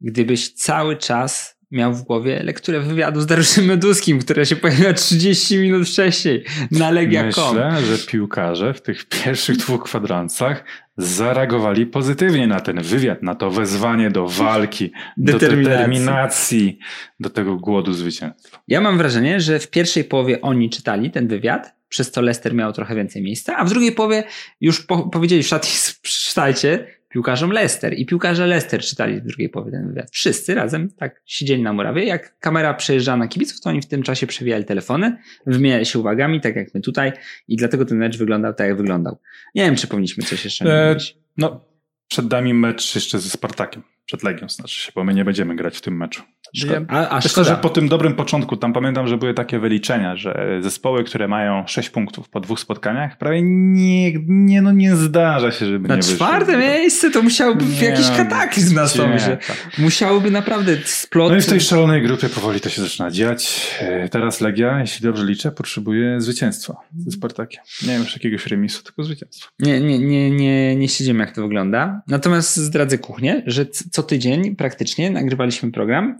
gdybyś 0.00 0.52
cały 0.52 0.96
czas 0.96 1.58
miał 1.74 1.94
w 1.94 2.02
głowie 2.02 2.42
lekturę 2.42 2.80
wywiadu 2.80 3.20
z 3.20 3.26
Dariuszem 3.26 3.64
Meduskim, 3.64 4.18
która 4.18 4.44
się 4.44 4.56
pojawiła 4.56 4.92
30 4.92 5.58
minut 5.58 5.88
wcześniej 5.88 6.44
na 6.70 6.90
Legia.com. 6.90 7.56
Myślę, 7.56 7.82
że 7.82 8.06
piłkarze 8.06 8.74
w 8.74 8.82
tych 8.82 9.04
pierwszych 9.04 9.56
dwóch 9.56 9.84
kwadransach 9.84 10.64
zareagowali 10.96 11.86
pozytywnie 11.86 12.46
na 12.46 12.60
ten 12.60 12.82
wywiad, 12.82 13.22
na 13.22 13.34
to 13.34 13.50
wezwanie 13.50 14.10
do 14.10 14.28
walki, 14.28 14.92
Determinacji. 15.16 15.64
do 15.64 15.70
determinacji, 15.70 16.78
do 17.20 17.30
tego 17.30 17.56
głodu 17.56 17.92
zwycięstwa. 17.92 18.62
Ja 18.68 18.80
mam 18.80 18.98
wrażenie, 18.98 19.40
że 19.40 19.58
w 19.58 19.70
pierwszej 19.70 20.04
połowie 20.04 20.40
oni 20.40 20.70
czytali 20.70 21.10
ten 21.10 21.28
wywiad, 21.28 21.74
przez 21.88 22.10
co 22.10 22.20
Leicester 22.20 22.54
miał 22.54 22.72
trochę 22.72 22.94
więcej 22.94 23.22
miejsca, 23.22 23.56
a 23.56 23.64
w 23.64 23.70
drugiej 23.70 23.92
połowie 23.92 24.24
już 24.60 24.86
po, 24.86 24.98
powiedzieli 25.08 25.42
w 25.42 25.46
szatni, 25.46 25.70
przeczytajcie 26.02 26.86
piłkarzom 27.14 27.50
Leicester 27.50 27.94
i 27.98 28.06
piłkarze 28.06 28.46
Leicester 28.46 28.80
czytali 28.80 29.20
w 29.20 29.24
drugiej 29.24 29.48
połowie 29.48 29.70
ten 29.70 29.88
wywiad. 29.88 30.10
Wszyscy 30.10 30.54
razem 30.54 30.90
tak 30.90 31.22
siedzieli 31.26 31.62
na 31.62 31.72
murawie. 31.72 32.04
Jak 32.04 32.38
kamera 32.38 32.74
przejeżdżała 32.74 33.16
na 33.16 33.28
kibiców, 33.28 33.60
to 33.60 33.70
oni 33.70 33.82
w 33.82 33.86
tym 33.86 34.02
czasie 34.02 34.26
przewijali 34.26 34.64
telefony, 34.64 35.16
wymieniali 35.46 35.86
się 35.86 35.98
uwagami, 35.98 36.40
tak 36.40 36.56
jak 36.56 36.74
my 36.74 36.80
tutaj 36.80 37.12
i 37.48 37.56
dlatego 37.56 37.84
ten 37.84 37.98
mecz 37.98 38.18
wyglądał 38.18 38.54
tak, 38.54 38.68
jak 38.68 38.76
wyglądał. 38.76 39.18
Nie 39.54 39.64
wiem, 39.64 39.76
czy 39.76 39.86
powinniśmy 39.86 40.24
coś 40.24 40.44
jeszcze 40.44 40.64
E, 40.64 40.88
mówić. 40.88 41.16
No, 41.36 41.64
przed 42.08 42.30
nami 42.30 42.54
mecz 42.54 42.94
jeszcze 42.94 43.18
ze 43.18 43.30
Spartakiem. 43.30 43.82
Przed 44.04 44.22
Legią 44.22 44.48
znaczy 44.48 44.80
się, 44.80 44.92
bo 44.94 45.04
my 45.04 45.14
nie 45.14 45.24
będziemy 45.24 45.56
grać 45.56 45.78
w 45.78 45.80
tym 45.80 45.96
meczu. 45.96 46.22
Szkoda. 46.56 46.80
A, 46.88 47.08
a 47.08 47.14
Myślę, 47.16 47.30
szkoda. 47.30 47.48
że 47.48 47.56
po 47.56 47.68
tym 47.68 47.88
dobrym 47.88 48.14
początku, 48.14 48.56
tam 48.56 48.72
pamiętam, 48.72 49.06
że 49.08 49.16
były 49.16 49.34
takie 49.34 49.58
wyliczenia, 49.58 50.16
że 50.16 50.58
zespoły, 50.60 51.04
które 51.04 51.28
mają 51.28 51.66
6 51.66 51.90
punktów 51.90 52.28
po 52.28 52.40
dwóch 52.40 52.60
spotkaniach, 52.60 53.18
prawie 53.18 53.40
nie, 53.42 54.12
nie, 54.26 54.62
no 54.62 54.72
nie 54.72 54.96
zdarza 54.96 55.50
się, 55.50 55.66
żeby 55.66 55.88
Na 55.88 55.94
nie 55.96 56.02
wyszły. 56.02 56.16
czwarte 56.16 56.56
miejsce 56.58 57.10
to 57.10 57.22
musiałby 57.22 57.64
Nie, 57.64 57.84
jakiś 57.88 58.08
no, 58.10 58.16
kataklizm 58.16 58.74
nastąpić. 58.74 59.22
Tak. 59.24 59.68
Musiałoby 59.78 60.30
naprawdę 60.30 60.76
splot. 60.84 61.30
No 61.32 61.38
i 61.38 61.40
w 61.40 61.46
tej 61.46 61.60
szalonej 61.60 62.02
grupie 62.02 62.28
powoli 62.28 62.60
to 62.60 62.68
się 62.68 62.82
zaczyna 62.82 63.10
dziać. 63.10 63.70
E, 63.80 64.08
Teraz 64.08 64.40
Legia, 64.40 64.80
jeśli 64.80 65.02
dobrze 65.02 65.24
liczę, 65.24 65.50
potrzebuje 65.52 66.20
zwycięstwa 66.20 66.76
ze 66.96 67.10
Spartakiem. 67.10 67.62
Nie 67.82 67.88
wiem, 67.88 68.02
już 68.02 68.12
jakiegoś 68.12 68.46
remisu, 68.46 68.82
tylko 68.82 69.04
zwycięstwa. 69.04 69.50
Nie, 69.58 69.80
nie, 69.80 69.98
nie, 69.98 70.30
nie, 70.30 70.76
nie 70.76 70.88
siedzimy, 70.88 71.20
jak 71.24 71.34
to 71.34 71.42
wygląda. 71.42 72.02
Natomiast 72.08 72.56
zdradzę 72.56 72.98
kuchnię, 72.98 73.42
że 73.46 73.66
co 73.66 74.02
tydzień 74.02 74.56
praktycznie 74.56 75.10
nagrywaliśmy 75.10 75.72
program. 75.72 76.16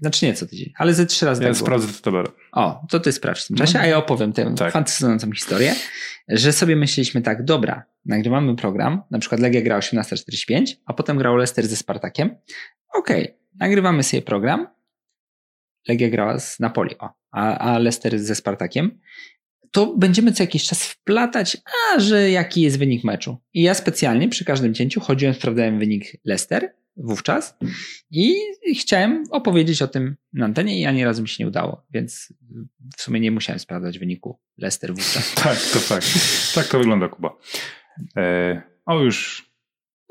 Znaczy 0.00 0.26
nie 0.26 0.34
co 0.34 0.46
tydzień, 0.46 0.72
ale 0.76 0.94
ze 0.94 1.06
trzy 1.06 1.26
razy 1.26 1.42
Ja 1.42 1.48
tak 1.48 1.56
sprawdzę 1.58 1.88
to 1.92 2.02
tabelę. 2.02 2.28
O, 2.52 2.86
to 2.90 3.00
ty 3.00 3.12
sprawdź 3.12 3.40
w 3.40 3.46
tym 3.46 3.56
czasie, 3.56 3.78
a 3.78 3.86
ja 3.86 3.98
opowiem 3.98 4.32
tę 4.32 4.54
Tak. 4.58 4.72
fascynującą 4.72 5.32
historię, 5.32 5.74
że 6.28 6.52
sobie 6.52 6.76
myśleliśmy 6.76 7.22
tak, 7.22 7.44
dobra, 7.44 7.84
nagrywamy 8.04 8.56
program, 8.56 9.02
na 9.10 9.18
przykład 9.18 9.40
Legia 9.40 9.62
gra 9.62 9.78
18.45, 9.78 10.74
a 10.86 10.92
potem 10.92 11.18
grał 11.18 11.36
Leicester 11.36 11.66
ze 11.66 11.76
Spartakiem. 11.76 12.36
Okej, 12.94 13.34
nagrywamy 13.60 14.02
sobie 14.02 14.22
program, 14.22 14.66
Legia 15.88 16.10
grała 16.10 16.38
z 16.38 16.60
Napoli, 16.60 16.98
o, 16.98 17.08
a, 17.30 17.58
a 17.58 17.78
Leicester 17.78 18.18
ze 18.18 18.34
Spartakiem, 18.34 19.00
to 19.70 19.96
będziemy 19.96 20.32
co 20.32 20.42
jakiś 20.42 20.64
czas 20.64 20.84
wplatać, 20.84 21.56
a 21.94 22.00
że 22.00 22.30
jaki 22.30 22.62
jest 22.62 22.78
wynik 22.78 23.04
meczu. 23.04 23.36
I 23.54 23.62
ja 23.62 23.74
specjalnie 23.74 24.28
przy 24.28 24.44
każdym 24.44 24.74
cięciu 24.74 25.00
chodziłem, 25.00 25.34
sprawdzałem 25.34 25.78
wynik 25.78 26.16
Leicester 26.24 26.74
wówczas 26.96 27.56
i 28.10 28.34
chciałem 28.80 29.24
opowiedzieć 29.30 29.82
o 29.82 29.88
tym 29.88 30.16
na 30.32 30.44
antenie 30.44 30.80
i 30.80 30.86
ani 30.86 31.04
razu 31.04 31.22
mi 31.22 31.28
się 31.28 31.44
nie 31.44 31.48
udało, 31.48 31.86
więc 31.90 32.32
w 32.96 33.02
sumie 33.02 33.20
nie 33.20 33.30
musiałem 33.30 33.58
sprawdzać 33.58 33.98
wyniku 33.98 34.38
Leicester 34.58 34.94
wówczas. 34.94 35.34
Tak, 35.44 35.58
to 35.72 35.78
fakt. 35.78 36.06
Tak 36.54 36.66
to 36.66 36.78
wygląda, 36.78 37.08
Kuba. 37.08 37.30
E, 38.16 38.62
o, 38.86 39.00
już. 39.00 39.46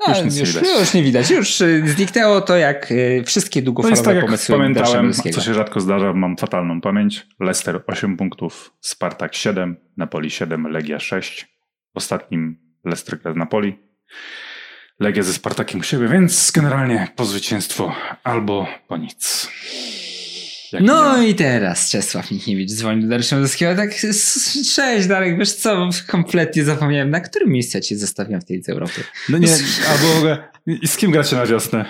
No, 0.08 0.14
Już 0.14 0.24
nic 0.24 0.34
nie 0.34 0.40
już, 0.40 0.54
widać. 0.54 0.80
już 0.80 0.94
nie 0.94 1.02
widać. 1.02 1.30
Już 1.30 1.60
y, 1.60 1.82
zniknęło 1.86 2.40
to 2.40 2.56
jak 2.56 2.92
y, 2.92 3.22
wszystkie 3.26 3.60
To 3.60 3.64
długofalowe 3.64 3.92
jest 3.96 4.04
tak, 4.04 4.16
jak 4.16 4.24
pomysły 4.24 4.56
pamiętałem, 4.56 5.06
Darszewskiego. 5.06 5.34
co 5.34 5.42
się 5.42 5.54
rzadko 5.54 5.80
zdarza, 5.80 6.12
mam 6.12 6.36
fatalną 6.36 6.80
pamięć. 6.80 7.26
Leicester 7.40 7.82
8 7.86 8.16
punktów, 8.16 8.72
Spartak 8.80 9.34
7, 9.34 9.76
Napoli 9.96 10.30
7, 10.30 10.66
Legia 10.66 11.00
6. 11.00 11.46
W 11.94 11.96
ostatnim 11.96 12.58
Leicester 12.84 13.18
gra 13.22 13.32
z 13.32 13.36
Napoli. 13.36 13.78
Legia 15.00 15.22
ze 15.22 15.32
Spartakiem 15.32 15.80
u 15.80 15.82
siebie, 15.82 16.08
więc 16.08 16.50
generalnie 16.50 17.08
po 17.16 17.24
zwycięstwo 17.24 17.94
albo 18.24 18.66
po 18.88 18.96
nic. 18.96 19.48
Jak 20.72 20.82
No 20.82 21.22
i 21.22 21.34
teraz 21.34 21.90
Czesław 21.90 22.30
Michniewicz 22.30 22.70
dzwoni 22.70 23.02
do 23.02 23.08
Dariusza 23.08 23.36
Mędrowskiego. 23.36 23.74
Tak, 23.76 23.94
cześć 24.74 25.06
Darek, 25.06 25.38
wiesz 25.38 25.52
co, 25.52 25.88
kompletnie 26.06 26.64
zapomniałem, 26.64 27.10
na 27.10 27.20
którym 27.20 27.50
miejscu 27.50 27.78
ja 27.78 27.82
cię 27.82 27.98
zostawiam 27.98 28.40
w 28.40 28.44
tej 28.44 28.62
Europy. 28.68 29.04
No 29.28 29.38
nie, 29.38 29.52
albo 29.90 30.06
w 30.14 30.16
ogóle, 30.16 30.48
i 30.66 30.88
z 30.88 30.96
kim 30.96 31.10
gracie 31.10 31.36
na 31.36 31.46
wiosnę? 31.46 31.84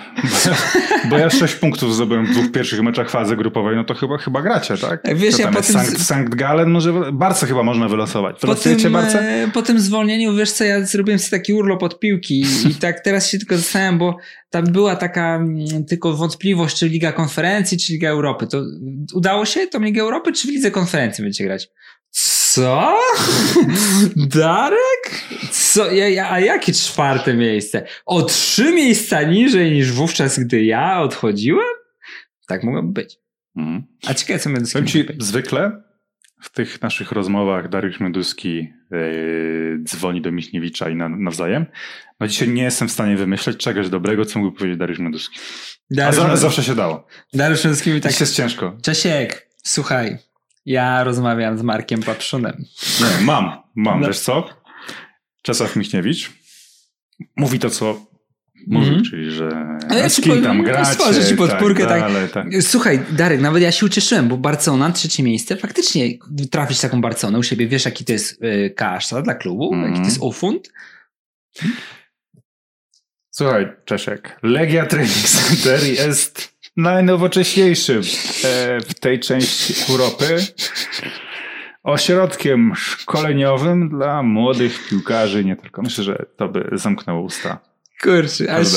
Bo 1.09 1.17
ja, 1.17 1.29
6 1.29 1.55
punktów 1.55 1.95
zdobyłem 1.95 2.25
w 2.25 2.29
dwóch 2.29 2.51
pierwszych 2.51 2.81
meczach 2.81 3.09
fazy 3.09 3.35
grupowej, 3.35 3.75
no 3.75 3.83
to 3.83 3.93
chyba, 3.93 4.17
chyba 4.17 4.41
gracie, 4.41 4.77
tak? 4.77 5.01
Wiesz, 5.15 5.35
Co 5.35 5.41
ja 5.41 5.51
po 5.51 5.61
tym- 5.61 5.73
Sankt, 5.73 6.01
Sankt 6.01 6.35
Gallen 6.35 6.69
może, 6.69 7.11
Barce 7.11 7.47
chyba 7.47 7.63
można 7.63 7.87
wylosować. 7.87 8.35
Po 8.39 8.47
Wylosujecie 8.47 8.83
tym, 8.83 8.93
Barce? 8.93 9.19
e, 9.19 9.47
po 9.53 9.61
tym 9.61 9.79
zwolnieniu, 9.79 10.35
wiesz 10.35 10.51
co, 10.51 10.63
ja 10.63 10.85
zrobiłem 10.85 11.19
sobie 11.19 11.39
taki 11.39 11.53
urlop 11.53 11.83
od 11.83 11.99
piłki 11.99 12.45
i 12.69 12.75
tak 12.75 12.99
teraz 12.99 13.29
się 13.29 13.37
tylko 13.37 13.57
zastanawiam, 13.57 13.97
bo 13.97 14.17
tam 14.49 14.63
była 14.65 14.95
taka 14.95 15.35
mm, 15.35 15.85
tylko 15.85 16.13
wątpliwość, 16.13 16.77
czy 16.79 16.89
Liga 16.89 17.11
Konferencji, 17.11 17.77
czy 17.77 17.93
Liga 17.93 18.09
Europy. 18.09 18.47
To 18.47 18.61
udało 19.13 19.45
się 19.45 19.67
tą 19.67 19.79
Ligę 19.81 20.01
Europy, 20.01 20.33
czy 20.33 20.47
w 20.47 20.51
Lidze 20.51 20.71
Konferencji 20.71 21.23
będziecie 21.23 21.43
grać? 21.43 21.69
Co? 22.11 22.97
Darek? 24.15 25.21
Co? 25.73 25.91
Ja, 25.91 26.09
ja, 26.09 26.31
a 26.31 26.39
jakie 26.39 26.73
czwarte 26.73 27.33
miejsce? 27.33 27.87
O 28.05 28.21
trzy 28.21 28.73
miejsca 28.73 29.21
niżej 29.23 29.71
niż 29.71 29.91
wówczas, 29.91 30.39
gdy 30.39 30.63
ja 30.63 31.01
odchodziłem? 31.01 31.67
Tak 32.47 32.63
mogłoby 32.63 32.91
być. 32.93 33.17
Mhm. 33.55 33.83
A 34.07 34.13
ciekawe, 34.13 34.39
co 34.39 34.49
będę 34.49 34.71
Powiem 34.71 34.87
ci, 34.87 35.05
zwykle 35.19 35.83
w 36.41 36.49
tych 36.49 36.81
naszych 36.81 37.11
rozmowach 37.11 37.69
Dariusz 37.69 37.99
Meduski 37.99 38.73
yy, 38.91 39.79
dzwoni 39.83 40.21
do 40.21 40.31
Michniewicza 40.31 40.89
i 40.89 40.95
na, 40.95 41.09
nawzajem. 41.09 41.65
No 42.19 42.27
dzisiaj 42.27 42.49
nie 42.49 42.63
jestem 42.63 42.87
w 42.87 42.91
stanie 42.91 43.17
wymyśleć 43.17 43.57
czegoś 43.57 43.89
dobrego, 43.89 44.25
co 44.25 44.39
mógłby 44.39 44.57
powiedzieć 44.57 44.79
Dariusz 44.79 44.99
Meduski. 44.99 45.39
A 45.91 45.95
Dariusz, 45.95 46.15
za, 46.15 46.35
zawsze 46.35 46.63
się 46.63 46.75
dało. 46.75 47.07
Dariusz 47.33 47.63
Mędrowski 47.63 47.89
mi 47.89 48.01
tak 48.01 48.11
Tak 48.11 48.19
jest 48.21 48.35
ciężko. 48.35 48.77
Czesiek, 48.83 49.49
słuchaj, 49.63 50.17
ja 50.65 51.03
rozmawiam 51.03 51.57
z 51.57 51.61
Markiem 51.61 52.03
Paprzunem. 52.03 52.65
Nie, 52.99 53.25
mam, 53.25 53.51
mam, 53.75 54.01
No. 54.01 54.07
wiesz 54.07 54.19
co? 54.19 54.49
Czesław 55.47 55.75
Michniewicz 55.75 56.31
mówi 57.37 57.59
to, 57.59 57.69
co 57.69 58.05
mówi, 58.67 58.87
Mhm. 58.87 59.03
czyli 59.05 59.31
że 59.31 59.49
A 59.89 59.95
ja 59.95 60.09
z 60.09 60.15
ci 60.15 60.21
kim 60.21 60.31
powiem, 60.31 60.43
tam 60.43 60.63
gracie, 60.63 60.91
stworzę 60.93 61.25
ci 61.25 61.35
podpórkę, 61.35 61.85
tak. 61.85 61.99
dalej, 62.01 62.29
tak. 62.29 62.45
Słuchaj, 62.61 62.99
Darek, 63.11 63.41
nawet 63.41 63.63
ja 63.63 63.71
się 63.71 63.85
ucieszyłem, 63.85 64.27
bo 64.27 64.37
Barcelona, 64.37 64.91
trzecie 64.91 65.23
miejsce, 65.23 65.57
faktycznie 65.57 66.09
trafić 66.51 66.81
taką 66.81 67.01
Barcelonę 67.01 67.39
u 67.39 67.43
siebie, 67.43 67.67
wiesz 67.67 67.85
jaki 67.85 68.05
to 68.05 68.11
jest 68.13 68.43
y, 68.43 68.73
kasza 68.75 69.21
dla 69.21 69.35
klubu, 69.35 69.73
Mhm. 69.73 69.91
jaki 69.91 69.99
to 70.01 70.07
jest 70.09 70.21
ofund? 70.21 70.69
Słuchaj, 73.31 73.67
Czesiek, 73.85 74.39
Legia 74.43 74.85
Training 74.85 75.15
Center 75.27 75.83
jest 75.83 76.53
najnowocześniejszym 76.77 78.01
e, 78.43 78.79
w 78.81 78.93
tej 78.99 79.19
części 79.19 79.73
Europy 79.89 80.37
ośrodkiem 81.87 82.73
szkoleniowym 82.75 83.89
dla 83.89 84.23
młodych 84.23 84.87
piłkarzy, 84.89 85.45
nie 85.45 85.55
tylko. 85.55 85.81
Myślę, 85.81 86.03
że 86.03 86.25
to 86.37 86.47
by 86.47 86.69
zamknęło 86.71 87.21
usta. 87.21 87.59
Kurczę, 88.03 88.53
aż 88.53 88.67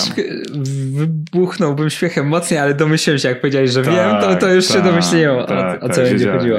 wybuchnąłbym 0.92 1.90
śmiechem 1.90 2.28
mocniej, 2.28 2.60
ale 2.60 2.74
domyśliłem 2.74 3.18
się, 3.18 3.28
jak 3.28 3.40
powiedziałeś, 3.40 3.70
że 3.70 3.82
wiem, 3.82 4.10
to, 4.20 4.36
to 4.36 4.54
już 4.54 4.68
się 4.68 4.74
tak, 4.74 4.84
domyśliłem, 4.84 5.38
o, 5.38 5.44
tak, 5.44 5.84
o 5.84 5.88
co 5.88 5.94
tak, 5.94 6.04
będzie 6.04 6.32
chodziło. 6.32 6.58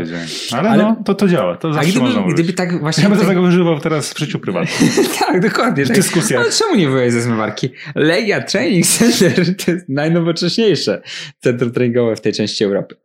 Ale, 0.52 0.70
Ale- 0.70 0.84
no, 0.84 0.96
to 1.06 1.16
to 1.16 1.28
działa, 1.28 1.58
to 1.58 1.74
zawsze 1.74 1.90
gdyby, 1.90 2.06
można 2.06 2.34
gdyby 2.34 2.54
tak 2.54 2.80
właśnie... 2.80 3.04
Ja 3.04 3.10
będę 3.10 3.26
tego 3.26 3.42
używał 3.42 3.80
teraz 3.80 4.14
w 4.14 4.20
życiu 4.20 4.40
prywatnym. 4.40 4.90
tak, 5.20 5.40
dokładnie. 5.40 5.86
Tak. 5.86 5.96
dyskusjach. 5.96 6.42
Ale 6.42 6.52
czemu 6.52 6.76
nie 6.76 6.90
wyjąłeś 6.90 7.14
ze 7.14 7.22
zmywarki? 7.22 7.70
Legia 7.96 8.42
Training 8.42 8.86
Center 8.86 9.46
to 9.66 9.72
jest 9.72 9.90
najnowocześniejsze 9.90 11.02
centrum 11.40 11.72
treningowe 11.72 12.16
w 12.16 12.22
tej 12.22 12.34
części 12.34 12.64
Europy. 12.64 12.96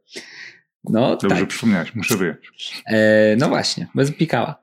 No 0.90 1.16
Dobrze 1.16 1.36
tak. 1.36 1.48
przypomniałeś, 1.48 1.94
muszę 1.94 2.16
wyjąć. 2.16 2.38
E, 2.86 3.36
no 3.36 3.48
właśnie, 3.48 3.86
bez 3.94 4.12
pikała. 4.12 4.62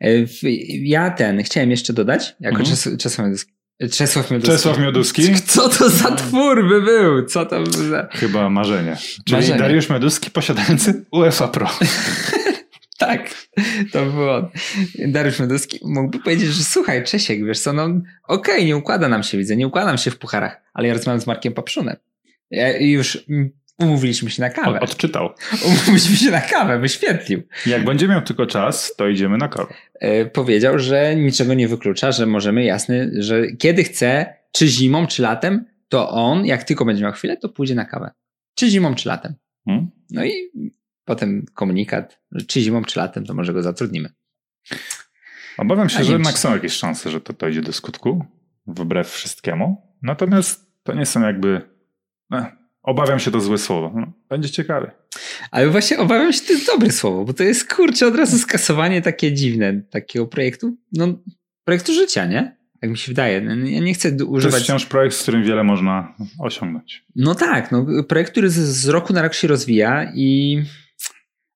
E, 0.00 0.26
w, 0.26 0.38
ja 0.70 1.10
ten, 1.10 1.42
chciałem 1.42 1.70
jeszcze 1.70 1.92
dodać, 1.92 2.36
jako 2.40 2.58
Mhm. 2.58 2.76
Czes, 2.76 2.88
Czesław 2.98 3.26
Mioduski. 3.26 3.52
Czesław 3.92 4.30
Mioduski. 4.30 4.52
Czesław 4.52 4.78
Mioduski, 4.78 5.34
Co 5.46 5.68
to 5.68 5.90
za 5.90 6.10
twór 6.16 6.68
by 6.68 6.82
był? 6.82 7.24
Co 7.26 7.46
to 7.46 7.62
by 7.62 7.88
za... 7.88 8.08
chyba 8.12 8.50
marzenie. 8.50 8.96
Czyli 9.24 9.36
Marzenie. 9.36 9.58
Dariusz 9.58 9.88
Mioduski 9.90 10.30
posiadający 10.30 11.04
UEFA 11.10 11.48
Pro. 11.48 11.70
Tak, 12.98 13.34
to 13.92 14.06
było. 14.06 14.50
Dariusz 15.08 15.38
Mioduski 15.40 15.80
mógłby 15.84 16.18
powiedzieć, 16.18 16.48
że 16.48 16.64
słuchaj, 16.64 17.04
Czesiek, 17.04 17.44
wiesz 17.46 17.60
co, 17.60 17.72
no 17.72 17.88
okej, 18.28 18.66
nie 18.66 18.76
układa 18.76 19.08
nam 19.08 19.22
się, 19.22 19.38
widzę, 19.38 19.56
nie 19.56 19.66
układa 19.66 19.86
nam 19.86 19.98
się 19.98 20.10
w 20.10 20.18
pucharach, 20.18 20.62
ale 20.74 20.88
ja 20.88 20.94
rozmawiam 20.94 21.20
z 21.20 21.26
Markiem 21.26 21.52
Papszunem. 21.52 21.96
Ja, 22.50 22.78
już 22.78 23.24
umówiliśmy 23.78 24.30
się 24.30 24.42
na 24.42 24.50
kawę. 24.50 24.80
Od, 24.80 24.90
odczytał. 24.90 25.30
Umówiliśmy 25.68 26.16
się 26.16 26.30
na 26.30 26.40
kawę, 26.40 26.78
wyświetlił. 26.78 27.42
Jak 27.66 27.84
będzie 27.84 28.08
miał 28.08 28.22
tylko 28.22 28.46
czas, 28.46 28.96
to 28.96 29.08
idziemy 29.08 29.38
na 29.38 29.48
kawę. 29.48 29.74
E, 29.94 30.26
powiedział, 30.26 30.78
że 30.78 31.16
niczego 31.16 31.54
nie 31.54 31.68
wyklucza, 31.68 32.12
że 32.12 32.26
możemy, 32.26 32.64
jasny, 32.64 33.10
że 33.18 33.52
kiedy 33.52 33.84
chce, 33.84 34.34
czy 34.52 34.68
zimą, 34.68 35.06
czy 35.06 35.22
latem, 35.22 35.64
to 35.88 36.10
on, 36.10 36.46
jak 36.46 36.64
tylko 36.64 36.84
będzie 36.84 37.02
miał 37.02 37.12
chwilę, 37.12 37.36
to 37.36 37.48
pójdzie 37.48 37.74
na 37.74 37.84
kawę. 37.84 38.10
Czy 38.54 38.70
zimą, 38.70 38.94
czy 38.94 39.08
latem. 39.08 39.34
Hmm? 39.64 39.90
No 40.10 40.24
i 40.24 40.32
potem 41.04 41.46
komunikat, 41.54 42.20
że 42.32 42.46
czy 42.46 42.60
zimą, 42.60 42.84
czy 42.84 42.98
latem, 42.98 43.26
to 43.26 43.34
może 43.34 43.52
go 43.52 43.62
zatrudnimy. 43.62 44.08
Obawiam 45.58 45.88
się, 45.88 45.98
A 45.98 46.02
że 46.02 46.12
jednak 46.12 46.38
są 46.38 46.54
jakieś 46.54 46.72
szanse, 46.72 47.10
że 47.10 47.20
to 47.20 47.32
dojdzie 47.32 47.62
do 47.62 47.72
skutku, 47.72 48.24
wbrew 48.66 49.10
wszystkiemu. 49.10 49.96
Natomiast 50.02 50.66
to 50.82 50.94
nie 50.94 51.06
są 51.06 51.22
jakby. 51.22 51.60
Eh, 52.32 52.46
obawiam 52.84 53.18
się 53.18 53.30
to 53.30 53.40
złe 53.40 53.58
słowo. 53.58 53.92
No, 53.94 54.12
będzie 54.28 54.50
ciekawe. 54.50 54.90
Ale 55.50 55.68
właśnie 55.68 55.98
obawiam 55.98 56.32
się, 56.32 56.40
to 56.46 56.52
jest 56.52 56.66
dobre 56.66 56.90
słowo, 56.90 57.24
bo 57.24 57.32
to 57.32 57.42
jest 57.42 57.74
kurczę 57.74 58.06
od 58.06 58.16
razu 58.16 58.38
skasowanie 58.38 59.02
takie 59.02 59.32
dziwne 59.32 59.82
takiego 59.90 60.26
projektu, 60.26 60.76
no 60.92 61.06
projektu 61.64 61.92
życia, 61.92 62.26
nie? 62.26 62.56
Jak 62.82 62.90
mi 62.90 62.98
się 62.98 63.10
wydaje. 63.12 63.40
No, 63.40 63.54
Ja 63.68 63.80
nie 63.80 63.94
chcę 63.94 64.08
To 64.08 64.14
jest 64.14 64.28
używać... 64.30 64.62
wciąż 64.62 64.86
projekt, 64.86 65.16
z 65.16 65.22
którym 65.22 65.44
wiele 65.44 65.64
można 65.64 66.14
osiągnąć. 66.38 67.04
No 67.16 67.34
tak, 67.34 67.72
no, 67.72 67.86
projekt, 68.08 68.30
który 68.30 68.50
z, 68.50 68.54
z 68.54 68.88
roku 68.88 69.12
na 69.12 69.22
rok 69.22 69.34
się 69.34 69.48
rozwija 69.48 70.12
i 70.14 70.58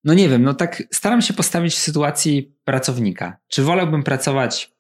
no 0.05 0.15
nie 0.15 0.29
wiem, 0.29 0.43
no 0.43 0.55
tak 0.55 0.83
staram 0.93 1.23
się 1.23 1.35
postawić 1.35 1.75
w 1.75 1.79
sytuacji 1.79 2.55
pracownika. 2.65 3.37
Czy 3.49 3.63
wolałbym 3.63 4.03
pracować 4.03 4.73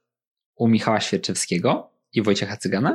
u 0.56 0.68
Michała 0.68 1.00
Świerczewskiego 1.00 1.90
i 2.12 2.22
Wojciecha 2.22 2.56
Cygana? 2.56 2.92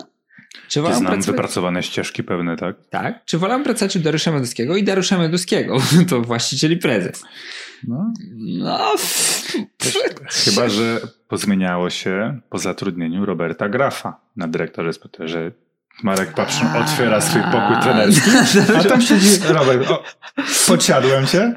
Czy 0.68 0.82
wolałbym 0.82 1.00
znam 1.00 1.14
pracować... 1.14 1.36
wypracowane 1.36 1.84
ścieżki 1.84 2.24
pewne, 2.24 2.58
tak? 2.58 2.76
Tak. 2.90 3.26
Czy 3.26 3.38
wolałbym 3.38 3.64
pracować 3.64 3.96
u 3.96 4.00
Dariusza 4.00 4.32
Meduskiego 4.32 4.76
i 4.76 4.84
Dariusza 4.84 5.18
Meduskiego, 5.18 5.78
to 6.10 6.22
właściciel 6.22 6.72
i 6.72 6.78
prezes. 6.78 7.24
No. 7.88 8.14
No, 8.38 8.94
Chyba, 10.46 10.70
że 10.70 11.02
pozmieniało 11.28 11.90
się 11.90 12.40
po 12.50 12.58
zatrudnieniu 12.58 13.26
Roberta 13.26 13.70
Grafa 13.70 14.20
na 14.36 14.48
dyrektorze 14.48 14.94
sportowym, 14.94 15.28
że 15.28 15.52
Marek 16.04 16.34
Papszyn 16.34 16.68
otwiera 16.68 17.22
swój 17.22 17.42
pokój 17.42 17.76
trenerski, 17.84 18.30
a 18.80 18.84
tam 18.84 19.02
siedzi 19.02 19.30
Robert. 19.50 19.92
O, 19.92 20.04
podsiadłem 20.68 21.28
cię. 21.28 21.56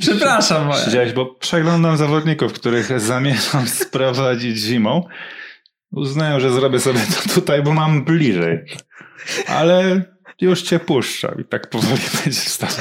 Przepraszam. 0.00 0.70
Siedziałeś, 0.84 1.12
bo 1.12 1.26
przeglądam 1.26 1.96
zawodników, 1.96 2.52
których 2.52 3.00
zamierzam 3.00 3.68
sprowadzić 3.82 4.58
zimą. 4.58 5.08
Uznają, 5.96 6.40
że 6.40 6.52
zrobię 6.52 6.80
sobie 6.80 7.00
to 7.00 7.34
tutaj, 7.34 7.62
bo 7.62 7.72
mam 7.72 8.04
bliżej. 8.04 8.58
Ale 9.46 10.02
już 10.40 10.62
cię 10.62 10.78
puszczam 10.78 11.40
i 11.40 11.44
tak 11.44 11.70
powoli 11.70 12.02
będzie 12.24 12.40
stało. 12.40 12.72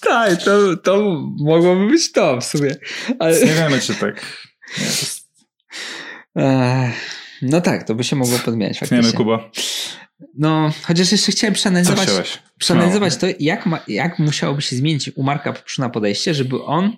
Tak, 0.00 0.42
to, 0.42 0.76
to 0.76 1.22
mogłoby 1.38 1.86
być 1.86 2.12
to 2.12 2.40
w 2.40 2.44
sumie. 2.44 2.76
Ale... 3.18 3.40
Nie 3.40 3.52
wiemy, 3.52 3.80
czy 3.80 3.94
tak. 3.94 4.26
Jest- 4.78 5.26
No 7.42 7.60
tak, 7.60 7.84
to 7.84 7.94
by 7.94 8.04
się 8.04 8.16
mogło 8.16 8.38
podmieniać 8.38 8.78
Tniemy, 8.78 9.02
faktycznie. 9.02 9.18
Kuba. 9.18 9.50
No, 10.38 10.72
chociaż 10.82 11.12
jeszcze 11.12 11.32
chciałem 11.32 11.54
przeanalizować, 11.54 12.42
przeanalizować 12.58 13.16
to, 13.16 13.26
jak, 13.40 13.66
ma, 13.66 13.80
jak 13.88 14.18
musiałoby 14.18 14.62
się 14.62 14.76
zmienić 14.76 15.10
u 15.14 15.22
Marka 15.22 15.52
Poprzyna 15.52 15.88
podejście, 15.88 16.34
żeby 16.34 16.62
on 16.64 16.96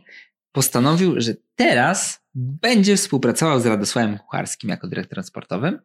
postanowił, 0.58 1.20
że 1.20 1.34
teraz 1.56 2.20
będzie 2.34 2.96
współpracował 2.96 3.60
z 3.60 3.66
Radosławem 3.66 4.18
Kucharskim 4.18 4.70
jako 4.70 4.88
dyrektorem 4.88 5.24
sportowym 5.24 5.78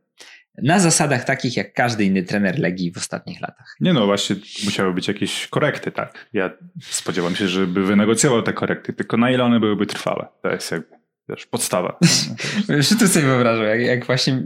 na 0.64 0.80
zasadach 0.80 1.24
takich 1.24 1.58
jak 1.58 1.74
każdy 1.74 2.06
inny 2.06 2.24
trener 2.24 2.60
Legii 2.60 2.92
w 2.92 2.98
ostatnich 2.98 3.42
latach. 3.42 3.76
Nie 3.80 3.94
no, 3.94 4.06
właśnie 4.06 4.36
musiały 4.66 4.94
być 4.94 5.08
jakieś 5.08 5.48
korekty, 5.48 5.92
tak. 5.92 6.28
Ja 6.34 6.50
spodziewam 6.82 7.36
się, 7.36 7.48
żeby 7.48 7.84
wynegocjował 7.84 8.42
te 8.42 8.54
korekty, 8.54 8.94
tylko 8.94 9.18
na 9.18 9.32
ile 9.32 9.44
one 9.44 9.60
byłyby 9.60 9.86
trwałe. 9.86 10.28
To 10.42 10.50
jest 10.50 10.72
jakby, 10.72 10.96
wiesz, 11.30 11.46
podstawa. 11.46 12.00
Tu 13.00 13.08
sobie 13.08 13.26
wyobrażam, 13.26 13.66
jak, 13.66 13.82
jak 13.82 14.06
właśnie 14.06 14.44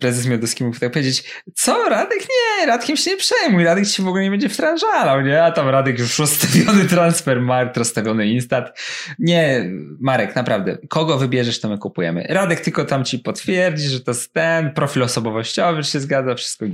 prezes 0.00 0.26
Mioduski 0.26 0.64
mógł 0.64 0.78
tak 0.78 0.92
powiedzieć, 0.92 1.42
co 1.54 1.88
Radek? 1.88 2.18
Nie, 2.20 2.66
Radkiem 2.66 2.96
się 2.96 3.10
nie 3.10 3.16
przejmuj, 3.16 3.64
Radek 3.64 3.86
ci 3.86 4.02
w 4.02 4.08
ogóle 4.08 4.22
nie 4.22 4.30
będzie 4.30 4.48
wtrążalał, 4.48 5.20
nie? 5.20 5.44
A 5.44 5.50
tam 5.50 5.68
Radek 5.68 5.98
już 5.98 6.18
rozstawiony 6.18 6.84
transfer, 6.94 7.40
Mark 7.40 7.76
rozstawiony 7.76 8.26
instat. 8.26 8.80
Nie, 9.18 9.70
Marek, 10.00 10.36
naprawdę, 10.36 10.78
kogo 10.88 11.18
wybierzesz, 11.18 11.60
to 11.60 11.68
my 11.68 11.78
kupujemy. 11.78 12.26
Radek 12.28 12.60
tylko 12.60 12.84
tam 12.84 13.04
ci 13.04 13.18
potwierdzi, 13.18 13.88
że 13.88 14.00
to 14.00 14.10
jest 14.10 14.32
ten 14.32 14.72
profil 14.72 15.02
osobowościowy, 15.02 15.84
się 15.84 16.00
zgadza, 16.00 16.34
wszystko. 16.34 16.66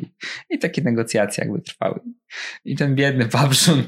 I 0.50 0.58
takie 0.58 0.82
negocjacje 0.82 1.44
jakby 1.44 1.60
trwały. 1.60 2.00
I 2.64 2.76
ten 2.76 2.94
biedny 2.94 3.28
Papszun, 3.36 3.82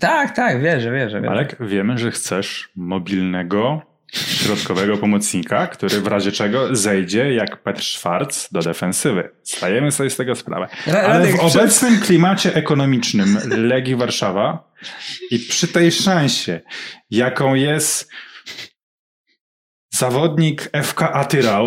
tak, 0.00 0.36
tak, 0.36 0.62
wierzę, 0.62 0.92
wierzę. 0.92 1.20
wierzę. 1.20 1.32
Alek, 1.32 1.56
wiemy, 1.60 1.98
że 1.98 2.10
chcesz 2.10 2.70
mobilnego, 2.76 3.93
środkowego 4.14 4.96
pomocnika, 4.96 5.66
który 5.66 6.00
w 6.00 6.06
razie 6.06 6.32
czego 6.32 6.76
zejdzie 6.76 7.34
jak 7.34 7.62
Petr 7.62 7.82
Schwarz 7.82 8.48
do 8.52 8.60
defensywy. 8.60 9.30
Zdajemy 9.44 9.92
sobie 9.92 10.10
z 10.10 10.16
tego 10.16 10.34
sprawę. 10.34 10.68
Ra- 10.86 11.00
Ale 11.02 11.26
w 11.26 11.40
obecnym 11.40 12.00
klimacie 12.00 12.54
ekonomicznym 12.54 13.38
Legii 13.46 13.96
Warszawa 13.96 14.72
i 15.30 15.38
przy 15.38 15.68
tej 15.68 15.92
szansie, 15.92 16.60
jaką 17.10 17.54
jest 17.54 18.08
zawodnik 19.94 20.70
FK 20.82 21.02
Atyrał, 21.02 21.66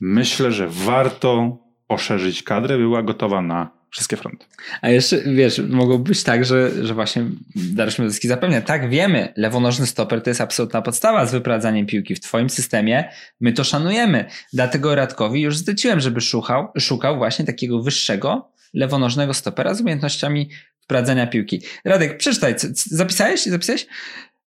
myślę, 0.00 0.52
że 0.52 0.68
warto 0.68 1.58
poszerzyć 1.86 2.42
kadrę, 2.42 2.78
była 2.78 3.02
gotowa 3.02 3.42
na 3.42 3.79
wszystkie 3.90 4.16
fronty. 4.16 4.46
A 4.82 4.88
jeszcze, 4.88 5.22
wiesz, 5.22 5.62
mogło 5.68 5.98
być 5.98 6.22
tak, 6.22 6.44
że, 6.44 6.86
że 6.86 6.94
właśnie 6.94 7.24
Dariusz 7.56 7.98
Mioduski 7.98 8.28
zapewnia, 8.28 8.60
tak, 8.60 8.90
wiemy, 8.90 9.32
lewonożny 9.36 9.86
stoper 9.86 10.22
to 10.22 10.30
jest 10.30 10.40
absolutna 10.40 10.82
podstawa 10.82 11.26
z 11.26 11.32
wyprowadzaniem 11.32 11.86
piłki 11.86 12.14
w 12.14 12.20
twoim 12.20 12.50
systemie, 12.50 13.10
my 13.40 13.52
to 13.52 13.64
szanujemy. 13.64 14.24
Dlatego 14.52 14.94
Radkowi 14.94 15.40
już 15.40 15.56
zleciłem, 15.56 16.00
żeby 16.00 16.20
szukał, 16.20 16.68
szukał 16.78 17.16
właśnie 17.16 17.44
takiego 17.44 17.82
wyższego, 17.82 18.52
lewonożnego 18.74 19.34
stopera 19.34 19.74
z 19.74 19.80
umiejętnościami 19.80 20.50
wprowadzania 20.80 21.26
piłki. 21.26 21.62
Radek, 21.84 22.16
przeczytaj, 22.16 22.54
zapisałeś? 22.74 23.46
Zapisałeś? 23.46 23.86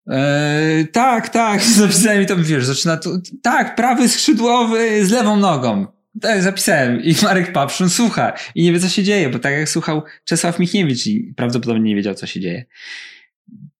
Eee, 0.06 0.88
tak, 0.88 1.28
tak, 1.28 1.62
zapisałem 1.82 2.22
i 2.22 2.26
to 2.26 2.36
wiesz, 2.36 2.64
zaczyna 2.64 2.96
tu, 2.96 3.22
tak, 3.42 3.76
prawy 3.76 4.08
skrzydłowy 4.08 5.06
z 5.06 5.10
lewą 5.10 5.36
nogą. 5.36 5.86
Tak, 6.20 6.42
zapisałem. 6.42 7.02
I 7.02 7.14
Marek 7.22 7.52
Papszun 7.52 7.90
słucha 7.90 8.32
i 8.54 8.62
nie 8.62 8.72
wie, 8.72 8.80
co 8.80 8.88
się 8.88 9.02
dzieje, 9.02 9.28
bo 9.28 9.38
tak 9.38 9.52
jak 9.52 9.68
słuchał 9.68 10.02
Czesław 10.24 10.58
Michniewicz 10.58 11.06
i 11.06 11.34
prawdopodobnie 11.36 11.82
nie 11.90 11.96
wiedział, 11.96 12.14
co 12.14 12.26
się 12.26 12.40
dzieje. 12.40 12.64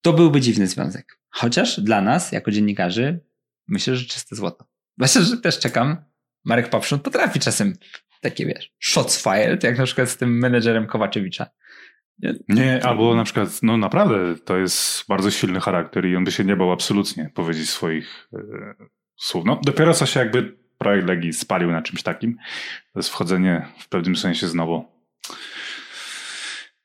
To 0.03 0.13
byłby 0.13 0.41
dziwny 0.41 0.67
związek. 0.67 1.19
Chociaż 1.31 1.81
dla 1.81 2.01
nas, 2.01 2.33
jako 2.33 2.51
dziennikarzy, 2.51 3.21
myślę, 3.69 3.97
że 3.97 4.05
czyste 4.05 4.37
złoto. 4.37 4.65
Myślę, 4.99 5.23
że 5.23 5.37
też 5.37 5.59
czekam. 5.59 5.97
Marek 6.45 6.71
Papszun 6.71 6.99
potrafi 6.99 7.41
czasem 7.41 7.75
takie, 8.21 8.47
wiesz, 8.47 8.73
shots 8.81 9.23
fired, 9.23 9.65
jak 9.65 9.79
na 9.79 9.85
przykład 9.85 10.11
z 10.11 10.17
tym 10.17 10.39
menedżerem 10.39 10.87
Kowaczewicza. 10.87 11.47
Nie, 12.49 12.87
albo 12.87 13.15
na 13.15 13.25
przykład, 13.25 13.63
no 13.63 13.77
naprawdę, 13.77 14.37
to 14.45 14.57
jest 14.57 15.05
bardzo 15.09 15.31
silny 15.31 15.61
charakter 15.61 16.07
i 16.07 16.17
on 16.17 16.25
by 16.25 16.33
się 16.33 16.45
nie 16.45 16.57
bał 16.57 16.73
absolutnie 16.73 17.31
powiedzieć 17.35 17.71
swoich 17.71 18.29
e, 18.33 18.39
słów. 19.17 19.45
No, 19.45 19.61
dopiero 19.65 19.95
co 19.95 20.07
się 20.07 20.21
jakby 20.21 20.64
projekt 20.79 21.09
Legii 21.09 21.33
spalił 21.33 21.71
na 21.71 21.83
czymś 21.83 22.03
takim. 22.03 22.37
To 22.93 22.99
jest 22.99 23.09
wchodzenie 23.09 23.67
w 23.79 23.89
pewnym 23.89 24.17
sensie 24.17 24.49
znowu. 24.49 24.95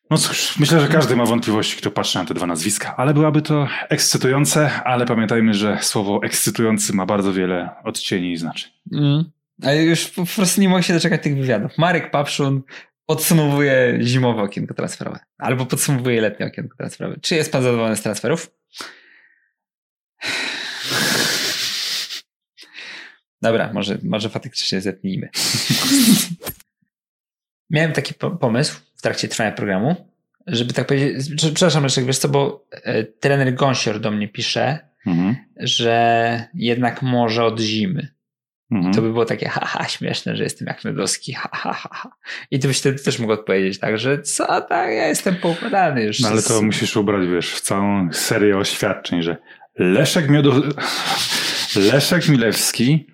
No 0.09 0.17
cóż, 0.17 0.59
myślę, 0.59 0.81
że 0.81 0.87
każdy 0.87 1.15
ma 1.15 1.25
wątpliwości, 1.25 1.77
kto 1.77 1.91
patrzy 1.91 2.17
na 2.17 2.25
te 2.25 2.33
dwa 2.33 2.47
nazwiska, 2.47 2.95
ale 2.97 3.13
byłaby 3.13 3.41
to 3.41 3.67
ekscytujące, 3.89 4.83
ale 4.83 5.05
pamiętajmy, 5.05 5.53
że 5.53 5.77
słowo 5.81 6.19
ekscytujący 6.23 6.93
ma 6.93 7.05
bardzo 7.05 7.33
wiele 7.33 7.69
odcieni 7.83 8.31
i 8.31 8.37
znaczeń. 8.37 8.71
Mm. 8.93 9.31
Ale 9.63 9.83
już 9.83 10.07
po 10.07 10.25
prostu 10.25 10.61
nie 10.61 10.69
mogę 10.69 10.83
się 10.83 10.93
doczekać 10.93 11.23
tych 11.23 11.35
wywiadów. 11.35 11.77
Marek 11.77 12.11
Papszun 12.11 12.61
podsumowuje 13.05 13.99
zimowe 14.01 14.41
okienko 14.41 14.73
transferowe. 14.73 15.19
Albo 15.37 15.65
podsumowuje 15.65 16.21
letnie 16.21 16.45
okienko 16.45 16.77
transferowe. 16.77 17.15
Czy 17.21 17.35
jest 17.35 17.51
pan 17.51 17.63
zadowolony 17.63 17.95
z 17.95 18.01
transferów? 18.01 18.51
Dobra, 23.41 23.73
może, 23.73 23.97
może 24.03 24.29
faktycznie 24.29 24.81
zetnijmy. 24.81 25.29
Miałem 27.69 27.91
taki 27.93 28.13
po- 28.13 28.31
pomysł 28.31 28.79
w 28.95 29.01
trakcie 29.01 29.27
trwania 29.27 29.51
programu, 29.51 29.95
żeby 30.47 30.73
tak 30.73 30.87
powiedzieć, 30.87 31.35
przepraszam 31.35 31.83
Leszek, 31.83 32.05
wiesz 32.05 32.17
co, 32.17 32.29
bo 32.29 32.65
e, 32.71 33.03
trener 33.03 33.53
Gąsior 33.55 33.99
do 33.99 34.11
mnie 34.11 34.27
pisze, 34.27 34.89
Mhm. 35.07 35.35
że 35.57 36.43
jednak 36.53 37.01
może 37.01 37.43
od 37.45 37.59
zimy. 37.59 38.07
Mhm. 38.71 38.93
To 38.93 39.01
by 39.01 39.11
było 39.11 39.25
takie 39.25 39.49
haha, 39.49 39.87
śmieszne, 39.87 40.35
że 40.35 40.43
jestem 40.43 40.67
jak 40.67 40.83
Medowski, 40.83 41.33
ha, 41.33 41.49
ha, 41.53 41.73
ha, 41.73 41.89
ha. 41.91 42.11
I 42.51 42.59
ty 42.59 42.67
byś 42.67 42.79
wtedy 42.79 43.03
też 43.03 43.19
mógł 43.19 43.33
odpowiedzieć 43.33 43.79
tak, 43.79 43.97
że 43.97 44.21
co 44.21 44.61
tak, 44.61 44.93
ja 44.93 45.07
jestem 45.07 45.35
poukładany 45.35 46.03
już. 46.03 46.19
No 46.19 46.27
ale 46.27 46.41
to 46.41 46.57
Z- 46.57 46.61
musisz 46.61 46.97
ubrać, 46.97 47.27
wiesz, 47.27 47.53
w 47.53 47.61
całą 47.61 48.13
serię 48.13 48.57
oświadczeń, 48.57 49.23
że 49.23 49.37
Leszek 49.75 50.29
Miodu... 50.29 50.51
Leszek 51.93 52.27
Milewski 52.29 53.07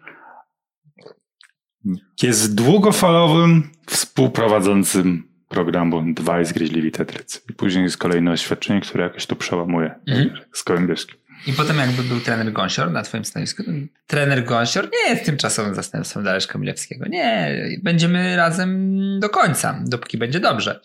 jest 2.23 2.55
długofalowym 2.55 3.69
współprowadzącym 3.87 5.23
programu 5.47 6.13
Dwaj 6.13 6.45
zgryźliwi 6.45 6.91
tetrycy. 6.91 7.39
I 7.49 7.53
później 7.53 7.83
jest 7.83 7.97
kolejne 7.97 8.31
oświadczenie, 8.31 8.81
które 8.81 9.03
jakoś 9.03 9.25
to 9.25 9.35
przełamuje 9.35 9.95
Mhm. 10.07 10.39
z 10.53 10.63
Kołębiewskim. 10.63 11.15
I 11.47 11.53
potem 11.53 11.77
jakby 11.77 12.03
był 12.03 12.19
trener 12.19 12.53
Gąsior 12.53 12.91
na 12.91 13.01
twoim 13.01 13.25
stanowisku, 13.25 13.63
trener 14.07 14.43
Gąsior 14.45 14.89
nie 14.93 15.09
jest 15.13 15.25
tymczasowym 15.25 15.75
zastępcą 15.75 16.23
Daleszka 16.23 16.59
Milewskiego. 16.59 17.05
Nie, 17.09 17.55
będziemy 17.83 18.35
razem 18.35 18.95
do 19.19 19.29
końca, 19.29 19.79
dopóki 19.85 20.17
będzie 20.17 20.39
dobrze. 20.39 20.79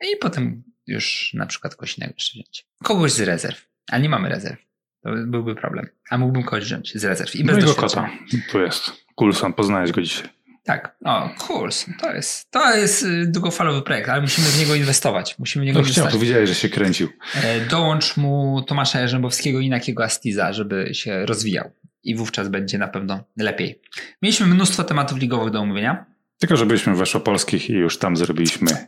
I 0.00 0.16
potem 0.20 0.62
już 0.86 1.30
na 1.34 1.46
przykład 1.46 1.74
kogoś 1.74 1.98
innego 1.98 2.12
jeszcze 2.16 2.32
wziąć. 2.38 2.66
Kogoś 2.82 3.12
z 3.12 3.20
rezerw, 3.20 3.66
a 3.90 3.98
nie 3.98 4.08
mamy 4.08 4.28
rezerw. 4.28 4.58
To 5.02 5.10
byłby 5.26 5.54
problem. 5.54 5.86
A 6.10 6.18
mógłbym 6.18 6.42
kogoś 6.42 6.64
wziąć 6.64 6.92
z 6.98 7.04
rezerw 7.04 7.36
i 7.36 7.44
bez 7.44 7.54
Mojego 7.54 7.74
kota. 7.74 8.10
Tu 8.52 8.60
jest. 8.60 8.92
Coulson, 9.20 9.52
poznałeś 9.52 9.92
go 9.92 10.02
dzisiaj. 10.02 10.28
Tak. 10.64 10.96
O, 11.04 11.30
Coulson. 11.38 11.94
To 12.00 12.12
jest, 12.12 12.50
to 12.50 12.74
jest 12.76 13.02
y, 13.02 13.26
długofalowy 13.26 13.82
projekt, 13.82 14.08
ale 14.08 14.20
musimy 14.20 14.46
w 14.48 14.58
niego 14.58 14.74
inwestować. 14.74 15.38
Musimy 15.38 15.64
w 15.64 15.66
niego 15.66 15.82
No 16.12 16.18
widziałeś, 16.18 16.48
że 16.48 16.54
się 16.54 16.68
kręcił. 16.68 17.08
E, 17.34 17.60
Dołącz 17.60 18.16
mu 18.16 18.62
Tomasza 18.66 19.00
Jarzębowskiego 19.00 19.60
i 19.60 19.68
Nakiego 19.68 20.04
Astiza, 20.04 20.52
żeby 20.52 20.94
się 20.94 21.26
rozwijał. 21.26 21.70
I 22.02 22.14
wówczas 22.14 22.48
będzie 22.48 22.78
na 22.78 22.88
pewno 22.88 23.24
lepiej. 23.36 23.80
Mieliśmy 24.22 24.46
mnóstwo 24.46 24.84
tematów 24.84 25.18
ligowych 25.18 25.50
do 25.52 25.60
omówienia. 25.60 26.04
Tylko, 26.38 26.56
że 26.56 26.66
byliśmy 26.66 26.94
w 26.94 26.98
Weszłopolskich 26.98 27.70
i 27.70 27.72
już 27.72 27.98
tam 27.98 28.16
zrobiliśmy 28.16 28.86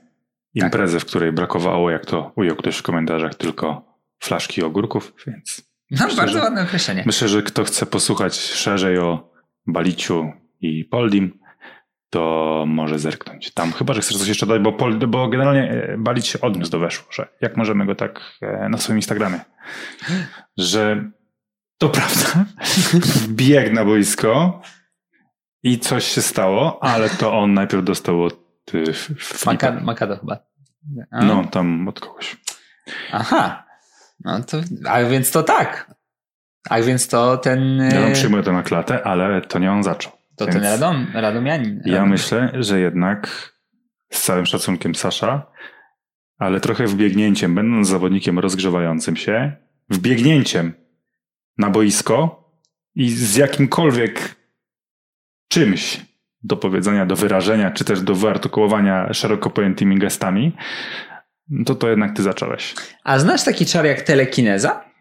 imprezę, 0.55 1.01
w 1.01 1.05
której 1.05 1.33
brakowało, 1.33 1.91
jak 1.91 2.07
to 2.07 2.33
ujął 2.37 2.57
ktoś 2.57 2.77
w 2.77 2.83
komentarzach, 2.83 3.35
tylko 3.35 3.85
flaszki 4.21 4.63
ogórków, 4.63 5.13
więc 5.27 5.63
No, 5.91 6.05
Myślę, 6.05 6.17
bardzo 6.17 6.39
że- 6.39 6.45
ładne 6.45 6.63
określenie. 6.63 7.03
myślę, 7.07 7.29
że 7.29 7.43
kto 7.43 7.65
chce 7.65 7.87
posłuchać 7.87 8.37
szerzej 8.37 8.99
o 8.99 9.32
Baliciu 9.67 10.33
i 10.61 10.85
Poldim, 10.85 11.39
to 12.11 12.65
może 12.67 12.99
zerknąć. 12.99 13.51
Tam 13.55 13.73
chyba, 13.73 13.95
że 13.95 14.01
chcesz 14.01 14.17
coś 14.17 14.29
jeszcze 14.29 14.47
dodać, 14.47 14.63
bo, 14.63 14.73
Pol, 14.73 14.99
bo 14.99 15.29
generalnie 15.29 15.71
e, 15.71 15.99
Balić 15.99 16.27
się 16.27 16.41
odniósł 16.41 16.71
do 16.71 16.79
Weszło, 16.79 17.07
że 17.11 17.29
jak 17.41 17.57
możemy 17.57 17.87
go 17.87 17.95
tak 17.95 18.21
e, 18.43 18.69
na 18.69 18.79
swoim 18.79 18.99
Instagramie, 18.99 19.41
że 20.57 21.11
to 21.79 21.89
prawda, 21.89 22.45
bieg 23.29 23.73
na 23.73 23.85
boisko 23.85 24.63
i 25.63 25.79
coś 25.79 26.05
się 26.05 26.23
stało, 26.23 26.83
ale 26.83 27.11
to 27.11 27.39
on 27.39 27.55
najpierw 27.55 27.85
dostał 27.85 28.25
od 28.25 28.43
Filipa. 28.71 29.53
Maka, 29.53 29.73
Makado 29.73 30.17
chyba. 30.17 30.39
A? 31.11 31.25
No, 31.25 31.45
tam 31.45 31.89
od 31.89 32.01
kogoś. 32.01 32.37
Aha. 33.13 33.65
No 34.25 34.45
to, 34.45 34.61
a 34.89 35.03
więc 35.03 35.31
to 35.31 35.43
tak. 35.43 35.95
A 36.71 36.81
więc 36.83 37.09
to 37.09 37.37
ten. 37.37 37.79
Ja 37.79 38.01
e, 38.01 38.05
bym 38.05 38.13
przyjmuję 38.13 38.43
to 38.43 38.53
na 38.53 38.63
klatę, 38.63 39.03
ale 39.03 39.41
to 39.41 39.59
nie 39.59 39.73
on 39.73 39.83
zaczął. 39.83 40.13
To 40.37 40.45
Więc 40.45 40.55
ten 40.55 40.65
Radom, 40.65 41.07
Radomianin. 41.15 41.83
Ja 41.85 41.95
Radom. 41.95 42.11
myślę, 42.11 42.53
że 42.55 42.81
jednak 42.81 43.53
z 44.13 44.23
całym 44.23 44.47
szacunkiem 44.47 44.95
Sasza, 44.95 45.47
ale 46.39 46.61
trochę 46.61 46.87
wbiegnięciem, 46.87 47.55
będąc 47.55 47.89
zawodnikiem 47.89 48.39
rozgrzewającym 48.39 49.17
się, 49.17 49.53
wbiegnięciem 49.91 50.73
na 51.59 51.71
boisko 51.71 52.45
i 52.95 53.11
z 53.11 53.37
jakimkolwiek 53.37 54.37
czymś 55.49 56.01
do 56.43 56.57
powiedzenia, 56.57 57.07
do 57.07 57.17
wyrażenia, 57.17 57.71
czy 57.71 57.85
też 57.85 58.01
do 58.01 58.15
wyartykułowania 58.15 59.13
szeroko 59.13 59.51
pojętymi 59.51 59.99
gestami, 59.99 60.57
to 61.67 61.75
to 61.75 61.89
jednak 61.89 62.17
ty 62.17 62.23
zacząłeś. 62.23 62.75
A 63.05 63.19
znasz 63.19 63.45
taki 63.45 63.67
czar 63.67 63.85
jak 63.87 64.03
telekineza? 64.03 64.92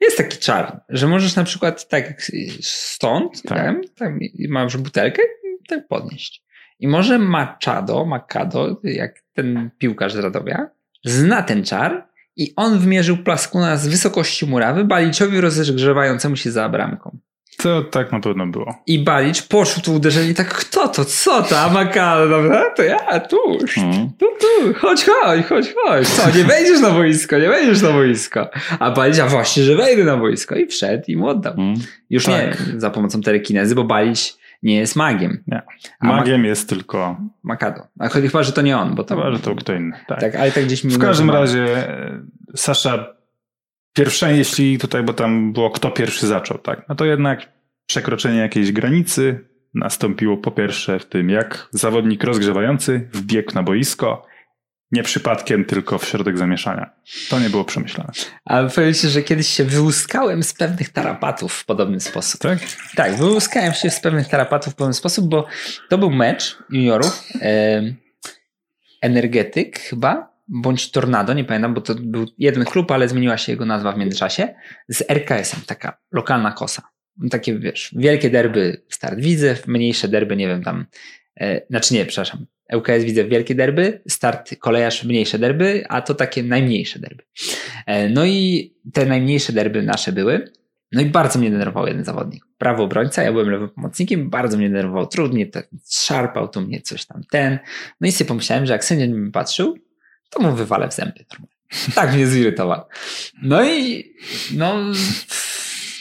Jest 0.00 0.16
taki 0.16 0.38
czar, 0.38 0.80
że 0.88 1.06
możesz 1.06 1.36
na 1.36 1.44
przykład 1.44 1.88
tak 1.88 2.22
stąd, 2.60 3.42
Tak. 3.42 3.58
tak. 3.58 3.76
tak 3.96 4.12
masz 4.48 4.76
butelkę 4.76 5.22
tak 5.68 5.88
podnieść. 5.88 6.44
I 6.80 6.88
może 6.88 7.18
Machado, 7.18 8.04
Makado, 8.04 8.80
jak 8.84 9.22
ten 9.32 9.70
piłkarz 9.78 10.12
z 10.12 10.18
Radomia, 10.18 10.70
zna 11.04 11.42
ten 11.42 11.64
czar 11.64 12.08
i 12.36 12.52
on 12.56 12.78
wymierzył 12.78 13.16
plaskuna 13.16 13.76
z 13.76 13.88
wysokości 13.88 14.46
murawy 14.46 14.84
Baliczowi 14.84 15.40
rozgrzewającemu 15.40 16.36
się 16.36 16.50
za 16.50 16.68
bramką. 16.68 17.18
To 17.62 17.82
tak 17.82 18.12
na 18.12 18.20
pewno 18.20 18.46
było. 18.46 18.74
I 18.86 18.98
Balicz 18.98 19.42
poczuł 19.48 19.82
to 19.82 19.92
uderzenie 19.92 20.30
i 20.30 20.34
tak, 20.34 20.48
kto 20.54 20.88
to, 20.88 21.04
co 21.04 21.42
to, 21.42 21.60
a 21.60 21.68
Makado, 21.68 22.28
dobra, 22.28 22.70
to 22.76 22.82
ja, 22.82 23.20
tuż, 23.20 23.78
Mhm. 23.78 24.10
tu, 24.18 24.26
tu, 24.40 24.74
chodź, 24.74 25.04
chodź, 25.04 25.46
chodź, 25.46 25.74
chodź. 25.84 26.08
Co, 26.08 26.38
nie 26.38 26.44
wejdziesz 26.44 26.80
na 26.80 26.90
boisko, 26.90 27.38
nie 27.38 27.48
wejdziesz 27.48 27.82
na 27.82 27.90
boisko. 27.92 28.48
A 28.78 28.90
Balić, 28.90 29.18
a 29.18 29.26
właśnie, 29.26 29.62
że 29.62 29.76
wejdę 29.76 30.04
na 30.04 30.16
boisko. 30.16 30.54
I 30.56 30.66
wszedł 30.66 31.04
i 31.08 31.16
mu 31.16 31.28
oddał. 31.28 31.52
Mhm. 31.52 31.86
Już 32.10 32.24
Tak. 32.24 32.34
nie 32.34 32.80
za 32.80 32.90
pomocą 32.90 33.20
telekinezy, 33.20 33.74
bo 33.74 33.84
Balić 33.84 34.36
nie 34.62 34.76
jest 34.76 34.96
magiem. 34.96 35.42
Nie. 35.46 35.62
A 36.00 36.06
Ma- 36.06 36.16
Magiem 36.16 36.44
jest 36.44 36.68
tylko, 36.68 37.16
Makado. 37.42 37.82
A 37.98 38.08
chyba, 38.08 38.42
że 38.42 38.52
to 38.52 38.62
nie 38.62 38.78
on, 38.78 38.94
bo 38.94 39.04
to... 39.04 39.16
chyba, 39.16 39.32
że 39.32 39.38
to 39.38 39.54
kto 39.54 39.74
inny. 39.74 39.96
Tak. 40.08 40.20
Tak, 40.20 40.34
ale 40.36 40.52
tak 40.52 40.64
gdzieś 40.64 40.84
mi 40.84 40.90
W 40.90 40.98
każdym 40.98 41.30
razie 41.30 41.88
e, 41.88 42.20
Sasza 42.56 43.17
pierwsza, 43.92 44.30
jeśli 44.30 44.78
tutaj, 44.78 45.02
bo 45.02 45.12
tam 45.12 45.52
było 45.52 45.70
kto 45.70 45.90
pierwszy 45.90 46.26
zaczął, 46.26 46.58
tak, 46.58 46.88
no 46.88 46.94
to 46.94 47.04
jednak 47.04 47.52
przekroczenie 47.86 48.38
jakiejś 48.38 48.72
granicy 48.72 49.48
nastąpiło 49.74 50.36
po 50.36 50.50
pierwsze 50.50 50.98
w 50.98 51.06
tym, 51.06 51.30
jak 51.30 51.68
zawodnik 51.70 52.24
rozgrzewający 52.24 53.08
wbiegł 53.12 53.54
na 53.54 53.62
boisko, 53.62 54.26
nie 54.92 55.02
przypadkiem, 55.02 55.64
tylko 55.64 55.98
w 55.98 56.04
środek 56.04 56.38
zamieszania. 56.38 56.90
To 57.28 57.40
nie 57.40 57.50
było 57.50 57.64
przemyślane. 57.64 58.12
Ale 58.44 58.70
powiem 58.70 58.94
ci, 58.94 59.08
że 59.08 59.22
kiedyś 59.22 59.48
się 59.48 59.64
wyłuskałem 59.64 60.42
z 60.42 60.54
pewnych 60.54 60.90
tarapatów 60.90 61.52
w 61.52 61.64
podobny 61.64 62.00
sposób. 62.00 62.40
Tak? 62.40 62.58
Tak, 62.96 63.16
wyłuskałem 63.16 63.72
się 63.72 63.90
z 63.90 64.00
pewnych 64.00 64.28
tarapatów 64.28 64.72
w 64.72 64.76
pewien 64.76 64.94
sposób, 64.94 65.28
bo 65.28 65.46
to 65.88 65.98
był 65.98 66.10
mecz 66.10 66.58
juniorów. 66.70 67.22
E, 67.42 67.82
energetyk 69.02 69.78
chyba, 69.78 70.37
bądź 70.48 70.90
Tornado, 70.90 71.34
nie 71.34 71.44
pamiętam, 71.44 71.74
bo 71.74 71.80
to 71.80 71.94
był 71.94 72.26
jeden 72.38 72.64
klub, 72.64 72.90
ale 72.90 73.08
zmieniła 73.08 73.38
się 73.38 73.52
jego 73.52 73.66
nazwa 73.66 73.92
w 73.92 73.98
międzyczasie, 73.98 74.54
z 74.88 75.02
RKS-em, 75.10 75.60
taka 75.66 75.98
lokalna 76.12 76.52
kosa. 76.52 76.82
Takie, 77.30 77.58
wiesz, 77.58 77.94
wielkie 77.96 78.30
derby 78.30 78.82
Start 78.88 79.20
Widzew, 79.20 79.66
mniejsze 79.66 80.08
derby, 80.08 80.36
nie 80.36 80.48
wiem, 80.48 80.62
tam, 80.62 80.86
e, 81.40 81.66
znaczy 81.70 81.94
nie, 81.94 82.06
przepraszam, 82.06 82.46
ŁKS 82.74 83.04
Widzew 83.04 83.28
wielkie 83.28 83.54
derby, 83.54 84.02
Start 84.08 84.56
Kolejarz 84.58 85.04
mniejsze 85.04 85.38
derby, 85.38 85.84
a 85.88 86.02
to 86.02 86.14
takie 86.14 86.42
najmniejsze 86.42 86.98
derby. 86.98 87.22
E, 87.86 88.08
no 88.08 88.24
i 88.26 88.74
te 88.92 89.06
najmniejsze 89.06 89.52
derby 89.52 89.82
nasze 89.82 90.12
były, 90.12 90.52
no 90.92 91.00
i 91.00 91.06
bardzo 91.06 91.38
mnie 91.38 91.50
denerwował 91.50 91.86
jeden 91.86 92.04
zawodnik. 92.04 92.44
Prawy 92.58 92.82
obrońca, 92.82 93.22
ja 93.22 93.32
byłem 93.32 93.50
lewym 93.50 93.68
pomocnikiem, 93.68 94.30
bardzo 94.30 94.58
mnie 94.58 94.68
denerwował, 94.68 95.06
trudnie, 95.06 95.46
tak 95.46 95.68
szarpał 95.90 96.48
tu 96.48 96.60
mnie 96.60 96.80
coś 96.80 97.06
tam, 97.06 97.22
ten. 97.30 97.58
No 98.00 98.08
i 98.08 98.12
sobie 98.12 98.28
pomyślałem, 98.28 98.66
że 98.66 98.72
jak 98.72 98.84
sędzia 98.84 99.06
na 99.06 99.16
mnie 99.16 99.30
patrzył, 99.30 99.78
to 100.30 100.42
mu 100.42 100.52
wywalę 100.52 100.88
w 100.88 100.94
zęby. 100.94 101.24
Tak 101.94 102.12
mnie 102.14 102.26
zirytował. 102.26 102.84
No 103.42 103.64
i 103.64 104.04
no, 104.54 104.74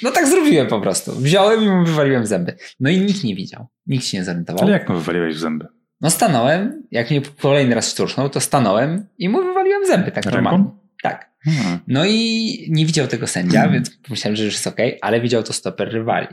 no 0.04 0.12
tak 0.12 0.28
zrobiłem 0.28 0.68
po 0.68 0.82
prostu. 0.82 1.12
Wziąłem 1.16 1.64
i 1.64 1.70
mu 1.70 1.86
wywaliłem 1.86 2.24
w 2.24 2.28
zęby. 2.28 2.56
No 2.80 2.90
i 2.90 3.02
nikt 3.02 3.24
nie 3.24 3.36
widział. 3.36 3.68
Nikt 3.88 4.06
się 4.06 4.18
nie 4.18 4.24
zorientował. 4.24 4.64
Ale 4.64 4.72
jak 4.72 4.90
mu 4.90 4.96
wywaliłeś 4.96 5.36
w 5.36 5.40
zęby? 5.40 5.68
No 6.02 6.10
stanąłem, 6.10 6.84
jak 6.92 7.12
mnie 7.12 7.22
kolejny 7.42 7.76
raz 7.76 7.92
szturchnął, 7.92 8.30
to 8.30 8.40
stanąłem 8.40 9.06
i 9.18 9.30
mu 9.30 9.44
wywaliłem 9.44 9.84
w 9.84 9.88
zęby 9.88 10.12
tak 10.12 10.26
Ręką? 10.26 10.32
normalnie. 10.32 10.66
Tak. 11.04 11.32
Hmm. 11.44 11.80
No 11.88 12.06
i 12.06 12.68
nie 12.70 12.86
widział 12.86 13.08
tego 13.08 13.28
sędzia, 13.28 13.70
więc 13.70 13.90
pomyślałem, 13.90 14.36
że 14.36 14.44
już 14.44 14.54
jest 14.54 14.68
okej, 14.68 14.98
ale 15.02 15.22
widział 15.22 15.44
to 15.44 15.54
stoper 15.54 15.92
rywali. 15.92 16.28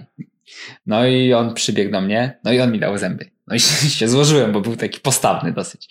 No 0.87 1.07
i 1.07 1.33
on 1.33 1.55
przybiegł 1.55 1.93
do 1.93 2.01
mnie, 2.01 2.39
no 2.45 2.53
i 2.53 2.61
on 2.61 2.73
mi 2.73 2.79
dał 2.81 2.99
zęby. 2.99 3.31
No 3.47 3.57
i 3.57 3.61
się 3.99 4.09
złożyłem, 4.09 4.53
bo 4.53 4.61
był 4.61 4.77
taki 4.77 5.01
postawny 5.01 5.53
dosyć. 5.53 5.89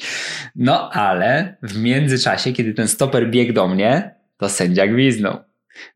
No 0.56 0.92
ale 0.92 1.58
w 1.64 1.78
międzyczasie, 1.78 2.54
kiedy 2.54 2.74
ten 2.74 2.88
stoper 2.88 3.30
biegł 3.30 3.54
do 3.54 3.68
mnie, 3.68 4.16
to 4.38 4.50
sędzia 4.50 4.88
gwiznął. 4.88 5.38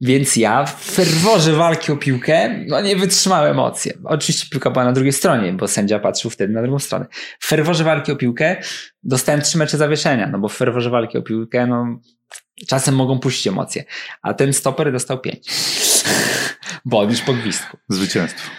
Więc 0.02 0.36
ja 0.36 0.66
w 0.66 0.84
ferworze 0.84 1.54
walki 1.54 1.92
o 1.92 1.98
piłkę, 1.98 2.66
no 2.68 2.82
nie 2.82 2.96
wytrzymałem 2.96 3.52
emocji. 3.52 3.92
Oczywiście 4.04 4.48
piłka 4.52 4.72
była 4.72 4.86
na 4.86 4.94
drugiej 4.94 5.14
stronie, 5.14 5.54
bo 5.54 5.68
sędzia 5.68 6.00
patrzył 6.00 6.32
wtedy 6.32 6.54
na 6.54 6.62
drugą 6.62 6.80
stronę. 6.80 7.06
W 7.40 7.48
ferworze 7.48 7.84
walki 7.84 8.12
o 8.12 8.16
piłkę 8.16 8.56
dostałem 9.04 9.42
trzy 9.42 9.58
mecze 9.58 9.78
zawieszenia, 9.78 10.28
no 10.28 10.40
bo 10.40 10.48
w 10.48 10.54
ferworze 10.54 10.90
walki 10.90 11.18
o 11.18 11.22
piłkę, 11.22 11.68
no 11.68 12.00
czasem 12.68 12.96
mogą 12.96 13.20
puścić 13.20 13.48
emocje. 13.48 13.84
A 14.22 14.34
ten 14.34 14.54
stoper 14.54 14.92
dostał 14.92 15.20
pięć. 15.20 15.48
Bo 16.86 17.00
on 17.00 17.10
już 17.10 17.22
po 17.22 17.34
gwizdku. 17.34 17.78
Zwycięstwo. 17.90 18.50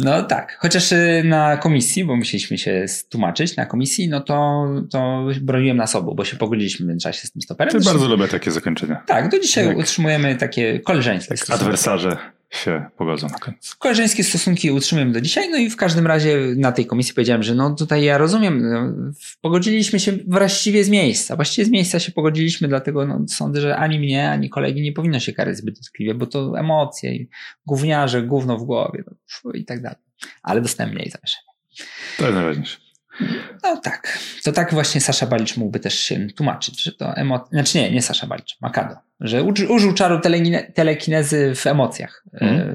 No 0.00 0.22
tak, 0.22 0.58
chociaż 0.60 0.92
y, 0.92 1.22
na 1.24 1.56
komisji, 1.56 2.04
bo 2.04 2.16
musieliśmy 2.16 2.58
się 2.58 2.86
tłumaczyć 3.08 3.56
na 3.56 3.66
komisji, 3.66 4.08
no 4.08 4.20
to, 4.20 4.66
to 4.90 5.26
broniłem 5.40 5.76
nas 5.76 5.96
obu, 5.96 6.14
bo 6.14 6.24
się 6.24 6.36
pogodziliśmy 6.36 6.86
w 6.86 6.88
międzyczasie 6.88 7.26
z 7.26 7.32
tym 7.32 7.42
stoperem. 7.42 7.72
Ty 7.72 7.80
bardzo 7.84 8.08
lubię 8.08 8.28
takie 8.28 8.50
zakończenia. 8.50 9.02
Tak, 9.06 9.28
do 9.30 9.38
dzisiaj 9.38 9.66
Jak- 9.66 9.78
utrzymujemy 9.78 10.36
takie 10.36 10.80
koleżeńskie 10.80 11.36
stosunki. 11.36 11.62
adwersarze 11.62 12.16
się 12.50 12.90
pogodzą 12.96 13.28
na 13.28 13.38
końcu. 13.38 13.74
Koleżeńskie 13.78 14.24
stosunki 14.24 14.70
utrzymujemy 14.70 15.12
do 15.12 15.20
dzisiaj, 15.20 15.50
no 15.50 15.56
i 15.56 15.70
w 15.70 15.76
każdym 15.76 16.06
razie 16.06 16.38
na 16.56 16.72
tej 16.72 16.86
komisji 16.86 17.14
powiedziałem, 17.14 17.42
że 17.42 17.54
no 17.54 17.74
tutaj 17.74 18.04
ja 18.04 18.18
rozumiem, 18.18 18.70
no, 18.70 19.12
pogodziliśmy 19.40 20.00
się 20.00 20.12
właściwie 20.26 20.84
z 20.84 20.88
miejsca, 20.88 21.36
właściwie 21.36 21.64
z 21.64 21.70
miejsca 21.70 22.00
się 22.00 22.12
pogodziliśmy, 22.12 22.68
dlatego 22.68 23.06
no, 23.06 23.20
sądzę, 23.28 23.60
że 23.60 23.76
ani 23.76 23.98
mnie, 23.98 24.30
ani 24.30 24.50
kolegi 24.50 24.82
nie 24.82 24.92
powinno 24.92 25.20
się 25.20 25.32
karać 25.32 25.56
zbyt 25.56 25.78
dotkliwie, 25.78 26.14
bo 26.14 26.26
to 26.26 26.58
emocje 26.58 27.14
i 27.14 27.28
gówniarze, 27.66 28.22
gówno 28.22 28.58
w 28.58 28.64
głowie 28.64 29.04
no, 29.44 29.52
i 29.52 29.64
tak 29.64 29.82
dalej. 29.82 29.98
Ale 30.42 30.60
dostałem 30.60 30.94
mniej 30.94 31.10
zawieszenia. 31.10 31.52
To 32.18 32.24
jest 32.24 32.34
najważniejsze. 32.34 32.78
No 33.62 33.76
tak. 33.76 34.17
To 34.48 34.52
tak 34.52 34.72
właśnie 34.74 35.00
Sasza 35.00 35.26
Balicz 35.26 35.56
mógłby 35.56 35.80
też 35.80 36.00
się 36.00 36.26
tłumaczyć, 36.36 36.82
że 36.82 36.92
to 36.92 37.14
emocje. 37.16 37.48
Znaczy 37.52 37.78
nie, 37.78 37.90
nie 37.90 38.02
Sasza 38.02 38.26
Balicz, 38.26 38.56
Makado. 38.60 38.94
Że 39.20 39.42
uży- 39.42 39.68
użył 39.68 39.94
czaru 39.94 40.18
telekine- 40.18 40.72
telekinezy 40.72 41.54
w 41.54 41.66
emocjach. 41.66 42.24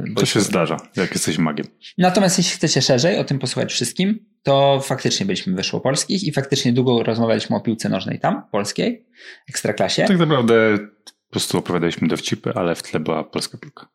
bo- 0.10 0.20
To 0.22 0.26
się 0.26 0.42
zdarza, 0.42 0.78
jak 0.96 1.12
jesteś 1.12 1.38
magiem. 1.38 1.66
Natomiast 1.98 2.38
jeśli 2.38 2.54
chcecie 2.56 2.82
szerzej 2.82 3.18
o 3.20 3.24
tym 3.24 3.40
posłuchać 3.40 3.72
wszystkim, 3.74 4.26
to 4.44 4.80
faktycznie 4.84 5.26
byliśmy 5.26 5.54
w 5.54 5.56
Wyszłopolskich 5.56 6.24
i 6.24 6.32
faktycznie 6.32 6.74
długo 6.74 7.04
rozmawialiśmy 7.04 7.56
o 7.56 7.62
piłce 7.62 7.90
nożnej 7.90 8.20
tam, 8.20 8.44
polskiej, 8.52 9.06
ekstraklasie. 9.50 10.06
Tak 10.06 10.18
naprawdę 10.20 10.78
po 11.28 11.32
prostu 11.32 11.58
opowiadaliśmy 11.58 12.08
dowcipy, 12.08 12.52
ale 12.56 12.76
w 12.76 12.84
tle 12.84 13.00
była 13.00 13.24
polska 13.24 13.58
piłka. 13.58 13.88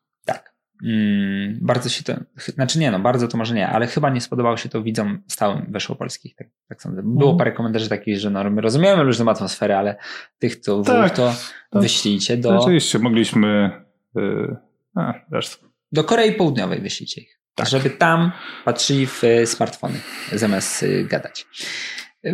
Mm, 0.83 1.57
bardzo 1.61 1.89
się 1.89 2.03
to, 2.03 2.13
znaczy 2.53 2.79
nie 2.79 2.91
no, 2.91 2.99
bardzo 2.99 3.27
to 3.27 3.37
może 3.37 3.53
nie, 3.55 3.67
ale 3.67 3.87
chyba 3.87 4.09
nie 4.09 4.21
spodobało 4.21 4.57
się 4.57 4.69
to 4.69 4.83
widzom 4.83 5.21
stałym 5.27 5.65
weszłopolskich, 5.71 6.35
tak, 6.35 6.47
tak 6.69 6.81
sądzę. 6.81 7.01
Było 7.03 7.21
Mhm. 7.31 7.37
parę 7.37 7.51
komentarzy 7.51 7.89
takich, 7.89 8.19
że 8.19 8.29
no, 8.29 8.49
my 8.49 8.61
rozumiemy 8.61 9.03
różną 9.03 9.29
atmosferę, 9.31 9.77
ale 9.77 9.95
tych, 10.39 10.55
co 10.55 10.81
Tak, 10.83 10.95
tak, 10.95 11.15
to 11.15 11.33
tak. 11.71 11.81
wyślijcie 11.81 12.37
do, 12.37 12.59
Oczywiście 12.59 12.99
mogliśmy... 12.99 13.71
Yy, 14.15 14.55
a, 14.95 15.13
zresztą. 15.31 15.67
do 15.91 16.03
Korei 16.03 16.31
Południowej, 16.33 16.81
wyślijcie 16.81 17.21
ich. 17.21 17.39
Tak. 17.55 17.67
Żeby 17.69 17.89
tam 17.89 18.31
patrzyli 18.65 19.07
w 19.07 19.23
y, 19.23 19.45
smartfony, 19.45 19.99
zamiast 20.33 20.83
y, 20.83 21.05
gadać. 21.09 21.45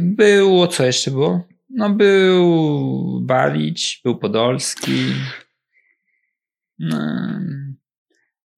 Było, 0.02 0.68
co 0.68 0.86
jeszcze 0.86 1.12
było? 1.12 1.48
No 1.70 1.90
był 1.90 3.22
Balić, 3.22 4.02
był 4.04 4.18
Podolski. 4.18 5.06
No, 6.80 6.98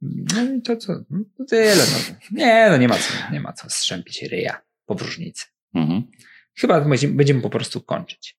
no 0.01 0.53
i 0.53 0.61
to 0.61 0.77
co? 0.77 0.93
No 1.09 1.19
to 1.37 1.45
tyle. 1.45 1.75
No. 1.75 2.15
Nie, 2.31 2.67
no 2.69 2.77
nie 2.77 2.87
ma 2.87 2.95
co, 2.95 3.13
nie 3.31 3.39
ma 3.39 3.53
co 3.53 3.69
strzępić 3.69 4.21
ryja 4.23 4.61
po 4.85 4.95
próżnicy. 4.95 5.45
Mhm. 5.73 6.03
Chyba 6.55 6.81
będziemy, 6.81 7.41
po 7.41 7.49
prostu 7.49 7.81
kończyć. 7.81 8.37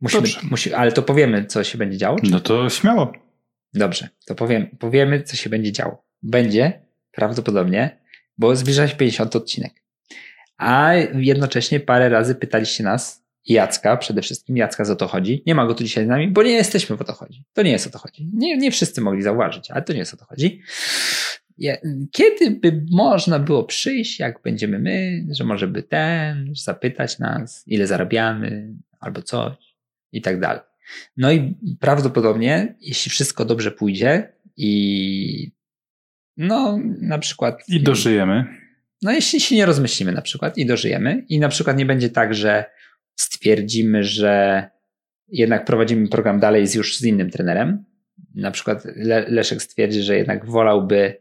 Musimy, 0.00 0.28
musi, 0.50 0.74
ale 0.74 0.92
to 0.92 1.02
powiemy, 1.02 1.44
co 1.44 1.64
się 1.64 1.78
będzie 1.78 1.98
działo? 1.98 2.18
Czy? 2.20 2.30
No 2.30 2.40
to 2.40 2.70
śmiało. 2.70 3.12
Dobrze, 3.74 4.08
to 4.26 4.34
powiem, 4.34 4.76
powiemy, 4.78 5.22
co 5.22 5.36
się 5.36 5.50
będzie 5.50 5.72
działo. 5.72 6.04
Będzie 6.22 6.82
prawdopodobnie, 7.10 7.98
bo 8.38 8.56
zbliża 8.56 8.88
się 8.88 8.96
50 8.96 9.36
odcinek. 9.36 9.82
A 10.56 10.94
jednocześnie 11.14 11.80
parę 11.80 12.08
razy 12.08 12.34
pytaliście 12.34 12.84
nas, 12.84 13.19
Jacka, 13.46 13.96
przede 13.96 14.22
wszystkim 14.22 14.56
Jacka 14.56 14.84
z 14.84 14.90
o 14.90 14.96
to 14.96 15.08
chodzi. 15.08 15.42
Nie 15.46 15.54
ma 15.54 15.66
go 15.66 15.74
tu 15.74 15.84
dzisiaj 15.84 16.04
z 16.04 16.08
nami, 16.08 16.28
bo 16.28 16.42
nie 16.42 16.50
jesteśmy 16.50 16.96
w 16.96 17.00
o 17.00 17.04
to 17.04 17.12
chodzi. 17.12 17.44
To 17.52 17.62
nie 17.62 17.70
jest 17.70 17.86
o 17.86 17.90
to 17.90 17.98
chodzi. 17.98 18.30
Nie, 18.32 18.56
nie 18.56 18.70
wszyscy 18.70 19.00
mogli 19.00 19.22
zauważyć, 19.22 19.70
ale 19.70 19.82
to 19.82 19.92
nie 19.92 19.98
jest 19.98 20.14
o 20.14 20.16
to 20.16 20.24
chodzi. 20.24 20.62
Kiedy 22.12 22.50
by 22.50 22.84
można 22.90 23.38
było 23.38 23.64
przyjść, 23.64 24.20
jak 24.20 24.42
będziemy 24.42 24.78
my, 24.78 25.26
że 25.30 25.44
może 25.44 25.68
by 25.68 25.82
ten, 25.82 26.52
zapytać 26.54 27.18
nas, 27.18 27.64
ile 27.66 27.86
zarabiamy, 27.86 28.74
albo 29.00 29.22
coś 29.22 29.56
i 30.12 30.22
tak 30.22 30.40
dalej. 30.40 30.62
No 31.16 31.32
i 31.32 31.56
prawdopodobnie, 31.80 32.74
jeśli 32.80 33.10
wszystko 33.10 33.44
dobrze 33.44 33.70
pójdzie 33.70 34.32
i 34.56 35.52
no 36.36 36.78
na 37.00 37.18
przykład. 37.18 37.68
I 37.68 37.82
dożyjemy. 37.82 38.44
No 39.02 39.12
jeśli 39.12 39.40
się 39.40 39.56
nie 39.56 39.66
rozmyślimy 39.66 40.12
na 40.12 40.22
przykład 40.22 40.58
i 40.58 40.66
dożyjemy 40.66 41.24
i 41.28 41.38
na 41.38 41.48
przykład 41.48 41.76
nie 41.76 41.86
będzie 41.86 42.10
tak, 42.10 42.34
że 42.34 42.64
stwierdzimy, 43.20 44.04
że 44.04 44.64
jednak 45.28 45.64
prowadzimy 45.64 46.08
program 46.08 46.40
dalej 46.40 46.66
z 46.66 46.74
już 46.74 46.98
z 46.98 47.04
innym 47.04 47.30
trenerem. 47.30 47.84
Na 48.34 48.50
przykład 48.50 48.84
Le 48.96 49.24
Leszek 49.28 49.62
stwierdzi, 49.62 50.02
że 50.02 50.16
jednak 50.16 50.46
wolałby 50.46 51.16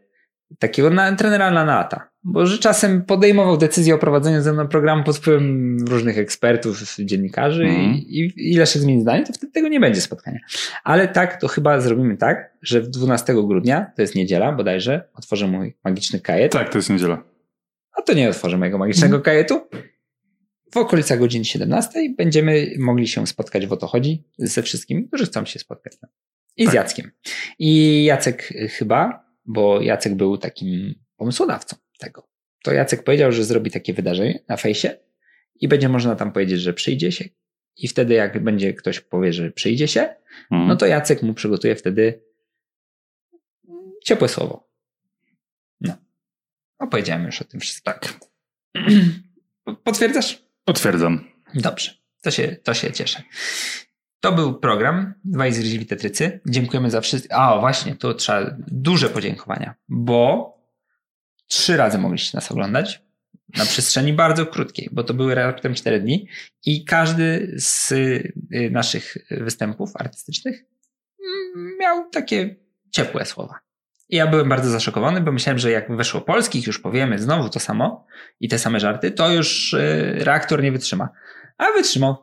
takiego 0.60 0.90
na, 0.90 1.16
trenera 1.16 1.52
na 1.52 1.64
lata. 1.64 2.10
Bo 2.24 2.46
że 2.46 2.58
czasem 2.58 3.02
podejmował 3.02 3.58
decyzję 3.58 3.96
o 3.96 3.98
prowadzeniu 3.98 4.42
ze 4.42 4.54
mną 4.54 4.68
programu 4.68 5.04
pod 5.04 5.18
wpływem 5.18 5.78
różnych 5.88 6.18
ekspertów, 6.18 6.96
dziennikarzy 7.00 7.64
Mhm. 7.64 7.94
i, 7.96 8.34
i 8.36 8.58
Leszek 8.58 8.82
zmieni 8.82 9.02
zdanie, 9.02 9.26
to 9.26 9.34
wtedy 9.34 9.54
tego 9.54 9.68
nie 9.68 9.80
będzie 9.80 10.02
spotkania. 10.02 10.40
Ale 10.84 11.08
tak, 11.08 11.42
to 11.42 11.48
chyba 11.48 11.82
zrobimy 11.82 12.18
tak, 12.18 12.54
że 12.62 12.82
w 12.82 12.88
12 12.88 13.34
grudnia, 13.34 13.92
to 13.96 14.02
jest 14.02 14.16
niedziela 14.16 14.52
bodajże, 14.52 15.10
otworzę 15.14 15.48
mój 15.48 15.76
magiczny 15.84 16.20
kajet. 16.20 16.52
Tak, 16.52 16.70
to 16.70 16.78
jest 16.78 16.90
niedziela. 16.90 17.24
A 17.98 18.02
to 18.02 18.14
nie 18.14 18.30
otworzę 18.30 18.58
mojego 18.58 18.78
magicznego 18.78 19.22
kajetu. 19.22 19.62
W 20.72 20.78
okolicach 20.78 21.20
godziny 21.20 21.46
17 21.46 22.14
będziemy 22.18 22.74
mogli 22.80 23.08
się 23.08 23.28
spotkać 23.28 23.68
w 23.68 23.74
o 23.74 23.78
to 23.78 23.88
chodzi 23.88 24.24
ze 24.38 24.64
wszystkimi, 24.64 25.08
którzy 25.08 25.26
chcą 25.26 25.46
się 25.46 25.60
spotkać. 25.60 25.94
I 26.58 26.64
z 26.64 26.66
Tak. 26.66 26.76
Jackiem. 26.76 27.12
I 27.60 28.04
Jacek 28.04 28.52
y, 28.52 28.68
chyba, 28.70 29.26
bo 29.46 29.82
Jacek 29.82 30.16
był 30.16 30.38
takim 30.38 30.96
pomysłodawcą 31.18 31.76
tego. 32.00 32.30
To 32.64 32.72
Jacek 32.74 33.04
powiedział, 33.04 33.32
że 33.32 33.44
zrobi 33.46 33.72
takie 33.72 33.94
wydarzenie 33.94 34.40
na 34.48 34.58
fejsie 34.58 34.98
i 35.56 35.68
będzie 35.68 35.90
można 35.90 36.16
tam 36.16 36.32
powiedzieć, 36.32 36.60
że 36.62 36.74
przyjdzie 36.74 37.12
się. 37.12 37.26
I 37.78 37.88
wtedy 37.88 38.14
jak 38.14 38.44
będzie 38.44 38.74
ktoś 38.74 39.00
powie, 39.00 39.34
że 39.34 39.52
przyjdzie 39.52 39.88
się, 39.88 40.16
Mhm. 40.52 40.68
no 40.68 40.76
to 40.76 40.86
Jacek 40.86 41.24
mu 41.24 41.34
przygotuje 41.34 41.76
wtedy 41.76 42.22
ciepłe 44.04 44.28
słowo. 44.28 44.70
No. 45.82 45.94
Opowiedziałem 46.80 47.26
już 47.26 47.41
o 47.41 47.46
tym 47.46 47.60
wszystkim. 47.60 47.94
Tak. 47.94 48.20
Potwierdzasz? 49.84 50.49
Potwierdzam. 50.65 51.23
Dobrze. 51.56 51.91
To 52.22 52.31
się, 52.31 52.56
to 52.64 52.73
się 52.73 52.91
cieszę. 52.91 53.23
To 54.19 54.31
był 54.31 54.60
program 54.60 55.14
Dwaj 55.26 55.53
zgryźli 55.53 55.86
tetrycy. 55.86 56.40
Dziękujemy 56.45 56.91
za 56.91 57.02
wszystko. 57.02 57.36
A, 57.36 57.60
właśnie, 57.60 57.95
tu 57.95 58.14
trzeba 58.14 58.56
duże 58.68 59.10
podziękowania, 59.10 59.76
bo 59.88 60.53
trzy 61.48 61.77
razy 61.77 61.98
mogliście 61.98 62.38
nas 62.38 62.52
oglądać 62.52 63.02
na 63.57 63.65
przestrzeni 63.65 64.14
bardzo 64.14 64.45
krótkiej, 64.45 64.90
bo 64.91 65.03
to 65.03 65.14
były 65.14 65.36
raptem 65.36 65.73
cztery 65.73 65.99
dni 65.99 66.27
i 66.65 66.86
każdy 66.86 67.53
z 67.57 67.91
y, 67.91 68.34
naszych 68.72 69.18
występów 69.31 69.91
artystycznych 69.95 70.65
mm, 71.56 71.77
miał 71.80 72.10
takie 72.10 72.56
ciepłe 72.91 73.26
słowa. 73.26 73.60
I 74.10 74.15
ja 74.15 74.27
byłem 74.27 74.49
bardzo 74.49 74.69
zaszokowany, 74.69 75.22
bo 75.22 75.31
myślałem, 75.31 75.60
że 75.60 75.72
jak 75.72 75.95
weszło 75.95 76.22
polskich, 76.22 76.68
już 76.68 76.80
powiemy 76.80 77.19
znowu 77.19 77.49
to 77.49 77.60
samo 77.60 78.07
i 78.40 78.49
te 78.49 78.60
same 78.60 78.80
żarty, 78.80 79.11
to 79.11 79.31
już 79.31 79.73
y, 79.73 80.15
reaktor 80.19 80.64
nie 80.64 80.72
wytrzyma. 80.72 81.10
A 81.57 81.65
wytrzymał. 81.72 82.18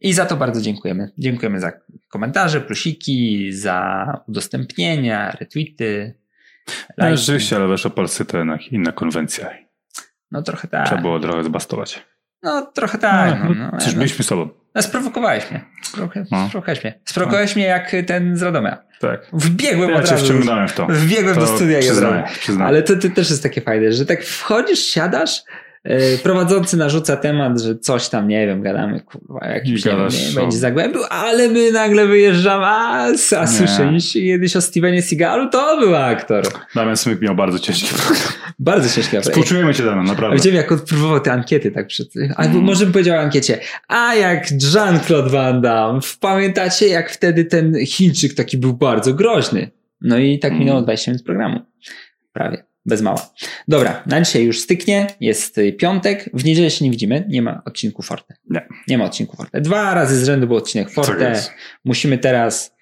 I 0.00 0.12
za 0.12 0.26
to 0.26 0.36
bardzo 0.36 0.60
dziękujemy. 0.60 1.10
Dziękujemy 1.18 1.60
za 1.60 1.72
komentarze, 2.08 2.60
plusiki, 2.60 3.52
za 3.52 4.06
udostępnienia, 4.28 5.30
retweety. 5.30 6.14
No, 6.98 7.16
rzeczywiście, 7.16 7.56
ale 7.56 7.68
wiesz, 7.68 7.86
o 7.86 7.90
Polsce 7.90 8.24
to 8.24 8.38
jednak 8.38 8.72
inna 8.72 8.92
konwencja. 8.92 9.50
No 10.30 10.42
trochę 10.42 10.68
tak. 10.68 10.86
Trzeba 10.86 11.00
było 11.00 11.20
trochę 11.20 11.44
zbastować. 11.44 12.06
No 12.46 12.66
trochę 12.66 12.98
tak. 12.98 13.38
No, 13.44 13.54
no, 13.54 13.70
no, 13.72 13.78
byliśmy 13.96 14.24
sobą. 14.24 14.48
no, 14.74 14.82
sprowokowałeś 14.82 15.50
mnie. 15.50 15.64
Sprowokowałeś, 15.82 16.30
No. 16.30 16.48
mnie. 16.84 17.00
Sprowokowałeś 17.04 17.56
mnie 17.56 17.64
jak 17.64 17.92
ten 18.06 18.36
z 18.36 18.42
Radomia. 18.42 18.78
Tak. 19.00 19.20
Wbiegłem 19.32 19.90
Ja 19.90 19.96
od 19.96 20.08
cię 20.08 20.16
wciągnąłem 20.16 20.68
w 20.68 20.72
to. 20.72 20.86
Wbiegłem 20.86 21.34
do 21.34 21.40
To 21.46 21.56
studia 21.56 21.78
i 21.78 21.88
od. 21.88 22.24
Ale 22.64 22.82
to, 22.82 22.96
to 22.96 23.08
też 23.14 23.30
jest 23.30 23.42
takie 23.42 23.60
fajne, 23.60 23.92
że 23.92 24.06
tak 24.06 24.24
wchodzisz, 24.24 24.78
siadasz, 24.78 25.42
prowadzący 26.22 26.76
narzuca 26.76 27.16
temat, 27.16 27.60
że 27.60 27.78
coś 27.78 28.08
tam, 28.08 28.28
nie 28.28 28.46
wiem, 28.46 28.62
gadamy, 28.62 29.00
kurwa, 29.00 29.46
jakimś, 29.46 29.84
nie 29.84 29.90
wiem, 29.92 30.08
nie, 30.28 30.40
będzie 30.40 30.58
zagłębił, 30.58 31.00
ale 31.10 31.48
my 31.48 31.72
nagle 31.72 32.06
wyjeżdżamy, 32.06 32.66
a, 32.66 33.04
a 33.36 33.42
Nie. 33.42 33.48
słyszeliście 33.48 34.20
kiedyś 34.20 34.56
o 34.56 34.60
Stevenie 34.60 35.02
Seagalu? 35.02 35.50
To 35.50 35.80
był 35.80 35.96
aktor. 35.96 36.44
Damian 36.74 36.96
Smyk 36.96 37.20
miał 37.20 37.34
bardzo 37.34 37.58
ciężki 37.58 37.86
program. 37.94 38.16
Bardzo 38.58 38.88
ciężki 38.88 39.16
aktor. 39.16 39.32
Współczujemy 39.32 39.74
cię, 39.74 39.82
Damian, 39.84 40.04
naprawdę. 40.06 40.36
widziałem, 40.36 40.56
jak 40.56 40.72
on 40.72 40.78
próbował 40.80 41.20
te 41.20 41.32
ankiety 41.32 41.70
tak 41.70 41.86
przed... 41.86 42.08
Albo 42.36 42.60
może 42.60 42.84
bym 42.84 42.92
powiedział 42.92 43.16
o 43.16 43.20
ankiecie. 43.20 43.58
A 43.88 44.14
jak 44.14 44.50
Jean-Claude 44.74 45.30
Van 45.30 45.60
Damme. 45.60 46.00
Pamiętacie, 46.20 46.88
jak 46.88 47.10
wtedy 47.10 47.44
ten 47.44 47.74
Chińczyk 47.86 48.34
taki 48.34 48.58
był 48.58 48.72
bardzo 48.72 49.14
groźny? 49.14 49.70
No 50.00 50.18
i 50.18 50.38
tak 50.38 50.50
Mm. 50.50 50.60
minęło 50.60 50.82
20 50.82 51.10
minut 51.10 51.24
programu. 51.26 51.60
Prawie. 52.32 52.64
Bez 52.86 53.02
mała. 53.02 53.30
Dobra, 53.68 54.02
na 54.06 54.20
dzisiaj 54.20 54.44
już 54.44 54.60
styknie. 54.60 55.06
Jest 55.20 55.58
y, 55.58 55.72
piątek. 55.72 56.30
W 56.34 56.44
niedzielę 56.44 56.70
się 56.70 56.84
nie 56.84 56.90
widzimy. 56.90 57.24
Nie 57.28 57.42
ma 57.42 57.62
odcinku 57.64 58.02
Forte. 58.02 58.34
Nie. 58.50 58.68
Nie 58.88 58.98
ma 58.98 59.04
odcinku 59.04 59.36
Forte. 59.36 59.60
Dwa 59.60 59.94
razy 59.94 60.16
z 60.16 60.24
rzędu 60.26 60.46
był 60.46 60.56
odcinek 60.56 60.86
Tak 60.86 60.94
Forte. 60.94 61.42
Musimy 61.84 62.18
teraz... 62.18 62.76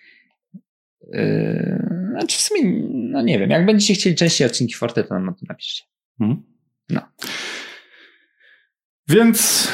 Yy, 1.13 2.09
znaczy 2.11 2.39
w 2.39 2.41
sumie, 2.41 2.63
no 2.91 3.23
nie 3.23 3.39
wiem. 3.39 3.51
Jak 3.51 3.67
będziecie 3.67 3.95
chcieli 3.95 4.17
częściej 4.17 4.47
odcinki 4.47 4.75
Forte, 4.75 5.05
to 5.05 5.15
nam 5.15 5.29
o 5.29 5.33
tym 5.33 5.47
napiszcie. 5.49 5.85
Mhm. 6.21 6.43
No. 6.91 7.01
Więc 9.09 9.69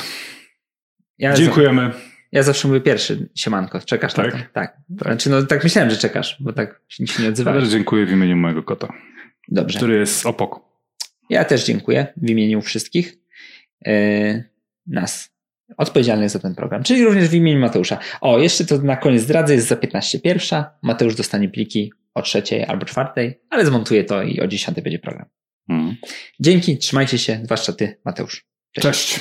Ja 1.18 1.34
dziękujemy. 1.34 1.90
Ja 2.32 2.42
zawsze 2.42 2.68
mówię 2.68 2.80
pierwszy, 2.80 3.28
siemanko, 3.34 3.80
czekasz 3.80 4.14
Tak? 4.14 4.34
na 4.34 4.40
to? 4.40 4.46
Tak. 4.52 4.76
Znaczy, 5.02 5.30
no 5.30 5.42
tak 5.42 5.64
myślałem, 5.64 5.90
że 5.90 5.96
czekasz, 5.96 6.36
bo 6.40 6.52
tak 6.52 6.80
się 6.88 7.04
nie 7.22 7.28
odzywałeś. 7.28 7.62
też 7.64 7.72
dziękuję 7.72 8.06
w 8.06 8.10
imieniu 8.10 8.36
mojego 8.36 8.62
kota, 8.62 8.92
Dobrze. 9.50 9.78
który 9.78 9.98
jest 9.98 10.16
z 10.20 10.26
opoku. 10.26 10.60
Ja 11.30 11.44
też 11.44 11.64
dziękuję 11.64 12.06
w 12.16 12.30
imieniu 12.30 12.60
wszystkich 12.60 13.18
e, 13.86 14.44
nas 14.86 15.30
odpowiedzialnych 15.76 16.30
za 16.30 16.38
ten 16.38 16.54
program, 16.54 16.82
czyli 16.82 17.04
również 17.04 17.28
w 17.28 17.34
imieniu 17.34 17.60
Mateusza. 17.60 17.98
O, 18.20 18.38
jeszcze 18.38 18.64
to 18.64 18.78
na 18.78 18.96
koniec 18.96 19.22
zdradzę, 19.22 19.54
jest 19.54 19.68
za 19.68 19.76
15 19.76 20.20
pierwsza. 20.20 20.70
Mateusz 20.82 21.14
dostanie 21.14 21.48
pliki 21.48 21.92
o 22.14 22.22
trzeciej 22.22 22.64
albo 22.64 22.86
czwartej, 22.86 23.40
ale 23.50 23.66
zmontuję 23.66 24.04
to 24.04 24.22
i 24.22 24.40
o 24.40 24.46
10 24.46 24.80
będzie 24.80 24.98
program. 24.98 25.26
Mhm. 25.68 25.96
Dzięki, 26.40 26.78
trzymajcie 26.78 27.18
się, 27.18 27.40
zwłaszcza 27.44 27.72
ty, 27.72 28.00
Mateusz. 28.04 28.46
Cześć. 28.72 29.20